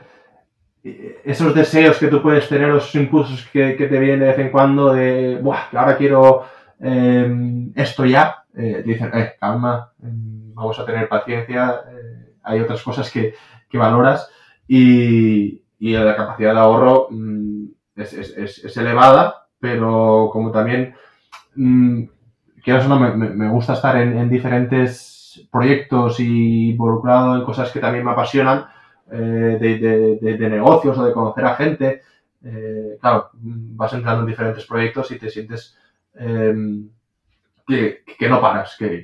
esos 0.83 1.53
deseos 1.53 1.97
que 1.97 2.07
tú 2.07 2.21
puedes 2.21 2.47
tener, 2.49 2.69
esos 2.69 2.95
impulsos 2.95 3.47
que, 3.51 3.73
te 3.73 3.99
vienen 3.99 4.19
de 4.19 4.27
vez 4.27 4.39
en 4.39 4.49
cuando 4.49 4.93
de, 4.93 5.37
Buah, 5.41 5.69
ahora 5.73 5.95
quiero 5.95 6.45
em, 6.79 7.71
esto 7.75 8.05
ya, 8.05 8.43
eh, 8.57 8.81
dicen, 8.83 9.11
eh, 9.13 9.33
calma, 9.39 9.91
em, 10.01 10.53
vamos 10.55 10.79
a 10.79 10.85
tener 10.85 11.07
paciencia, 11.07 11.81
eh, 11.87 12.33
hay 12.43 12.59
otras 12.61 12.81
cosas 12.81 13.11
que, 13.11 13.33
valoras 13.73 14.29
y, 14.67 15.61
la 15.79 16.15
capacidad 16.15 16.53
de 16.53 16.59
ahorro 16.59 17.07
mm, 17.09 17.65
es, 17.95 18.77
elevada, 18.77 19.47
pero 19.59 20.29
como 20.31 20.51
también, 20.51 20.95
mm, 21.55 22.03
quieras 22.63 22.85
o 22.85 22.89
no, 22.89 22.99
me, 22.99 23.49
gusta 23.49 23.73
estar 23.73 23.97
en, 23.97 24.17
en 24.17 24.29
diferentes 24.29 25.47
proyectos 25.51 26.19
y 26.19 26.71
involucrado 26.71 27.35
en 27.35 27.45
cosas 27.45 27.71
que 27.71 27.79
también 27.79 28.05
me 28.05 28.11
apasionan, 28.11 28.65
eh, 29.11 30.17
de, 30.21 30.49
negocios 30.49 30.97
o 30.97 31.05
de 31.05 31.13
conocer 31.13 31.45
a 31.45 31.55
gente. 31.55 32.01
Eh, 32.43 32.97
claro, 32.99 33.29
vas 33.33 33.93
entrando 33.93 34.21
en 34.21 34.27
diferentes 34.27 34.65
proyectos 34.65 35.11
y 35.11 35.19
te 35.19 35.29
sientes 35.29 35.77
em, 36.15 36.89
que, 37.67 38.03
no 38.29 38.41
paras, 38.41 38.75
que, 38.77 39.03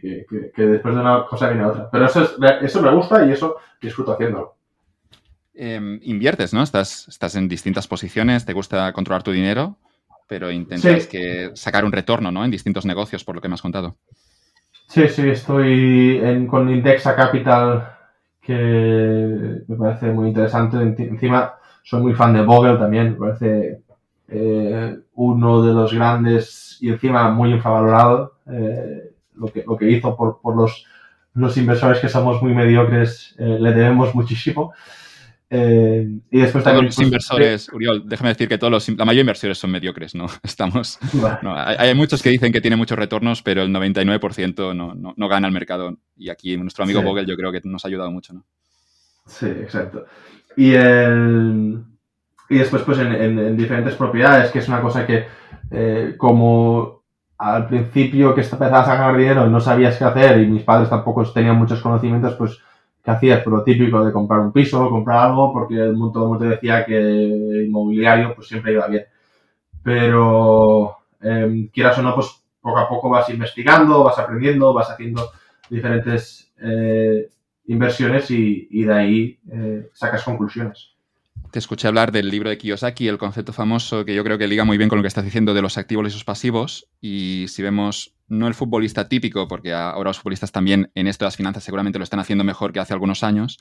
después 0.55 0.95
de 0.95 1.01
una 1.01 1.25
cosa 1.25 1.49
viene 1.49 1.65
otra. 1.65 1.89
Pero 1.91 2.05
eso, 2.05 2.37
eso 2.61 2.81
me 2.81 2.93
gusta 2.93 3.25
y 3.25 3.31
eso 3.31 3.57
disfruto 3.81 4.13
haciéndolo. 4.13 4.56
Em, 5.59 5.99
inviertes, 6.03 6.53
¿no? 6.53 6.61
Estás, 6.61 7.07
estás 7.07 7.35
en 7.35 7.47
distintas 7.47 7.87
posiciones, 7.87 8.45
te 8.45 8.53
gusta 8.53 8.93
controlar 8.93 9.23
tu 9.23 9.31
dinero, 9.31 9.75
pero 10.27 10.51
intentas 10.51 11.07
que 11.07 11.49
sacar 11.55 11.83
un 11.83 11.91
retorno, 11.91 12.31
¿no? 12.31 12.45
En 12.45 12.51
distintos 12.51 12.85
negocios, 12.85 13.23
por 13.23 13.33
lo 13.33 13.41
que 13.41 13.47
me 13.47 13.55
has 13.55 13.61
contado. 13.63 13.95
Sí, 14.87 15.09
sí, 15.09 15.27
estoy 15.27 16.19
en, 16.21 16.45
con 16.45 16.69
Indexa 16.69 17.15
Capital 17.15 17.89
que 18.39 19.63
me 19.67 19.75
parece 19.75 20.11
muy 20.11 20.27
interesante. 20.27 20.77
Encima, 20.77 21.55
soy 21.81 22.03
muy 22.03 22.13
fan 22.13 22.33
de 22.33 22.43
Vogel 22.43 22.77
también, 22.77 23.13
me 23.13 23.15
parece 23.15 23.81
eh, 24.27 24.95
uno 25.15 25.63
de 25.63 25.73
los 25.73 25.91
grandes 25.91 26.77
y 26.81 26.89
encima 26.89 27.31
muy 27.31 27.51
infravalorado. 27.51 28.35
Eh, 28.47 29.11
lo, 29.33 29.47
que, 29.47 29.63
lo 29.65 29.75
que 29.75 29.89
hizo 29.89 30.15
por, 30.15 30.39
por 30.39 30.55
los, 30.55 30.85
los 31.33 31.57
inversores 31.57 31.99
que 31.99 32.09
somos 32.09 32.43
muy 32.43 32.53
mediocres, 32.53 33.35
eh, 33.39 33.57
le 33.59 33.73
debemos 33.73 34.13
muchísimo. 34.13 34.73
Eh, 35.49 36.05
y 36.29 36.39
después 36.41 36.63
también. 36.63 36.85
los 36.85 36.95
pues, 36.95 37.05
inversores, 37.05 37.69
Uriol, 37.71 38.03
déjame 38.05 38.29
decir 38.29 38.49
que 38.49 38.57
todos 38.57 38.71
los, 38.71 38.89
la 38.89 39.05
mayoría 39.05 39.19
de 39.19 39.21
inversores 39.21 39.57
son 39.57 39.71
mediocres, 39.71 40.13
¿no? 40.13 40.25
Estamos. 40.43 40.99
hay, 41.43 41.95
muchos 41.95 42.21
que 42.21 42.29
dicen 42.29 42.51
que 42.51 42.61
tiene 42.61 42.75
muchos 42.75 42.97
retornos, 42.97 43.41
pero 43.41 43.63
el 43.63 43.69
99% 43.69 44.75
no, 44.75 44.93
no, 44.93 45.13
no, 45.15 45.27
gana 45.27 45.47
el 45.47 45.53
mercado. 45.53 45.97
Y 46.17 46.29
aquí 46.29 46.57
nuestro 46.57 46.83
amigo 46.83 47.01
Vogel 47.01 47.25
yo 47.25 47.37
creo 47.37 47.51
que 47.51 47.61
nos 47.63 47.85
ha 47.85 47.87
ayudado 47.87 48.11
mucho, 48.11 48.33
¿no? 48.33 48.45
Sí, 49.25 49.47
exacto. 49.47 50.05
Y, 50.57 50.73
el, 50.73 51.83
y 52.49 52.57
después, 52.57 52.81
pues 52.83 52.99
en, 52.99 53.13
en, 53.13 53.57
diferentes 53.57 53.95
propiedades, 53.95 54.51
que 54.51 54.59
es 54.59 54.67
una 54.67 54.81
cosa 54.81 55.05
que, 55.05 55.27
eh, 55.71 56.15
como 56.17 57.03
al 57.37 57.67
principio 57.67 58.33
que 58.33 58.41
empezabas 58.41 58.87
a 58.87 58.95
ganar 58.95 59.15
dinero 59.15 59.47
no 59.47 59.59
sabías 59.59 59.97
qué 59.97 60.03
hacer, 60.03 60.41
y 60.41 60.47
mis 60.47 60.63
padres 60.63 60.89
tampoco 60.89 61.23
tenían 61.31 61.55
muchos 61.55 61.81
conocimientos, 61.81 62.33
pues 62.35 62.59
que 63.07 63.11
hacías, 63.11 63.41
pero 63.41 63.55
lo 63.55 63.63
típico 63.63 64.03
de 64.03 64.11
comprar 64.11 64.41
un 64.41 64.51
piso, 64.51 64.89
comprar 64.89 65.27
algo, 65.27 65.53
porque 65.53 65.75
el 65.75 65.93
mundo, 65.93 66.27
mundo 66.27 66.43
decía 66.43 66.85
que 66.85 66.97
el 66.97 67.67
inmobiliario 67.67 68.35
pues 68.35 68.49
siempre 68.49 68.73
iba 68.73 68.85
bien. 68.85 69.05
Pero 69.81 70.97
eh, 71.21 71.69
quieras 71.71 71.97
o 71.99 72.01
no, 72.01 72.13
pues 72.13 72.43
poco 72.59 72.77
a 72.77 72.89
poco 72.89 73.09
vas 73.09 73.29
investigando, 73.29 74.03
vas 74.03 74.19
aprendiendo, 74.19 74.73
vas 74.73 74.91
haciendo 74.91 75.31
diferentes 75.69 76.51
eh, 76.61 77.29
inversiones 77.67 78.29
y, 78.29 78.83
de 78.83 78.93
ahí 78.93 79.39
eh, 79.53 79.89
sacas 79.93 80.25
conclusiones. 80.25 80.96
Te 81.51 81.59
escuché 81.59 81.87
hablar 81.87 82.11
del 82.11 82.29
libro 82.29 82.49
de 82.49 82.57
Kiyosaki, 82.57 83.07
el 83.07 83.17
concepto 83.17 83.53
famoso 83.53 84.03
que 84.03 84.13
yo 84.13 84.23
creo 84.23 84.37
que 84.37 84.47
liga 84.47 84.65
muy 84.65 84.77
bien 84.77 84.89
con 84.89 84.97
lo 84.97 85.03
que 85.03 85.07
estás 85.07 85.23
diciendo 85.23 85.53
de 85.53 85.61
los 85.61 85.77
activos 85.77 86.07
y 86.07 86.11
sus 86.11 86.25
pasivos. 86.25 86.89
Y 86.99 87.45
si 87.47 87.61
vemos 87.61 88.15
no 88.27 88.47
el 88.47 88.53
futbolista 88.53 89.07
típico, 89.07 89.47
porque 89.47 89.73
ahora 89.73 90.09
los 90.09 90.19
futbolistas 90.19 90.51
también 90.51 90.91
en 90.93 91.07
esto 91.07 91.23
de 91.23 91.27
las 91.27 91.37
finanzas 91.37 91.63
seguramente 91.63 91.99
lo 91.99 92.03
están 92.03 92.19
haciendo 92.19 92.43
mejor 92.43 92.73
que 92.73 92.79
hace 92.79 92.93
algunos 92.93 93.23
años, 93.23 93.59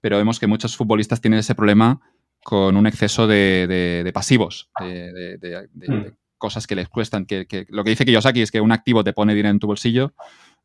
pero 0.00 0.16
vemos 0.16 0.40
que 0.40 0.46
muchos 0.48 0.76
futbolistas 0.76 1.20
tienen 1.20 1.38
ese 1.38 1.54
problema 1.54 2.00
con 2.42 2.76
un 2.76 2.86
exceso 2.86 3.26
de, 3.26 4.10
pasivos, 4.12 4.70
de, 4.80 5.68
hmm. 5.74 6.16
cosas 6.38 6.66
que 6.66 6.74
les 6.74 6.88
cuestan. 6.88 7.24
Que, 7.24 7.46
lo 7.68 7.84
que 7.84 7.90
dice 7.90 8.04
Kiyosaki 8.04 8.42
es 8.42 8.50
que 8.50 8.60
un 8.60 8.72
activo 8.72 9.04
te 9.04 9.12
pone 9.12 9.34
dinero 9.34 9.50
en 9.50 9.60
tu 9.60 9.68
bolsillo 9.68 10.12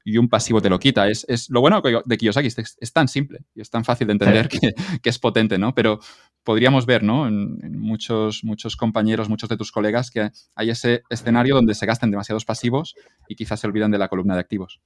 y 0.04 0.18
un 0.18 0.30
pasivo 0.30 0.62
te 0.62 0.70
lo 0.70 0.80
quita. 0.80 1.08
Es, 1.08 1.26
es 1.28 1.50
lo 1.50 1.62
bueno 1.62 1.82
de 1.82 2.18
Kiyosaki 2.18 2.48
es, 2.48 2.78
es, 2.80 2.94
tan 2.94 3.08
simple 3.08 3.40
y 3.56 3.62
es 3.62 3.70
tan 3.70 3.84
fácil 3.86 4.08
de 4.08 4.14
entender 4.14 4.50
que, 4.50 4.74
que, 5.02 5.10
es 5.10 5.20
potente, 5.20 5.58
¿no? 5.58 5.74
Pero 5.74 6.00
podríamos 6.44 6.86
ver, 6.86 7.04
¿no? 7.04 7.28
En, 7.28 7.80
muchos, 7.80 8.44
muchos 8.44 8.76
compañeros, 8.76 9.30
muchos 9.30 9.50
de 9.50 9.58
tus 9.58 9.72
colegas, 9.72 10.12
que 10.12 10.30
hay 10.56 10.70
ese 10.70 11.04
escenario 11.10 11.56
donde 11.56 11.74
se 11.74 11.86
gastan 11.86 12.12
demasiados 12.12 12.46
pasivos 12.46 12.96
y 13.28 13.36
quizás 13.36 13.60
se 13.60 13.68
olvidan 13.68 13.92
de 13.92 13.98
la 13.98 14.10
columna 14.10 14.34
de 14.34 14.42
activos. 14.42 14.82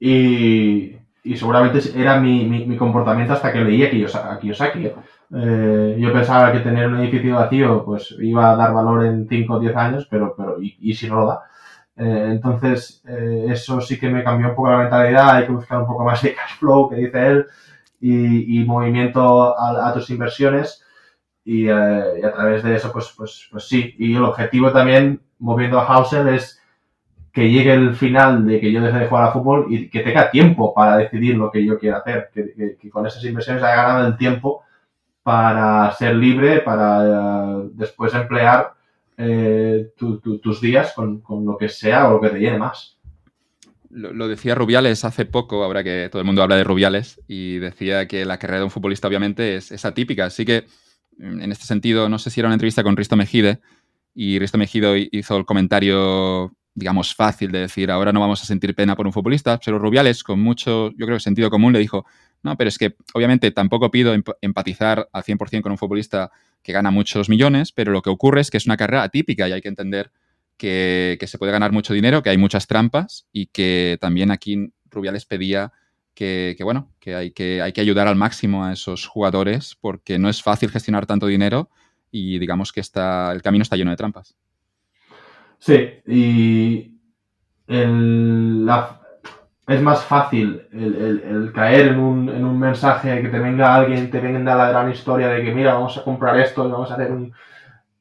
Y, 0.00 0.96
y, 1.22 1.36
seguramente 1.36 1.80
era 1.96 2.20
mi, 2.20 2.44
mi, 2.46 2.76
comportamiento 2.76 3.34
hasta 3.34 3.52
que 3.52 3.60
leí 3.60 3.84
a 3.84 3.90
Kiyosaki. 4.40 4.90
Eh, 5.32 5.96
yo 5.96 6.12
pensaba 6.12 6.52
que 6.52 6.58
tener 6.58 6.88
un 6.88 6.98
edificio 6.98 7.36
vacío 7.36 7.84
pues 7.84 8.16
iba 8.20 8.50
a 8.50 8.56
dar 8.56 8.74
valor 8.74 9.06
en 9.06 9.28
5 9.28 9.54
o 9.54 9.60
10 9.60 9.76
años, 9.76 10.08
pero, 10.10 10.34
pero 10.36 10.60
y, 10.60 10.76
y 10.80 10.94
si 10.94 11.08
no 11.08 11.20
lo 11.20 11.26
da. 11.26 11.49
Eh, 12.00 12.28
entonces, 12.30 13.02
eh, 13.06 13.46
eso 13.50 13.78
sí 13.82 13.98
que 13.98 14.08
me 14.08 14.24
cambió 14.24 14.48
un 14.48 14.54
poco 14.54 14.70
la 14.70 14.78
mentalidad, 14.78 15.36
hay 15.36 15.44
que 15.44 15.52
buscar 15.52 15.80
un 15.80 15.86
poco 15.86 16.02
más 16.04 16.22
de 16.22 16.34
cash 16.34 16.58
flow, 16.58 16.88
que 16.88 16.96
dice 16.96 17.26
él, 17.26 17.46
y, 18.00 18.64
movimiento 18.64 19.54
a, 19.58 19.92
tus 19.92 20.08
inversiones. 20.08 20.82
Y, 21.44 21.68
a 21.68 22.32
través 22.34 22.62
de 22.62 22.74
eso, 22.76 22.90
pues, 22.92 23.12
pues, 23.16 23.48
pues 23.50 23.68
sí. 23.68 23.94
Y 23.98 24.16
el 24.16 24.24
objetivo 24.24 24.72
también, 24.72 25.20
moviendo 25.38 25.78
a 25.78 25.84
Hausel, 25.86 26.28
es 26.28 26.62
que 27.32 27.50
llegue 27.50 27.74
el 27.74 27.94
final 27.94 28.46
de 28.46 28.60
que 28.60 28.72
yo 28.72 28.80
deje 28.82 28.98
de 29.00 29.06
jugar 29.06 29.24
a 29.24 29.32
fútbol 29.32 29.66
y 29.68 29.88
que 29.90 30.00
tenga 30.00 30.30
tiempo 30.30 30.74
para 30.74 30.96
decidir 30.96 31.36
lo 31.36 31.50
que 31.50 31.64
yo 31.64 31.78
quiero 31.78 31.98
hacer, 31.98 32.30
que, 32.34 32.90
con 32.90 33.06
esas 33.06 33.24
inversiones 33.24 33.62
haya 33.62 33.76
ganado 33.76 34.06
el 34.08 34.16
tiempo 34.16 34.62
para 35.22 35.92
ser 35.92 36.16
libre, 36.16 36.60
para 36.60 37.04
eh, 37.04 37.70
después 37.74 38.14
emplear 38.14 38.72
eh, 39.22 39.92
tus 39.96 40.60
días 40.60 40.92
con, 40.94 41.22
lo 41.44 41.56
que 41.58 41.68
sea 41.68 42.08
o 42.08 42.14
lo 42.14 42.20
que 42.20 42.30
te 42.30 42.38
llene 42.38 42.58
más. 42.58 42.98
Lo, 43.90 44.28
decía 44.28 44.54
Rubiales 44.54 45.04
hace 45.04 45.26
poco, 45.26 45.64
ahora 45.64 45.84
que 45.84 46.08
todo 46.10 46.20
el 46.20 46.26
mundo 46.26 46.42
habla 46.42 46.56
de 46.56 46.64
Rubiales, 46.64 47.20
y 47.28 47.58
decía 47.58 48.06
que 48.06 48.24
la 48.24 48.38
carrera 48.38 48.60
de 48.60 48.64
un 48.64 48.70
futbolista 48.70 49.08
obviamente 49.08 49.56
es, 49.56 49.72
es 49.72 49.84
atípica. 49.84 50.26
Así 50.26 50.44
que, 50.44 50.64
en 51.18 51.52
este 51.52 51.66
sentido, 51.66 52.08
no 52.08 52.18
sé 52.18 52.30
si 52.30 52.40
era 52.40 52.48
una 52.48 52.54
entrevista 52.54 52.82
con 52.82 52.96
Risto 52.96 53.16
Mejide, 53.16 53.60
y 54.14 54.38
Risto 54.38 54.58
Mejide 54.58 55.08
hizo 55.12 55.36
el 55.36 55.44
comentario 55.44 56.52
digamos, 56.74 57.14
fácil 57.14 57.50
de 57.50 57.60
decir, 57.60 57.90
ahora 57.90 58.12
no 58.12 58.20
vamos 58.20 58.42
a 58.42 58.46
sentir 58.46 58.74
pena 58.74 58.96
por 58.96 59.06
un 59.06 59.12
futbolista, 59.12 59.58
pero 59.64 59.78
Rubiales, 59.78 60.22
con 60.22 60.40
mucho, 60.40 60.90
yo 60.96 61.06
creo 61.06 61.18
sentido 61.20 61.50
común, 61.50 61.72
le 61.72 61.78
dijo, 61.78 62.06
no, 62.42 62.56
pero 62.56 62.68
es 62.68 62.78
que 62.78 62.96
obviamente 63.12 63.50
tampoco 63.50 63.90
pido 63.90 64.14
empatizar 64.40 65.08
al 65.12 65.22
100% 65.22 65.62
con 65.62 65.72
un 65.72 65.78
futbolista 65.78 66.30
que 66.62 66.72
gana 66.72 66.90
muchos 66.90 67.28
millones, 67.28 67.72
pero 67.72 67.92
lo 67.92 68.02
que 68.02 68.10
ocurre 68.10 68.40
es 68.40 68.50
que 68.50 68.56
es 68.56 68.66
una 68.66 68.76
carrera 68.76 69.02
atípica 69.02 69.48
y 69.48 69.52
hay 69.52 69.60
que 69.60 69.68
entender 69.68 70.10
que, 70.56 71.18
se 71.26 71.38
puede 71.38 71.52
ganar 71.52 71.72
mucho 71.72 71.94
dinero, 71.94 72.22
que 72.22 72.30
hay 72.30 72.38
muchas 72.38 72.66
trampas 72.66 73.26
y 73.32 73.46
que 73.46 73.98
también 74.00 74.30
aquí 74.30 74.72
Rubiales 74.90 75.24
pedía 75.24 75.72
que, 76.14 76.54
bueno, 76.62 76.90
hay, 77.06 77.30
que 77.30 77.62
hay 77.62 77.72
que 77.72 77.80
ayudar 77.80 78.06
al 78.06 78.16
máximo 78.16 78.64
a 78.64 78.72
esos 78.74 79.06
jugadores 79.06 79.76
porque 79.80 80.18
no 80.18 80.28
es 80.28 80.42
fácil 80.42 80.70
gestionar 80.70 81.06
tanto 81.06 81.26
dinero 81.26 81.70
y 82.10 82.38
digamos 82.38 82.72
que 82.72 82.80
está, 82.80 83.32
el 83.32 83.40
camino 83.40 83.62
está 83.62 83.76
lleno 83.76 83.90
de 83.90 83.96
trampas. 83.96 84.36
Sí, 85.58 85.76
y 86.06 86.92
es 89.70 89.80
más 89.80 90.04
fácil 90.04 90.62
el, 90.72 91.52
caer 91.54 91.88
en 91.88 92.00
un, 92.00 92.58
mensaje 92.58 93.22
que 93.22 93.28
te 93.28 93.38
venga 93.38 93.74
alguien, 93.74 94.10
te 94.10 94.18
venga 94.18 94.56
la 94.56 94.68
gran 94.70 94.90
historia 94.90 95.28
de 95.28 95.44
que 95.44 95.54
mira, 95.54 95.74
vamos 95.74 95.96
a 95.96 96.02
comprar 96.02 96.38
esto 96.40 96.66
y 96.66 96.72
vamos 96.72 96.90
a 96.90 96.94
hacer 96.94 97.12
un 97.12 97.32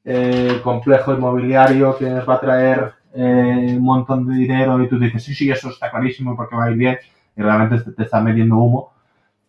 eh, 0.03 0.59
complejo 0.63 1.13
inmobiliario 1.13 1.95
que 1.95 2.09
nos 2.09 2.27
va 2.27 2.35
a 2.35 2.39
traer 2.39 2.93
eh, 3.13 3.75
un 3.77 3.83
montón 3.83 4.27
de 4.27 4.35
dinero 4.35 4.81
y 4.81 4.89
tú 4.89 4.97
dices, 4.97 5.23
sí, 5.23 5.35
sí, 5.35 5.51
eso 5.51 5.69
está 5.69 5.91
clarísimo 5.91 6.35
porque 6.35 6.55
va 6.55 6.65
a 6.65 6.71
ir 6.71 6.77
bien 6.77 6.97
y 7.37 7.41
realmente 7.41 7.83
te, 7.83 7.91
te 7.91 8.03
está 8.03 8.19
metiendo 8.19 8.57
humo. 8.57 8.93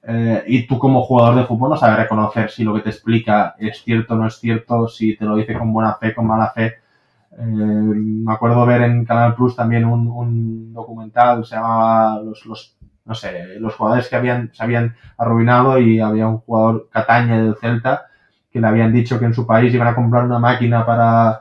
Eh, 0.03 0.45
y 0.47 0.67
tú 0.67 0.79
como 0.79 1.03
jugador 1.03 1.37
de 1.37 1.45
fútbol 1.45 1.71
no 1.71 1.77
sabes 1.77 1.97
reconocer 1.99 2.51
si 2.51 2.65
lo 2.65 2.75
que 2.75 2.81
te 2.81 2.91
explica 2.91 3.55
es 3.59 3.83
cierto 3.83 4.15
o 4.15 4.17
no 4.19 4.27
es 4.27 4.39
cierto, 4.39 4.89
si 4.89 5.17
te 5.17 5.25
lo 5.25 5.37
dice 5.37 5.55
con 5.55 5.73
buena 5.73 5.95
fe, 5.95 6.15
con 6.15 6.27
mala 6.27 6.53
fe 6.55 6.80
eh, 7.39 7.43
me 7.44 8.32
acuerdo 8.32 8.66
ver 8.66 8.82
en 8.82 9.05
Canal 9.05 9.35
Plus 9.35 9.55
también 9.55 9.85
un, 9.85 10.73
documental, 10.73 11.44
se 11.44 11.55
llamaba 11.55 12.20
los, 12.23 12.44
los, 12.47 12.77
no 13.05 13.15
sé, 13.15 13.59
los 13.59 13.74
jugadores 13.74 14.09
que 14.09 14.16
habían, 14.16 14.51
se 14.52 14.62
habían 14.62 14.97
arruinado 15.16 15.78
y 15.78 16.01
había 16.01 16.28
un 16.28 16.39
jugador 16.39 16.89
Cataña 16.90 17.40
del 17.43 17.57
Celta 17.57 18.07
que 18.51 18.61
le 18.61 18.66
habían 18.66 18.93
dicho 18.93 19.19
que 19.19 19.27
en 19.27 19.35
su 19.35 19.47
país 19.47 19.73
iban 19.73 19.89
a 19.89 19.94
comprar 19.94 20.24
una 20.24 20.40
máquina 20.40 20.85
para 20.85 21.40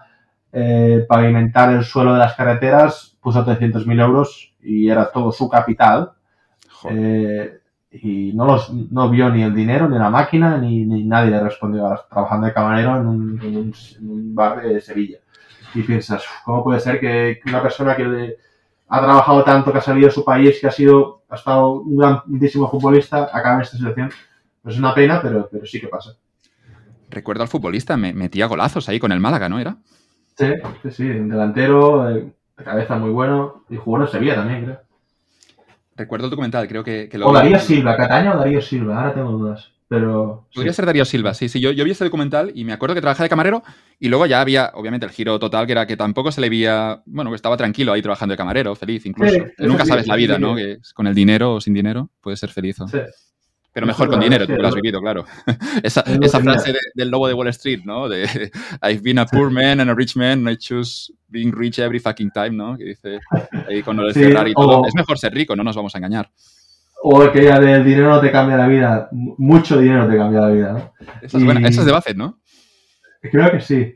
eh, 0.52 1.06
pavimentar 1.08 1.74
el 1.74 1.84
suelo 1.84 2.14
de 2.14 2.20
las 2.20 2.36
carreteras, 2.36 3.18
puso 3.20 3.44
300.000 3.44 4.02
euros 4.02 4.54
y 4.62 4.90
era 4.90 5.12
todo 5.12 5.32
su 5.32 5.50
capital. 5.50 6.12
Eh, 6.90 7.60
y 7.92 8.32
no, 8.34 8.46
los, 8.46 8.72
no 8.72 9.10
vio 9.10 9.30
ni 9.32 9.42
el 9.42 9.56
dinero, 9.56 9.90
ni 9.90 9.98
la 9.98 10.12
máquina, 10.12 10.60
ni, 10.60 10.86
nadie 10.86 11.32
le 11.32 11.40
respondió 11.40 12.00
trabajando 12.10 12.46
de 12.46 12.54
camarero 12.54 12.98
en 12.98 13.08
un 13.08 14.36
bar 14.36 14.62
de 14.62 14.80
Sevilla 14.80 15.18
y 15.74 15.84
piensas, 15.84 16.24
¿cómo 16.44 16.64
puede 16.64 16.80
ser 16.80 17.00
que 17.00 17.40
una 17.46 17.62
persona 17.62 17.96
que 17.96 18.38
ha 18.88 19.00
trabajado 19.00 19.44
tanto, 19.44 19.72
que 19.72 19.78
ha 19.78 19.82
salido 19.82 20.08
de 20.08 20.14
su 20.14 20.24
país, 20.26 20.58
que 20.60 20.68
ha 20.68 20.72
sido, 20.72 21.24
ha 21.30 21.36
estado 21.36 21.74
un 21.74 21.98
grandísimo 21.98 22.70
futbolista, 22.70 23.30
acabe 23.32 23.56
en 23.56 23.62
esta 23.62 23.78
situación? 23.78 24.12
Pues 24.62 24.76
es 24.76 24.80
una 24.80 24.94
pena, 24.94 25.22
pero, 25.22 25.48
pero 25.52 25.66
sí 25.66 25.80
que 25.80 25.88
pasa. 25.88 26.12
Recuerdo 27.10 27.44
al 27.44 27.50
futbolista, 27.50 27.98
me 27.98 28.14
metía 28.14 28.46
golazos 28.46 28.88
ahí 28.90 29.00
con 29.00 29.12
el 29.12 29.20
Málaga, 29.20 29.50
¿no 29.50 29.60
era? 29.60 29.78
Sí, 30.36 30.48
sí, 30.84 30.92
sí, 30.92 31.08
delantero, 31.08 32.06
de 32.06 32.32
cabeza 32.64 32.98
muy 32.98 33.10
bueno, 33.10 33.64
y 33.70 33.78
jugó 33.78 34.02
en 34.02 34.08
Sevilla 34.08 34.36
también, 34.36 34.66
creo. 34.66 34.80
Recuerdo 35.96 36.26
el 36.28 36.32
documental, 36.32 36.68
creo 36.68 36.84
que, 36.84 37.10
lo... 37.14 37.28
O 37.28 37.34
Darío 37.34 37.60
Silva, 37.60 37.98
Cataño 37.98 38.34
o 38.34 38.38
Darío 38.38 38.62
Silva, 38.62 38.98
ahora 38.98 39.14
tengo 39.14 39.32
dudas. 39.32 39.72
Pero. 39.90 40.48
Podría 40.54 40.72
ser 40.72 40.86
Darío 40.86 41.04
Silva, 41.04 41.34
sí, 41.34 41.50
sí. 41.50 41.60
Yo, 41.60 41.72
yo 41.72 41.84
vi 41.84 41.92
ese 41.92 42.04
documental 42.04 42.52
y 42.54 42.64
me 42.64 42.74
acuerdo 42.74 42.94
que 42.94 43.02
trabajaba 43.02 43.26
de 43.26 43.30
camarero 43.30 43.64
y 44.00 44.08
luego 44.08 44.28
ya 44.28 44.40
había, 44.40 44.72
obviamente, 44.76 45.08
el 45.08 45.12
giro 45.12 45.40
total, 45.40 45.66
que 45.66 45.72
era 45.72 45.88
que 45.88 45.98
tampoco 45.98 46.32
se 46.32 46.40
le 46.42 46.50
veía. 46.50 47.02
Bueno, 47.08 47.32
que 47.32 47.36
estaba 47.36 47.58
tranquilo 47.58 47.92
ahí 47.92 48.02
trabajando 48.02 48.34
de 48.34 48.38
camarero, 48.38 48.76
feliz 48.76 49.08
incluso. 49.08 49.36
nunca 49.58 49.86
sabes 49.86 50.06
la 50.08 50.16
vida, 50.16 50.38
¿no? 50.38 50.56
Que 50.56 50.78
con 50.94 51.08
el 51.08 51.16
dinero 51.16 51.56
o 51.56 51.62
sin 51.62 51.74
dinero 51.74 52.12
puedes 52.22 52.40
ser 52.40 52.52
feliz. 52.52 52.78
Sí. 52.90 53.00
Pero 53.74 53.88
mejor 53.88 54.10
con 54.10 54.20
dinero, 54.20 54.46
tú 54.46 54.54
lo 54.54 54.68
has 54.68 54.76
vivido, 54.76 55.00
claro. 55.02 55.26
esa, 55.84 56.02
esa 56.02 56.40
frase 56.40 56.74
del 56.94 57.10
lobo 57.10 57.28
de 57.28 57.34
Wall 57.34 57.48
Street, 57.48 57.82
¿no? 57.84 58.08
De 58.08 58.24
I've 58.84 59.02
been 59.02 59.18
a 59.18 59.26
poor 59.26 59.50
man 59.50 59.80
and 59.80 59.90
a 59.90 59.96
rich 59.96 60.16
man, 60.16 60.48
and 60.48 60.50
I 60.50 60.58
choose 60.58 61.12
being 61.28 61.52
rich 61.52 61.80
every 61.80 62.00
fucking 62.00 62.32
time, 62.32 62.52
¿no? 62.52 62.78
Que 62.78 62.86
dice 62.86 63.20
ahí 63.68 63.82
con 63.82 63.98
lo 63.98 64.08
de 64.08 64.14
cerrar 64.14 64.48
y 64.48 64.54
todo. 64.54 64.86
Es 64.86 64.94
mejor 64.94 65.18
ser 65.18 65.34
rico, 65.34 65.56
no 65.56 65.64
nos 65.64 65.76
vamos 65.76 65.96
a 65.96 65.98
engañar. 65.98 66.30
O 67.02 67.22
aquella 67.22 67.60
del 67.60 67.86
dinero 67.86 68.10
no 68.10 68.20
te 68.20 68.32
cambia 68.32 68.58
la 68.58 68.68
vida. 68.68 69.10
Mucho 69.12 69.80
dinero 69.80 70.08
te 70.08 70.18
cambia 70.18 70.42
la 70.42 70.50
vida, 70.50 70.74
¿no? 70.74 70.94
Esa 71.22 71.38
es, 71.38 71.46
buena. 71.46 71.68
Esa 71.68 71.82
es 71.82 71.86
de 71.86 71.94
Buffett, 71.94 72.18
¿no? 72.18 72.40
Creo 73.22 73.52
que 73.52 73.62
sí. 73.62 73.96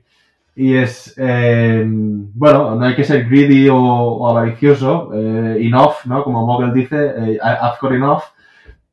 Y 0.55 0.75
es, 0.75 1.15
eh, 1.17 1.83
bueno, 1.85 2.75
no 2.75 2.85
hay 2.85 2.95
que 2.95 3.03
ser 3.03 3.27
greedy 3.27 3.69
o, 3.71 4.27
avaricioso, 4.29 5.11
eh, 5.13 5.57
enough, 5.59 6.05
¿no? 6.05 6.23
Como 6.23 6.45
Mogul 6.45 6.73
dice, 6.73 6.95
eh, 7.17 7.39
I've 7.41 7.77
got 7.81 7.91
enough, 7.91 8.21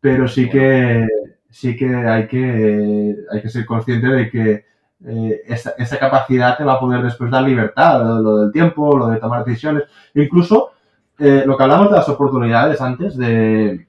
pero 0.01 0.27
sí 0.27 0.49
que, 0.49 1.07
sí 1.51 1.77
que 1.77 1.95
hay 1.95 2.27
que, 2.27 3.15
hay 3.31 3.43
que 3.43 3.49
ser 3.51 3.67
consciente 3.67 4.07
de 4.07 4.31
que 4.31 4.65
eh, 5.07 5.43
esa, 5.47 5.75
esa, 5.77 5.99
capacidad 5.99 6.57
te 6.57 6.65
va 6.65 6.75
a 6.75 6.81
poder 6.81 7.03
después 7.03 7.31
dar 7.31 7.43
libertad, 7.43 8.03
lo, 8.03 8.21
lo 8.21 8.37
del 8.39 8.53
tiempo, 8.53 8.97
lo 8.97 9.09
de 9.09 9.19
tomar 9.19 9.45
decisiones, 9.45 9.85
incluso 10.15 10.73
lo 11.19 11.55
que 11.55 11.63
hablamos 11.63 11.91
de 11.91 11.97
las 11.97 12.09
oportunidades 12.09 12.81
antes 12.81 13.15
de, 13.15 13.87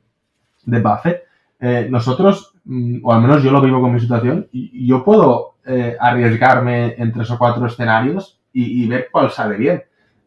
de 0.66 0.80
Buffett, 0.80 1.24
eh, 1.60 1.88
nosotros, 1.90 2.54
mm, 2.66 3.00
o 3.04 3.14
al 3.14 3.22
menos 3.22 3.44
yo 3.44 3.52
lo 3.52 3.62
vivo 3.62 3.82
con 3.82 3.94
mi 3.94 4.00
situación, 4.00 4.48
yo 4.52 5.04
puedo 5.04 5.56
eh, 5.66 5.96
arriesgarme 6.00 6.96
en 6.98 7.12
tres 7.12 7.30
o 7.32 7.38
cuatro 7.38 7.66
escenarios 7.68 8.40
y, 8.54 8.88
ver 8.88 9.10
cuál 9.12 9.32
sale 9.32 9.58
bien. 9.58 9.84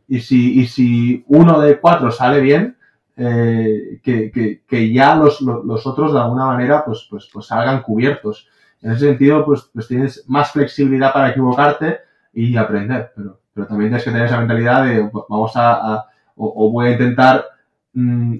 Y 0.09 0.21
si, 0.21 0.61
y 0.61 0.67
si 0.67 1.25
uno 1.29 1.61
de 1.61 1.79
cuatro 1.79 2.11
sale 2.11 2.41
bien, 2.41 2.77
eh, 3.17 4.01
que, 4.03 4.61
que, 4.67 4.93
ya 4.93 5.15
los, 5.15 5.41
los, 5.41 5.87
otros 5.87 6.13
de 6.13 6.21
alguna 6.21 6.47
manera 6.47 6.85
pues, 6.85 7.07
pues, 7.11 7.29
pues 7.33 7.47
salgan 7.47 7.83
cubiertos. 7.83 8.49
En 8.81 8.93
ese 8.93 9.07
sentido, 9.07 9.45
pues, 9.45 9.71
pues 9.73 9.89
tienes 9.89 10.25
más 10.29 10.53
flexibilidad 10.53 11.13
para 11.13 11.31
equivocarte 11.31 12.01
y 12.33 12.57
aprender, 12.57 13.13
pero, 13.17 13.41
pero 13.53 13.67
también 13.67 13.91
tienes 13.91 14.05
que 14.05 14.11
tener 14.11 14.27
esa 14.27 14.39
mentalidad 14.39 14.85
de 14.85 15.11
vamos 15.29 15.53
a, 15.55 16.07
o, 16.37 16.71
voy 16.71 16.89
a 16.89 16.93
intentar 16.93 17.45
mm, 17.93 18.37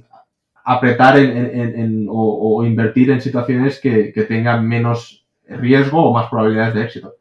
apretar 0.65 1.19
en, 1.19 2.07
o, 2.09 2.65
invertir 2.65 3.11
en 3.11 3.21
situaciones 3.21 3.79
que, 3.81 4.13
tengan 4.27 4.67
menos 4.67 5.27
riesgo 5.47 6.03
o 6.03 6.15
más 6.15 6.29
probabilidades 6.31 6.75
de 6.75 6.83
éxito. 6.83 7.15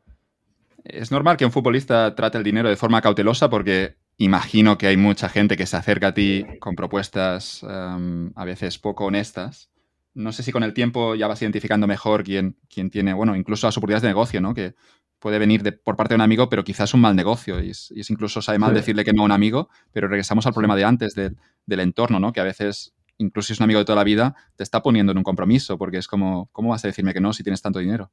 Es 0.86 1.12
normal 1.12 1.38
que 1.38 1.46
un 1.46 1.52
futbolista 1.52 2.16
trate 2.16 2.38
el 2.38 2.44
dinero 2.44 2.70
de 2.70 2.78
forma 2.78 3.02
cautelosa 3.02 3.50
porque 3.50 3.96
imagino 4.18 4.78
que 4.78 4.88
hay 4.88 4.98
mucha 4.98 5.28
gente 5.28 5.58
que 5.58 5.66
se 5.66 5.76
acerca 5.76 6.08
a 6.08 6.14
ti 6.14 6.46
con 6.60 6.76
propuestas 6.76 7.64
em, 7.64 8.32
a 8.36 8.46
veces 8.46 8.80
poco 8.80 9.06
honestas. 9.06 9.70
No 10.14 10.32
sé 10.32 10.44
si 10.44 10.52
con 10.52 10.64
el 10.64 10.74
tiempo 10.74 11.16
ya 11.16 11.28
vas 11.28 11.42
identificando 11.42 11.88
mejor 11.88 12.24
quién, 12.24 12.58
quién 12.70 12.90
tiene, 12.90 13.14
bueno, 13.14 13.36
incluso 13.36 13.68
las 13.68 13.78
oportunidades 13.78 14.04
de 14.04 14.10
negocio, 14.10 14.42
¿no? 14.42 14.54
Que 14.54 14.76
puede 15.20 15.40
venir 15.40 15.64
de, 15.64 15.72
por 15.72 15.96
parte 15.96 16.14
de 16.14 16.16
un 16.16 16.22
amigo, 16.22 16.50
pero 16.50 16.64
quizás 16.64 16.94
un 16.94 17.02
mal 17.02 17.16
negocio. 17.16 17.62
Y 17.62 17.72
es, 17.72 17.92
incluso 18.10 18.42
sabe 18.42 18.60
mal 18.60 18.74
decirle 18.74 19.04
que 19.04 19.14
no 19.14 19.24
a 19.24 19.26
un 19.26 19.32
amigo, 19.32 19.70
pero 19.92 20.08
regresamos 20.08 20.46
al 20.46 20.54
problema 20.54 20.76
de 20.76 20.84
antes, 20.84 21.16
del, 21.16 21.38
del 21.66 21.80
entorno, 21.80 22.20
¿no? 22.20 22.32
Que 22.32 22.42
a 22.42 22.44
veces 22.44 22.94
incluso 23.24 23.48
si 23.48 23.54
es 23.54 23.60
un 23.60 23.66
amigo 23.66 23.80
de 23.80 23.86
toda 23.86 23.96
la 23.96 24.04
vida, 24.04 24.36
te 24.56 24.64
está 24.64 24.82
poniendo 24.82 25.12
en 25.12 25.18
un 25.18 25.24
compromiso, 25.24 25.78
porque 25.78 25.98
es 25.98 26.08
como, 26.08 26.50
¿cómo 26.52 26.70
vas 26.70 26.84
a 26.84 26.88
decirme 26.88 27.14
que 27.14 27.22
no 27.22 27.34
si 27.34 27.44
tienes 27.44 27.62
tanto 27.62 27.80
dinero? 27.80 28.12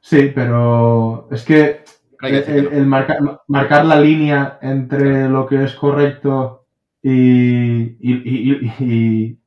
Sí, 0.00 0.32
pero 0.34 1.28
es 1.30 1.44
que 1.44 1.84
el, 2.22 2.86
marcar, 2.86 3.84
la 3.84 4.00
línea 4.00 4.58
entre 4.62 5.28
lo 5.28 5.46
que 5.46 5.64
es 5.64 5.74
correcto 5.74 6.66
y, 7.02 7.96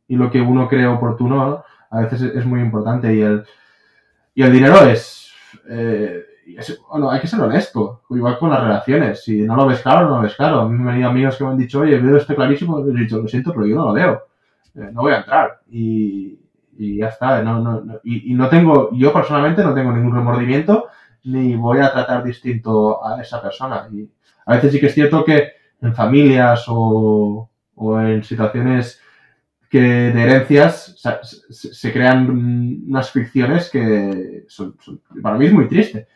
lo 0.07 0.31
que 0.31 0.41
uno 0.41 0.67
cree 0.67 0.85
oportuno 0.85 1.63
a 1.89 1.99
veces 2.01 2.21
es 2.21 2.45
muy 2.45 2.61
importante 2.61 3.13
y 3.13 3.21
el, 3.21 3.43
y 4.35 4.43
el 4.43 4.51
dinero 4.51 4.83
es, 4.85 5.31
eh, 5.69 6.23
hay 7.11 7.20
que 7.22 7.28
ser 7.28 7.41
honesto, 7.41 8.03
igual 8.10 8.38
con 8.38 8.49
las 8.49 8.61
relaciones. 8.61 9.24
Si 9.24 9.41
no 9.41 9.56
lo 9.56 9.68
ves 9.68 9.82
claro, 9.82 10.10
no 10.10 10.18
lo 10.18 10.22
ves 10.24 10.36
claro. 10.36 10.61
A 10.61 10.70
mí 10.70 10.76
me 10.76 10.82
han 10.82 10.88
venido 10.88 11.10
amigos 11.10 11.38
que 11.38 11.44
me 11.44 11.52
han 11.52 11.57
dicho, 11.57 11.80
oye, 11.80 11.98
veo 11.98 12.18
esto 12.18 12.36
clarísimo, 12.36 12.80
he 12.80 12.94
dicho, 12.94 13.22
lo 13.22 13.28
siento, 13.28 13.52
pero 13.53 13.65
yo 13.65 13.76
no 13.76 13.86
lo 13.86 13.94
veo. 13.94 14.28
Eh, 14.76 14.90
no 14.91 15.02
voy 15.02 15.14
a 15.14 15.18
entrar. 15.18 15.61
Y, 15.70 16.40
ya 16.78 17.07
está. 17.07 17.41
No, 17.44 17.60
no, 17.60 17.99
y, 18.03 18.32
y, 18.32 18.36
no 18.36 18.49
tengo, 18.49 18.90
yo 18.94 19.14
personalmente 19.14 19.64
no 19.64 19.74
tengo 19.74 19.91
ningún 19.91 20.15
remordimiento 20.15 20.88
ni 21.24 21.56
voy 21.56 21.80
a 21.80 21.91
tratar 21.91 22.24
distinto 22.24 23.06
a 23.06 23.22
esa 23.22 23.41
persona. 23.41 23.88
Y 23.91 24.10
a 24.45 24.56
veces 24.56 24.74
sí 24.74 24.80
que 24.80 24.88
es 24.88 24.94
cierto 24.94 25.24
que 25.24 25.53
en 25.82 25.94
familias 25.94 26.65
o, 26.68 27.49
o 27.76 27.99
en 27.99 28.24
situaciones 28.24 28.99
que 29.70 29.80
de 29.80 30.22
herencias 30.22 30.95
se, 31.49 31.91
crean 31.91 32.30
unas 32.88 33.10
fricciones 33.10 33.70
que 33.70 34.45
son, 34.48 34.76
son, 34.80 35.02
para 35.22 35.38
mí 35.38 35.48
es 35.48 35.53
muy 35.53 35.68
triste. 35.68 36.07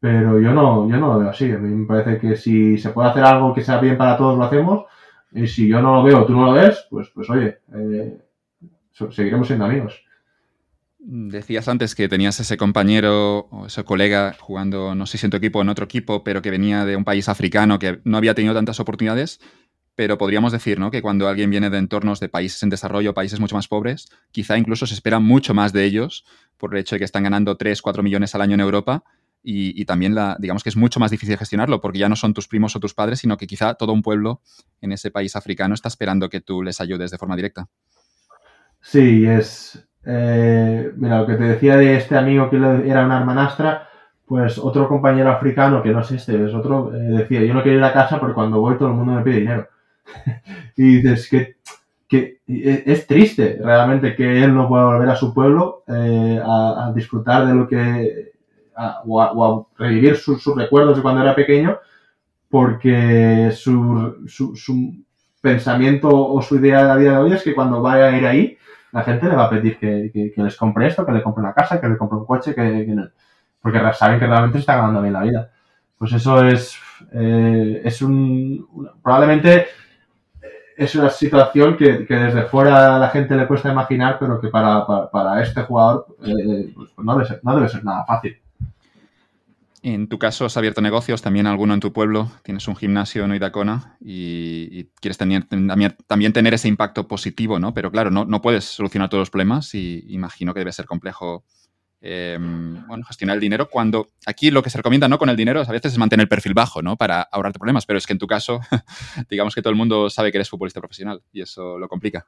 Pero 0.00 0.40
yo 0.40 0.52
no, 0.52 0.88
yo 0.88 0.96
no 0.96 1.12
lo 1.12 1.18
veo 1.20 1.30
así. 1.30 1.52
A 1.52 1.58
mí 1.58 1.68
me 1.68 1.86
parece 1.86 2.18
que 2.18 2.36
si 2.36 2.78
se 2.78 2.90
puede 2.90 3.10
hacer 3.10 3.22
algo 3.22 3.54
que 3.54 3.62
sea 3.62 3.78
bien 3.78 3.98
para 3.98 4.16
todos, 4.16 4.38
lo 4.38 4.44
hacemos. 4.44 4.86
Y 5.32 5.46
si 5.46 5.68
yo 5.68 5.80
no 5.80 5.96
lo 5.96 6.02
veo, 6.02 6.24
tú 6.24 6.32
no 6.32 6.46
lo 6.46 6.52
ves, 6.52 6.86
pues, 6.90 7.08
pues 7.14 7.28
oye, 7.30 7.58
eh, 7.74 8.18
seguiremos 9.10 9.46
siendo 9.46 9.66
amigos. 9.66 10.02
Decías 10.98 11.66
antes 11.68 11.94
que 11.94 12.08
tenías 12.08 12.40
ese 12.40 12.56
compañero 12.56 13.46
o 13.50 13.66
ese 13.66 13.84
colega 13.84 14.36
jugando, 14.38 14.94
no 14.94 15.06
sé 15.06 15.16
si 15.16 15.26
en 15.26 15.30
tu 15.30 15.38
equipo 15.38 15.58
o 15.58 15.62
en 15.62 15.70
otro 15.70 15.84
equipo, 15.84 16.24
pero 16.24 16.42
que 16.42 16.50
venía 16.50 16.84
de 16.84 16.96
un 16.96 17.04
país 17.04 17.28
africano 17.28 17.78
que 17.78 18.00
no 18.04 18.18
había 18.18 18.34
tenido 18.34 18.54
tantas 18.54 18.80
oportunidades. 18.80 19.40
Pero 19.94 20.18
podríamos 20.18 20.52
decir 20.52 20.78
¿no? 20.78 20.90
que 20.90 21.02
cuando 21.02 21.28
alguien 21.28 21.50
viene 21.50 21.70
de 21.70 21.78
entornos 21.78 22.20
de 22.20 22.28
países 22.28 22.62
en 22.62 22.70
desarrollo, 22.70 23.14
países 23.14 23.40
mucho 23.40 23.54
más 23.54 23.68
pobres, 23.68 24.10
quizá 24.30 24.56
incluso 24.56 24.86
se 24.86 24.94
espera 24.94 25.20
mucho 25.20 25.52
más 25.52 25.72
de 25.72 25.84
ellos 25.84 26.24
por 26.58 26.74
el 26.74 26.80
hecho 26.80 26.94
de 26.94 27.00
que 27.00 27.04
están 27.04 27.22
ganando 27.22 27.56
3, 27.56 27.80
4 27.82 28.02
millones 28.02 28.34
al 28.34 28.42
año 28.42 28.54
en 28.54 28.60
Europa. 28.60 29.04
Y, 29.42 29.84
también 29.86 30.14
digamos 30.38 30.62
que 30.62 30.68
es 30.68 30.76
mucho 30.76 31.00
más 31.00 31.10
difícil 31.10 31.38
gestionarlo 31.38 31.80
porque 31.80 31.98
ya 31.98 32.10
no 32.10 32.16
son 32.16 32.34
tus 32.34 32.46
primos 32.46 32.76
o 32.76 32.80
tus 32.80 32.92
padres, 32.92 33.20
sino 33.20 33.38
que 33.38 33.46
quizá 33.46 33.74
todo 33.74 33.92
un 33.92 34.02
pueblo 34.02 34.42
en 34.82 34.92
ese 34.92 35.10
país 35.10 35.34
africano 35.34 35.74
está 35.74 35.88
esperando 35.88 36.28
que 36.28 36.42
tú 36.42 36.62
les 36.62 36.80
ayudes 36.80 37.10
de 37.10 37.18
forma 37.18 37.36
directa. 37.36 37.66
Sí, 38.82 39.26
es, 39.26 39.82
eh, 40.04 40.92
mira, 40.96 41.20
lo 41.20 41.26
que 41.26 41.34
te 41.34 41.44
decía 41.44 41.76
de 41.76 41.96
este 41.96 42.16
amigo 42.16 42.50
que 42.50 42.56
era 42.56 43.04
una 43.04 43.18
hermanastra, 43.18 43.88
pues 44.26 44.58
otro 44.58 44.88
compañero 44.88 45.30
africano, 45.30 45.82
que 45.82 45.90
no 45.90 46.00
es 46.00 46.10
este, 46.12 46.46
es 46.46 46.54
otro, 46.54 46.94
eh, 46.94 46.98
decía, 46.98 47.42
yo 47.42 47.52
no 47.52 47.62
quiero 47.62 47.78
ir 47.78 47.84
a 47.84 47.92
casa 47.92 48.20
porque 48.20 48.34
cuando 48.34 48.60
voy 48.60 48.76
todo 48.76 48.88
el 48.88 48.94
mundo 48.94 49.14
me 49.14 49.22
pide 49.22 49.40
dinero. 49.40 49.68
y 50.76 50.96
dices 51.00 51.28
que, 51.28 51.56
que, 52.08 52.40
es 52.46 53.06
triste 53.06 53.58
realmente 53.62 54.14
que 54.14 54.44
él 54.44 54.54
no 54.54 54.68
pueda 54.68 54.84
volver 54.84 55.08
a 55.08 55.16
su 55.16 55.34
pueblo 55.34 55.84
eh, 55.88 56.40
a, 56.44 56.92
disfrutar 56.94 57.46
de 57.46 57.54
lo 57.54 57.66
que, 57.66 58.32
a, 58.76 59.02
o, 59.06 59.20
a, 59.20 59.66
revivir 59.78 60.16
sus, 60.16 60.44
recuerdos 60.56 60.96
de 60.96 61.02
cuando 61.02 61.22
era 61.22 61.34
pequeño, 61.34 61.78
porque 62.48 63.50
su, 63.52 65.04
pensamiento 65.40 66.08
o 66.10 66.42
su 66.42 66.56
idea 66.56 66.92
a 66.92 66.96
día 66.96 67.12
de 67.12 67.16
hoy 67.16 67.32
es 67.32 67.42
que 67.42 67.54
cuando 67.54 67.80
vaya 67.80 68.08
a 68.08 68.16
ir 68.16 68.26
ahí, 68.26 68.58
la 68.92 69.02
gente 69.02 69.28
le 69.28 69.36
va 69.36 69.44
a 69.44 69.50
pedir 69.50 69.78
que, 69.78 70.32
les 70.36 70.56
compre 70.56 70.88
esto, 70.88 71.06
que 71.06 71.12
le 71.12 71.22
compre 71.22 71.42
una 71.42 71.54
casa, 71.54 71.80
que 71.80 71.88
le 71.88 71.96
compre 71.96 72.18
un 72.18 72.26
coche, 72.26 72.54
que, 72.54 72.86
no, 72.88 73.08
porque 73.62 73.80
saben 73.94 74.18
que 74.18 74.26
realmente 74.26 74.58
se 74.58 74.60
está 74.60 74.76
ganando 74.76 75.00
bien 75.02 75.14
la 75.14 75.22
vida. 75.22 75.50
Pues 75.96 76.12
eso 76.12 76.44
es, 76.44 76.76
eh, 77.12 77.82
es 77.84 78.02
un, 78.02 78.66
probablemente 79.02 79.66
es 80.80 80.94
una 80.94 81.10
situación 81.10 81.76
que, 81.76 82.06
desde 82.08 82.44
fuera 82.44 82.96
a 82.96 82.98
la 82.98 83.10
gente 83.10 83.36
le 83.36 83.46
cuesta 83.46 83.70
imaginar, 83.70 84.16
pero 84.18 84.40
que 84.40 84.48
para, 84.48 85.42
este 85.42 85.60
jugador 85.62 86.06
eh, 86.24 86.72
pues 86.74 86.90
no 87.42 87.54
debe 87.54 87.68
ser 87.68 87.84
nada 87.84 88.04
fácil. 88.06 88.40
En 89.82 90.08
tu 90.08 90.18
caso 90.18 90.44
has 90.44 90.56
abierto 90.56 90.80
negocios, 90.80 91.22
también 91.22 91.46
alguno 91.46 91.72
en 91.72 91.80
tu 91.80 91.92
pueblo, 91.92 92.30
tienes 92.42 92.68
un 92.68 92.76
gimnasio 92.76 93.24
en 93.24 93.30
Oidacona 93.30 93.96
y, 94.00 94.84
quieres 95.00 95.16
tener, 95.16 95.44
también, 96.06 96.32
tener 96.32 96.54
ese 96.54 96.68
impacto 96.68 97.08
positivo, 97.08 97.58
¿no? 97.58 97.72
Pero 97.72 97.90
claro, 97.90 98.10
no, 98.10 98.26
no, 98.26 98.42
puedes 98.42 98.64
solucionar 98.64 99.08
todos 99.08 99.22
los 99.22 99.30
problemas 99.30 99.74
y 99.74 100.04
imagino 100.08 100.52
que 100.52 100.60
debe 100.60 100.72
ser 100.72 100.84
complejo 100.84 101.44
bueno, 102.02 103.04
gestionar 103.06 103.34
el 103.34 103.40
dinero 103.40 103.68
cuando 103.68 104.08
aquí 104.24 104.50
lo 104.50 104.62
que 104.62 104.70
se 104.70 104.78
recomienda 104.78 105.06
¿no? 105.06 105.18
con 105.18 105.28
el 105.28 105.36
dinero 105.36 105.60
a 105.60 105.72
veces 105.72 105.92
es 105.92 105.98
mantener 105.98 106.24
el 106.24 106.28
perfil 106.28 106.54
bajo, 106.54 106.80
¿no? 106.80 106.96
Para 106.96 107.22
ahorrarte 107.22 107.58
problemas, 107.58 107.84
pero 107.84 107.98
es 107.98 108.06
que 108.06 108.14
en 108.14 108.18
tu 108.18 108.26
caso, 108.26 108.60
digamos 109.30 109.54
que 109.54 109.60
todo 109.60 109.70
el 109.70 109.76
mundo 109.76 110.08
sabe 110.08 110.32
que 110.32 110.38
eres 110.38 110.48
futbolista 110.48 110.80
profesional 110.80 111.22
y 111.32 111.42
eso 111.42 111.78
lo 111.78 111.88
complica. 111.88 112.24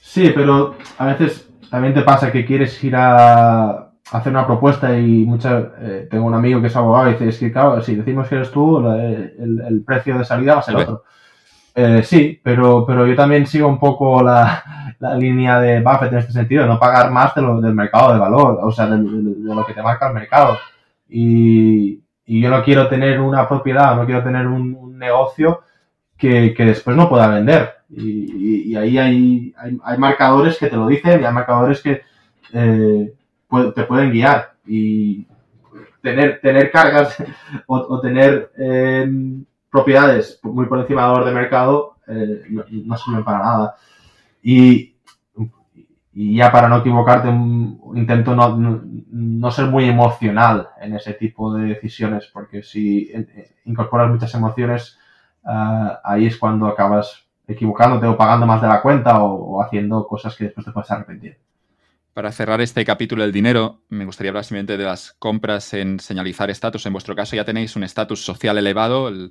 Sí, 0.00 0.30
pero 0.34 0.76
a 0.98 1.06
veces 1.06 1.48
también 1.68 1.94
te 1.94 2.02
pasa 2.02 2.30
que 2.30 2.46
quieres 2.46 2.82
ir 2.84 2.94
a 2.96 3.85
hacer 4.12 4.32
una 4.32 4.46
propuesta 4.46 4.96
y 4.96 5.24
muchas 5.24 5.64
eh, 5.80 6.08
tengo 6.10 6.26
un 6.26 6.34
amigo 6.34 6.60
que 6.60 6.68
es 6.68 6.76
abogado 6.76 7.08
y 7.08 7.12
dice, 7.12 7.28
es 7.28 7.38
que 7.38 7.52
claro, 7.52 7.82
si 7.82 7.96
decimos 7.96 8.28
que 8.28 8.36
eres 8.36 8.50
tú, 8.50 8.78
el, 8.88 9.62
el 9.66 9.82
precio 9.84 10.18
de 10.18 10.24
salida 10.24 10.54
va 10.54 10.60
a 10.60 10.62
ser 10.62 10.76
otro. 10.76 11.04
Eh, 11.78 12.02
sí, 12.02 12.40
pero, 12.42 12.86
pero 12.86 13.06
yo 13.06 13.14
también 13.14 13.46
sigo 13.46 13.68
un 13.68 13.78
poco 13.78 14.22
la, 14.22 14.94
la, 14.98 15.14
línea 15.14 15.60
de 15.60 15.80
Buffett 15.82 16.10
en 16.10 16.18
este 16.20 16.32
sentido, 16.32 16.62
de 16.62 16.68
no 16.70 16.78
pagar 16.78 17.10
más 17.10 17.34
de 17.34 17.42
lo, 17.42 17.60
del 17.60 17.74
mercado 17.74 18.14
de 18.14 18.18
valor, 18.18 18.60
o 18.62 18.72
sea, 18.72 18.86
de, 18.86 18.96
de, 18.96 19.34
de 19.46 19.54
lo 19.54 19.66
que 19.66 19.74
te 19.74 19.82
marca 19.82 20.08
el 20.08 20.14
mercado. 20.14 20.56
Y, 21.06 22.00
y, 22.24 22.40
yo 22.40 22.48
no 22.48 22.64
quiero 22.64 22.88
tener 22.88 23.20
una 23.20 23.46
propiedad, 23.46 23.94
no 23.94 24.06
quiero 24.06 24.24
tener 24.24 24.46
un, 24.46 24.74
un 24.74 24.98
negocio 24.98 25.64
que, 26.16 26.54
que, 26.54 26.64
después 26.64 26.96
no 26.96 27.10
pueda 27.10 27.28
vender. 27.28 27.74
Y, 27.90 28.00
y, 28.00 28.72
y 28.72 28.76
ahí 28.76 28.96
hay, 28.96 29.54
hay, 29.58 29.78
hay, 29.84 29.98
marcadores 29.98 30.56
que 30.58 30.68
te 30.68 30.76
lo 30.76 30.86
dicen 30.86 31.20
y 31.20 31.24
hay 31.26 31.32
marcadores 31.32 31.82
que 31.82 32.00
eh, 32.54 33.12
te 33.72 33.84
pueden 33.84 34.12
guiar. 34.12 34.54
Y 34.66 35.26
tener, 36.02 36.40
tener 36.40 36.70
cargas 36.70 37.16
o, 37.66 37.76
o 37.76 38.00
tener... 38.00 38.52
Eh, 38.58 39.08
propiedades 39.76 40.40
muy 40.42 40.66
por 40.66 40.78
encima 40.78 41.02
del 41.02 41.10
valor 41.10 41.26
de 41.26 41.34
mercado 41.34 41.96
eh, 42.08 42.44
no, 42.48 42.64
no, 42.70 42.96
sirven 42.96 43.24
para 43.24 43.38
nada. 43.38 43.76
Y, 44.42 44.94
y, 46.14 46.36
ya 46.36 46.50
para 46.50 46.68
no 46.68 46.78
equivocarte, 46.78 47.28
intento 47.28 48.34
no, 48.34 48.56
no, 48.56 48.80
no, 49.10 49.50
ser 49.50 49.66
muy 49.66 49.84
emocional 49.86 50.68
en 50.80 50.94
ese 50.94 51.14
tipo 51.14 51.52
de 51.52 51.66
decisiones, 51.66 52.30
porque 52.32 52.62
si 52.62 53.12
incorporas 53.64 54.08
muchas 54.08 54.32
emociones, 54.34 54.98
uh, 55.44 55.98
ahí 56.04 56.26
es 56.26 56.38
cuando 56.38 56.66
acabas 56.68 57.26
equivocándote 57.46 58.06
o 58.06 58.16
pagando 58.16 58.46
más 58.46 58.62
de 58.62 58.68
la 58.68 58.80
cuenta 58.80 59.22
o, 59.22 59.56
o 59.56 59.62
haciendo 59.62 60.06
cosas 60.06 60.36
que 60.36 60.44
después 60.44 60.64
te 60.64 60.72
puedes 60.72 60.90
arrepentir. 60.90 61.38
Para 62.16 62.32
cerrar 62.32 62.62
este 62.62 62.82
capítulo 62.86 63.24
del 63.24 63.30
dinero, 63.30 63.82
me 63.90 64.06
gustaría 64.06 64.30
hablar 64.30 64.42
simplemente 64.42 64.78
de 64.78 64.84
las 64.84 65.12
compras 65.18 65.74
en 65.74 66.00
señalizar 66.00 66.48
estatus. 66.48 66.86
En 66.86 66.94
vuestro 66.94 67.14
caso 67.14 67.36
ya 67.36 67.44
tenéis 67.44 67.76
un 67.76 67.84
estatus 67.84 68.24
social 68.24 68.56
elevado. 68.56 69.08
El, 69.08 69.28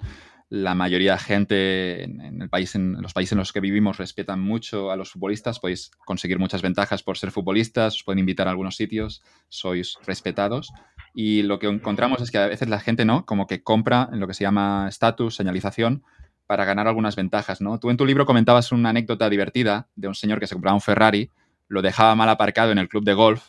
la 0.49 0.75
mayoría 0.75 1.13
de 1.13 1.17
gente 1.17 2.03
en, 2.03 2.21
en, 2.21 2.43
el 2.43 2.49
país, 2.51 2.75
en 2.75 3.01
los 3.01 3.11
países 3.11 3.31
en 3.31 3.39
los 3.39 3.51
que 3.51 3.59
vivimos 3.59 3.97
respetan 3.97 4.39
mucho 4.39 4.91
a 4.91 4.97
los 4.97 5.09
futbolistas, 5.09 5.59
podéis 5.59 5.89
conseguir 6.05 6.37
muchas 6.37 6.61
ventajas 6.61 7.01
por 7.01 7.17
ser 7.17 7.31
futbolistas, 7.31 7.95
os 7.95 8.03
pueden 8.03 8.19
invitar 8.19 8.47
a 8.47 8.51
algunos 8.51 8.75
sitios, 8.75 9.23
sois 9.49 9.97
respetados. 10.05 10.71
Y 11.15 11.41
lo 11.41 11.57
que 11.57 11.65
encontramos 11.65 12.21
es 12.21 12.29
que 12.29 12.37
a 12.37 12.45
veces 12.45 12.69
la 12.69 12.79
gente, 12.79 13.03
¿no? 13.03 13.25
Como 13.25 13.47
que 13.47 13.63
compra 13.63 14.09
en 14.13 14.19
lo 14.19 14.27
que 14.27 14.35
se 14.35 14.43
llama 14.43 14.85
estatus, 14.87 15.35
señalización, 15.35 16.03
para 16.45 16.65
ganar 16.65 16.87
algunas 16.87 17.15
ventajas, 17.15 17.61
¿no? 17.61 17.79
Tú 17.79 17.89
en 17.89 17.97
tu 17.97 18.05
libro 18.05 18.27
comentabas 18.27 18.71
una 18.71 18.89
anécdota 18.89 19.27
divertida 19.27 19.89
de 19.95 20.07
un 20.07 20.13
señor 20.13 20.39
que 20.39 20.45
se 20.45 20.53
compraba 20.53 20.75
un 20.75 20.81
Ferrari, 20.81 21.31
lo 21.67 21.81
dejaba 21.81 22.15
mal 22.15 22.29
aparcado 22.29 22.71
en 22.71 22.77
el 22.77 22.89
club 22.89 23.03
de 23.03 23.13
golf, 23.13 23.43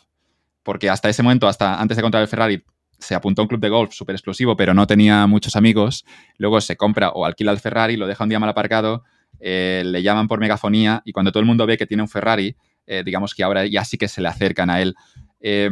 porque 0.63 0.89
hasta 0.89 1.09
ese 1.09 1.23
momento, 1.23 1.47
hasta 1.47 1.79
antes 1.79 1.97
de 1.97 2.03
comprar 2.03 2.21
el 2.21 2.27
Ferrari, 2.27 2.63
se 2.99 3.15
apuntó 3.15 3.41
a 3.41 3.43
un 3.43 3.47
club 3.47 3.61
de 3.61 3.69
golf 3.69 3.93
súper 3.93 4.15
explosivo, 4.15 4.55
pero 4.55 4.73
no 4.73 4.87
tenía 4.87 5.27
muchos 5.27 5.55
amigos. 5.55 6.05
Luego 6.37 6.59
se 6.61 6.75
compra 6.75 7.09
o 7.09 7.25
alquila 7.25 7.51
el 7.51 7.59
Ferrari, 7.59 7.95
lo 7.95 8.07
deja 8.07 8.23
un 8.23 8.29
día 8.29 8.39
mal 8.39 8.49
aparcado, 8.49 9.03
eh, 9.39 9.83
le 9.85 10.01
llaman 10.01 10.27
por 10.27 10.39
megafonía 10.39 11.01
y 11.05 11.11
cuando 11.11 11.31
todo 11.31 11.41
el 11.41 11.45
mundo 11.45 11.65
ve 11.65 11.77
que 11.77 11.85
tiene 11.85 12.03
un 12.03 12.09
Ferrari, 12.09 12.55
eh, 12.87 13.03
digamos 13.05 13.35
que 13.35 13.43
ahora 13.43 13.65
ya 13.65 13.85
sí 13.85 13.97
que 13.97 14.07
se 14.07 14.21
le 14.21 14.27
acercan 14.27 14.69
a 14.69 14.81
él. 14.81 14.95
Eh, 15.39 15.69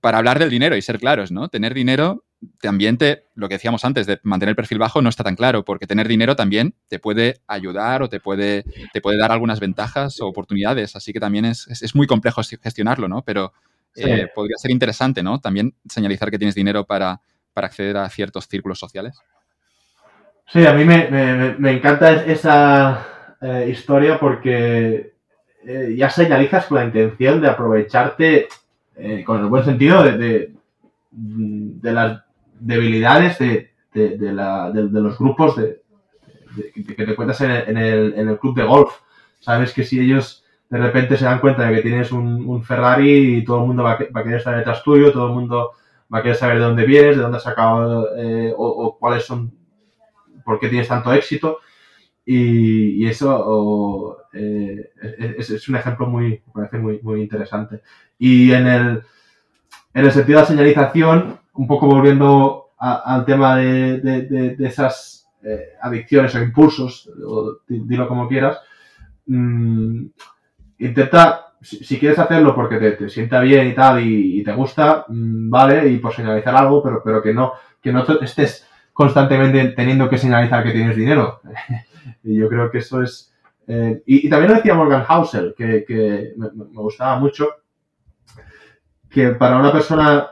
para 0.00 0.18
hablar 0.18 0.38
del 0.38 0.48
dinero 0.48 0.76
y 0.76 0.82
ser 0.82 0.98
claros, 0.98 1.30
¿no? 1.30 1.48
Tener 1.48 1.74
dinero 1.74 2.24
también 2.60 2.98
te, 2.98 3.24
lo 3.34 3.48
que 3.48 3.54
decíamos 3.54 3.84
antes, 3.84 4.06
de 4.06 4.20
mantener 4.22 4.50
el 4.50 4.56
perfil 4.56 4.78
bajo 4.78 5.02
no 5.02 5.08
está 5.08 5.24
tan 5.24 5.36
claro, 5.36 5.64
porque 5.64 5.86
tener 5.86 6.08
dinero 6.08 6.36
también 6.36 6.74
te 6.88 6.98
puede 6.98 7.40
ayudar 7.46 8.02
o 8.02 8.08
te 8.08 8.20
puede, 8.20 8.64
te 8.92 9.00
puede 9.00 9.18
dar 9.18 9.32
algunas 9.32 9.60
ventajas 9.60 10.20
o 10.20 10.26
oportunidades, 10.26 10.96
así 10.96 11.12
que 11.12 11.20
también 11.20 11.44
es, 11.44 11.66
es, 11.68 11.82
es 11.82 11.94
muy 11.94 12.06
complejo 12.06 12.42
gestionarlo, 12.42 13.08
¿no? 13.08 13.22
Pero 13.22 13.52
Sí. 13.94 14.04
Eh, 14.04 14.30
podría 14.34 14.56
ser 14.56 14.70
interesante, 14.70 15.22
¿no? 15.22 15.40
También 15.40 15.74
señalizar 15.86 16.30
que 16.30 16.38
tienes 16.38 16.54
dinero 16.54 16.84
para, 16.84 17.20
para 17.52 17.66
acceder 17.66 17.96
a 17.96 18.08
ciertos 18.08 18.48
círculos 18.48 18.78
sociales. 18.78 19.18
Sí, 20.46 20.66
a 20.66 20.72
mí 20.72 20.84
me, 20.84 21.08
me, 21.10 21.54
me 21.58 21.72
encanta 21.72 22.24
esa 22.24 23.36
eh, 23.40 23.68
historia 23.70 24.18
porque 24.18 25.14
eh, 25.64 25.94
ya 25.96 26.10
señalizas 26.10 26.66
con 26.66 26.78
la 26.78 26.84
intención 26.84 27.40
de 27.40 27.48
aprovecharte, 27.48 28.48
con 29.24 29.40
el 29.40 29.46
buen 29.46 29.64
sentido, 29.64 30.02
de, 30.02 30.18
de, 30.18 30.52
de 31.10 31.92
las 31.92 32.22
debilidades 32.62 33.38
de, 33.38 33.72
de 33.92 34.32
la, 34.32 34.70
de, 34.70 34.82
los 35.00 35.18
grupos 35.18 35.56
de, 35.56 35.82
que 36.74 37.06
te 37.06 37.14
cuentas 37.14 37.40
en 37.40 37.76
el, 37.76 38.14
en, 38.14 38.28
el, 38.28 38.38
club 38.38 38.56
de 38.56 38.64
golf. 38.64 38.92
Sabes 39.40 39.72
que 39.72 39.84
si 39.84 40.00
ellos 40.00 40.44
de 40.70 40.78
repente 40.78 41.16
se 41.16 41.24
dan 41.24 41.40
cuenta 41.40 41.66
de 41.66 41.76
que 41.76 41.82
tienes 41.82 42.12
un, 42.12 42.62
Ferrari 42.64 43.38
y 43.38 43.44
todo 43.44 43.60
el 43.60 43.66
mundo 43.66 43.82
va, 43.82 43.92
a 43.92 44.22
querer 44.22 44.38
estar 44.38 44.56
detrás 44.56 44.82
tuyo, 44.82 45.12
todo 45.12 45.26
el 45.26 45.34
mundo 45.34 45.72
va 46.12 46.18
a 46.18 46.22
querer 46.22 46.36
saber 46.36 46.58
de 46.58 46.64
dónde 46.64 46.86
vienes, 46.86 47.16
de 47.16 47.22
dónde 47.22 47.38
has 47.38 47.42
sacado 47.42 48.16
eh, 48.16 48.52
o, 48.56 48.96
cuáles 48.98 49.24
son, 49.24 49.52
por 50.44 50.58
qué 50.58 50.68
tienes 50.68 50.88
tanto 50.88 51.12
éxito. 51.12 51.58
Y, 52.24 53.04
eso 53.06 54.18
eh, 54.32 54.92
es, 55.36 55.68
un 55.68 55.76
ejemplo 55.76 56.06
muy, 56.06 56.40
parece 56.54 56.78
muy, 56.78 57.00
muy 57.02 57.22
interesante. 57.22 57.82
Y 58.18 58.52
en 58.52 58.66
el, 58.66 59.02
en 59.92 60.04
el 60.04 60.12
sentido 60.12 60.38
de 60.38 60.42
la 60.42 60.48
señalización, 60.48 61.41
un 61.54 61.66
poco 61.66 61.86
volviendo 61.86 62.70
al 62.78 63.24
tema 63.24 63.56
de, 63.56 64.56
esas 64.58 65.28
eh, 65.42 65.74
adicciones 65.80 66.34
o 66.34 66.42
impulsos, 66.42 67.08
o 67.24 67.58
dilo 67.68 68.08
como 68.08 68.28
quieras, 68.28 68.58
mm, 69.26 70.06
intenta 70.78 71.52
si, 71.62 71.98
quieres 71.98 72.18
hacerlo 72.18 72.54
porque 72.54 72.78
te, 72.78 73.08
sienta 73.08 73.40
bien 73.40 73.68
y 73.68 73.74
tal 73.74 74.04
y, 74.04 74.42
te 74.42 74.52
gusta, 74.52 75.04
mm, 75.08 75.48
vale, 75.48 75.88
y 75.88 75.98
por 75.98 76.12
señalizar 76.12 76.56
algo, 76.56 76.82
pero, 76.82 77.02
pero 77.04 77.22
que 77.22 77.32
no, 77.32 77.52
que 77.80 77.92
no 77.92 78.04
estés 78.20 78.66
constantemente 78.92 79.68
teniendo 79.68 80.08
que 80.08 80.18
señalizar 80.18 80.62
que 80.64 80.72
tienes 80.72 80.96
dinero. 80.96 81.40
y 82.24 82.36
yo 82.36 82.48
creo 82.48 82.70
que 82.70 82.78
eso 82.78 83.02
es... 83.02 83.32
Eh, 83.68 84.02
y, 84.06 84.28
también 84.28 84.50
lo 84.50 84.56
decía 84.56 84.74
Morgan 84.74 85.04
Housel, 85.04 85.54
que, 85.56 86.34
me, 86.36 86.48
gustaba 86.74 87.18
mucho, 87.18 87.48
que 89.08 89.28
para 89.28 89.58
una 89.58 89.72
persona 89.72 90.30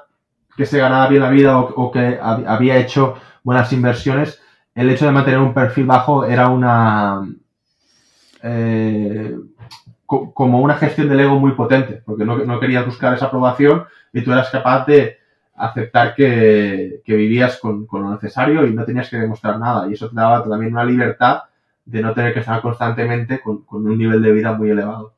que 0.57 0.67
se 0.67 0.79
ganaba 0.79 1.09
bien 1.09 1.23
la 1.23 1.31
vida 1.31 1.59
o, 1.59 1.91
que 1.91 2.19
había 2.21 2.79
hecho 2.79 3.15
buenas 3.43 3.73
inversiones, 3.73 4.41
el 4.75 4.91
hecho 4.91 5.07
de 5.07 5.13
mantener 5.13 5.41
un 5.41 5.55
perfil 5.55 5.87
bajo 5.87 6.25
era 6.25 6.49
una... 6.49 7.27
Eh, 8.43 9.37
como 10.07 10.61
una 10.61 10.75
gestión 10.75 11.09
del 11.09 11.21
ego 11.21 11.39
muy 11.39 11.53
potente, 11.53 12.03
porque 12.05 12.25
no, 12.25 12.39
no, 12.39 12.59
querías 12.59 12.85
buscar 12.85 13.15
esa 13.15 13.27
aprobación 13.27 13.85
y 14.13 14.23
tú 14.23 14.33
eras 14.33 14.51
capaz 14.51 14.85
de 14.87 15.21
aceptar 15.61 16.15
que, 16.15 17.03
vivías 17.07 17.59
con, 17.59 17.87
lo 17.91 18.11
necesario 18.11 18.67
y 18.67 18.75
no 18.75 18.85
tenías 18.85 19.11
que 19.11 19.19
demostrar 19.19 19.59
nada. 19.59 19.89
Y 19.89 19.93
eso 19.93 20.09
te 20.09 20.17
daba 20.17 20.43
también 20.43 20.73
una 20.73 20.85
libertad 20.85 21.43
de 21.85 22.03
no 22.03 22.15
tener 22.15 22.33
que 22.33 22.41
estar 22.41 22.61
constantemente 22.63 23.41
con, 23.41 23.65
un 23.69 23.99
nivel 23.99 24.23
de 24.23 24.33
vida 24.33 24.53
muy 24.53 24.71
elevado. 24.71 25.15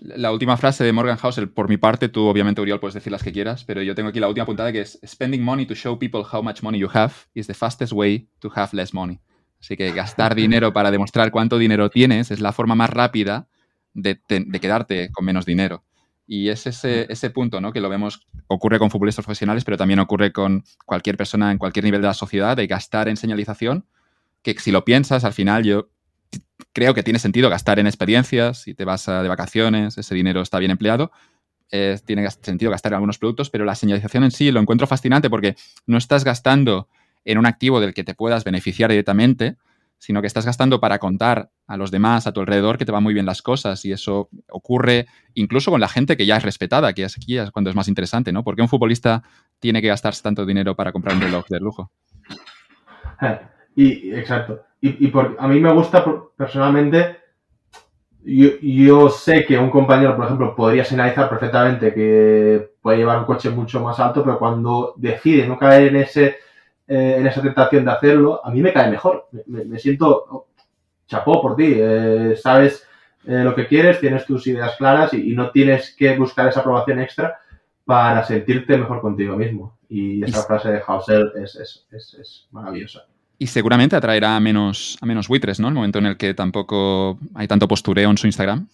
La 0.00 0.30
última 0.30 0.56
frase 0.56 0.84
de 0.84 0.92
Morgan 0.92 1.16
Housel, 1.16 1.48
por 1.48 1.68
mi 1.68 1.76
parte, 1.76 2.08
tú 2.08 2.26
obviamente, 2.26 2.60
Uriol, 2.60 2.78
puedes 2.78 2.94
decir 2.94 3.10
las 3.10 3.22
que 3.22 3.32
quieras, 3.32 3.64
pero 3.64 3.82
yo 3.82 3.96
tengo 3.96 4.10
aquí 4.10 4.20
la 4.20 4.28
última 4.28 4.46
puntada 4.46 4.70
que 4.70 4.82
es 4.82 5.00
Spending 5.04 5.42
money 5.42 5.66
to 5.66 5.74
show 5.74 5.98
people 5.98 6.22
how 6.30 6.40
much 6.40 6.62
money 6.62 6.78
you 6.78 6.88
have 6.92 7.12
is 7.34 7.48
the 7.48 7.54
fastest 7.54 7.92
way 7.92 8.28
to 8.38 8.50
have 8.54 8.68
less 8.72 8.94
money. 8.94 9.18
Así 9.60 9.76
que 9.76 9.90
gastar 9.90 10.36
dinero 10.36 10.72
para 10.72 10.92
demostrar 10.92 11.32
cuánto 11.32 11.58
dinero 11.58 11.90
tienes 11.90 12.30
es 12.30 12.40
la 12.40 12.52
forma 12.52 12.76
más 12.76 12.90
rápida 12.90 13.48
de, 13.92 14.20
quedarte 14.60 15.10
con 15.10 15.24
menos 15.24 15.44
dinero. 15.44 15.82
Y 16.28 16.50
es 16.50 16.66
ese, 16.68 17.06
ese 17.10 17.30
punto, 17.30 17.60
¿no? 17.60 17.72
Que 17.72 17.80
lo 17.80 17.88
vemos, 17.88 18.26
ocurre 18.46 18.78
con 18.78 18.90
futbolistas 18.90 19.24
profesionales, 19.24 19.64
pero 19.64 19.76
también 19.76 19.98
ocurre 19.98 20.32
con 20.32 20.62
cualquier 20.86 21.16
persona 21.16 21.50
en 21.50 21.58
cualquier 21.58 21.84
nivel 21.84 22.02
de 22.02 22.06
la 22.06 22.14
sociedad, 22.14 22.56
de 22.56 22.68
gastar 22.68 23.08
en 23.08 23.16
señalización, 23.16 23.86
que 24.42 24.54
si 24.60 24.70
lo 24.70 24.84
piensas, 24.84 25.24
al 25.24 25.32
final 25.32 25.64
yo 25.64 25.88
creo 26.72 26.94
que 26.94 27.02
tiene 27.02 27.18
sentido 27.18 27.50
gastar 27.50 27.78
en 27.78 27.86
experiencias, 27.86 28.62
si 28.62 28.74
te 28.74 28.84
vas 28.84 29.06
de 29.06 29.28
vacaciones, 29.28 29.98
ese 29.98 30.14
dinero 30.14 30.40
está 30.42 30.58
bien 30.58 30.70
empleado, 30.70 31.10
tiene 31.70 32.30
sentido 32.30 32.70
gastar 32.70 32.92
en 32.92 32.94
algunos 32.94 33.18
productos, 33.18 33.50
pero 33.50 33.64
la 33.64 33.74
señalización 33.74 34.24
en 34.24 34.30
sí 34.30 34.50
lo 34.50 34.60
encuentro 34.60 34.86
fascinante 34.86 35.28
porque 35.28 35.56
no 35.86 35.98
estás 35.98 36.24
gastando 36.24 36.88
en 37.24 37.38
un 37.38 37.46
activo 37.46 37.80
del 37.80 37.94
que 37.94 38.04
te 38.04 38.14
puedas 38.14 38.44
beneficiar 38.44 38.90
directamente, 38.90 39.56
sino 39.98 40.20
que 40.20 40.28
estás 40.28 40.46
gastando 40.46 40.80
para 40.80 40.98
contar 40.98 41.50
a 41.66 41.76
los 41.76 41.90
demás 41.90 42.26
a 42.26 42.32
tu 42.32 42.40
alrededor 42.40 42.78
que 42.78 42.84
te 42.84 42.92
van 42.92 43.02
muy 43.02 43.12
bien 43.12 43.26
las 43.26 43.42
cosas 43.42 43.84
y 43.84 43.90
eso 43.90 44.30
ocurre 44.48 45.06
incluso 45.34 45.72
con 45.72 45.80
la 45.80 45.88
gente 45.88 46.16
que 46.16 46.24
ya 46.24 46.36
es 46.36 46.44
respetada, 46.44 46.92
que 46.92 47.02
es 47.02 47.16
aquí 47.16 47.36
es 47.36 47.50
cuando 47.50 47.68
es 47.68 47.76
más 47.76 47.88
interesante, 47.88 48.32
¿no? 48.32 48.44
¿Por 48.44 48.54
qué 48.54 48.62
un 48.62 48.68
futbolista 48.68 49.24
tiene 49.58 49.82
que 49.82 49.88
gastarse 49.88 50.22
tanto 50.22 50.46
dinero 50.46 50.76
para 50.76 50.92
comprar 50.92 51.16
un 51.16 51.22
reloj 51.22 51.46
de 51.48 51.58
lujo? 51.58 51.90
Y, 53.78 54.12
exacto. 54.12 54.64
Y, 54.80 55.12
a 55.38 55.46
mí 55.46 55.60
me 55.60 55.72
gusta 55.72 56.04
personalmente, 56.36 57.18
yo, 58.24 59.08
sé 59.08 59.44
que 59.46 59.56
un 59.56 59.70
compañero, 59.70 60.16
por 60.16 60.24
ejemplo, 60.24 60.56
podría 60.56 60.84
señalizar 60.84 61.28
perfectamente 61.28 61.94
que 61.94 62.72
puede 62.82 62.98
llevar 62.98 63.20
un 63.20 63.24
coche 63.24 63.50
mucho 63.50 63.78
más 63.80 64.00
alto, 64.00 64.24
pero 64.24 64.36
cuando 64.36 64.94
decide 64.96 65.46
no 65.46 65.56
caer 65.56 65.88
en 65.88 65.96
ese 65.96 66.38
eh, 66.88 67.16
en 67.18 67.26
esa 67.28 67.40
tentación 67.40 67.84
de 67.84 67.92
hacerlo, 67.92 68.44
a 68.44 68.50
mí 68.50 68.62
me 68.62 68.72
cae 68.72 68.90
mejor. 68.90 69.28
Me, 69.46 69.78
siento 69.78 70.26
oh, 70.28 70.48
chapó 71.06 71.40
por 71.40 71.54
ti. 71.54 71.74
Eh, 71.76 72.34
sabes 72.34 72.84
eh, 73.26 73.44
lo 73.44 73.54
que 73.54 73.68
quieres, 73.68 74.00
tienes 74.00 74.26
tus 74.26 74.44
ideas 74.48 74.74
claras 74.76 75.14
y, 75.14 75.34
no 75.36 75.52
tienes 75.52 75.94
que 75.94 76.16
buscar 76.16 76.48
esa 76.48 76.60
aprobación 76.60 76.98
extra 76.98 77.38
para 77.84 78.24
sentirte 78.24 78.76
mejor 78.76 79.00
contigo 79.00 79.36
mismo. 79.36 79.78
Y 79.88 80.24
esa 80.24 80.42
frase 80.42 80.72
de 80.72 80.82
Hauser 80.84 81.32
es, 81.36 82.48
maravillosa. 82.50 83.06
Y 83.38 83.46
seguramente 83.46 83.94
atraerá 83.94 84.36
a 84.36 84.40
menos, 84.40 84.98
a 85.00 85.06
menos 85.06 85.28
buitres, 85.28 85.60
¿no? 85.60 85.68
El 85.68 85.74
momento 85.74 86.00
en 86.00 86.06
el 86.06 86.16
que 86.16 86.34
tampoco 86.34 87.18
hay 87.34 87.46
tanto 87.46 87.68
postureo 87.68 88.10
en 88.10 88.18
su 88.18 88.26
Instagram. 88.26 88.66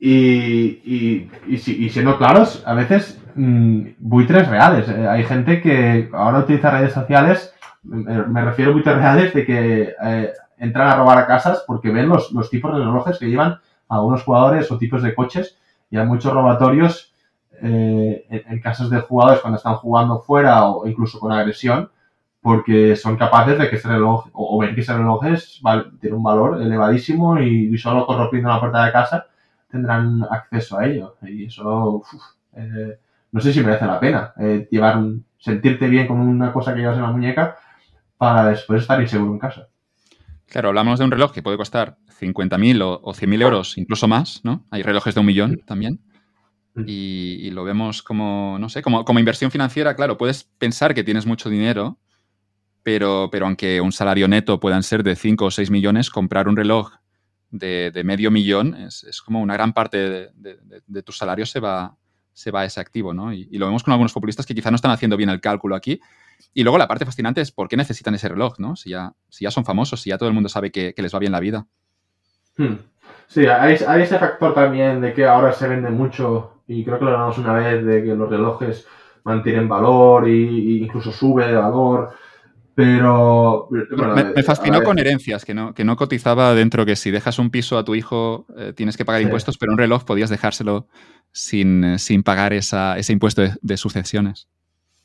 Y, 0.00 1.28
y, 1.46 1.88
siendo 1.90 2.16
claros, 2.16 2.62
a 2.64 2.74
veces 2.74 3.20
mm, 3.34 3.88
buitres 3.98 4.48
reales. 4.48 4.88
Eh, 4.88 5.06
hay 5.08 5.24
gente 5.24 5.60
que 5.60 6.08
ahora 6.12 6.38
utiliza 6.40 6.70
redes 6.70 6.92
sociales, 6.92 7.52
me, 7.82 8.42
refiero 8.42 8.70
a 8.70 8.74
buitres 8.74 8.96
reales 8.96 9.34
de 9.34 9.44
que 9.44 9.94
eh, 10.02 10.32
entran 10.58 10.88
a 10.88 10.96
robar 10.96 11.18
a 11.18 11.26
casas 11.26 11.64
porque 11.66 11.90
ven 11.90 12.08
los, 12.08 12.30
tipos 12.50 12.72
de 12.72 12.78
relojes 12.78 13.18
que 13.18 13.28
llevan 13.28 13.58
algunos 13.88 14.22
jugadores 14.22 14.70
o 14.70 14.78
tipos 14.78 15.02
de 15.02 15.14
coches 15.14 15.58
y 15.90 15.96
hay 15.96 16.06
muchos 16.06 16.32
robatorios 16.32 17.12
eh, 17.62 18.26
en, 18.28 18.60
casas 18.60 18.90
de 18.90 19.00
jugadores 19.00 19.40
cuando 19.40 19.56
están 19.56 19.76
jugando 19.76 20.20
fuera 20.20 20.66
o 20.66 20.86
incluso 20.86 21.18
con 21.18 21.32
agresión 21.32 21.90
porque 22.48 22.96
son 22.96 23.18
capaces 23.18 23.58
de 23.58 23.68
que 23.68 23.76
ese 23.76 23.88
reloj 23.88 24.26
o, 24.32 24.58
ver 24.58 24.74
que 24.74 24.80
ese 24.80 24.96
reloj 24.96 25.22
es, 25.26 25.60
tiene 26.00 26.16
un 26.16 26.22
valor 26.22 26.62
elevadísimo 26.62 27.38
y, 27.38 27.74
y 27.74 27.76
solo 27.76 28.06
corrompiendo 28.06 28.48
la 28.48 28.58
puerta 28.58 28.86
de 28.86 28.92
casa 28.92 29.26
tendrán 29.70 30.24
acceso 30.30 30.78
a 30.78 30.86
ello. 30.86 31.16
Y 31.20 31.44
eso, 31.44 32.02
eh, 32.56 32.98
no 33.32 33.40
sé 33.42 33.52
si 33.52 33.60
merece 33.60 33.84
la 33.84 34.00
pena. 34.00 34.32
Eh, 34.38 34.66
llevar 34.70 34.98
sentirte 35.36 35.88
bien 35.88 36.06
con 36.06 36.20
una 36.20 36.50
cosa 36.50 36.72
que 36.72 36.80
llevas 36.80 36.96
en 36.96 37.02
la 37.02 37.10
muñeca 37.10 37.58
para 38.16 38.48
después 38.48 38.80
estar 38.80 38.98
inseguro 38.98 39.32
en 39.32 39.38
casa. 39.38 39.68
Claro, 40.46 40.68
hablamos 40.68 40.98
de 40.98 41.04
un 41.04 41.10
reloj 41.10 41.32
que 41.32 41.42
puede 41.42 41.58
costar 41.58 41.98
50.000 42.18 42.80
o, 42.80 42.98
o 43.02 43.12
100.000 43.12 43.42
euros, 43.42 43.76
incluso 43.76 44.08
más, 44.08 44.40
¿no? 44.42 44.64
Hay 44.70 44.82
relojes 44.82 45.14
de 45.14 45.20
un 45.20 45.26
millón 45.26 45.60
también. 45.66 46.00
Mm. 46.78 46.84
Y, 46.86 47.50
lo 47.50 47.62
vemos 47.64 48.02
como, 48.02 48.56
no 48.58 48.70
sé, 48.70 48.80
como, 48.80 49.04
como 49.04 49.18
inversión 49.18 49.50
financiera, 49.50 49.94
claro, 49.94 50.16
puedes 50.16 50.44
pensar 50.44 50.94
que 50.94 51.04
tienes 51.04 51.26
mucho 51.26 51.50
dinero, 51.50 51.98
pero, 52.88 53.28
pero 53.30 53.44
aunque 53.44 53.82
un 53.82 53.92
salario 53.92 54.26
neto 54.28 54.58
puedan 54.58 54.82
ser 54.82 55.02
de 55.02 55.14
5 55.14 55.44
o 55.44 55.50
6 55.50 55.70
millones, 55.70 56.08
comprar 56.08 56.48
un 56.48 56.56
reloj 56.56 56.90
de, 57.50 57.92
medio 58.02 58.30
millón, 58.30 58.74
es, 58.76 59.20
como 59.20 59.42
una 59.42 59.52
gran 59.52 59.74
parte 59.74 60.30
de, 60.34 61.02
tu 61.02 61.12
salario 61.12 61.44
se 61.44 61.60
va, 61.60 61.94
se 62.32 62.50
va 62.50 62.62
a 62.62 62.64
ese 62.64 62.80
activo, 62.80 63.12
¿no? 63.12 63.30
Y, 63.30 63.44
lo 63.58 63.66
vemos 63.66 63.82
con 63.82 63.92
algunos 63.92 64.14
populistas 64.14 64.46
que 64.46 64.54
quizá 64.54 64.70
no 64.70 64.76
están 64.76 64.90
haciendo 64.90 65.18
bien 65.18 65.28
el 65.28 65.38
cálculo 65.38 65.76
aquí. 65.76 66.00
Y 66.54 66.62
luego 66.62 66.78
la 66.78 66.88
parte 66.88 67.04
fascinante 67.04 67.42
es 67.42 67.52
por 67.52 67.68
qué 67.68 67.76
necesitan 67.76 68.14
ese 68.14 68.30
reloj, 68.30 68.58
¿no? 68.58 68.74
Si 68.74 68.88
ya, 68.88 69.12
si 69.28 69.44
ya 69.44 69.50
son 69.50 69.66
famosos, 69.66 70.00
si 70.00 70.08
ya 70.08 70.16
todo 70.16 70.30
el 70.30 70.34
mundo 70.34 70.48
sabe 70.48 70.72
que, 70.72 70.94
les 70.96 71.14
va 71.14 71.18
bien 71.18 71.32
la 71.32 71.40
vida. 71.40 71.66
Hmm. 72.56 72.76
Sí, 73.26 73.44
hay, 73.44 73.74
ese 73.74 74.18
factor 74.18 74.54
también 74.54 75.02
de 75.02 75.12
que 75.12 75.26
ahora 75.26 75.52
se 75.52 75.68
vende 75.68 75.90
mucho, 75.90 76.62
y 76.66 76.86
creo 76.86 76.98
que 76.98 77.04
lo 77.04 77.10
hablamos 77.10 77.36
una 77.36 77.52
vez, 77.52 77.84
de 77.84 78.02
que 78.02 78.14
los 78.14 78.30
relojes 78.30 78.86
mantienen 79.24 79.68
valor 79.68 80.26
e 80.26 80.32
incluso 80.80 81.12
sube 81.12 81.46
de 81.46 81.54
valor. 81.54 82.14
Pero. 82.78 83.66
me, 83.70 84.42
fascinó 84.44 84.84
con 84.84 85.00
herencias, 85.00 85.44
que 85.44 85.52
no, 85.52 85.74
que 85.74 85.84
no 85.84 85.96
cotizaba 85.96 86.54
dentro 86.54 86.86
que 86.86 86.94
si 86.94 87.10
dejas 87.10 87.40
un 87.40 87.50
piso 87.50 87.76
a 87.76 87.84
tu 87.84 87.96
hijo 87.96 88.46
eh, 88.56 88.72
tienes 88.72 88.96
que 88.96 89.04
pagar 89.04 89.20
impuestos, 89.20 89.58
pero 89.58 89.72
un 89.72 89.78
reloj 89.78 90.04
podías 90.04 90.30
dejárselo 90.30 90.86
sin, 91.32 91.82
eh, 91.82 91.98
sin 91.98 92.22
pagar 92.22 92.52
esa, 92.52 92.96
ese 92.96 93.12
impuesto 93.12 93.42
de, 93.60 93.76
sucesiones. 93.76 94.46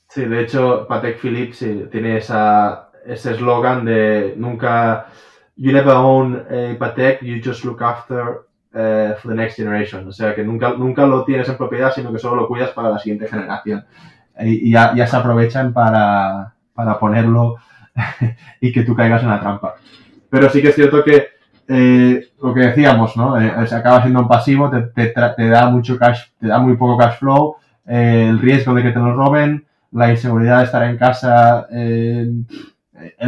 Sí, 0.07 0.23
de 0.23 0.43
hecho, 0.43 0.85
Patek 0.87 1.17
Philippe 1.17 1.87
tiene 1.91 2.17
esa, 2.17 2.91
ese 3.07 3.31
eslogan 3.31 3.85
de 3.85 4.35
nunca. 4.37 5.07
You 5.55 5.71
never 5.71 5.95
own 5.95 6.45
a 6.51 6.77
Patek, 6.77 7.21
you 7.23 7.41
just 7.43 7.65
look 7.65 7.81
after 7.81 8.41
eh, 8.75 9.15
for 9.19 9.29
the 9.29 9.35
next 9.35 9.55
generation. 9.55 10.07
O 10.07 10.11
sea, 10.11 10.35
que 10.35 10.43
nunca, 10.43 10.75
nunca 10.77 11.07
lo 11.07 11.25
tienes 11.25 11.49
en 11.49 11.57
propiedad, 11.57 11.91
sino 11.91 12.13
que 12.13 12.19
solo 12.19 12.35
lo 12.35 12.47
cuidas 12.47 12.69
para 12.69 12.91
la 12.91 12.99
siguiente 12.99 13.27
generación. 13.27 13.83
Y, 14.41 14.71
ya, 14.71 14.93
ya 14.95 15.07
se 15.07 15.17
aprovechan 15.17 15.73
para 15.73 16.52
para 16.73 16.99
ponerlo 16.99 17.55
y 18.61 18.71
que 18.71 18.83
tú 18.83 18.95
caigas 18.95 19.23
en 19.23 19.29
la 19.29 19.39
trampa. 19.39 19.75
Pero 20.29 20.49
sí 20.49 20.61
que 20.61 20.69
es 20.69 20.75
cierto 20.75 21.03
que 21.03 21.27
eh, 21.67 22.27
lo 22.41 22.53
que 22.53 22.61
decíamos, 22.61 23.15
¿no? 23.15 23.39
Eh, 23.39 23.67
se 23.67 23.75
acaba 23.75 24.01
siendo 24.01 24.21
un 24.21 24.27
pasivo, 24.27 24.69
te, 24.69 25.13
da 25.49 25.69
mucho 25.69 25.97
cash, 25.97 26.23
te 26.39 26.47
da 26.47 26.59
muy 26.59 26.75
poco 26.75 26.97
cash 26.97 27.19
flow, 27.19 27.55
eh, 27.87 28.27
el 28.29 28.39
riesgo 28.39 28.73
de 28.73 28.83
que 28.83 28.91
te 28.91 28.99
lo 28.99 29.13
roben, 29.13 29.65
la 29.91 30.11
inseguridad 30.11 30.59
de 30.59 30.65
estar 30.65 30.83
en 30.83 30.97
casa, 30.97 31.67
el 31.69 32.45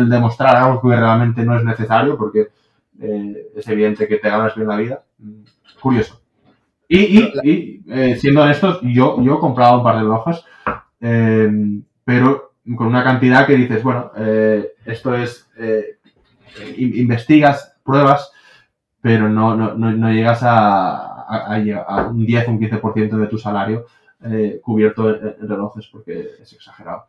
demostrar 0.09 0.55
algo 0.55 0.81
que 0.81 0.95
realmente 0.95 1.43
no 1.43 1.55
es 1.55 1.63
necesario, 1.63 2.17
porque 2.17 2.47
es 2.99 3.67
evidente 3.67 4.07
que 4.07 4.17
te 4.17 4.29
ganas 4.29 4.55
bien 4.55 4.67
la 4.67 4.77
vida. 4.77 5.03
Curioso. 5.79 6.21
Y, 6.89 7.83
siendo 8.17 8.41
honestos, 8.41 8.79
yo, 8.81 9.21
yo 9.21 9.35
he 9.35 9.39
comprado 9.39 9.77
un 9.77 9.83
par 9.83 9.95
de 9.95 10.01
relojes 10.01 10.43
pero 12.05 12.44
con 12.75 12.87
una 12.87 13.03
cantidad 13.03 13.45
que 13.45 13.55
dices, 13.55 13.83
bueno, 13.83 14.11
eh, 14.17 14.73
esto 14.85 15.13
es, 15.15 15.49
eh, 15.57 15.97
investigas, 16.77 17.77
pruebas, 17.83 18.31
pero 19.01 19.29
no, 19.29 19.55
no, 19.55 19.75
no, 19.75 20.11
llegas 20.11 20.41
a, 20.41 21.21
a, 21.23 22.07
un 22.09 22.25
10 22.25 22.47
o 22.47 22.51
un 22.51 22.59
15% 22.59 23.17
de 23.17 23.27
tu 23.27 23.37
salario 23.37 23.85
eh, 24.23 24.59
cubierto 24.63 25.09
en, 25.09 25.47
relojes, 25.47 25.87
porque 25.91 26.31
es 26.41 26.53
exagerado. 26.53 27.05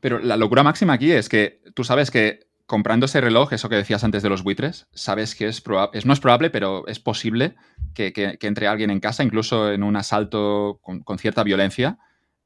Pero 0.00 0.20
la 0.20 0.36
locura 0.36 0.62
máxima 0.62 0.92
aquí 0.92 1.10
es 1.10 1.28
que 1.28 1.60
tú 1.74 1.82
sabes 1.82 2.10
que 2.10 2.50
comprando 2.66 3.06
ese 3.06 3.20
reloj, 3.20 3.52
eso 3.52 3.68
que 3.68 3.74
decías 3.74 4.04
antes 4.04 4.22
de 4.22 4.28
los 4.28 4.44
buitres, 4.44 4.86
sabes 4.92 5.34
que 5.34 5.48
es 5.48 5.60
probable, 5.60 6.00
no 6.04 6.12
es 6.12 6.20
probable, 6.20 6.50
pero 6.50 6.86
es 6.86 7.00
posible 7.00 7.56
que, 7.94 8.38
entre 8.40 8.68
alguien 8.68 8.90
en 8.90 9.00
casa, 9.00 9.24
incluso 9.24 9.72
en 9.72 9.82
un 9.82 9.96
asalto 9.96 10.78
con, 10.80 11.18
cierta 11.18 11.42
violencia, 11.42 11.98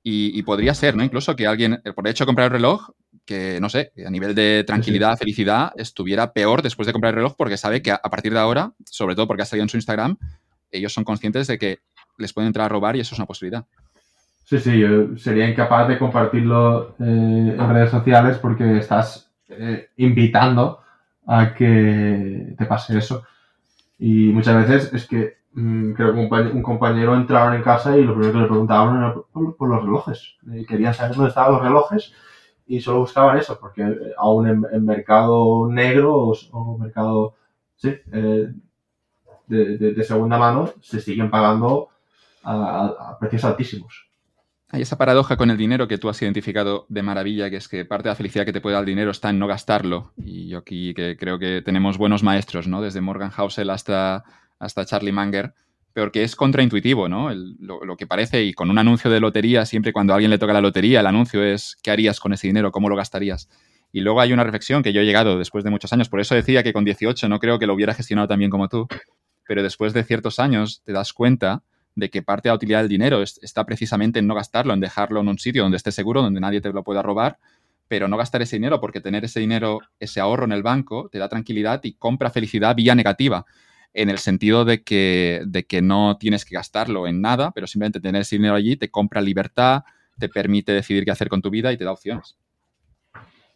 y, 0.06 0.42
podría 0.42 0.74
ser, 0.74 0.94
¿no? 0.94 1.02
Incluso 1.02 1.34
que 1.34 1.46
alguien, 1.46 1.80
por 1.94 2.06
hecho 2.06 2.24
de 2.24 2.26
comprar 2.26 2.46
el 2.46 2.52
reloj, 2.52 2.90
que 3.24 3.58
no 3.58 3.70
sé, 3.70 3.90
a 4.06 4.10
nivel 4.10 4.34
de 4.34 4.62
tranquilidad, 4.66 5.16
felicidad, 5.16 5.72
estuviera 5.76 6.34
peor 6.34 6.60
después 6.60 6.84
de 6.84 6.92
comprar 6.92 7.12
el 7.12 7.16
reloj 7.16 7.34
porque 7.38 7.56
sabe 7.56 7.80
que 7.80 7.90
a, 7.90 7.98
partir 7.98 8.34
de 8.34 8.38
ahora, 8.38 8.74
sobre 8.84 9.14
todo 9.14 9.26
porque 9.26 9.44
ha 9.44 9.46
salido 9.46 9.62
en 9.62 9.70
su 9.70 9.78
Instagram, 9.78 10.18
ellos 10.70 10.92
son 10.92 11.04
conscientes 11.04 11.46
de 11.46 11.58
que 11.58 11.78
les 12.18 12.34
pueden 12.34 12.48
entrar 12.48 12.66
a 12.66 12.68
robar 12.68 12.96
y 12.96 13.00
eso 13.00 13.14
es 13.14 13.18
una 13.18 13.26
posibilidad. 13.26 13.64
Sí, 14.44 14.58
sí, 14.58 14.78
yo 14.78 15.16
sería 15.16 15.48
incapaz 15.48 15.88
de 15.88 15.98
compartirlo 15.98 16.96
eh, 17.00 17.56
en 17.58 17.72
redes 17.72 17.90
sociales 17.90 18.36
porque 18.36 18.76
estás 18.76 19.30
eh, 19.48 19.88
invitando 19.96 20.80
a 21.26 21.54
que 21.54 22.54
te 22.58 22.66
pase 22.66 22.98
eso. 22.98 23.24
Y 23.98 24.26
muchas 24.34 24.68
veces 24.68 24.92
es 24.92 25.06
que 25.06 25.38
creo 25.54 26.12
que 26.12 26.20
un, 26.20 26.62
compañero 26.62 27.14
entraron 27.14 27.54
en 27.54 27.62
casa 27.62 27.96
y 27.96 28.02
lo 28.02 28.14
primero 28.14 28.32
que 28.32 28.40
le 28.40 28.46
preguntaban 28.46 28.96
era 28.96 29.14
por, 29.14 29.68
los 29.68 29.82
relojes. 29.82 30.36
Eh, 30.52 30.64
querían 30.66 30.94
saber 30.94 31.14
dónde 31.14 31.28
estaban 31.28 31.52
los 31.52 31.62
relojes 31.62 32.12
y 32.66 32.80
solo 32.80 33.00
buscaban 33.00 33.38
eso, 33.38 33.58
porque 33.60 33.82
eh, 33.82 34.12
aún 34.16 34.48
en, 34.48 34.84
mercado 34.84 35.68
negro 35.70 36.32
o, 36.52 36.78
mercado 36.78 37.36
de, 37.80 38.54
segunda 40.04 40.38
mano 40.38 40.70
se 40.80 41.00
siguen 41.00 41.30
pagando 41.30 41.88
a 42.42 43.16
precios 43.20 43.44
altísimos. 43.44 44.08
Hay 44.74 44.82
esa 44.82 44.98
paradoja 44.98 45.36
con 45.36 45.50
el 45.50 45.56
dinero 45.56 45.86
que 45.86 45.98
tú 45.98 46.08
has 46.08 46.20
identificado 46.20 46.84
de 46.88 47.02
maravilla, 47.02 47.48
que 47.48 47.58
es 47.58 47.68
que 47.68 47.84
parte 47.84 48.08
de 48.08 48.10
la 48.10 48.16
felicidad 48.16 48.44
que 48.44 48.52
te 48.52 48.60
puede 48.60 48.74
dar 48.74 48.82
el 48.82 48.88
dinero 48.88 49.12
está 49.12 49.30
en 49.30 49.38
no 49.38 49.46
gastarlo. 49.46 50.10
Y 50.16 50.48
yo 50.48 50.58
aquí 50.58 50.94
que 50.94 51.16
creo 51.16 51.38
que 51.38 51.62
tenemos 51.62 51.96
buenos 51.96 52.24
maestros, 52.24 52.66
¿no? 52.66 52.82
Desde 52.82 53.00
Morgan 53.00 53.30
Housel 53.30 53.70
hasta, 53.70 54.24
hasta 54.58 54.84
Charlie 54.84 55.12
Munger, 55.12 55.54
pero 55.92 56.10
que 56.10 56.24
es 56.24 56.34
contraintuitivo, 56.34 57.08
¿no? 57.08 57.30
lo, 57.32 57.96
que 57.96 58.06
parece, 58.06 58.42
y 58.42 58.52
con 58.52 58.68
un 58.68 58.78
anuncio 58.78 59.10
de 59.10 59.20
lotería, 59.20 59.64
siempre 59.64 59.92
cuando 59.92 60.12
a 60.12 60.16
alguien 60.16 60.30
le 60.30 60.38
toca 60.38 60.52
la 60.52 60.60
lotería, 60.60 61.00
el 61.00 61.06
anuncio 61.06 61.42
es 61.44 61.76
¿qué 61.82 61.92
harías 61.92 62.18
con 62.18 62.32
ese 62.32 62.48
dinero? 62.48 62.72
¿Cómo 62.72 62.88
lo 62.88 62.96
gastarías? 62.96 63.48
Y 63.92 64.00
luego 64.00 64.20
hay 64.20 64.32
una 64.32 64.42
reflexión 64.42 64.82
que 64.82 64.92
yo 64.92 65.00
he 65.00 65.04
llegado 65.04 65.38
después 65.38 65.62
de 65.62 65.70
muchos 65.70 65.92
años, 65.92 66.08
por 66.08 66.20
eso 66.20 66.34
decía 66.34 66.64
que 66.64 66.72
con 66.72 66.84
18 66.84 67.28
no 67.28 67.38
creo 67.38 67.60
que 67.60 67.66
lo 67.66 67.74
hubiera 67.74 67.94
gestionado 67.94 68.26
tan 68.26 68.40
bien 68.40 68.50
como 68.50 68.68
tú, 68.68 68.88
pero 69.46 69.62
después 69.62 69.92
de 69.92 70.02
ciertos 70.02 70.40
años 70.40 70.82
te 70.84 70.92
das 70.92 71.12
cuenta 71.12 71.62
de 71.94 72.10
que 72.10 72.22
parte 72.22 72.48
de 72.48 72.50
la 72.50 72.56
utilidad 72.56 72.80
del 72.80 72.88
dinero 72.88 73.22
está 73.22 73.64
precisamente 73.64 74.18
en 74.18 74.26
no 74.26 74.34
gastarlo, 74.34 74.74
en 74.74 74.80
dejarlo 74.80 75.20
en 75.20 75.28
un 75.28 75.38
sitio 75.38 75.62
donde 75.62 75.76
esté 75.76 75.92
seguro, 75.92 76.22
donde 76.22 76.40
nadie 76.40 76.60
te 76.60 76.72
lo 76.72 76.82
pueda 76.82 77.02
robar, 77.02 77.38
pero 77.86 78.08
no 78.08 78.16
gastar 78.16 78.42
ese 78.42 78.56
dinero 78.56 78.80
porque 78.80 79.00
tener 79.00 79.24
ese 79.24 79.38
dinero, 79.38 79.78
ese 80.00 80.20
ahorro 80.20 80.44
en 80.44 80.52
el 80.52 80.64
banco, 80.64 81.08
te 81.10 81.18
da 81.18 81.28
tranquilidad 81.28 81.80
y 81.84 81.94
compra 81.94 82.30
felicidad 82.30 82.74
vía 82.74 82.96
negativa, 82.96 83.46
en 83.94 84.10
el 84.10 84.18
sentido 84.18 84.64
de 84.64 84.82
que, 84.82 85.42
de 85.46 85.64
que 85.64 85.80
no 85.80 86.16
tienes 86.18 86.44
que 86.44 86.56
gastarlo 86.56 87.06
en 87.06 87.20
nada, 87.20 87.52
pero 87.52 87.66
simplemente 87.66 88.00
tener 88.00 88.22
ese 88.22 88.36
dinero 88.36 88.56
allí 88.56 88.76
te 88.76 88.90
compra 88.90 89.20
libertad, 89.20 89.84
te 90.18 90.28
permite 90.28 90.72
decidir 90.72 91.04
qué 91.04 91.12
hacer 91.12 91.28
con 91.28 91.40
tu 91.40 91.50
vida 91.50 91.72
y 91.72 91.78
te 91.78 91.84
da 91.84 91.92
opciones. 91.92 92.36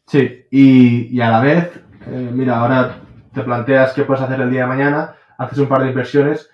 Sí, 0.07 0.47
y, 0.51 1.21
a 1.21 1.31
la 1.31 1.41
vez, 1.41 1.71
eh, 2.07 2.31
mira, 2.33 2.61
ahora 2.61 3.01
te 3.35 3.43
planteas 3.43 3.93
qué 3.93 4.05
puedes 4.05 4.23
hacer 4.23 4.41
el 4.41 4.51
día 4.51 4.63
de 4.63 4.69
mañana, 4.69 5.15
haces 5.37 5.59
un 5.59 5.69
par 5.69 5.83
de 5.83 5.89
inversiones 5.89 6.49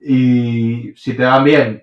y 0.00 0.92
si 0.94 1.14
te 1.14 1.24
van 1.24 1.44
bien, 1.44 1.82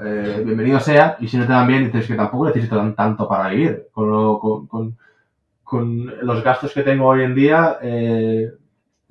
eh, 0.00 0.42
bienvenido 0.44 0.80
sea. 0.80 1.16
Y 1.20 1.28
si 1.28 1.36
no 1.36 1.46
te 1.46 1.52
van 1.52 1.66
bien, 1.66 1.84
dices 1.86 2.06
que 2.06 2.14
tampoco 2.14 2.46
necesito 2.46 2.94
tanto 2.94 3.28
para 3.28 3.48
vivir. 3.48 3.88
Con, 3.92 4.68
con, 4.68 4.96
con, 5.64 6.26
los 6.26 6.42
gastos 6.44 6.72
que 6.72 6.82
tengo 6.82 7.06
hoy 7.06 7.22
en 7.22 7.34
día, 7.34 7.78
eh, 7.82 8.50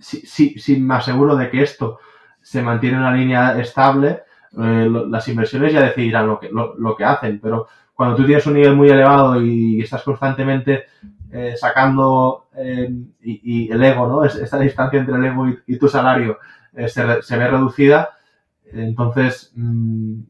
si, 0.02 0.60
si, 0.60 0.80
me 0.80 0.96
aseguro 0.96 1.36
de 1.36 1.50
que 1.50 1.64
esto 1.64 2.00
se 2.42 2.62
mantiene 2.62 2.98
en 2.98 3.02
una 3.04 3.14
línea 3.14 3.60
estable, 3.60 4.24
eh, 4.58 4.90
las 5.08 5.28
inversiones 5.28 5.72
ya 5.72 5.82
decidirán 5.82 6.28
lo 6.28 6.40
que, 6.40 6.50
lo, 6.50 6.96
que 6.96 7.06
hacen. 7.06 7.40
Pero 7.40 7.68
cuando 7.94 8.16
tú 8.16 8.26
tienes 8.26 8.46
un 8.48 8.56
nivel 8.56 8.76
muy 8.76 8.90
elevado 8.90 9.42
y 9.42 9.82
estás 9.82 10.04
constantemente 10.04 10.86
sacando 11.56 12.48
y, 13.22 13.66
y, 13.66 13.72
el 13.72 13.82
ego, 13.82 14.06
¿no? 14.06 14.26
Esta 14.26 14.60
distancia 14.60 15.00
entre 15.00 15.16
el 15.16 15.24
ego 15.24 15.48
y, 15.66 15.78
tu 15.78 15.88
salario 15.88 16.40
se, 16.88 17.22
se, 17.22 17.38
ve 17.38 17.48
reducida, 17.48 18.10
entonces, 18.74 19.52
mm, 19.56 20.22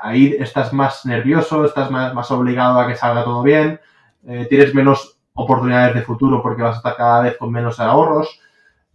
ahí 0.00 0.36
estás 0.38 0.72
más 0.72 1.04
nervioso, 1.06 1.64
estás 1.64 1.90
más, 1.90 2.30
obligado 2.30 2.78
a 2.78 2.86
que 2.86 2.96
salga 2.96 3.24
todo 3.24 3.42
bien, 3.42 3.80
eh, 4.26 4.46
tienes 4.48 4.74
menos 4.74 5.18
oportunidades 5.34 5.94
de 5.94 6.02
futuro 6.02 6.42
porque 6.42 6.62
vas 6.62 6.74
a 6.74 6.78
estar 6.78 6.96
cada 6.96 7.22
vez 7.22 7.36
con 7.38 7.50
menos 7.50 7.80
ahorros 7.80 8.40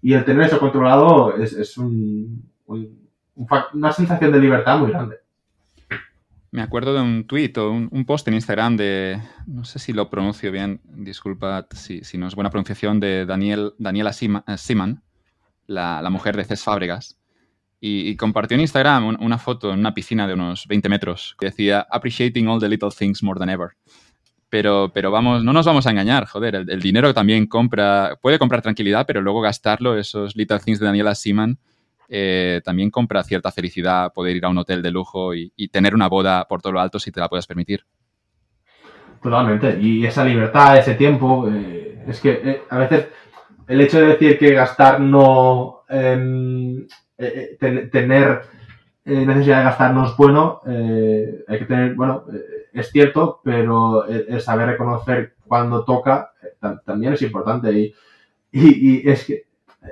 y 0.02 0.14
el 0.14 0.26
tener 0.26 0.44
eso 0.44 0.60
controlado 0.60 1.36
es, 1.38 1.78
una 3.36 3.94
sensación 3.94 4.32
de 4.32 4.40
libertad 4.40 4.80
muy 4.80 4.92
grande. 4.92 5.18
Me 6.52 6.62
acuerdo 6.62 6.94
de 6.94 7.02
un 7.02 7.28
tweet 7.28 7.54
o 7.58 7.72
un, 7.72 8.06
post 8.06 8.28
en 8.28 8.34
Instagram 8.34 8.78
de, 8.78 9.22
no 9.46 9.64
sé 9.66 9.80
si 9.80 9.94
lo 9.94 10.10
pronuncio 10.10 10.52
bien, 10.52 10.80
disculpa 10.86 11.68
si, 11.72 12.02
no 12.18 12.28
es 12.28 12.36
buena 12.36 12.50
pronunciación, 12.50 13.00
de 13.00 13.26
Daniel, 13.26 13.74
Daniela 13.78 14.14
Siman, 14.14 15.04
la, 15.68 16.02
la 16.02 16.10
mujer 16.10 16.38
de 16.38 16.46
Cés 16.46 16.64
Fábregas, 16.64 17.18
y, 17.80 18.16
compartió 18.16 18.56
en 18.56 18.62
Instagram 18.62 19.18
una 19.20 19.38
foto 19.38 19.72
en 19.72 19.80
una 19.80 19.94
piscina 19.94 20.26
de 20.28 20.34
unos 20.34 20.66
20 20.68 20.90
metros 20.90 21.36
que 21.40 21.48
decía 21.48 21.86
Appreciating 21.92 22.48
all 22.48 22.60
the 22.60 22.68
little 22.68 22.90
things 22.90 23.22
more 23.22 23.40
than 23.40 23.50
ever. 23.50 23.76
Pero, 24.50 24.92
pero 24.94 25.12
vamos, 25.12 25.44
no 25.44 25.52
nos 25.52 25.66
vamos 25.66 25.86
a 25.88 25.92
engañar, 25.92 26.26
joder, 26.26 26.56
el, 26.56 26.82
dinero 26.82 27.14
también 27.14 27.48
compra, 27.48 28.18
puede 28.22 28.40
comprar 28.40 28.62
tranquilidad, 28.62 29.06
pero 29.06 29.22
luego 29.22 29.42
gastarlo, 29.42 29.98
esos 29.98 30.38
little 30.38 30.60
things 30.60 30.80
de 30.80 30.86
Daniela 30.86 31.16
Seaman, 31.16 31.58
eh, 32.08 32.62
también 32.64 32.90
compra 32.90 33.24
cierta 33.24 33.52
felicidad 33.52 34.14
poder 34.14 34.38
ir 34.38 34.46
a 34.46 34.50
un 34.50 34.58
hotel 34.58 34.82
de 34.82 34.92
lujo 34.92 35.36
y, 35.36 35.52
tener 35.68 35.94
una 35.94 36.08
boda 36.08 36.48
por 36.48 36.62
todo 36.62 36.72
lo 36.72 36.80
alto 36.80 36.98
si 36.98 37.12
te 37.12 37.20
la 37.20 37.28
puedes 37.28 37.46
permitir. 37.46 37.84
Totalmente, 39.22 39.78
y 39.82 40.06
esa 40.06 40.24
libertad, 40.24 40.78
ese 40.78 40.94
tiempo, 40.96 41.50
eh, 41.52 42.06
es 42.08 42.22
que 42.22 42.42
eh, 42.44 42.62
a 42.70 42.78
veces 42.78 43.08
el 43.68 43.82
hecho 43.82 44.00
de 44.00 44.08
decir 44.08 44.40
que 44.40 44.54
gastar 44.54 45.02
no 45.02 45.84
em, 45.90 46.88
eh, 47.18 47.58
tener 47.92 48.42
eh, 49.08 49.26
necesidad 49.26 49.60
de 49.60 49.64
gastar 49.64 49.94
no 49.94 50.06
es 50.06 50.16
bueno, 50.18 50.62
hay 50.66 51.60
que 51.60 51.66
tener, 51.66 51.96
bueno, 51.96 52.26
es 52.74 52.92
cierto, 52.92 53.40
pero 53.44 54.06
el, 54.06 54.42
saber 54.42 54.68
reconocer 54.68 55.36
cuando 55.48 55.84
toca 55.86 56.32
también 56.86 57.14
es 57.14 57.22
importante. 57.22 57.72
Y, 57.72 57.94
y, 58.52 59.10
es 59.10 59.26
que 59.26 59.46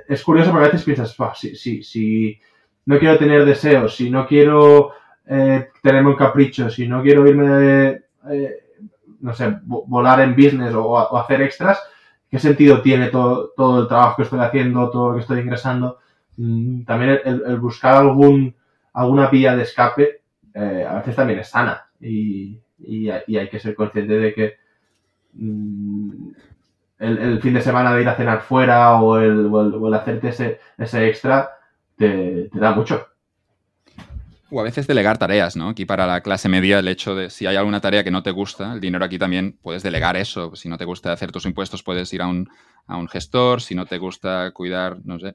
es 0.08 0.22
curioso 0.22 0.50
porque 0.50 0.66
a 0.66 0.68
veces 0.68 0.84
piensas, 0.84 1.16
si, 1.34 1.56
si, 1.56 1.82
si, 1.82 2.38
no 2.84 2.98
quiero 2.98 3.18
tener 3.18 3.44
deseos, 3.44 3.96
si 3.96 4.10
no 4.10 4.26
quiero 4.26 4.92
tenerme 5.82 6.10
un 6.10 6.16
capricho, 6.16 6.70
si 6.70 6.86
no 6.86 7.02
quiero 7.02 7.26
irme, 7.26 8.02
no 9.20 9.34
sé, 9.34 9.56
volar 9.64 10.20
en 10.20 10.36
business 10.36 10.74
o, 10.74 10.84
o, 10.84 11.16
hacer 11.16 11.42
extras, 11.42 11.82
¿qué 12.30 12.38
sentido 12.38 12.82
tiene 12.82 13.08
todo, 13.08 13.52
todo 13.56 13.82
el 13.82 13.88
trabajo 13.88 14.16
que 14.16 14.22
estoy 14.22 14.40
haciendo, 14.40 14.90
todo 14.90 15.10
lo 15.10 15.14
que 15.16 15.22
estoy 15.22 15.40
ingresando? 15.40 15.98
Mm, 16.36 16.84
también 16.84 17.20
el, 17.24 17.58
buscar 17.58 17.96
algún, 17.96 18.54
alguna 18.96 19.28
vía 19.28 19.54
de 19.54 19.62
escape 19.62 20.22
eh, 20.54 20.86
a 20.88 20.94
veces 20.94 21.14
también 21.14 21.38
es 21.38 21.48
sana 21.48 21.86
y, 22.00 22.60
hay 23.08 23.48
que 23.48 23.58
ser 23.58 23.74
consciente 23.74 24.18
de 24.18 24.34
que 24.34 24.56
mm, 25.32 26.28
el, 26.98 27.40
fin 27.40 27.54
de 27.54 27.62
semana 27.62 27.94
de 27.94 28.02
ir 28.02 28.08
a 28.08 28.16
cenar 28.16 28.42
fuera 28.42 29.00
o 29.00 29.18
el, 29.18 29.94
hacerte 29.94 30.28
ese, 30.28 30.60
ese 30.76 31.08
extra 31.08 31.50
te, 31.96 32.48
da 32.52 32.74
mucho. 32.74 33.06
O 34.50 34.60
a 34.60 34.64
veces 34.64 34.86
delegar 34.86 35.18
tareas, 35.18 35.56
¿no? 35.56 35.70
Aquí 35.70 35.86
para 35.86 36.06
la 36.06 36.20
clase 36.20 36.48
media 36.48 36.78
el 36.78 36.88
hecho 36.88 37.14
de 37.14 37.30
si 37.30 37.46
hay 37.46 37.56
alguna 37.56 37.80
tarea 37.80 38.04
que 38.04 38.10
no 38.10 38.22
te 38.22 38.30
gusta, 38.30 38.74
el 38.74 38.80
dinero 38.80 39.04
aquí 39.04 39.18
también 39.18 39.58
puedes 39.60 39.82
delegar 39.82 40.16
eso. 40.16 40.54
Si 40.54 40.68
no 40.68 40.78
te 40.78 40.84
gusta 40.84 41.12
hacer 41.12 41.32
tus 41.32 41.46
impuestos, 41.46 41.82
puedes 41.82 42.12
ir 42.12 42.22
a 42.22 42.28
un, 42.28 42.48
a 42.86 42.96
un 42.96 43.08
gestor. 43.08 43.60
Si 43.60 43.74
no 43.74 43.86
te 43.86 43.98
gusta 43.98 44.50
cuidar, 44.52 44.98
no 45.04 45.18
sé, 45.18 45.34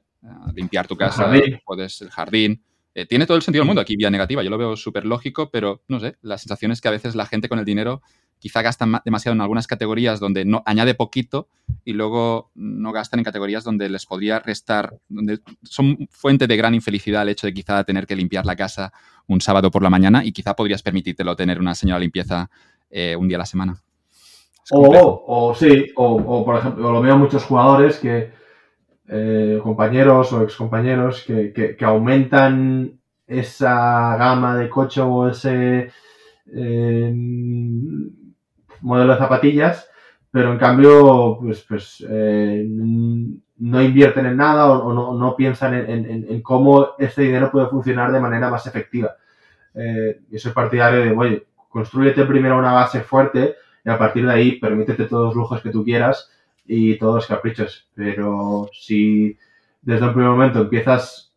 limpiar 0.54 0.86
tu 0.86 0.96
casa, 0.96 1.30
puedes 1.64 2.00
el 2.02 2.10
jardín. 2.10 2.62
Eh, 2.94 3.06
tiene 3.06 3.26
todo 3.26 3.36
el 3.36 3.42
sentido 3.42 3.62
del 3.62 3.68
mundo 3.68 3.80
aquí, 3.80 3.96
vía 3.96 4.10
negativa. 4.10 4.42
Yo 4.42 4.50
lo 4.50 4.58
veo 4.58 4.76
súper 4.76 5.06
lógico, 5.06 5.50
pero 5.50 5.82
no 5.88 5.98
sé, 5.98 6.16
la 6.20 6.36
sensación 6.36 6.72
es 6.72 6.80
que 6.80 6.88
a 6.88 6.90
veces 6.90 7.14
la 7.14 7.26
gente 7.26 7.48
con 7.48 7.58
el 7.58 7.64
dinero 7.64 8.02
quizá 8.38 8.60
gastan 8.60 9.00
demasiado 9.04 9.34
en 9.34 9.40
algunas 9.40 9.66
categorías 9.66 10.18
donde 10.18 10.44
no 10.44 10.62
añade 10.66 10.94
poquito 10.94 11.48
y 11.84 11.92
luego 11.92 12.50
no 12.54 12.90
gastan 12.90 13.20
en 13.20 13.24
categorías 13.24 13.62
donde 13.62 13.88
les 13.88 14.04
podría 14.04 14.40
restar, 14.40 14.98
donde 15.08 15.38
son 15.62 16.08
fuente 16.10 16.46
de 16.48 16.56
gran 16.56 16.74
infelicidad 16.74 17.22
el 17.22 17.30
hecho 17.30 17.46
de 17.46 17.54
quizá 17.54 17.84
tener 17.84 18.06
que 18.06 18.16
limpiar 18.16 18.44
la 18.44 18.56
casa 18.56 18.92
un 19.28 19.40
sábado 19.40 19.70
por 19.70 19.82
la 19.82 19.90
mañana 19.90 20.24
y 20.24 20.32
quizá 20.32 20.54
podrías 20.54 20.82
permitírtelo 20.82 21.36
tener 21.36 21.60
una 21.60 21.74
señora 21.74 22.00
limpieza 22.00 22.50
eh, 22.90 23.16
un 23.16 23.28
día 23.28 23.36
a 23.36 23.38
la 23.38 23.46
semana. 23.46 23.80
O, 24.70 25.24
o, 25.26 25.54
sí, 25.54 25.86
o, 25.96 26.44
por 26.44 26.58
ejemplo, 26.58 26.92
lo 26.92 27.00
veo 27.00 27.16
muchos 27.16 27.44
jugadores 27.44 27.98
que, 27.98 28.32
eh, 29.14 29.60
compañeros 29.62 30.32
o 30.32 30.42
excompañeros, 30.42 31.22
que, 31.24 31.52
que, 31.52 31.84
aumentan 31.84 32.98
esa 33.26 34.16
gama 34.16 34.56
de 34.56 34.70
coche 34.70 35.02
o 35.02 35.28
ese 35.28 35.92
eh, 36.50 37.14
modelo 38.80 39.12
de 39.12 39.18
zapatillas, 39.18 39.86
pero 40.30 40.50
en 40.50 40.58
cambio, 40.58 41.36
pues, 41.42 41.62
pues 41.68 42.02
eh, 42.08 42.66
no 42.66 43.82
invierten 43.82 44.24
en 44.24 44.36
nada 44.38 44.70
o, 44.70 44.94
no, 44.94 45.12
no, 45.12 45.36
piensan 45.36 45.74
en, 45.74 46.06
en, 46.06 46.40
cómo 46.40 46.94
este 46.98 47.22
dinero 47.22 47.50
puede 47.50 47.66
funcionar 47.66 48.12
de 48.12 48.20
manera 48.20 48.48
más 48.48 48.66
efectiva. 48.66 49.14
yo 49.74 50.38
soy 50.38 50.52
partidario 50.52 51.00
de, 51.00 51.10
oye, 51.10 51.46
construyete 51.68 52.24
primero 52.24 52.58
una 52.58 52.72
base 52.72 53.02
fuerte 53.02 53.56
y 53.84 53.90
a 53.90 53.98
partir 53.98 54.24
de 54.24 54.32
ahí 54.32 54.58
permítete 54.58 55.04
todos 55.04 55.26
los 55.26 55.36
lujos 55.36 55.60
que 55.60 55.70
tú 55.70 55.84
quieras 55.84 56.30
y 56.66 56.98
todos 56.98 57.16
los 57.16 57.26
caprichos. 57.26 57.88
Pero 57.94 58.68
si 58.72 59.36
desde 59.80 60.06
el 60.06 60.12
primer 60.12 60.30
momento 60.30 60.60
empiezas 60.60 61.32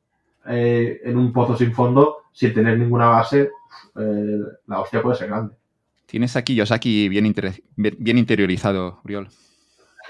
eh, 0.48 1.02
en 1.04 1.18
un 1.18 1.34
pozo 1.34 1.58
sin 1.58 1.74
fondo, 1.74 2.18
sin 2.32 2.54
tener 2.54 2.78
ninguna 2.78 3.08
base, 3.08 3.52
eh, 3.96 4.40
la 4.68 4.80
hostia 4.80 5.02
puede 5.02 5.18
ser 5.18 5.28
grande. 5.28 5.56
Tienes 6.06 6.36
aquí 6.36 6.56
Yosaki 6.56 7.10
bien, 7.10 7.34
bien 7.76 8.18
interiorizado, 8.18 9.02
Uriol. 9.04 9.28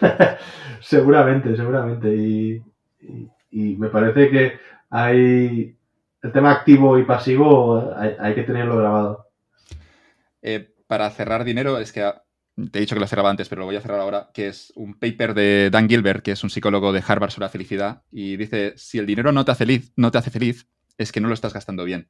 seguramente, 0.82 1.56
seguramente. 1.56 2.14
Y, 2.14 2.62
me 3.52 3.88
parece 3.88 4.30
que 4.30 4.60
hay 4.90 5.78
el 6.22 6.32
tema 6.34 6.52
activo 6.52 7.00
y 7.00 7.06
pasivo 7.06 7.94
hay, 7.96 8.36
que 8.36 8.44
tenerlo 8.44 8.78
grabado. 8.78 9.28
Eh, 10.42 10.74
para 10.88 11.10
cerrar 11.10 11.46
dinero, 11.46 11.78
es 11.78 11.94
que 11.94 12.04
te 12.72 12.80
he 12.80 12.82
dicho 12.82 12.96
que 12.96 13.02
lo 13.02 13.08
cerraba 13.08 13.30
antes, 13.30 13.50
pero 13.50 13.62
lo 13.62 13.66
voy 13.66 13.76
a 13.76 13.82
cerrar 13.82 14.00
ahora, 14.00 14.30
que 14.34 14.48
es 14.48 14.72
un 14.76 14.98
paper 14.98 15.34
de 15.34 15.70
Dan 15.72 15.90
Gilbert, 15.90 16.24
que 16.24 16.32
es 16.32 16.44
un 16.44 16.50
psicólogo 16.50 16.94
de 16.94 17.04
Harvard 17.06 17.32
sobre 17.32 17.46
la 17.46 17.50
felicidad, 17.50 18.04
y 18.12 18.38
dice, 18.38 18.74
si 18.78 18.98
el 18.98 19.06
dinero 19.06 19.32
no 19.32 19.44
te 19.44 19.52
hace 19.52 19.66
feliz, 19.66 19.92
no 19.96 20.12
te 20.12 20.18
hace 20.18 20.32
feliz 20.32 20.68
es 20.98 21.12
que 21.12 21.22
no 21.22 21.28
lo 21.28 21.34
estás 21.34 21.54
gastando 21.54 21.84
bien. 21.84 22.10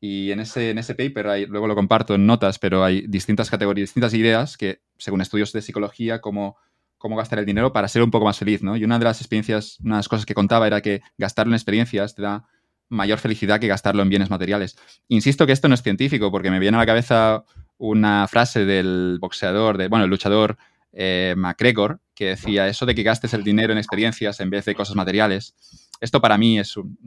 Y 0.00 0.32
en 0.32 0.40
ese, 0.40 0.70
en 0.70 0.78
ese 0.78 0.94
paper, 0.94 1.28
hay, 1.28 1.46
luego 1.46 1.66
lo 1.66 1.74
comparto 1.74 2.14
en 2.14 2.26
notas, 2.26 2.58
pero 2.58 2.84
hay 2.84 3.06
distintas 3.06 3.50
categorías, 3.50 3.88
distintas 3.88 4.14
ideas 4.14 4.56
que, 4.56 4.80
según 4.98 5.20
estudios 5.20 5.52
de 5.52 5.62
psicología, 5.62 6.20
cómo, 6.20 6.56
cómo 6.98 7.16
gastar 7.16 7.38
el 7.38 7.46
dinero 7.46 7.72
para 7.72 7.88
ser 7.88 8.02
un 8.02 8.10
poco 8.10 8.26
más 8.26 8.38
feliz, 8.38 8.62
¿no? 8.62 8.76
Y 8.76 8.84
una 8.84 8.98
de 8.98 9.04
las 9.04 9.20
experiencias, 9.20 9.78
una 9.80 9.96
de 9.96 9.98
las 10.00 10.08
cosas 10.08 10.26
que 10.26 10.34
contaba 10.34 10.66
era 10.66 10.80
que 10.82 11.02
gastarlo 11.16 11.52
en 11.52 11.56
experiencias 11.56 12.14
te 12.14 12.22
da 12.22 12.46
mayor 12.88 13.18
felicidad 13.18 13.60
que 13.60 13.66
gastarlo 13.66 14.02
en 14.02 14.10
bienes 14.10 14.30
materiales. 14.30 14.76
Insisto 15.08 15.46
que 15.46 15.52
esto 15.52 15.68
no 15.68 15.74
es 15.74 15.82
científico, 15.82 16.30
porque 16.30 16.50
me 16.50 16.58
viene 16.58 16.76
a 16.76 16.80
la 16.80 16.86
cabeza 16.86 17.44
una 17.78 18.26
frase 18.28 18.64
del 18.64 19.18
boxeador, 19.20 19.78
de, 19.78 19.88
bueno, 19.88 20.04
el 20.04 20.10
luchador 20.10 20.56
eh, 20.92 21.34
McGregor, 21.36 22.00
que 22.14 22.26
decía, 22.26 22.68
eso 22.68 22.86
de 22.86 22.94
que 22.94 23.02
gastes 23.02 23.34
el 23.34 23.42
dinero 23.42 23.72
en 23.72 23.78
experiencias 23.78 24.40
en 24.40 24.50
vez 24.50 24.64
de 24.64 24.74
cosas 24.74 24.94
materiales, 24.94 25.54
esto 26.00 26.20
para 26.20 26.38
mí 26.38 26.58
es 26.58 26.76
un, 26.76 26.98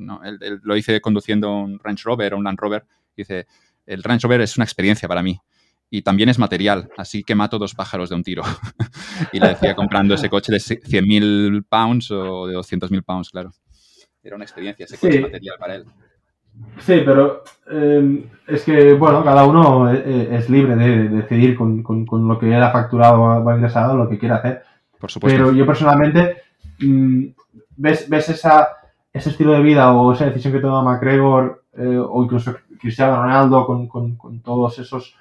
lo 0.64 0.76
hice 0.76 1.00
conduciendo 1.02 1.54
un 1.56 1.80
Range 1.80 2.04
Rover 2.04 2.34
o 2.34 2.38
un 2.38 2.44
Land 2.44 2.60
Rover, 2.60 2.86
dice, 3.16 3.48
el 3.86 4.04
Range 4.04 4.24
Rover 4.24 4.42
es 4.42 4.58
una 4.58 4.66
experiencia 4.66 5.08
para 5.08 5.24
mí 5.24 5.40
y 5.90 6.02
también 6.02 6.30
es 6.30 6.38
material, 6.38 6.90
así 6.98 7.24
que 7.24 7.36
mato 7.36 7.58
dos 7.58 7.74
pájaros 7.74 8.10
de 8.10 8.16
un 8.16 8.24
tiro. 8.24 8.44
y 9.32 9.40
le 9.40 9.50
decía 9.50 9.76
comprando 9.76 10.16
ese 10.16 10.30
coche 10.30 10.52
de 10.52 10.58
100.000 10.58 11.66
pounds 11.68 12.12
o 12.12 12.48
de 12.48 12.56
200.000 12.56 13.04
pounds, 13.04 13.30
claro. 13.30 13.54
Era 14.22 14.36
una 14.36 14.44
experiencia, 14.44 14.86
ese 14.86 14.98
coche 14.98 15.22
material 15.22 15.56
para 15.58 15.76
él. 15.76 15.86
Sí, 16.80 17.02
pero 17.06 17.44
em, 17.70 18.24
es 18.48 18.64
que, 18.64 18.94
bueno, 18.94 19.24
cada 19.24 19.46
uno 19.46 19.92
e, 19.92 19.98
e, 19.98 20.36
es, 20.38 20.50
libre 20.50 20.76
de, 20.76 21.10
decidir 21.10 21.56
con, 21.56 21.84
lo 22.28 22.40
que 22.40 22.56
él 22.56 22.64
ha 22.64 22.72
facturado 22.72 23.22
o 23.22 23.50
ha 23.50 23.56
ingresado, 23.56 23.98
lo 23.98 24.10
que 24.10 24.18
quiere 24.18 24.36
hacer. 24.36 24.64
Por 25.00 25.12
supuesto. 25.12 25.38
Pero 25.38 25.52
yo 25.52 25.66
personalmente, 25.66 26.38
mm, 26.80 27.26
ves, 27.78 28.10
ves 28.10 28.30
esa, 28.30 28.70
ese 29.12 29.30
estilo 29.30 29.54
de 29.54 29.62
vida 29.62 29.92
o 29.94 30.14
esa 30.14 30.26
decisión 30.26 30.54
que 30.54 30.60
toma 30.60 30.84
McGregor 30.84 31.64
eh, 31.78 31.98
o 31.98 32.24
incluso 32.24 32.56
Cristiano 32.80 33.22
Ronaldo 33.22 33.66
con, 33.66 34.42
todos 34.42 34.80
esos 34.80 35.16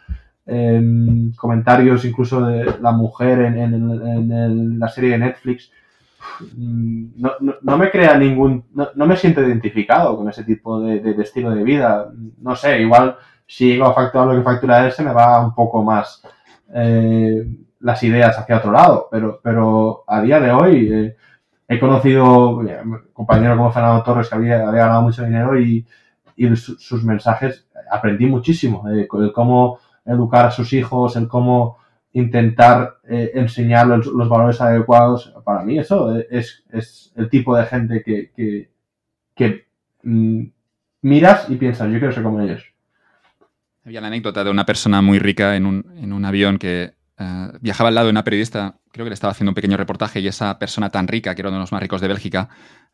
em, 0.46 1.32
comentarios, 1.34 2.04
incluso 2.04 2.40
de 2.46 2.76
la 2.80 2.92
mujer 2.92 3.40
en 3.40 4.78
la 4.78 4.88
serie 4.88 5.10
de 5.10 5.18
Netflix 5.18 5.70
Mm, 6.56 7.12
no, 7.16 7.32
no, 7.62 7.78
me 7.78 7.90
crea 7.90 8.16
ningún, 8.16 8.64
no, 8.72 9.06
me 9.06 9.16
siento 9.16 9.40
identificado 9.40 10.16
con 10.16 10.28
ese 10.28 10.44
tipo 10.44 10.80
de, 10.80 11.10
estilo 11.22 11.50
de 11.50 11.64
vida. 11.64 12.10
No 12.38 12.56
sé, 12.56 12.80
igual 12.80 13.16
si 13.46 13.68
llego 13.68 13.86
a 13.86 13.94
facturar 13.94 14.28
lo 14.28 14.34
que 14.34 14.42
factura 14.42 14.84
él, 14.84 14.92
se 14.92 15.02
me 15.02 15.12
va 15.12 15.44
un 15.44 15.54
poco 15.54 15.82
más 15.82 16.22
eh, 16.74 17.46
las 17.80 18.02
ideas 18.02 18.38
hacia 18.38 18.58
otro 18.58 18.72
lado. 18.72 19.08
Pero, 19.10 19.40
pero 19.42 20.04
a 20.06 20.20
día 20.20 20.40
de 20.40 20.50
hoy 20.52 20.88
eh, 20.92 21.16
he 21.68 21.78
conocido 21.78 22.50
un 22.50 23.02
compañero 23.12 23.56
como 23.56 23.72
Fernando 23.72 24.02
Torres 24.02 24.28
que 24.28 24.34
había, 24.34 24.58
ganado 24.58 25.02
mucho 25.02 25.24
dinero 25.24 25.58
y, 25.58 25.86
sus 26.54 27.02
mensajes 27.02 27.66
aprendí 27.90 28.26
muchísimo. 28.26 28.88
Eh, 28.90 29.08
cómo 29.08 29.78
educar 30.04 30.46
a 30.46 30.50
sus 30.50 30.72
hijos, 30.74 31.16
el 31.16 31.28
cómo 31.28 31.78
intentar 32.16 32.96
eh, 33.06 33.32
enseñar 33.34 33.86
los, 33.86 34.28
valores 34.28 34.58
adecuados. 34.62 35.34
Para 35.44 35.62
mí 35.62 35.78
eso 35.78 36.16
es, 36.30 36.64
el 37.14 37.28
tipo 37.28 37.54
de 37.54 37.66
gente 37.66 38.02
que, 38.02 38.70
que, 39.34 39.66
mm, 40.02 40.44
miras 41.02 41.50
y 41.50 41.56
piensas, 41.56 41.92
yo 41.92 41.98
quiero 41.98 42.12
ser 42.12 42.22
como 42.22 42.40
ellos. 42.40 42.64
Había 43.84 44.00
la 44.00 44.06
anécdota 44.06 44.44
de 44.44 44.50
una 44.50 44.64
persona 44.64 45.02
muy 45.02 45.18
rica 45.18 45.56
en 45.56 45.66
un, 45.66 46.24
avión 46.24 46.58
que 46.58 46.94
eh, 47.18 47.48
viajaba 47.60 47.88
al 47.90 47.94
lado 47.94 48.06
de 48.06 48.12
una 48.12 48.24
periodista, 48.24 48.78
creo 48.92 49.04
que 49.04 49.10
le 49.10 49.14
estaba 49.14 49.32
haciendo 49.32 49.50
un 49.50 49.54
pequeño 49.54 49.76
reportaje 49.76 50.20
y 50.20 50.26
esa 50.26 50.58
persona 50.58 50.88
tan 50.88 51.08
rica, 51.08 51.34
que 51.34 51.42
era 51.42 51.50
uno 51.50 51.58
de 51.58 51.64
los 51.64 51.72
más 51.72 51.82
ricos 51.82 52.00
de 52.00 52.08
Bélgica, 52.08 52.48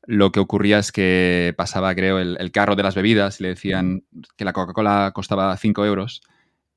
lo 0.04 0.32
que 0.32 0.40
ocurría 0.40 0.80
es 0.80 0.90
que 0.90 1.54
pasaba, 1.56 1.94
creo, 1.94 2.18
el, 2.18 2.36
el 2.40 2.50
carro 2.50 2.74
de 2.74 2.82
las 2.82 2.96
bebidas 2.96 3.38
y 3.38 3.44
le 3.44 3.50
decían 3.50 4.02
que 4.36 4.44
la 4.44 4.52
Coca-Cola 4.52 5.12
costaba 5.14 5.56
5 5.56 5.86
euros 5.86 6.22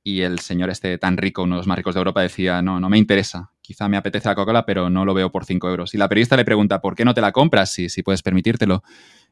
y 0.07 0.21
el 0.21 0.37
señor 0.37 0.69
este 0.69 0.99
tan 0.99 1.17
rico, 1.17 1.41
uno 1.41 1.55
de 1.55 1.61
los 1.61 1.67
más 1.67 1.77
ricos 1.77 1.95
de 1.95 1.99
Europa, 1.99 2.21
decía, 2.21 2.61
no, 2.61 2.79
no 2.79 2.89
me 2.89 2.99
interesa, 2.99 3.49
quizá 3.59 3.89
me 3.89 3.97
apetece 3.97 4.29
la 4.29 4.35
Coca-Cola, 4.35 4.63
pero 4.63 4.87
no 4.87 5.03
lo 5.03 5.15
veo 5.15 5.31
por 5.31 5.45
5 5.45 5.67
euros. 5.67 5.95
Y 5.95 5.97
la 5.97 6.07
periodista 6.07 6.37
le 6.37 6.45
pregunta, 6.45 6.79
¿por 6.79 6.95
qué 6.95 7.03
no 7.03 7.15
te 7.15 7.21
la 7.21 7.31
compras 7.31 7.71
si, 7.71 7.89
si 7.89 8.03
puedes 8.03 8.21
permitírtelo? 8.21 8.83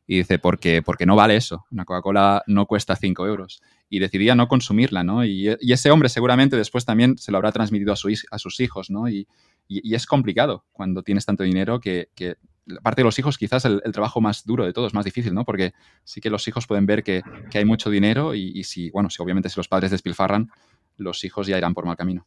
Y 0.08 0.18
dice, 0.18 0.40
porque, 0.40 0.82
porque 0.82 1.06
no 1.06 1.16
vale 1.16 1.36
eso, 1.36 1.68
una 1.70 1.86
Coca-Cola 1.86 2.41
no 2.48 2.66
cuesta 2.66 2.95
5 2.95 3.28
euros. 3.28 3.62
Y 3.88 4.00
decidía 4.00 4.34
no 4.34 4.48
consumirla, 4.48 5.04
¿no? 5.04 5.24
Y, 5.24 5.48
ese 5.48 5.91
hombre 5.91 6.10
seguramente 6.10 6.58
después 6.58 6.86
también 6.86 7.20
se 7.20 7.32
lo 7.32 7.38
habrá 7.38 7.52
transmitido 7.52 7.94
a, 7.94 7.95
su, 7.95 8.12
a 8.32 8.40
sus 8.40 8.60
hijos, 8.60 8.90
¿no? 8.90 9.08
Y, 9.08 9.28
y, 9.68 9.94
es 9.94 10.08
complicado 10.08 10.66
cuando 10.72 11.04
tienes 11.04 11.28
tanto 11.28 11.44
dinero 11.44 11.80
que, 11.80 12.10
que 12.16 12.38
parte 12.81 13.02
de 13.02 13.06
los 13.06 13.19
hijos 13.19 13.38
quizás 13.38 13.65
el, 13.65 13.81
trabajo 13.91 14.22
más 14.22 14.45
duro 14.45 14.65
de 14.65 14.73
todos, 14.73 14.94
más 14.94 15.06
difícil, 15.06 15.34
¿no? 15.34 15.44
Porque 15.44 15.73
sí 16.03 16.22
que 16.22 16.30
los 16.30 16.48
hijos 16.48 16.68
pueden 16.68 16.85
ver 16.85 17.03
que, 17.03 17.22
hay 17.53 17.65
mucho 17.65 17.90
dinero 17.90 18.34
y, 18.34 18.64
si, 18.64 18.90
bueno, 18.91 19.10
si 19.10 19.22
obviamente 19.22 19.49
si 19.49 19.60
los 19.60 19.68
padres 19.68 19.91
despilfarran, 19.91 20.49
los 20.98 21.23
hijos 21.23 21.48
ya 21.48 21.57
irán 21.57 21.73
por 21.73 21.85
mal 21.85 21.98
camino. 21.98 22.26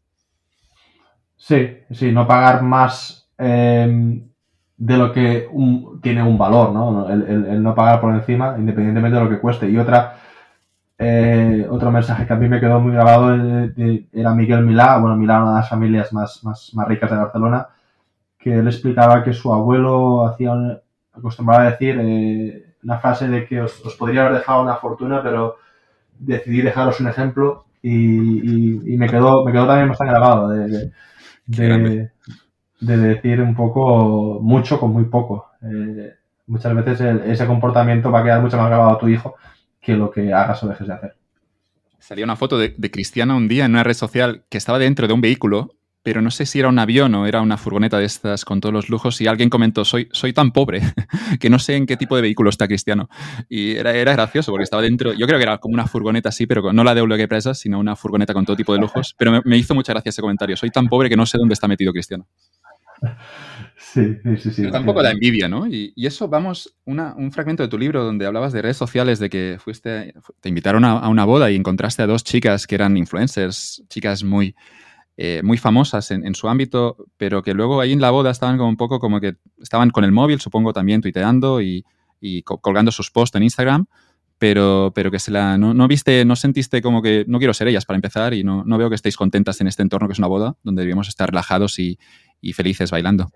Sí, 1.36 1.78
sí, 1.90 2.12
no 2.12 2.26
pagar 2.26 2.62
más 2.62 3.30
em, 3.38 4.28
de 4.76 4.96
lo 4.96 5.12
que 5.12 5.48
tiene 6.02 6.22
un 6.22 6.38
valor, 6.38 6.72
¿no? 6.72 7.08
El, 7.08 7.62
no 7.62 7.74
pagar 7.74 8.00
por 8.00 8.14
encima, 8.14 8.56
independientemente 8.58 9.16
de 9.18 9.24
lo 9.24 9.30
que 9.30 9.38
cueste. 9.38 9.68
Y 9.70 9.78
otra, 9.78 10.18
eh, 10.98 11.66
otro 11.70 11.90
mensaje 11.90 12.26
que 12.26 12.32
a 12.32 12.36
mí 12.36 12.48
me 12.48 12.60
quedó 12.60 12.80
muy 12.80 12.92
grabado 12.92 13.34
era 14.12 14.34
Miguel 14.34 14.64
Milá, 14.64 14.98
bueno, 14.98 15.16
Milá, 15.16 15.42
una 15.42 15.52
de 15.52 15.60
las 15.60 15.68
familias 15.68 16.12
más, 16.12 16.42
más, 16.44 16.72
más 16.74 16.88
ricas 16.88 17.10
de 17.10 17.16
Barcelona, 17.16 17.68
que 18.46 18.54
él 18.56 18.68
explicaba 18.68 19.24
que 19.24 19.32
su 19.32 19.52
abuelo 19.52 20.24
hacía 20.24 20.52
acostumbraba 21.12 21.64
a 21.64 21.70
decir 21.72 21.98
eh, 22.00 22.76
una 22.84 23.00
frase 23.00 23.26
de 23.26 23.44
que 23.44 23.60
os, 23.60 23.72
podría 23.98 24.20
haber 24.20 24.34
dejado 24.34 24.62
una 24.62 24.76
fortuna, 24.76 25.20
pero 25.20 25.56
decidí 26.16 26.62
dejaros 26.62 27.00
un 27.00 27.08
ejemplo 27.08 27.64
y, 27.82 28.96
me, 28.96 29.08
quedó, 29.08 29.44
me 29.44 29.50
quedó 29.50 29.66
también 29.66 29.88
bastante 29.88 30.12
grabado 30.12 30.50
de, 30.50 30.92
de, 31.46 32.96
decir 32.96 33.40
un 33.40 33.56
poco 33.56 34.38
mucho 34.40 34.78
con 34.78 34.92
muy 34.92 35.06
poco. 35.06 35.50
Eh, 35.62 36.14
muchas 36.46 36.72
veces 36.72 37.00
ese 37.26 37.46
comportamiento 37.48 38.12
va 38.12 38.20
a 38.20 38.22
quedar 38.22 38.42
mucho 38.42 38.58
más 38.58 38.68
grabado 38.68 38.92
a 38.92 38.98
tu 39.00 39.08
hijo 39.08 39.34
que 39.80 39.94
lo 39.94 40.08
que 40.08 40.32
hagas 40.32 40.62
o 40.62 40.68
dejes 40.68 40.86
de 40.86 40.94
hacer. 40.94 41.16
Salía 41.98 42.24
una 42.24 42.36
foto 42.36 42.58
de, 42.58 42.72
de 42.76 42.90
Cristiano 42.92 43.36
un 43.36 43.48
día 43.48 43.64
en 43.64 43.72
una 43.72 43.82
red 43.82 43.94
social 43.94 44.44
que 44.48 44.58
estaba 44.58 44.78
dentro 44.78 45.08
de 45.08 45.14
un 45.14 45.20
vehículo 45.20 45.75
pero 46.06 46.22
no 46.22 46.30
sé 46.30 46.46
si 46.46 46.60
era 46.60 46.68
un 46.68 46.78
avión 46.78 47.12
o 47.16 47.26
era 47.26 47.40
una 47.40 47.56
furgoneta 47.56 47.98
de 47.98 48.04
estas 48.04 48.44
con 48.44 48.60
todos 48.60 48.72
los 48.72 48.88
lujos 48.88 49.20
y 49.20 49.26
alguien 49.26 49.50
comentó, 49.50 49.84
soy, 49.84 50.08
soy 50.12 50.32
tan 50.32 50.52
pobre 50.52 50.80
que 51.40 51.50
no 51.50 51.58
sé 51.58 51.74
en 51.74 51.84
qué 51.84 51.96
tipo 51.96 52.14
de 52.14 52.22
vehículo 52.22 52.48
está 52.48 52.68
Cristiano. 52.68 53.08
Y 53.48 53.72
era, 53.72 53.92
era 53.92 54.12
gracioso 54.12 54.52
porque 54.52 54.62
estaba 54.62 54.82
dentro, 54.82 55.14
yo 55.14 55.26
creo 55.26 55.36
que 55.36 55.42
era 55.42 55.58
como 55.58 55.74
una 55.74 55.88
furgoneta 55.88 56.28
así, 56.28 56.46
pero 56.46 56.72
no 56.72 56.84
la 56.84 56.94
de 56.94 57.00
WG 57.00 57.26
Presa, 57.26 57.54
sino 57.54 57.80
una 57.80 57.96
furgoneta 57.96 58.32
con 58.34 58.46
todo 58.46 58.54
tipo 58.54 58.72
de 58.72 58.78
lujos. 58.78 59.16
Pero 59.18 59.42
me, 59.44 59.56
hizo 59.56 59.74
mucha 59.74 59.94
gracia 59.94 60.10
ese 60.10 60.22
comentario, 60.22 60.56
soy 60.56 60.70
tan 60.70 60.86
pobre 60.86 61.08
que 61.08 61.16
no 61.16 61.26
sé 61.26 61.38
dónde 61.38 61.54
está 61.54 61.66
metido 61.66 61.92
Cristiano. 61.92 62.24
Sí, 63.76 64.16
sí, 64.38 64.50
sí. 64.52 64.70
tampoco 64.70 65.02
da 65.02 65.10
envidia, 65.10 65.48
¿no? 65.48 65.66
Y, 65.66 65.92
eso, 65.96 66.28
vamos, 66.28 66.76
un 66.84 67.32
fragmento 67.32 67.64
de 67.64 67.68
tu 67.68 67.78
libro 67.78 68.04
donde 68.04 68.26
hablabas 68.26 68.52
de 68.52 68.62
redes 68.62 68.76
sociales, 68.76 69.18
de 69.18 69.28
que 69.28 69.56
fuiste, 69.58 70.14
te 70.40 70.48
invitaron 70.48 70.84
a, 70.84 71.00
a 71.00 71.08
una 71.08 71.24
boda 71.24 71.50
y 71.50 71.56
encontraste 71.56 72.02
a 72.02 72.06
dos 72.06 72.22
chicas 72.22 72.68
que 72.68 72.76
eran 72.76 72.96
influencers, 72.96 73.82
chicas 73.88 74.22
muy 74.22 74.54
eh, 75.16 75.40
muy 75.42 75.56
famosas 75.56 76.10
en, 76.10 76.34
su 76.34 76.48
ámbito, 76.48 76.96
pero 77.16 77.42
que 77.42 77.54
luego 77.54 77.80
ahí 77.80 77.92
en 77.92 78.00
la 78.00 78.10
boda 78.10 78.30
estaban 78.30 78.58
como 78.58 78.68
un 78.68 78.76
poco 78.76 78.98
como 78.98 79.20
que 79.20 79.36
estaban 79.62 79.90
con 79.90 80.04
el 80.04 80.12
móvil, 80.12 80.40
supongo 80.40 80.72
también 80.72 81.00
tuiteando 81.00 81.60
y, 81.60 81.84
colgando 82.42 82.90
sus 82.90 83.10
posts 83.10 83.36
en 83.36 83.44
Instagram, 83.44 83.86
pero, 84.38 84.92
pero 84.94 85.10
que 85.10 85.18
se 85.18 85.30
la, 85.30 85.56
no, 85.56 85.88
viste, 85.88 86.24
no 86.24 86.34
sentiste 86.36 86.82
como 86.82 87.00
que 87.00 87.24
no 87.28 87.38
quiero 87.38 87.54
ser 87.54 87.68
ellas 87.68 87.84
para 87.84 87.96
empezar 87.96 88.34
y 88.34 88.42
no, 88.44 88.64
veo 88.78 88.88
que 88.88 88.94
estéis 88.94 89.16
contentas 89.16 89.60
en 89.60 89.68
este 89.68 89.82
entorno 89.82 90.08
que 90.08 90.12
es 90.12 90.18
una 90.18 90.28
boda, 90.28 90.56
donde 90.62 90.82
debíamos 90.82 91.08
estar 91.08 91.30
relajados 91.30 91.78
y, 91.78 91.98
felices 92.52 92.90
bailando. 92.90 93.30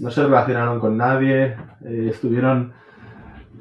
No 0.00 0.10
se 0.10 0.22
relacionaron 0.22 0.80
con 0.80 0.96
nadie, 0.96 1.56
eh, 1.84 2.08
estuvieron 2.10 2.72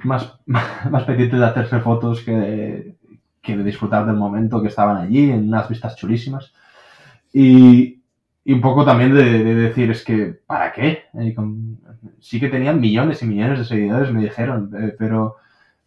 más, 0.03 0.33
más 0.45 1.03
pendientes 1.03 1.39
de 1.39 1.45
hacerse 1.45 1.79
fotos 1.79 2.21
que 2.21 2.95
que 3.41 3.57
de 3.57 3.63
disfrutar 3.63 4.05
del 4.05 4.15
momento 4.15 4.61
que 4.61 4.67
estaban 4.67 4.97
allí, 4.97 5.31
en 5.31 5.47
unas 5.47 5.67
vistas 5.67 5.95
chulísimas. 5.95 6.53
Y, 7.33 8.01
y 8.43 8.53
un 8.53 8.61
poco 8.61 8.83
también 8.83 9.13
de, 9.13 9.43
decir, 9.55 9.91
es 9.91 10.03
que, 10.03 10.39
¿para 10.45 10.71
qué? 10.73 11.05
Sí 12.19 12.39
que 12.39 12.49
tenían 12.49 12.79
millones 12.79 13.21
y 13.21 13.27
millones 13.27 13.59
de 13.59 13.65
seguidores, 13.65 14.11
me 14.11 14.21
dijeron, 14.21 14.71
eh, 14.77 14.95
pero... 14.97 15.37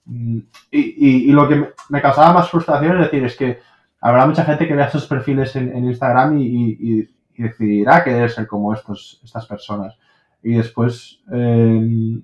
Mm, 0.07 0.39
y, 0.71 1.31
y, 1.31 1.33
lo 1.33 1.49
que 1.49 1.73
me, 1.89 2.03
causaba 2.03 2.35
más 2.35 2.51
frustración 2.51 2.97
es 2.97 3.11
decir, 3.11 3.25
es 3.25 3.37
que 3.37 3.59
habrá 4.01 4.27
mucha 4.27 4.45
gente 4.45 4.69
que 4.69 4.75
vea 4.75 4.87
estos 4.87 5.07
perfiles 5.07 5.57
en, 5.57 5.85
Instagram 5.85 6.39
y, 6.39 6.77
y, 6.79 7.09
decidirá 7.37 8.05
querer 8.05 8.31
ser 8.31 8.47
como 8.47 8.73
estos, 8.73 9.21
estas 9.25 9.47
personas. 9.47 9.99
Y 10.43 10.55
después 10.55 11.21
eh, 11.33 12.21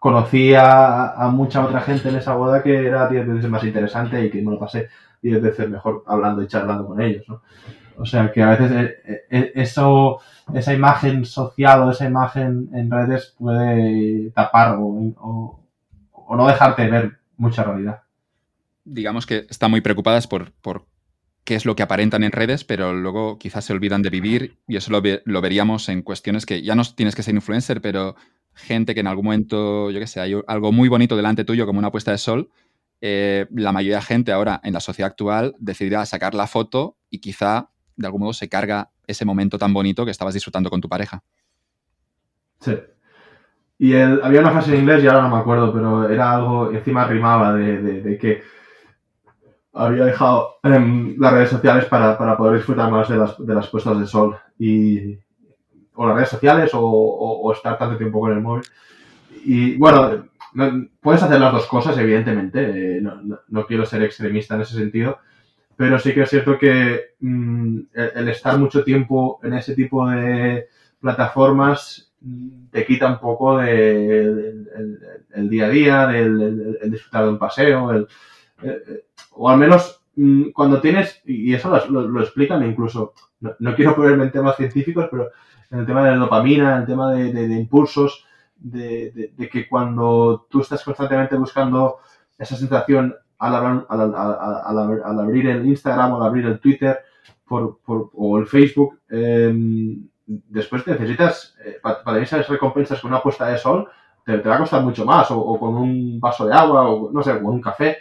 conocí 0.00 0.54
a, 0.54 1.12
a, 1.12 1.28
mucha 1.28 1.64
otra 1.64 1.82
gente 1.82 2.08
en 2.08 2.16
esa 2.16 2.34
boda 2.34 2.62
que 2.62 2.86
era 2.86 3.08
diez 3.08 3.26
veces 3.26 3.48
más 3.48 3.62
interesante 3.64 4.24
y 4.24 4.30
que 4.30 4.42
me 4.42 4.50
lo 4.50 4.58
pasé 4.58 4.88
diez 5.22 5.40
veces 5.40 5.68
mejor 5.68 6.04
hablando 6.06 6.42
y 6.42 6.48
charlando 6.48 6.86
con 6.86 7.00
ellos, 7.00 7.24
¿no? 7.28 7.42
O 7.96 8.06
sea 8.06 8.32
que 8.32 8.42
a 8.42 8.50
veces 8.50 8.72
eh, 8.72 9.24
eh, 9.30 9.52
eso, 9.54 10.20
esa 10.54 10.72
imagen 10.72 11.24
social 11.24 11.82
o 11.82 11.90
esa 11.90 12.06
imagen 12.06 12.70
en 12.74 12.90
redes 12.90 13.34
puede 13.38 14.30
tapar 14.30 14.76
o, 14.78 15.60
no 16.30 16.46
dejarte 16.48 16.88
ver 16.88 17.18
mucha 17.36 17.62
realidad. 17.62 18.02
Digamos 18.84 19.26
que 19.26 19.46
están 19.48 19.70
muy 19.70 19.80
preocupadas 19.80 20.26
por, 20.26 20.52
por 20.52 20.86
qué 21.44 21.54
es 21.54 21.64
lo 21.64 21.76
que 21.76 21.82
aparentan 21.82 22.24
en 22.24 22.32
redes, 22.32 22.64
pero 22.64 22.92
luego 22.94 23.38
quizás 23.38 23.64
se 23.64 23.72
olvidan 23.72 24.02
de 24.02 24.10
vivir 24.10 24.58
y 24.66 24.76
eso 24.76 24.90
lo, 24.90 25.40
veríamos 25.40 25.88
en 25.88 26.02
cuestiones 26.02 26.46
que 26.46 26.62
ya 26.62 26.74
no 26.74 26.82
tienes 26.84 27.14
que 27.14 27.22
ser 27.22 27.34
influencer, 27.34 27.80
pero 27.80 28.16
gente 28.54 28.94
que 28.94 29.00
en 29.00 29.06
algún 29.06 29.26
momento, 29.26 29.90
yo 29.90 30.00
qué 30.00 30.06
sé, 30.06 30.20
hay 30.20 30.34
algo 30.46 30.72
muy 30.72 30.88
bonito 30.88 31.16
delante 31.16 31.44
tuyo 31.44 31.66
como 31.66 31.78
una 31.78 31.90
puesta 31.90 32.10
de 32.10 32.18
sol, 32.18 32.50
eh, 33.00 33.46
la 33.50 33.72
mayoría 33.72 33.96
de 33.96 34.02
gente 34.02 34.32
ahora 34.32 34.60
en 34.64 34.72
la 34.72 34.80
sociedad 34.80 35.10
actual 35.10 35.54
decidirá 35.58 36.06
sacar 36.06 36.34
la 36.34 36.46
foto 36.46 36.96
y 37.10 37.18
quizá 37.18 37.70
de 37.96 38.06
algún 38.06 38.22
modo 38.22 38.32
se 38.32 38.48
carga 38.48 38.90
ese 39.06 39.24
momento 39.24 39.58
tan 39.58 39.72
bonito 39.72 40.04
que 40.04 40.10
estabas 40.10 40.34
disfrutando 40.34 40.70
con 40.70 40.80
tu 40.80 40.88
pareja. 40.88 41.22
Sí. 42.60 42.76
Y 43.78 43.92
el, 43.92 44.20
había 44.22 44.40
una 44.40 44.52
frase 44.52 44.74
en 44.74 44.80
inglés, 44.80 45.02
y 45.02 45.06
ahora 45.06 45.22
no 45.22 45.34
me 45.34 45.40
acuerdo, 45.40 45.72
pero 45.72 46.08
era 46.08 46.32
algo, 46.32 46.70
encima 46.72 47.06
rimaba 47.06 47.54
de, 47.54 48.18
que 48.20 48.42
había 49.72 50.04
dejado 50.04 50.56
em, 50.62 51.16
las 51.18 51.32
redes 51.32 51.50
sociales 51.50 51.84
para, 51.86 52.36
poder 52.36 52.56
disfrutar 52.56 52.90
más 52.90 53.08
de 53.08 53.16
las, 53.16 53.36
de 53.44 53.54
las 53.54 53.66
puestas 53.68 53.98
de 53.98 54.06
sol. 54.06 54.36
Y, 54.58 55.18
o 55.94 56.06
las 56.06 56.16
redes 56.16 56.28
sociales 56.28 56.70
o, 56.74 57.52
estar 57.52 57.78
tanto 57.78 57.96
tiempo 57.96 58.20
con 58.20 58.32
el 58.32 58.40
móvil. 58.40 58.64
Y 59.44 59.76
bueno, 59.76 60.24
puedes 61.00 61.22
hacer 61.22 61.40
las 61.40 61.52
dos 61.52 61.66
cosas, 61.66 61.96
evidentemente. 61.98 62.96
Eh, 62.96 63.00
no, 63.00 63.66
quiero 63.66 63.86
ser 63.86 64.02
extremista 64.02 64.54
en 64.54 64.62
ese 64.62 64.74
sentido 64.74 65.18
pero 65.76 65.98
sí 65.98 66.12
que 66.14 66.22
es 66.22 66.30
cierto 66.30 66.58
que 66.58 67.14
mm, 67.20 67.80
el, 67.92 68.28
estar 68.28 68.58
mucho 68.58 68.84
tiempo 68.84 69.40
en 69.42 69.54
ese 69.54 69.74
tipo 69.74 70.08
de 70.08 70.68
plataformas 71.00 72.12
te 72.70 72.86
quita 72.86 73.08
un 73.08 73.18
poco 73.18 73.58
de, 73.58 74.54
el, 75.34 75.48
día 75.50 75.66
a 75.66 75.68
día, 75.68 76.06
del 76.06 76.78
disfrutar 76.90 77.24
de 77.24 77.30
un 77.30 77.38
paseo, 77.38 77.90
el, 77.92 78.08
eh, 78.62 78.82
eh, 78.88 79.04
o 79.32 79.48
al 79.50 79.58
menos 79.58 80.02
mm, 80.16 80.50
cuando 80.50 80.80
tienes, 80.80 81.20
y 81.26 81.52
eso 81.52 81.70
lo, 81.90 82.20
explican 82.22 82.64
incluso, 82.64 83.12
no, 83.40 83.74
quiero 83.74 83.94
ponerme 83.94 84.24
en 84.24 84.32
temas 84.32 84.56
científicos, 84.56 85.08
pero 85.10 85.30
en 85.70 85.80
el 85.80 85.86
tema 85.86 86.04
de 86.04 86.12
la 86.12 86.16
dopamina, 86.16 86.76
en 86.76 86.80
el 86.80 86.86
tema 86.86 87.12
de, 87.12 87.32
de 87.32 87.54
impulsos, 87.54 88.24
de, 88.64 89.50
que 89.50 89.68
cuando 89.68 90.46
tú 90.50 90.62
estás 90.62 90.82
constantemente 90.82 91.36
buscando 91.36 91.98
esa 92.38 92.56
sensación 92.56 93.14
al, 93.38 95.18
abrir 95.20 95.48
el 95.48 95.66
Instagram 95.66 96.14
al 96.14 96.22
abrir 96.22 96.46
el 96.46 96.60
Twitter 96.60 96.98
por, 97.46 97.78
o 97.86 98.38
el 98.38 98.46
Facebook, 98.46 99.00
em, 99.08 100.08
después 100.26 100.86
necesitas, 100.86 101.56
eh, 101.64 101.78
para, 101.82 102.20
esas 102.20 102.48
recompensas 102.48 103.00
con 103.00 103.10
una 103.10 103.22
puesta 103.22 103.46
de 103.46 103.58
sol, 103.58 103.88
te, 104.24 104.36
va 104.38 104.56
a 104.56 104.58
costar 104.58 104.82
mucho 104.82 105.04
más, 105.04 105.30
o, 105.30 105.58
con 105.58 105.74
un 105.74 106.18
vaso 106.18 106.46
de 106.46 106.54
agua, 106.54 106.88
o 106.88 107.12
no 107.12 107.22
sé, 107.22 107.32
con 107.34 107.54
un 107.54 107.60
café. 107.60 107.98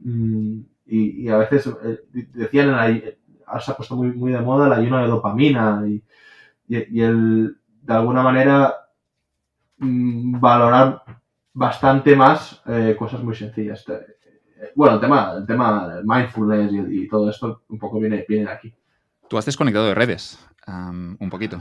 Mm, 0.00 0.60
y, 0.86 1.28
a 1.28 1.38
veces 1.38 1.66
eh, 1.84 2.00
decían, 2.34 2.70
ahora 3.46 3.60
se 3.60 3.70
ha 3.70 3.76
puesto 3.76 3.96
muy, 3.96 4.12
muy 4.12 4.32
de 4.32 4.40
moda 4.40 4.66
el 4.66 4.72
ayuno 4.74 4.98
de 4.98 5.08
dopamina 5.08 5.82
y, 5.86 6.02
el, 6.68 7.56
de 7.82 7.94
alguna 7.94 8.22
manera, 8.22 8.74
mm, 9.78 10.38
valorar 10.40 11.02
bastante 11.54 12.16
más 12.16 12.62
eh, 12.66 12.96
cosas 12.98 13.22
muy 13.22 13.34
sencillas 13.34 13.84
bueno, 14.74 14.94
el 14.94 15.00
tema, 15.00 15.34
el 15.36 15.46
tema 15.46 16.00
mindfulness 16.04 16.72
y, 16.72 17.08
todo 17.08 17.30
esto 17.30 17.62
un 17.68 17.78
poco 17.78 17.98
viene, 17.98 18.24
viene 18.28 18.46
de 18.46 18.52
aquí. 18.52 18.74
Tú 19.28 19.38
has 19.38 19.46
desconectado 19.46 19.86
de 19.86 19.94
redes 19.94 20.38
un 20.66 21.28
poquito. 21.30 21.58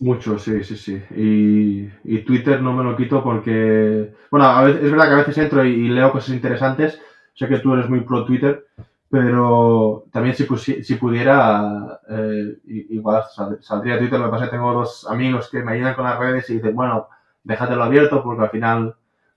Mucho, 0.00 0.38
sí, 0.38 0.64
sí, 0.64 0.76
sí. 0.76 1.02
Y, 1.14 2.18
Twitter 2.22 2.60
no 2.60 2.72
me 2.72 2.84
lo 2.84 2.96
quito 2.96 3.22
porque, 3.22 4.12
bueno, 4.30 4.66
es 4.66 4.90
verdad 4.90 5.06
que 5.06 5.12
a 5.12 5.16
veces 5.18 5.38
entro 5.38 5.64
y, 5.64 5.88
leo 5.88 6.10
cosas 6.10 6.34
interesantes. 6.34 7.00
Sé 7.34 7.48
que 7.48 7.58
tú 7.58 7.72
eres 7.72 7.88
muy 7.88 8.00
pro 8.00 8.24
Twitter, 8.24 8.66
pero 9.08 10.04
también 10.12 10.34
si, 10.34 10.44
si 10.82 10.94
pudiera, 10.96 12.00
eh, 12.08 12.58
igual 12.66 13.22
saldría 13.60 13.98
Twitter. 13.98 14.18
Lo 14.18 14.26
que 14.26 14.30
pasa 14.32 14.44
es 14.44 14.50
que 14.50 14.56
tengo 14.56 14.72
dos 14.72 15.06
amigos 15.08 15.48
que 15.50 15.62
me 15.62 15.72
ayudan 15.72 15.94
con 15.94 16.04
las 16.04 16.18
redes 16.18 16.50
y 16.50 16.54
dicen, 16.54 16.74
bueno, 16.74 17.08
déjatelo 17.44 17.84
abierto 17.84 18.22
porque 18.22 18.42
al 18.42 18.50
final 18.50 18.96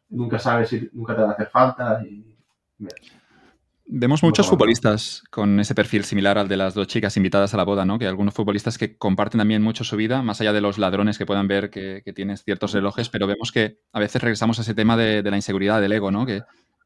nunca 0.09 0.39
sabes 0.39 0.69
si 0.69 0.89
nunca 0.93 1.15
te 1.15 1.21
va 1.21 1.29
a 1.29 1.33
hacer 1.33 1.47
falta. 1.47 2.01
Y, 2.03 2.34
Vemos 3.87 4.23
muchos 4.23 4.47
futbolistas 4.47 5.23
con 5.29 5.59
ese 5.59 5.75
perfil 5.75 6.05
similar 6.05 6.39
al 6.39 6.47
de 6.47 6.57
las 6.57 6.73
dos 6.73 6.87
chicas 6.87 7.17
invitadas 7.17 7.53
a 7.53 7.57
la 7.57 7.63
boda, 7.63 7.85
¿no? 7.85 7.99
Que 7.99 8.07
algunos 8.07 8.33
futbolistas 8.33 8.79
que 8.79 8.97
comparten 8.97 9.37
también 9.37 9.61
mucho 9.61 9.83
su 9.83 9.95
vida, 9.95 10.23
más 10.23 10.41
allá 10.41 10.53
de 10.53 10.61
los 10.61 10.79
ladrones 10.79 11.19
que 11.19 11.27
puedan 11.27 11.47
ver 11.47 11.69
que, 11.69 12.01
tienes 12.15 12.43
ciertos 12.43 12.73
relojes, 12.73 13.09
pero 13.09 13.27
vemos 13.27 13.51
que 13.51 13.77
a 13.93 13.99
veces 13.99 14.23
regresamos 14.23 14.57
a 14.57 14.63
ese 14.63 14.73
tema 14.73 14.97
de, 14.97 15.21
la 15.21 15.35
inseguridad, 15.35 15.81
del 15.81 15.91
ego, 15.91 16.09
¿no? 16.09 16.25
Que 16.25 16.41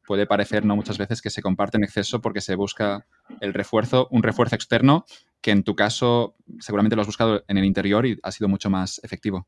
puede 0.05 0.27
parecer, 0.27 0.65
¿no? 0.65 0.75
Muchas 0.75 0.97
veces 0.97 1.21
que 1.21 1.29
se 1.29 1.41
comparte 1.41 1.77
en 1.77 1.85
exceso 1.85 2.19
porque 2.19 2.41
se 2.41 2.55
busca 2.55 3.05
el 3.39 3.53
refuerzo, 3.53 4.09
un 4.11 4.21
refuerzo 4.21 4.55
externo 4.55 5.05
que 5.41 5.51
en 5.51 5.63
tu 5.63 5.75
caso 5.75 6.35
seguramente 6.59 6.97
lo 6.97 7.03
has 7.03 7.07
buscado 7.07 7.45
en 7.47 7.57
el 7.57 7.63
interior 7.63 8.05
y 8.05 8.19
ha 8.23 8.31
sido 8.31 8.49
mucho 8.49 8.69
más 8.69 8.99
efectivo. 9.03 9.47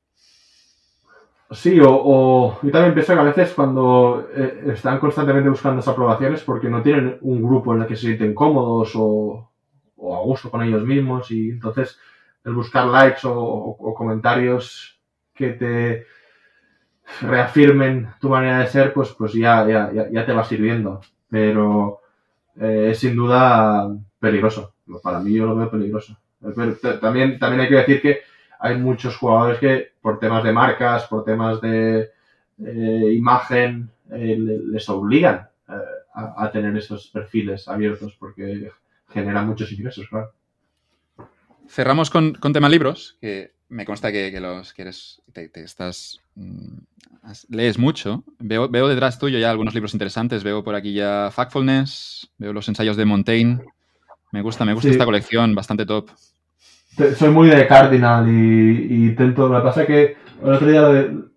Sí, 1.51 1.77
o, 1.83 2.57
yo 2.61 2.71
también 2.71 2.93
pienso 2.93 3.13
que 3.13 3.19
a 3.19 3.23
veces 3.23 3.51
cuando 3.53 4.29
eh, 4.33 4.71
están 4.73 4.99
constantemente 4.99 5.49
buscando 5.49 5.81
esas 5.81 5.91
aprobaciones 5.91 6.43
porque 6.43 6.69
no 6.69 6.81
tienen 6.81 7.17
un 7.21 7.43
grupo 7.43 7.75
en 7.75 7.81
el 7.81 7.87
que 7.87 7.97
se 7.97 8.07
sienten 8.07 8.33
cómodos 8.33 8.93
o, 8.95 9.49
a 9.97 10.19
gusto 10.23 10.49
con 10.49 10.63
ellos 10.63 10.83
mismos 10.83 11.29
y 11.29 11.49
entonces 11.49 11.99
el 12.45 12.53
buscar 12.53 12.85
likes 12.87 13.21
o, 13.25 13.93
comentarios 13.95 14.97
que 15.33 15.49
te 15.49 16.05
reafirmen 17.21 18.09
tu 18.21 18.29
manera 18.29 18.59
de 18.59 18.67
ser, 18.67 18.93
pues, 18.93 19.09
pues 19.09 19.33
ya, 19.33 19.67
ya, 19.67 19.91
ya 20.09 20.25
te 20.25 20.33
va 20.33 20.45
sirviendo. 20.45 21.01
Pero 21.29 21.99
eh, 22.59 22.89
es 22.91 22.99
sin 22.99 23.15
duda 23.15 23.89
peligroso. 24.19 24.73
Para 25.03 25.19
mí 25.19 25.33
yo 25.33 25.47
lo 25.47 25.55
veo 25.57 25.69
peligroso. 25.69 26.17
Pero 26.39 26.75
también, 26.99 27.37
también 27.37 27.61
hay 27.61 27.69
que 27.69 27.75
decir 27.75 28.01
que 28.01 28.30
hay 28.61 28.77
muchos 28.77 29.17
jugadores 29.17 29.59
que 29.59 29.91
por 30.01 30.19
temas 30.19 30.43
de 30.43 30.53
marcas, 30.53 31.07
por 31.07 31.25
temas 31.25 31.59
de 31.61 32.11
eh, 32.63 33.13
imagen, 33.13 33.89
eh, 34.11 34.37
les 34.37 34.87
obligan 34.87 35.49
eh, 35.67 35.73
a, 36.13 36.51
tener 36.51 36.77
esos 36.77 37.07
perfiles 37.07 37.67
abiertos 37.67 38.15
porque 38.19 38.69
generan 39.09 39.47
muchos 39.47 39.71
ingresos, 39.71 40.07
claro. 40.07 40.31
Cerramos 41.67 42.11
con, 42.11 42.33
tema 42.33 42.69
libros, 42.69 43.17
que 43.19 43.53
me 43.69 43.83
consta 43.83 44.11
que, 44.11 44.39
los 44.39 44.73
que 44.73 44.83
eres, 44.83 45.23
te, 45.33 45.49
estás 45.55 46.19
mm, 46.35 46.77
lees 47.49 47.79
mucho. 47.79 48.23
Veo, 48.37 48.69
veo 48.69 48.87
detrás 48.87 49.17
tuyo 49.17 49.39
ya 49.39 49.49
algunos 49.49 49.73
libros 49.73 49.93
interesantes. 49.93 50.43
Veo 50.43 50.63
por 50.63 50.75
aquí 50.75 50.93
ya 50.93 51.29
Factfulness, 51.31 52.29
veo 52.37 52.53
los 52.53 52.67
ensayos 52.67 52.95
de 52.95 53.05
Montaigne. 53.05 53.63
Me 54.31 54.41
gusta, 54.41 54.65
me 54.65 54.73
gusta 54.73 54.89
esta 54.89 55.05
colección, 55.05 55.55
bastante 55.55 55.85
top 55.85 56.11
soy 57.15 57.29
muy 57.29 57.49
de 57.49 57.67
Cardinal 57.67 58.27
y, 58.27 59.05
intento. 59.07 59.47
Lo 59.47 59.57
que 59.57 59.63
pasa 59.63 59.81
es 59.81 59.87
que 59.87 60.17
el 60.43 60.53
otro 60.53 60.67
día 60.67 60.81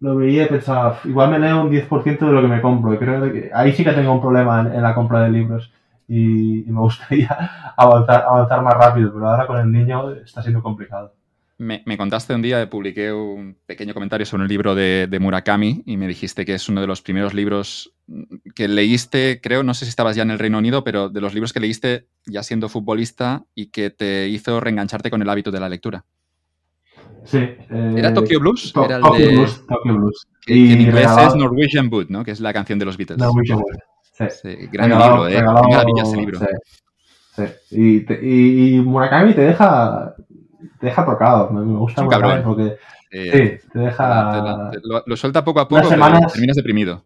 lo, 0.01 0.17
veía 0.17 0.45
y 0.45 0.49
pensaba, 0.49 0.99
igual 1.05 1.31
me 1.31 1.39
leo 1.39 1.63
un 1.63 1.71
10% 1.71 2.19
de 2.19 2.33
lo 2.33 2.43
que 2.43 2.49
me 2.49 2.61
compro. 2.61 2.95
Y 2.95 2.99
creo 2.99 3.33
que 3.33 3.51
ahí 3.55 3.73
sí 3.73 3.85
que 3.85 3.93
tengo 3.93 4.13
un 4.13 4.21
problema 4.21 4.61
en, 4.61 4.83
la 4.83 4.95
compra 4.95 5.21
de 5.23 5.31
libros. 5.31 5.73
y, 6.09 6.65
me 6.67 6.81
gustaría 6.81 7.29
avanzar, 7.77 8.25
avanzar 8.29 8.63
más 8.63 8.75
rápido, 8.75 9.13
pero 9.13 9.29
ahora 9.29 9.47
con 9.47 9.59
el 9.59 9.71
niño 9.71 10.11
está 10.13 10.43
siendo 10.43 10.63
complicado. 10.63 11.13
Me, 11.57 11.97
contaste 11.97 12.35
un 12.35 12.43
día, 12.43 12.69
publiqué 12.69 13.13
un 13.13 13.57
pequeño 13.65 13.95
comentario 13.95 14.27
sobre 14.27 14.43
un 14.43 14.49
libro 14.49 14.75
de, 14.75 15.19
Murakami 15.21 15.85
y 15.87 15.97
me 15.97 16.09
dijiste 16.09 16.45
que 16.45 16.55
es 16.55 16.69
uno 16.69 16.81
de 16.81 16.89
los 16.89 17.01
primeros 17.01 17.33
libros 17.33 17.95
que 18.57 18.67
leíste, 18.67 19.41
creo, 19.41 19.63
no 19.63 19.73
sé 19.73 19.85
si 19.85 19.91
estabas 19.91 20.17
ya 20.17 20.25
en 20.25 20.33
el 20.33 20.39
Reino 20.41 20.59
Unido, 20.59 20.83
pero 20.83 21.09
de 21.09 21.21
los 21.21 21.33
libros 21.33 21.53
que 21.53 21.61
leíste 21.61 22.09
ya 22.27 22.43
siendo 22.43 22.69
futbolista 22.69 23.45
y 23.55 23.67
que 23.67 23.91
te 23.91 24.29
hizo 24.29 24.59
reengancharte 24.59 25.11
con 25.11 25.23
el 25.23 25.29
hábito 25.31 25.53
de 25.53 25.61
la 25.61 25.69
lectura. 25.69 26.05
Sí. 27.25 27.39
¿Era 27.71 28.13
Tokyo 28.13 28.41
Blues? 28.41 28.73
Era 28.77 28.97
el 28.97 29.03
Tokyo, 29.03 29.31
Blues, 29.31 29.67
Tokyo 29.67 29.95
Blues. 29.95 30.27
y 30.47 30.73
en 30.73 30.81
inglés 30.81 31.11
es 31.27 31.35
Norwegian 31.37 31.89
Wood, 31.91 32.07
¿no? 32.09 32.25
Que 32.25 32.33
es 32.33 32.41
la 32.41 32.53
canción 32.53 32.79
de 32.79 32.85
los 32.85 32.97
Beatles. 32.97 33.19
Norwegian 33.19 33.59
Wood. 33.59 33.77
Sí. 34.31 34.69
gran 34.73 34.91
libro, 34.91 35.29
¿eh? 35.29 35.43
maravilla 35.43 36.03
ese 36.03 36.17
libro. 36.17 36.41
Sí. 36.41 37.45
Y, 37.71 38.77
y, 38.77 38.81
Murakami 38.81 39.35
te 39.35 39.41
deja 39.41 40.15
te 40.85 40.91
deja 40.91 41.07
tocado. 41.07 41.51
Me, 41.51 41.79
gusta 41.79 42.03
un 42.03 42.09
cabrón. 42.09 42.43
porque 42.45 42.77
sí, 43.11 43.69
te 43.73 43.79
deja. 43.79 44.71
lo, 45.07 45.17
suelta 45.17 45.43
poco 45.43 45.61
a 45.61 45.69
poco, 45.69 45.89
semanas, 45.89 46.33
terminas 46.33 46.57
deprimido. 46.57 47.05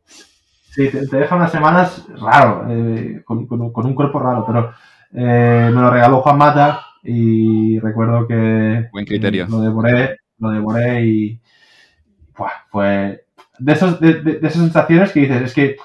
Sí, 0.71 0.89
te, 0.89 1.07
deja 1.07 1.37
unas 1.37 1.53
semanas 1.53 2.05
raro, 2.21 2.67
eh, 2.69 3.23
con, 3.25 3.47
un 3.51 3.95
cuerpo 3.95 4.19
raro, 4.19 4.45
pero 4.47 4.73
eh, 5.13 5.71
me 5.73 5.81
lo 5.81 5.91
regaló 5.91 6.21
Juan 6.21 6.39
Mata 6.39 6.81
y 7.05 7.79
recuerdo 7.79 8.27
que. 8.27 8.89
Buen 8.93 9.07
criterio. 9.07 9.47
Lo 9.49 9.61
devoré, 9.61 10.17
lo 10.39 10.51
devoré 10.51 11.07
y. 11.07 11.41
fue. 12.71 13.25
De, 13.61 13.73
esos, 13.73 14.01
de, 14.01 14.39
esas 14.43 14.55
sensaciones 14.55 15.13
que 15.13 15.21
dices, 15.21 15.43
es 15.43 15.55
que 15.55 15.77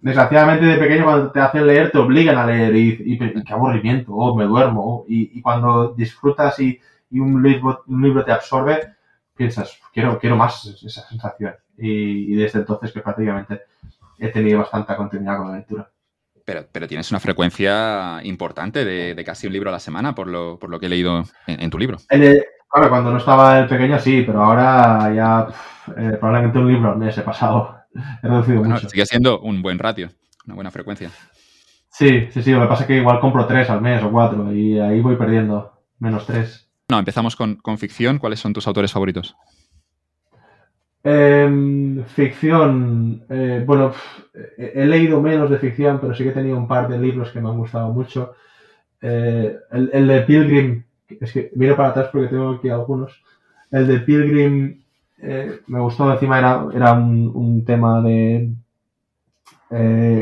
desgraciadamente 0.00 0.64
de 0.66 0.78
pequeño 0.78 1.04
cuando 1.04 1.30
te 1.30 1.40
hacen 1.40 1.66
leer 1.66 1.92
te 1.92 1.98
obligan 1.98 2.36
a 2.36 2.46
leer 2.46 2.74
y, 2.74 3.18
qué 3.18 3.52
aburrimiento, 3.52 4.12
oh, 4.12 4.36
me 4.36 4.44
duermo, 4.44 5.04
y, 5.08 5.40
cuando 5.40 5.94
disfrutas 5.94 6.58
y, 6.60 6.80
y 7.12 7.20
un 7.20 7.42
libro, 7.42 7.84
un 7.86 8.02
libro 8.02 8.24
te 8.24 8.32
absorbe, 8.32 8.94
piensas, 9.36 9.78
quiero, 9.92 10.18
quiero 10.18 10.34
más 10.34 10.64
esa 10.82 11.06
sensación. 11.06 11.54
Y, 11.76 12.34
desde 12.34 12.60
entonces 12.60 12.92
que 12.92 13.00
prácticamente 13.00 13.62
he 14.18 14.28
tenido 14.28 14.60
bastante 14.60 14.96
continuidad 14.96 15.38
con 15.38 15.50
la 15.50 15.58
lectura. 15.58 15.90
Pero, 16.44 16.66
pero 16.72 16.88
tienes 16.88 17.10
una 17.10 17.20
frecuencia 17.20 18.20
importante 18.24 18.84
de, 18.84 19.24
casi 19.24 19.46
un 19.46 19.52
libro 19.52 19.68
a 19.68 19.72
la 19.72 19.78
semana, 19.78 20.14
por 20.14 20.26
lo, 20.26 20.58
por 20.58 20.70
lo 20.70 20.80
que 20.80 20.86
he 20.86 20.88
leído 20.88 21.24
en, 21.46 21.70
tu 21.70 21.78
libro. 21.78 21.98
claro, 22.08 22.88
cuando 22.88 23.10
no 23.10 23.18
estaba 23.18 23.60
el 23.60 23.68
pequeño 23.68 23.98
sí, 23.98 24.24
pero 24.26 24.42
ahora 24.42 25.12
ya 25.14 25.46
eh, 25.96 26.16
probablemente 26.18 26.58
un 26.58 26.72
libro 26.72 26.92
al 26.92 26.98
mes 26.98 27.16
he 27.18 27.22
pasado. 27.22 27.76
He 28.22 28.26
reducido 28.26 28.64
mucho. 28.64 28.88
Sigue 28.88 29.04
siendo 29.04 29.40
un 29.40 29.60
buen 29.60 29.78
ratio, 29.78 30.08
una 30.46 30.54
buena 30.54 30.70
frecuencia. 30.70 31.10
Sí, 31.90 32.28
sí, 32.30 32.42
sí. 32.42 32.52
Lo 32.52 32.62
que 32.62 32.68
pasa 32.68 32.82
es 32.84 32.86
que 32.86 32.96
igual 32.96 33.20
compro 33.20 33.46
tres 33.46 33.68
al 33.68 33.82
mes 33.82 34.02
o 34.02 34.10
cuatro 34.10 34.50
y 34.52 34.80
ahí 34.80 35.00
voy 35.00 35.16
perdiendo 35.16 35.84
menos 35.98 36.26
tres. 36.26 36.61
No, 36.88 36.98
empezamos 36.98 37.36
con, 37.36 37.78
ficción. 37.78 38.18
¿Cuáles 38.18 38.40
son 38.40 38.52
tus 38.52 38.66
autores 38.66 38.92
favoritos? 38.92 39.36
Em, 41.04 42.04
ficción, 42.04 43.24
eh, 43.28 43.62
bueno, 43.66 43.92
he 44.56 44.84
leído 44.86 45.20
menos 45.20 45.50
de 45.50 45.58
ficción, 45.58 45.98
pero 46.00 46.14
sí 46.14 46.22
que 46.22 46.30
he 46.30 46.34
tenido 46.34 46.56
un 46.56 46.68
par 46.68 46.88
de 46.88 46.98
libros 46.98 47.30
que 47.30 47.40
me 47.40 47.48
han 47.48 47.58
gustado 47.58 47.92
mucho. 47.92 48.34
Eh, 49.00 49.58
el, 49.72 50.06
de 50.06 50.20
Pilgrim, 50.22 50.84
es 51.08 51.32
que 51.32 51.50
miro 51.56 51.76
para 51.76 51.88
atrás 51.88 52.08
porque 52.12 52.28
tengo 52.28 52.50
aquí 52.50 52.68
algunos. 52.68 53.20
El 53.70 53.88
de 53.88 53.98
Pilgrim 53.98 54.82
eh, 55.18 55.60
me 55.66 55.80
gustó, 55.80 56.10
encima 56.12 56.38
era, 56.38 56.66
era 56.72 56.92
un, 56.92 57.64
tema 57.64 58.00
de, 58.02 58.50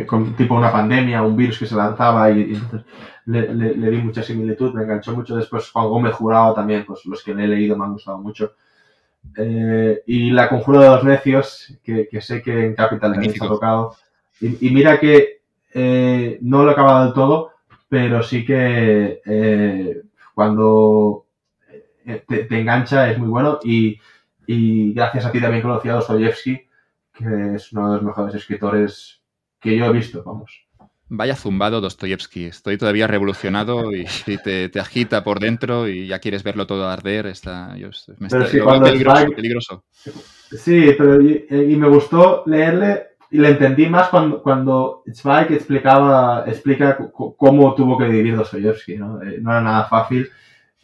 con 0.06 0.36
tipo 0.36 0.54
una 0.54 0.70
pandemia, 0.70 1.22
un 1.22 1.36
virus 1.36 1.58
que 1.58 1.66
se 1.66 1.74
lanzaba 1.74 2.30
y, 2.30 2.54
entonces 2.54 2.84
le, 3.26 3.90
di 3.90 3.98
mucha 3.98 4.22
similitud, 4.22 4.72
me 4.74 4.82
enganchó 4.82 5.12
mucho. 5.12 5.36
Después 5.36 5.70
Juan 5.70 5.88
Gómez 5.88 6.14
Jurado 6.14 6.54
también, 6.54 6.84
pues 6.84 7.04
los 7.06 7.22
que 7.22 7.34
le 7.34 7.44
he 7.44 7.48
leído 7.48 7.76
me 7.76 7.84
han 7.84 7.92
gustado 7.92 8.18
mucho. 8.18 8.54
Eh, 9.36 10.02
y 10.06 10.30
La 10.30 10.48
Conjura 10.48 10.80
de 10.80 10.88
los 10.88 11.04
Necios, 11.04 11.78
que, 11.82 12.08
sé 12.20 12.42
que 12.42 12.66
en 12.66 12.74
Capital 12.74 13.12
también 13.12 13.32
se 13.34 13.44
ha 13.44 13.48
tocado. 13.48 13.96
Y, 14.40 14.70
mira 14.70 14.98
que 14.98 15.42
eh, 15.74 16.38
no 16.40 16.62
lo 16.64 16.70
he 16.70 16.72
acabado 16.72 17.04
del 17.04 17.14
todo, 17.14 17.52
pero 17.88 18.22
sí 18.22 18.44
que 18.44 19.20
eh, 19.24 20.02
cuando 20.34 21.26
te, 22.04 22.58
engancha 22.58 23.10
es 23.10 23.18
muy 23.18 23.28
bueno. 23.28 23.58
Y, 23.62 23.98
y, 24.46 24.92
gracias 24.94 25.26
a 25.26 25.32
ti 25.32 25.40
también 25.40 25.62
conocí 25.62 25.88
a 25.88 25.94
Dostoyevsky, 25.94 26.68
que 27.12 27.54
es 27.54 27.72
uno 27.72 27.88
de 27.88 27.94
los 27.96 28.02
mejores 28.02 28.34
escritores 28.34 29.19
que 29.60 29.76
yo 29.76 29.86
he 29.86 29.92
visto, 29.92 30.22
vamos. 30.24 30.66
Vaya 31.08 31.34
zumbado 31.34 31.80
Dostoyevsky. 31.80 32.44
Estoy 32.44 32.78
todavía 32.78 33.08
revolucionado 33.08 33.90
y, 33.92 34.06
te, 34.38 34.70
agita 34.78 35.24
por 35.24 35.40
dentro 35.40 35.88
y 35.88 36.06
ya 36.06 36.20
quieres 36.20 36.44
verlo 36.44 36.66
todo 36.66 36.88
arder. 36.88 37.26
Está, 37.26 37.76
yo, 37.76 37.90
me 38.18 38.28
está, 38.28 38.46
peligroso, 39.34 39.84
Sí, 39.92 40.94
pero 40.96 41.20
y, 41.20 41.76
me 41.76 41.88
gustó 41.88 42.44
leerle 42.46 43.08
y 43.30 43.38
le 43.38 43.50
entendí 43.50 43.86
más 43.86 44.08
cuando, 44.08 44.42
cuando 44.42 45.02
Zweig 45.12 45.52
explicaba, 45.52 46.44
explica 46.46 46.96
cómo 47.36 47.74
tuvo 47.74 47.98
que 47.98 48.08
vivir 48.08 48.36
Dostoyevsky. 48.36 48.96
¿no? 48.96 49.20
Eh, 49.22 49.38
no 49.40 49.50
era 49.50 49.60
nada 49.60 49.84
fácil 49.84 50.28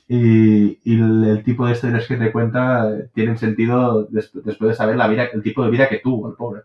y, 0.09 0.78
el, 0.85 1.43
tipo 1.44 1.66
de 1.66 1.73
historias 1.73 2.07
que 2.07 2.16
te 2.16 2.32
cuenta 2.32 2.97
tienen 3.12 3.39
sentido 3.39 4.07
después 4.11 4.59
de 4.61 4.74
saber 4.74 4.97
la 4.97 5.09
vida, 5.09 5.24
el 5.32 5.43
tipo 5.43 5.65
de 5.65 5.70
vida 5.70 5.89
que 5.89 5.98
tuvo 5.98 6.28
el 6.28 6.35
pobre. 6.35 6.62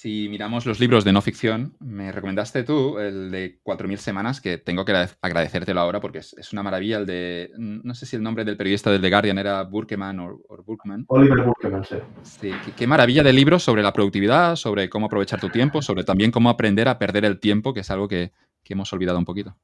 Si 0.00 0.30
miramos 0.30 0.64
los 0.64 0.80
libros 0.80 1.04
de 1.04 1.12
no 1.12 1.20
ficción, 1.20 1.76
me 1.78 2.10
recomendaste 2.10 2.62
tú 2.62 2.98
el 2.98 3.30
de 3.30 3.60
4.000 3.62 3.96
semanas, 3.98 4.40
que 4.40 4.56
tengo 4.56 4.86
que 4.86 4.94
agradecértelo 5.20 5.78
ahora 5.78 6.00
porque 6.00 6.20
es, 6.20 6.52
una 6.54 6.62
maravilla. 6.62 6.96
El 6.96 7.04
de, 7.04 7.50
no 7.58 7.92
sé 7.92 8.06
si 8.06 8.16
el 8.16 8.22
nombre 8.22 8.46
del 8.46 8.56
periodista 8.56 8.90
del 8.90 9.02
The 9.02 9.10
Guardian 9.10 9.36
era 9.36 9.62
Burkeman 9.64 10.20
o, 10.20 10.38
Burkman. 10.64 11.04
Oliver 11.08 11.44
Burkeman, 11.44 11.84
sí. 11.84 11.96
Sí, 12.22 12.50
qué, 12.74 12.86
maravilla 12.86 13.22
de 13.22 13.34
libros 13.34 13.62
sobre 13.62 13.82
la 13.82 13.92
productividad, 13.92 14.56
sobre 14.56 14.88
cómo 14.88 15.04
aprovechar 15.04 15.38
tu 15.38 15.50
tiempo, 15.50 15.82
sobre 15.82 16.02
también 16.02 16.30
cómo 16.30 16.48
aprender 16.48 16.88
a 16.88 16.98
perder 16.98 17.26
el 17.26 17.38
tiempo, 17.38 17.74
que 17.74 17.80
es 17.80 17.90
algo 17.90 18.08
que, 18.08 18.32
hemos 18.70 18.90
olvidado 18.94 19.18
un 19.18 19.26
poquito. 19.26 19.54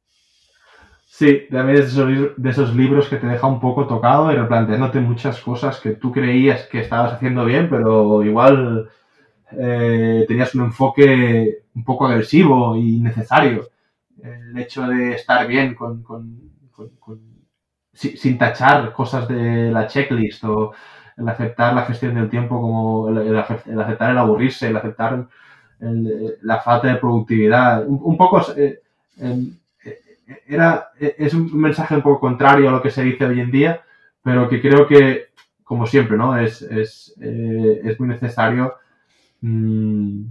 Sí, 1.06 1.46
también 1.50 1.78
es 1.78 1.96
de 1.96 2.50
esos, 2.50 2.76
libros 2.76 3.08
que 3.08 3.16
te 3.16 3.26
deja 3.26 3.46
un 3.46 3.58
poco 3.58 3.86
tocado 3.86 4.30
y 4.30 4.36
replanteándote 4.36 5.00
muchas 5.00 5.40
cosas 5.40 5.80
que 5.80 5.92
tú 5.92 6.12
creías 6.12 6.66
que 6.66 6.80
estabas 6.80 7.14
haciendo 7.14 7.46
bien, 7.46 7.70
pero 7.70 8.22
igual 8.22 8.90
eh, 9.52 10.24
tenías 10.26 10.54
un 10.54 10.62
enfoque 10.62 11.62
un 11.74 11.84
poco 11.84 12.06
agresivo 12.06 12.76
y 12.76 12.98
necesario. 13.00 13.68
El 14.22 14.58
hecho 14.58 14.86
de 14.88 15.12
estar 15.12 15.46
bien 15.46 15.74
con, 15.74 16.04
sin, 17.92 18.38
tachar 18.38 18.92
cosas 18.92 19.28
de 19.28 19.70
la 19.70 19.86
checklist 19.86 20.44
o 20.44 20.72
el 21.16 21.28
aceptar 21.28 21.74
la 21.74 21.84
gestión 21.84 22.14
del 22.14 22.28
tiempo 22.28 22.60
como 22.60 23.08
el, 23.08 23.38
aceptar 23.38 24.10
el 24.10 24.18
aburrirse, 24.18 24.68
el 24.68 24.76
aceptar 24.76 25.26
la 25.78 26.60
falta 26.60 26.88
de 26.88 26.96
productividad. 26.96 27.86
Un, 27.86 28.16
poco 28.16 28.42
eh, 28.56 28.80
em, 29.18 29.56
eh, 29.84 30.00
era, 30.48 30.88
es 30.98 31.34
un 31.34 31.56
mensaje 31.58 31.94
un 31.94 32.02
poco 32.02 32.20
contrario 32.20 32.68
a 32.68 32.72
lo 32.72 32.82
que 32.82 32.90
se 32.90 33.04
dice 33.04 33.24
hoy 33.24 33.40
en 33.40 33.50
día, 33.50 33.82
pero 34.22 34.48
que 34.48 34.60
creo 34.60 34.86
que, 34.88 35.28
como 35.62 35.86
siempre, 35.86 36.16
¿no? 36.16 36.36
Es, 36.36 36.62
es, 36.62 37.14
es 37.20 38.00
muy 38.00 38.08
necesario 38.08 38.74
Mm, 39.40 40.26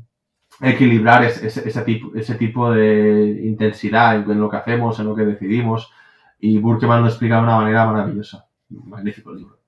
equilibrar 0.61 1.23
ese, 1.23 1.81
tipo, 1.81 2.15
ese 2.15 2.35
tipo 2.35 2.71
de 2.71 3.41
intensidad 3.43 4.15
en, 4.15 4.39
lo 4.39 4.49
que 4.49 4.57
hacemos, 4.57 4.99
en 4.99 5.05
lo 5.05 5.15
que 5.15 5.25
decidimos. 5.25 5.91
Y 6.39 6.59
Burkeman 6.59 7.01
lo 7.01 7.07
explica 7.07 7.37
de 7.37 7.43
una 7.43 7.57
manera 7.57 7.85
maravillosa. 7.85 8.47
Magnífico 8.69 9.33
libro. 9.33 9.59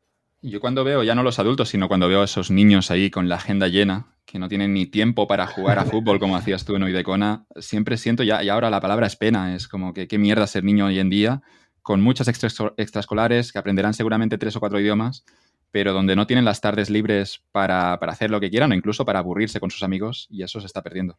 Yo 0.42 0.60
cuando 0.60 0.84
veo, 0.84 1.04
ya 1.04 1.16
no 1.16 1.24
los 1.24 1.40
adultos, 1.40 1.70
sino 1.70 1.88
cuando 1.88 2.08
veo 2.08 2.22
a 2.22 2.26
esos 2.26 2.52
niños 2.52 2.92
ahí 2.92 3.10
con 3.10 3.28
la 3.28 3.36
agenda 3.36 3.68
llena, 3.68 4.14
que 4.26 4.38
no 4.38 4.48
tienen 4.48 4.74
ni 4.74 4.86
tiempo 4.86 5.28
para 5.28 5.48
jugar 5.48 5.80
a 5.80 5.86
fútbol 5.86 6.20
como 6.20 6.36
hacías 6.36 6.64
tú 6.64 6.76
en 6.76 6.84
Oidecona, 6.84 7.46
siempre 7.58 7.98
siento 7.98 8.24
ya, 8.24 8.44
y 8.44 8.50
ahora 8.50 8.70
la 8.70 8.80
palabra 8.80 9.08
es 9.08 9.16
pena, 9.16 9.56
es 9.56 9.68
como 9.68 9.94
que 9.94 10.08
qué 10.08 10.18
mierda 10.20 10.46
ser 10.46 10.64
niño 10.64 10.86
hoy 10.86 11.00
en 11.00 11.10
día, 11.10 11.42
con 11.82 12.02
muchas 12.02 12.28
extraescolares 12.28 13.52
que 13.52 13.60
aprenderán 13.60 13.94
seguramente 13.94 14.38
tres 14.38 14.56
o 14.56 14.60
cuatro 14.60 14.80
idiomas, 14.80 15.26
pero 15.72 15.94
donde 15.94 16.16
no 16.16 16.28
tienen 16.28 16.46
las 16.46 16.62
tardes 16.62 16.90
libres 16.90 17.44
para, 17.52 17.94
hacer 17.94 18.32
lo 18.32 18.40
que 18.40 18.50
quieran 18.50 18.72
o 18.72 18.76
incluso 18.76 19.06
para 19.06 19.20
aburrirse 19.20 19.60
con 19.60 19.72
sus 19.72 19.84
amigos 19.84 20.28
y 20.30 20.44
eso 20.44 20.60
se 20.60 20.68
está 20.68 20.82
perdiendo. 20.82 21.18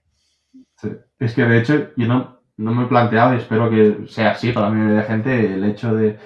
Es 1.18 1.34
que 1.34 1.44
de 1.44 1.58
hecho 1.58 1.90
yo 1.96 2.06
no, 2.06 2.40
me 2.56 2.84
he 2.84 2.86
planteado 2.86 3.34
y 3.34 3.38
espero 3.38 3.70
que 3.70 4.06
sea 4.08 4.32
así 4.32 4.52
para 4.52 4.68
la 4.68 4.74
mayoría 4.74 5.00
de 5.00 5.06
gente 5.06 5.54
el 5.54 5.64
hecho 5.64 5.94
de 5.94 6.18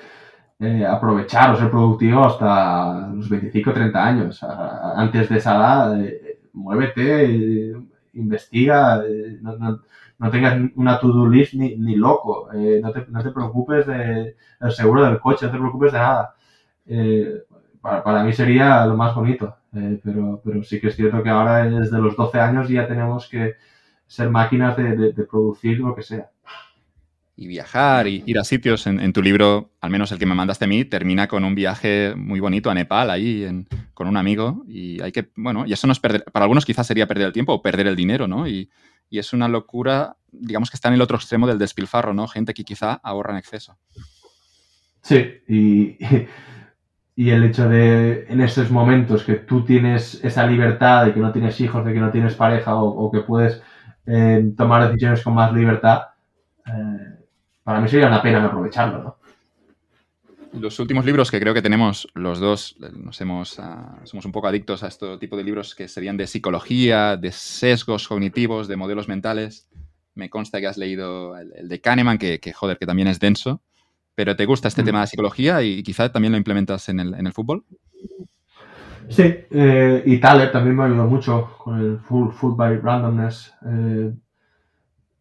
eh, 0.61 0.86
aprovechar 0.86 1.51
o 1.51 1.57
ser 1.57 1.70
productivo 1.70 2.24
hasta 2.24 3.09
los 3.09 3.28
25 3.28 3.70
o 3.70 3.73
30 3.73 4.05
años. 4.05 4.43
Antes 4.43 5.28
de 5.28 5.39
esa 5.39 5.57
edad, 5.57 6.01
eh, 6.01 6.40
muévete, 6.53 7.74
investiga, 8.15 9.03
eh, 9.05 9.40
no, 9.40 10.31
tengas 10.31 10.59
una 10.77 11.01
to-do 11.01 11.28
list 11.28 11.55
ni, 11.55 11.97
loco, 11.97 12.49
no 12.53 12.93
te, 12.93 13.07
no, 13.09 13.23
te, 13.23 13.31
preocupes 13.31 13.86
del 13.86 14.36
seguro 14.70 15.05
del 15.05 15.19
coche, 15.19 15.47
no 15.47 15.53
te 15.53 15.59
preocupes 15.59 15.93
de 15.93 15.99
nada 15.99 16.35
para, 17.83 18.25
mí 18.25 18.33
sería 18.33 18.87
lo 18.87 18.97
más 18.97 19.15
bonito. 19.15 19.57
Eh, 19.75 20.01
pero, 20.03 20.41
pero 20.45 20.63
sí 20.63 20.81
que 20.81 20.89
es 20.89 20.97
cierto 20.97 21.23
que 21.23 21.29
ahora 21.29 21.65
desde 21.65 21.99
los 21.99 22.17
12 22.17 22.41
años 22.41 22.69
ya 22.69 22.87
tenemos 22.87 23.29
que 23.29 23.57
ser 24.07 24.31
máquinas 24.31 24.77
de, 24.77 25.13
producir 25.29 25.79
lo 25.79 25.95
que 25.95 26.03
sea. 26.03 26.31
Y 27.35 27.47
viajar, 27.47 28.07
y 28.07 28.23
ir 28.27 28.39
a 28.39 28.45
sitios. 28.45 28.87
En, 28.87 29.13
tu 29.13 29.23
libro, 29.23 29.71
al 29.81 29.91
menos 29.91 30.13
el 30.13 30.19
que 30.19 30.27
me 30.27 30.35
mandaste 30.35 30.67
a 30.67 30.69
mí, 30.69 30.85
termina 30.85 31.27
con 31.27 31.45
un 31.45 31.55
viaje 31.55 32.15
muy 32.15 32.39
bonito 32.39 32.71
a 32.71 32.75
Nepal, 32.75 33.11
ahí, 33.11 33.67
con 33.95 34.07
un 34.07 34.17
amigo. 34.17 34.65
Y 34.69 35.03
hay 35.03 35.13
que, 35.13 35.31
bueno, 35.35 35.65
y 35.67 35.73
eso 35.73 35.87
no 35.87 35.95
es 35.95 35.99
perder, 35.99 36.25
para 36.25 36.45
algunos 36.45 36.67
quizás 36.67 36.87
sería 36.87 37.09
perder 37.09 37.29
el 37.29 37.33
tiempo 37.33 37.55
o 37.55 37.63
perder 37.63 37.87
el 37.87 37.97
dinero, 37.97 38.29
¿no? 38.29 38.47
Y, 38.47 38.71
y 39.09 39.19
es 39.19 39.33
una 39.33 39.49
locura, 39.49 40.17
digamos 40.31 40.71
que 40.71 40.77
está 40.77 40.89
en 40.89 40.95
el 40.95 41.03
otro 41.03 41.17
extremo 41.17 41.47
del 41.47 41.59
despilfarro, 41.59 42.15
¿no? 42.15 42.29
Gente 42.29 42.55
que 42.55 42.65
quizá 42.65 42.95
ahorra 42.95 43.33
en 43.33 43.39
exceso. 43.39 43.77
Sí, 45.03 45.43
y, 45.49 45.99
y 47.15 47.31
el 47.31 47.45
hecho 47.45 47.69
de 47.69 48.27
en 48.29 48.41
esos 48.41 48.71
momentos 48.71 49.25
que 49.25 49.35
tú 49.35 49.65
tienes 49.65 50.23
esa 50.25 50.47
libertad 50.47 51.07
de 51.07 51.15
que 51.15 51.21
no 51.21 51.33
tienes 51.33 51.61
hijos, 51.61 51.85
de 51.85 51.93
que 51.93 52.01
no 52.01 52.11
tienes 52.11 52.35
pareja 52.35 52.75
o, 52.77 53.11
que 53.11 53.21
puedes 53.21 53.63
eh, 54.07 54.53
tomar 54.57 54.87
decisiones 54.87 55.23
con 55.23 55.35
más 55.35 55.53
libertad, 55.53 56.03
eh, 56.67 57.19
para 57.63 57.81
mí 57.81 57.89
sería 57.89 58.09
una 58.09 58.23
pena 58.23 58.45
aprovecharlo, 58.45 59.03
¿no? 59.03 59.17
Los 60.53 60.79
últimos 60.81 61.07
libros 61.07 61.31
que 61.31 61.41
creo 61.41 61.55
que 61.55 61.63
tenemos 61.63 62.09
los 62.13 62.39
dos, 62.39 62.77
nos 62.79 63.19
hemos, 63.23 63.59
ah, 63.59 64.01
somos 64.05 64.27
un 64.27 64.33
poco 64.33 64.49
adictos 64.49 64.83
a 64.83 64.89
este 64.89 65.17
tipo 65.17 65.39
de 65.39 65.45
libros 65.45 65.75
que 65.75 65.89
serían 65.89 66.19
de 66.19 66.27
psicología, 66.27 67.17
de 67.17 67.33
sesgos 67.33 68.07
cognitivos, 68.07 68.69
de 68.69 68.77
modelos 68.77 69.09
mentales. 69.09 69.71
Me 70.15 70.29
consta 70.29 70.61
que 70.61 70.67
has 70.67 70.77
leído 70.77 71.39
el, 71.39 71.69
de 71.69 71.81
Kahneman, 71.81 72.19
que, 72.19 72.39
que, 72.39 72.53
joder, 72.53 72.77
que 72.77 72.85
también 72.85 73.09
es 73.09 73.19
denso. 73.19 73.63
Pero 74.15 74.37
¿te 74.37 74.47
gusta 74.47 74.69
este 74.69 74.83
mm. 74.83 74.85
tema 74.85 75.01
de 75.01 75.07
psicología 75.07 75.63
y 75.63 75.83
quizá 75.83 76.11
también 76.13 76.33
lo 76.33 76.39
implementas 76.39 76.89
en 76.89 77.01
el, 77.01 77.15
en 77.15 77.27
el 77.27 77.33
fútbol? 77.33 77.65
Sí, 79.09 79.23
eh, 79.51 80.03
y 80.07 80.19
Taleb 80.19 80.53
también 80.53 80.77
me 80.77 80.83
ha 80.83 80.87
ayudado 80.87 81.09
mucho 81.09 81.51
con 81.59 81.79
el 81.81 81.99
full, 81.99 82.31
full 82.31 82.55
by 82.55 82.79
randomness. 82.79 83.53
Eh, 83.67 84.13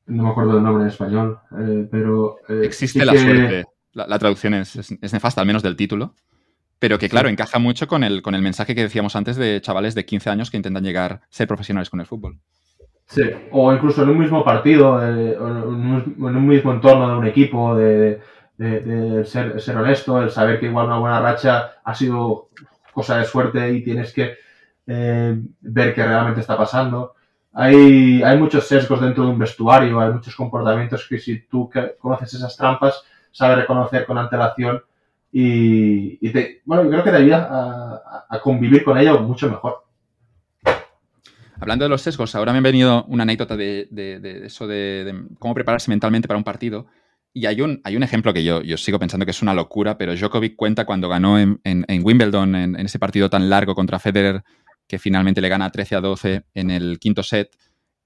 no 0.08 0.24
me 0.24 0.30
acuerdo 0.30 0.56
del 0.56 0.64
nombre 0.64 0.84
en 0.84 0.90
español, 0.90 1.40
eh, 1.58 1.88
pero... 1.90 2.38
Existe 2.48 3.06
la 3.06 3.14
suerte. 3.18 3.66
La, 3.94 4.20
traducción 4.20 4.54
es, 4.54 4.76
es, 4.76 5.14
nefasta, 5.14 5.42
al 5.42 5.48
menos 5.48 5.64
del 5.64 5.76
título. 5.76 6.16
Pero 6.80 6.98
que, 6.98 7.10
claro, 7.10 7.30
encaja 7.30 7.60
mucho 7.60 7.88
con 7.88 8.04
el, 8.04 8.22
con 8.22 8.34
el 8.34 8.42
mensaje 8.42 8.74
que 8.74 8.84
decíamos 8.84 9.16
antes 9.16 9.36
de 9.36 9.60
chavales 9.62 9.94
de 9.94 10.06
15 10.06 10.30
años 10.30 10.50
que 10.50 10.58
intentan 10.58 10.84
llegar 10.84 11.12
a 11.12 11.22
ser 11.30 11.48
profesionales 11.48 11.90
con 11.90 12.00
el 12.00 12.06
fútbol. 12.06 12.40
Sí, 13.06 13.24
o 13.52 13.74
incluso 13.74 14.04
en 14.04 14.10
un 14.10 14.20
mismo 14.20 14.44
partido, 14.44 15.06
en 15.06 15.38
un 15.38 16.48
mismo 16.48 16.72
entorno 16.72 17.10
de 17.10 17.18
un 17.18 17.28
equipo, 17.28 17.76
de 17.76 17.88
de, 17.98 18.20
ser, 19.26 19.60
ser, 19.60 19.78
honesto, 19.78 20.22
el 20.22 20.30
saber 20.30 20.60
que 20.60 20.68
igual 20.68 20.88
una 20.88 21.00
buena 21.00 21.20
racha 21.20 21.74
ha 21.84 21.96
sido 21.96 22.50
cosa 22.94 23.18
de 23.18 23.26
suerte 23.26 23.72
y 23.72 23.84
tienes 23.84 24.14
que 24.14 24.36
eh, 24.88 25.42
ver 25.62 25.94
qué 25.94 26.06
realmente 26.06 26.42
está 26.42 26.58
pasando. 26.58 27.16
Hay, 27.54 28.22
hay 28.24 28.38
muchos 28.38 28.68
sesgos 28.68 29.02
dentro 29.02 29.26
de 29.26 29.32
un 29.32 29.40
vestuario, 29.40 30.00
hay 30.00 30.14
muchos 30.14 30.36
comportamientos 30.36 31.08
que 31.08 31.20
si 31.20 31.40
tú 31.48 31.70
conoces 32.00 32.34
esas 32.34 32.56
trampas, 32.56 33.04
sabes 33.32 33.58
reconocer 33.58 34.06
con 34.06 34.18
antelación 34.18 34.82
y, 35.32 36.30
te, 36.32 36.62
bueno, 36.66 36.84
yo 36.84 36.90
creo 36.92 37.04
que 37.04 37.12
te 37.12 37.18
ayuda 37.18 38.04
a, 38.30 38.40
convivir 38.40 38.84
con 38.84 38.98
ello 38.98 39.20
mucho 39.22 39.50
mejor. 39.50 39.86
Hablando 41.60 41.86
de 41.86 41.90
los 41.90 42.02
sesgos, 42.02 42.36
ahora 42.36 42.54
me 42.54 42.60
ha 42.60 42.62
venido 42.62 43.06
una 43.06 43.24
anécdota 43.24 43.56
de, 43.56 43.88
de 43.92 44.46
eso 44.46 44.68
de, 44.68 45.26
cómo 45.40 45.54
prepararse 45.54 45.90
mentalmente 45.90 46.28
para 46.28 46.38
un 46.38 46.44
partido. 46.44 46.88
Y 47.34 47.46
hay 47.46 47.62
un, 47.62 47.80
hay 47.84 47.96
un 47.96 48.04
ejemplo 48.04 48.34
que 48.34 48.44
yo, 48.44 48.62
yo 48.62 48.78
sigo 48.78 49.00
pensando 49.00 49.26
que 49.26 49.32
es 49.32 49.42
una 49.42 49.54
locura, 49.54 49.98
pero 49.98 50.14
Djokovic 50.14 50.56
cuenta 50.56 50.86
cuando 50.86 51.08
ganó 51.08 51.40
en, 51.40 51.60
Wimbledon, 52.04 52.56
en, 52.56 52.76
ese 52.76 53.00
partido 53.00 53.30
tan 53.30 53.50
largo 53.50 53.74
contra 53.74 54.00
Federer, 54.00 54.44
que 54.88 55.00
finalmente 55.00 55.40
le 55.40 55.48
gana 55.48 55.72
13 55.72 55.96
a 55.96 56.02
12 56.02 56.44
en 56.54 56.72
el 56.72 57.00
quinto 57.00 57.24
set. 57.24 57.56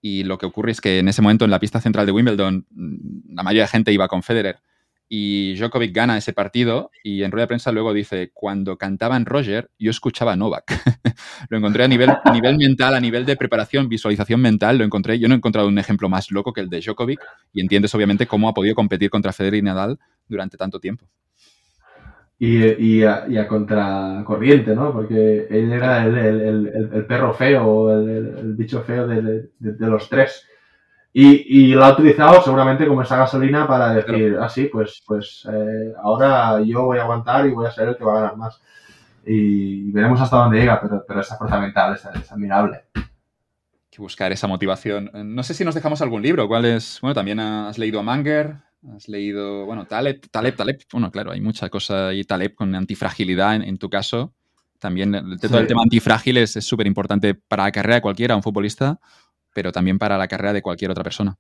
Y 0.02 0.24
lo 0.24 0.38
que 0.38 0.46
ocurre 0.46 0.72
es 0.72 0.82
que 0.82 1.00
en 1.00 1.08
ese 1.08 1.24
momento 1.24 1.46
en 1.46 1.52
la 1.52 1.60
pista 1.60 1.82
central 1.82 2.06
de 2.06 2.12
Wimbledon, 2.12 2.68
la 3.30 3.42
mayoría 3.42 3.64
de 3.64 3.70
gente 3.70 3.92
iba 3.92 4.08
con 4.08 4.22
Federer 4.22 4.60
y 5.08 5.56
Djokovic 5.56 5.94
gana 5.94 6.18
ese 6.18 6.34
partido 6.34 6.90
y 7.04 7.24
en 7.24 7.32
rueda 7.32 7.44
de 7.44 7.48
prensa 7.48 7.72
luego 7.72 7.94
dice, 7.94 8.32
cuando 8.34 8.78
cantaban 8.78 9.26
Roger, 9.26 9.70
yo 9.78 9.92
escuchaba 9.92 10.34
a 10.34 10.36
Novak. 10.36 10.66
lo 11.50 11.58
encontré 11.58 11.84
a 11.84 11.88
nivel, 11.88 12.10
a 12.10 12.22
nivel 12.34 12.58
mental, 12.58 12.96
a 12.96 13.00
nivel 13.00 13.26
de 13.26 13.36
preparación, 13.36 13.88
visualización 13.88 14.42
mental, 14.42 14.78
lo 14.78 14.84
encontré, 14.84 15.20
yo 15.20 15.28
no 15.28 15.36
he 15.36 15.38
encontrado 15.38 15.68
un 15.68 15.78
ejemplo 15.78 16.10
más 16.10 16.32
loco 16.32 16.54
que 16.54 16.62
el 16.62 16.70
de 16.70 16.82
Djokovic 16.82 17.20
y 17.54 17.62
entiendes 17.62 17.94
obviamente 17.94 18.26
cómo 18.26 18.50
ha 18.50 18.54
podido 18.54 18.76
competir 18.76 19.10
contra 19.10 19.34
Federer 19.34 19.60
y 19.60 19.62
Nadal 19.62 20.00
durante 20.28 20.58
tanto 20.58 20.80
tiempo. 20.80 21.06
Y, 22.38 23.04
a, 23.04 23.48
contracorriente, 23.48 24.76
¿no? 24.76 24.92
Porque 24.92 25.48
él 25.50 25.72
era 25.72 26.06
el, 26.06 27.06
perro 27.08 27.34
feo, 27.34 27.92
el, 27.92 28.56
bicho 28.56 28.82
feo 28.82 29.08
de 29.08 29.50
los 29.60 30.10
tres 30.10 30.46
y, 31.18 31.62
y 31.62 31.68
lo 31.68 31.86
ha 31.86 31.94
utilizado 31.94 32.42
seguramente 32.42 32.86
como 32.86 33.02
esa 33.02 33.16
gasolina 33.16 33.66
para 33.66 33.94
decir, 33.94 34.38
así, 34.38 34.66
ah, 34.66 34.70
pues, 34.70 35.02
pues 35.08 35.48
eh, 35.50 35.94
ahora 36.04 36.62
yo 36.62 36.84
voy 36.84 36.98
a 36.98 37.04
aguantar 37.04 37.48
y 37.48 37.52
voy 37.52 37.66
a 37.66 37.72
ser 37.72 37.88
el 37.88 37.96
que 37.96 38.04
va 38.04 38.18
a 38.18 38.22
ganar 38.22 38.36
más. 38.36 38.62
Y 39.26 39.92
veremos 39.92 40.20
hasta 40.20 40.36
dónde 40.36 40.60
llega, 40.60 40.82
pero, 40.82 41.06
pero 41.08 41.22
esa 41.22 41.38
fuerza 41.38 41.58
mental 41.58 41.96
es, 41.96 42.30
admirable. 42.30 42.82
Hay 42.96 43.04
que 43.90 44.02
buscar 44.02 44.34
esa 44.34 44.48
motivación. 44.48 45.10
No 45.14 45.42
sé 45.44 45.54
si 45.54 45.64
nos 45.64 45.74
dejamos 45.74 46.02
algún 46.02 46.22
libro. 46.22 46.50
¿Cuál 46.50 46.66
es? 46.66 47.00
Bueno, 47.00 47.14
también 47.14 47.40
has 47.40 47.78
leído 47.78 48.02
a 48.02 48.04
Manger, 48.04 48.58
has 48.94 49.08
leído, 49.08 49.66
bueno, 49.66 49.86
Taleb, 49.86 50.20
Taleb, 50.30 50.58
Taleb. 50.58 50.82
Bueno, 50.92 51.12
claro, 51.12 51.32
hay 51.32 51.40
mucha 51.40 51.70
cosa 51.70 52.10
ahí, 52.10 52.26
Taleb, 52.26 52.56
con 52.56 52.76
antifragilidad 52.76 53.56
en, 53.56 53.78
tu 53.78 53.90
caso. 53.90 54.34
También 54.80 55.14
todo 55.40 55.60
el 55.60 55.68
tema 55.68 55.82
antifrágil 55.82 56.36
es 56.36 56.52
súper 56.56 56.88
importante 56.88 57.36
para 57.36 57.64
la 57.64 57.72
carrera 57.72 57.96
de 57.96 58.02
cualquiera, 58.02 58.36
un 58.36 58.44
futbolista 58.44 59.00
pero 59.56 59.72
también 59.72 59.98
para 59.98 60.18
la 60.18 60.28
carrera 60.28 60.52
de 60.52 60.62
cualquier 60.62 60.92
otra 60.92 61.04
persona. 61.04 61.38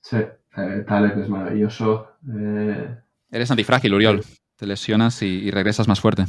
Sí, 0.00 0.16
eh, 0.16 0.84
Taleb 0.86 1.20
es 1.20 1.28
maravilloso. 1.28 2.08
Eh, 2.36 2.96
Eres 3.30 3.50
antifrágil, 3.50 3.94
Uriol. 3.94 4.24
Te 4.56 4.66
lesionas 4.66 5.22
y, 5.22 5.48
regresas 5.52 5.86
más 5.86 6.00
fuerte. 6.00 6.24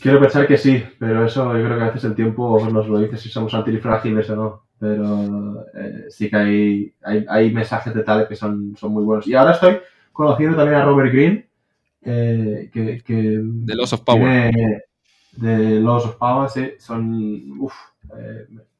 Quiero 0.00 0.20
pensar 0.20 0.46
que 0.46 0.56
sí, 0.56 0.84
pero 1.00 1.26
eso 1.26 1.56
yo 1.58 1.64
creo 1.64 1.76
que 1.76 1.84
a 1.84 1.88
veces 1.88 2.04
el 2.04 2.14
tiempo 2.14 2.64
nos 2.70 2.86
lo 2.86 3.00
dice 3.00 3.16
si 3.16 3.28
somos 3.28 3.52
antifrágiles 3.52 4.30
o 4.30 4.36
no. 4.36 4.66
Pero 4.78 5.64
eh, 5.74 6.04
sí 6.08 6.30
que 6.30 6.36
hay, 6.36 6.94
hay, 7.26 7.52
mensajes 7.52 7.92
de 7.92 8.04
Taleb 8.04 8.28
que 8.28 8.36
son, 8.36 8.76
son 8.76 8.92
muy 8.92 9.02
buenos. 9.02 9.26
Y 9.26 9.34
ahora 9.34 9.52
estoy 9.52 9.78
conociendo 10.12 10.56
también 10.56 10.80
a 10.80 10.84
Robert 10.84 11.12
Green, 11.12 11.48
que, 12.00 13.02
que... 13.04 13.42
The 13.66 13.74
Loss 13.74 13.94
of 13.94 14.02
Power. 14.02 14.52
De 15.32 15.80
Loss 15.80 16.04
of 16.04 16.16
Power, 16.16 16.48
sí. 16.48 16.74
Son... 16.78 17.58
Uf, 17.58 17.74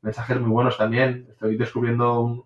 mensajes 0.02 0.40
muy 0.40 0.50
buenos 0.50 0.78
también. 0.78 1.26
Estoy 1.30 1.56
descubriendo 1.56 2.20
un... 2.20 2.44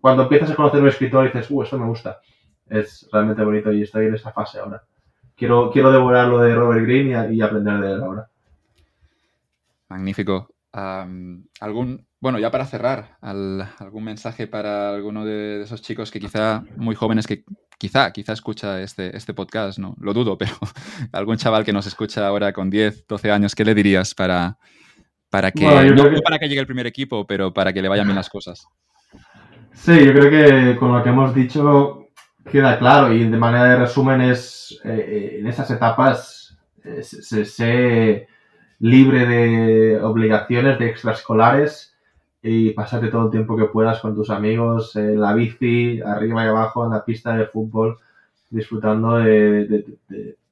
Cuando 0.00 0.22
empiezas 0.22 0.50
a 0.50 0.54
conocer 0.54 0.80
un 0.80 0.88
escritor 0.88 1.24
y 1.24 1.28
dices, 1.28 1.50
uh, 1.50 1.62
esto 1.62 1.78
me 1.78 1.86
gusta. 1.86 2.20
Es 2.68 3.08
realmente 3.12 3.44
bonito 3.44 3.72
y 3.72 3.82
estoy 3.82 4.06
en 4.06 4.14
esa 4.14 4.32
fase 4.32 4.60
ahora. 4.60 4.82
Quiero, 5.36 5.70
quiero 5.70 5.92
devorar 5.92 6.28
lo 6.28 6.38
de 6.40 6.54
Robert 6.54 6.82
Greene 6.82 7.34
y, 7.34 7.40
aprender 7.40 7.80
de 7.80 7.92
él 7.92 8.02
ahora. 8.02 8.28
Magnífico. 9.88 10.48
algún, 10.72 12.06
bueno, 12.20 12.38
ya 12.38 12.50
para 12.50 12.66
cerrar, 12.66 13.18
algún 13.20 14.04
mensaje 14.04 14.46
para 14.46 14.94
alguno 14.94 15.24
de, 15.24 15.62
esos 15.62 15.82
chicos 15.82 16.10
que 16.10 16.20
quizá 16.20 16.62
muy 16.76 16.94
jóvenes 16.94 17.26
que 17.26 17.44
quizá, 17.76 18.12
quizá 18.12 18.34
escucha 18.34 18.80
este, 18.80 19.16
este 19.16 19.34
podcast, 19.34 19.78
no, 19.78 19.96
lo 19.98 20.14
dudo, 20.14 20.38
pero 20.38 20.52
algún 21.12 21.36
chaval 21.36 21.64
que 21.64 21.72
nos 21.72 21.86
escucha 21.86 22.26
ahora 22.26 22.52
con 22.52 22.70
10, 22.70 23.06
12 23.06 23.30
años, 23.30 23.54
¿qué 23.54 23.64
le 23.64 23.74
dirías 23.74 24.14
para, 24.14 24.58
para 25.30 25.52
que, 25.52 25.64
no 25.64 26.04
para 26.22 26.38
que 26.38 26.48
llegue 26.48 26.60
el 26.60 26.66
primer 26.66 26.86
equipo, 26.86 27.26
pero 27.26 27.54
para 27.54 27.72
que 27.72 27.80
le 27.80 27.88
vayan 27.88 28.06
bien 28.06 28.16
las 28.16 28.28
cosas. 28.28 28.66
Sí, 29.72 30.04
yo 30.04 30.12
creo 30.12 30.30
que 30.30 30.76
con 30.76 30.92
lo 30.92 31.02
que 31.02 31.08
hemos 31.08 31.34
dicho 31.34 32.08
queda 32.50 32.78
claro 32.78 33.12
y 33.12 33.28
de 33.28 33.36
manera 33.36 33.64
de 33.64 33.76
resumen 33.76 34.20
es 34.20 34.78
eh, 34.84 34.88
eh, 34.90 35.36
en 35.40 35.46
esas 35.46 35.70
etapas 35.70 36.58
eh, 36.84 37.02
se, 37.02 37.44
se, 37.44 38.26
libre 38.80 39.26
de 39.26 40.02
obligaciones, 40.02 40.78
de 40.78 40.88
extraescolares 40.88 41.94
y 42.42 42.70
pasarte 42.70 43.08
todo 43.08 43.26
el 43.26 43.30
tiempo 43.30 43.56
que 43.56 43.66
puedas 43.66 44.00
con 44.00 44.14
tus 44.14 44.30
amigos 44.30 44.96
en 44.96 45.20
la 45.20 45.34
bici, 45.34 46.00
arriba 46.00 46.44
y 46.44 46.48
abajo 46.48 46.84
en 46.86 46.92
la 46.92 47.04
pista 47.04 47.36
de 47.36 47.46
fútbol, 47.46 47.98
disfrutando 48.50 49.18
de, 49.18 49.96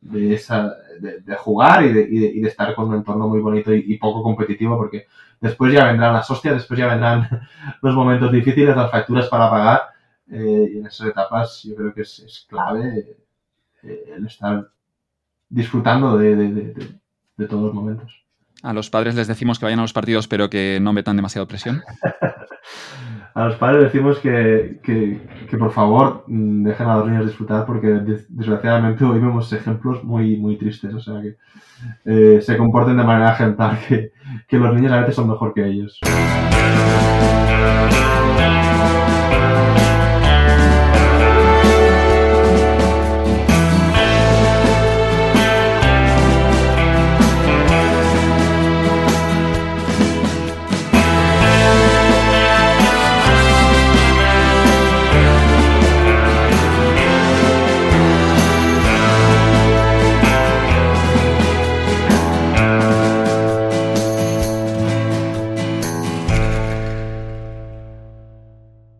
de, 0.01 0.35
esa, 0.35 0.75
de, 1.01 1.35
jugar 1.37 1.85
y 1.85 1.93
de, 1.93 2.03
y, 2.03 2.41
de, 2.41 2.49
estar 2.49 2.75
con 2.75 2.89
un 2.89 2.95
entorno 2.95 3.29
muy 3.29 3.41
bonito 3.41 3.75
y, 3.75 3.99
poco 3.99 4.23
competitivo, 4.23 4.77
porque 4.77 5.07
después 5.41 5.73
ya 5.73 5.85
vendrán 5.87 6.15
las 6.15 6.31
hostias, 6.31 6.55
después 6.55 6.79
ya 6.79 6.87
vendrán 6.87 7.29
los 7.83 7.95
momentos 7.95 8.33
difíciles, 8.33 8.77
las 8.77 8.91
facturas 8.91 9.27
para 9.27 9.51
pagar, 9.51 9.83
eh, 10.31 10.70
y 10.75 10.79
en 10.79 10.87
esas 10.87 11.09
etapas 11.09 11.62
yo 11.65 11.75
creo 11.75 11.93
que 11.93 12.03
es, 12.03 12.19
es 12.20 12.47
clave 12.49 13.16
eh, 13.83 14.12
el 14.16 14.27
estar 14.27 14.69
disfrutando 15.49 16.16
de, 16.19 16.75
todos 17.49 17.62
los 17.62 17.75
momentos. 17.75 18.25
A 18.62 18.73
los 18.73 18.91
padres 18.91 19.15
les 19.15 19.27
decimos 19.27 19.59
que 19.59 19.66
vayan 19.66 19.79
a 19.79 19.83
los 19.83 19.93
partidos, 19.93 20.27
pero 20.29 20.51
que 20.51 20.79
no 20.81 20.93
metan 20.93 21.16
demasiada 21.16 21.47
presión. 21.47 21.83
a 23.35 23.45
los 23.45 23.57
padres 23.57 23.85
decimos 23.85 24.19
que, 24.19 24.81
por 25.59 25.71
favor 25.71 26.25
mm, 26.27 26.65
dejen 26.65 26.87
a 26.89 26.97
los 26.97 27.09
niños 27.09 27.27
disfrutar 27.27 27.67
porque 27.67 27.89
desgraciadamente 27.89 29.05
hoy 29.05 29.19
vemos 29.21 29.53
ejemplos 29.53 30.03
muy, 30.05 30.37
muy 30.37 30.57
tristes. 30.57 30.95
O 30.95 31.01
sea 31.01 31.21
que 31.21 31.37
eh, 32.05 32.41
se 32.41 32.57
comporten 32.57 32.97
de 32.97 33.05
manera 33.05 33.33
ejemplar, 33.33 33.79
que, 33.89 34.13
que 34.47 34.59
los 34.59 34.75
niños 34.75 34.93
a 34.93 35.01
veces 35.01 35.15
son 35.15 35.29
mejor 35.29 35.55
que 35.55 35.67
ellos. 35.67 36.01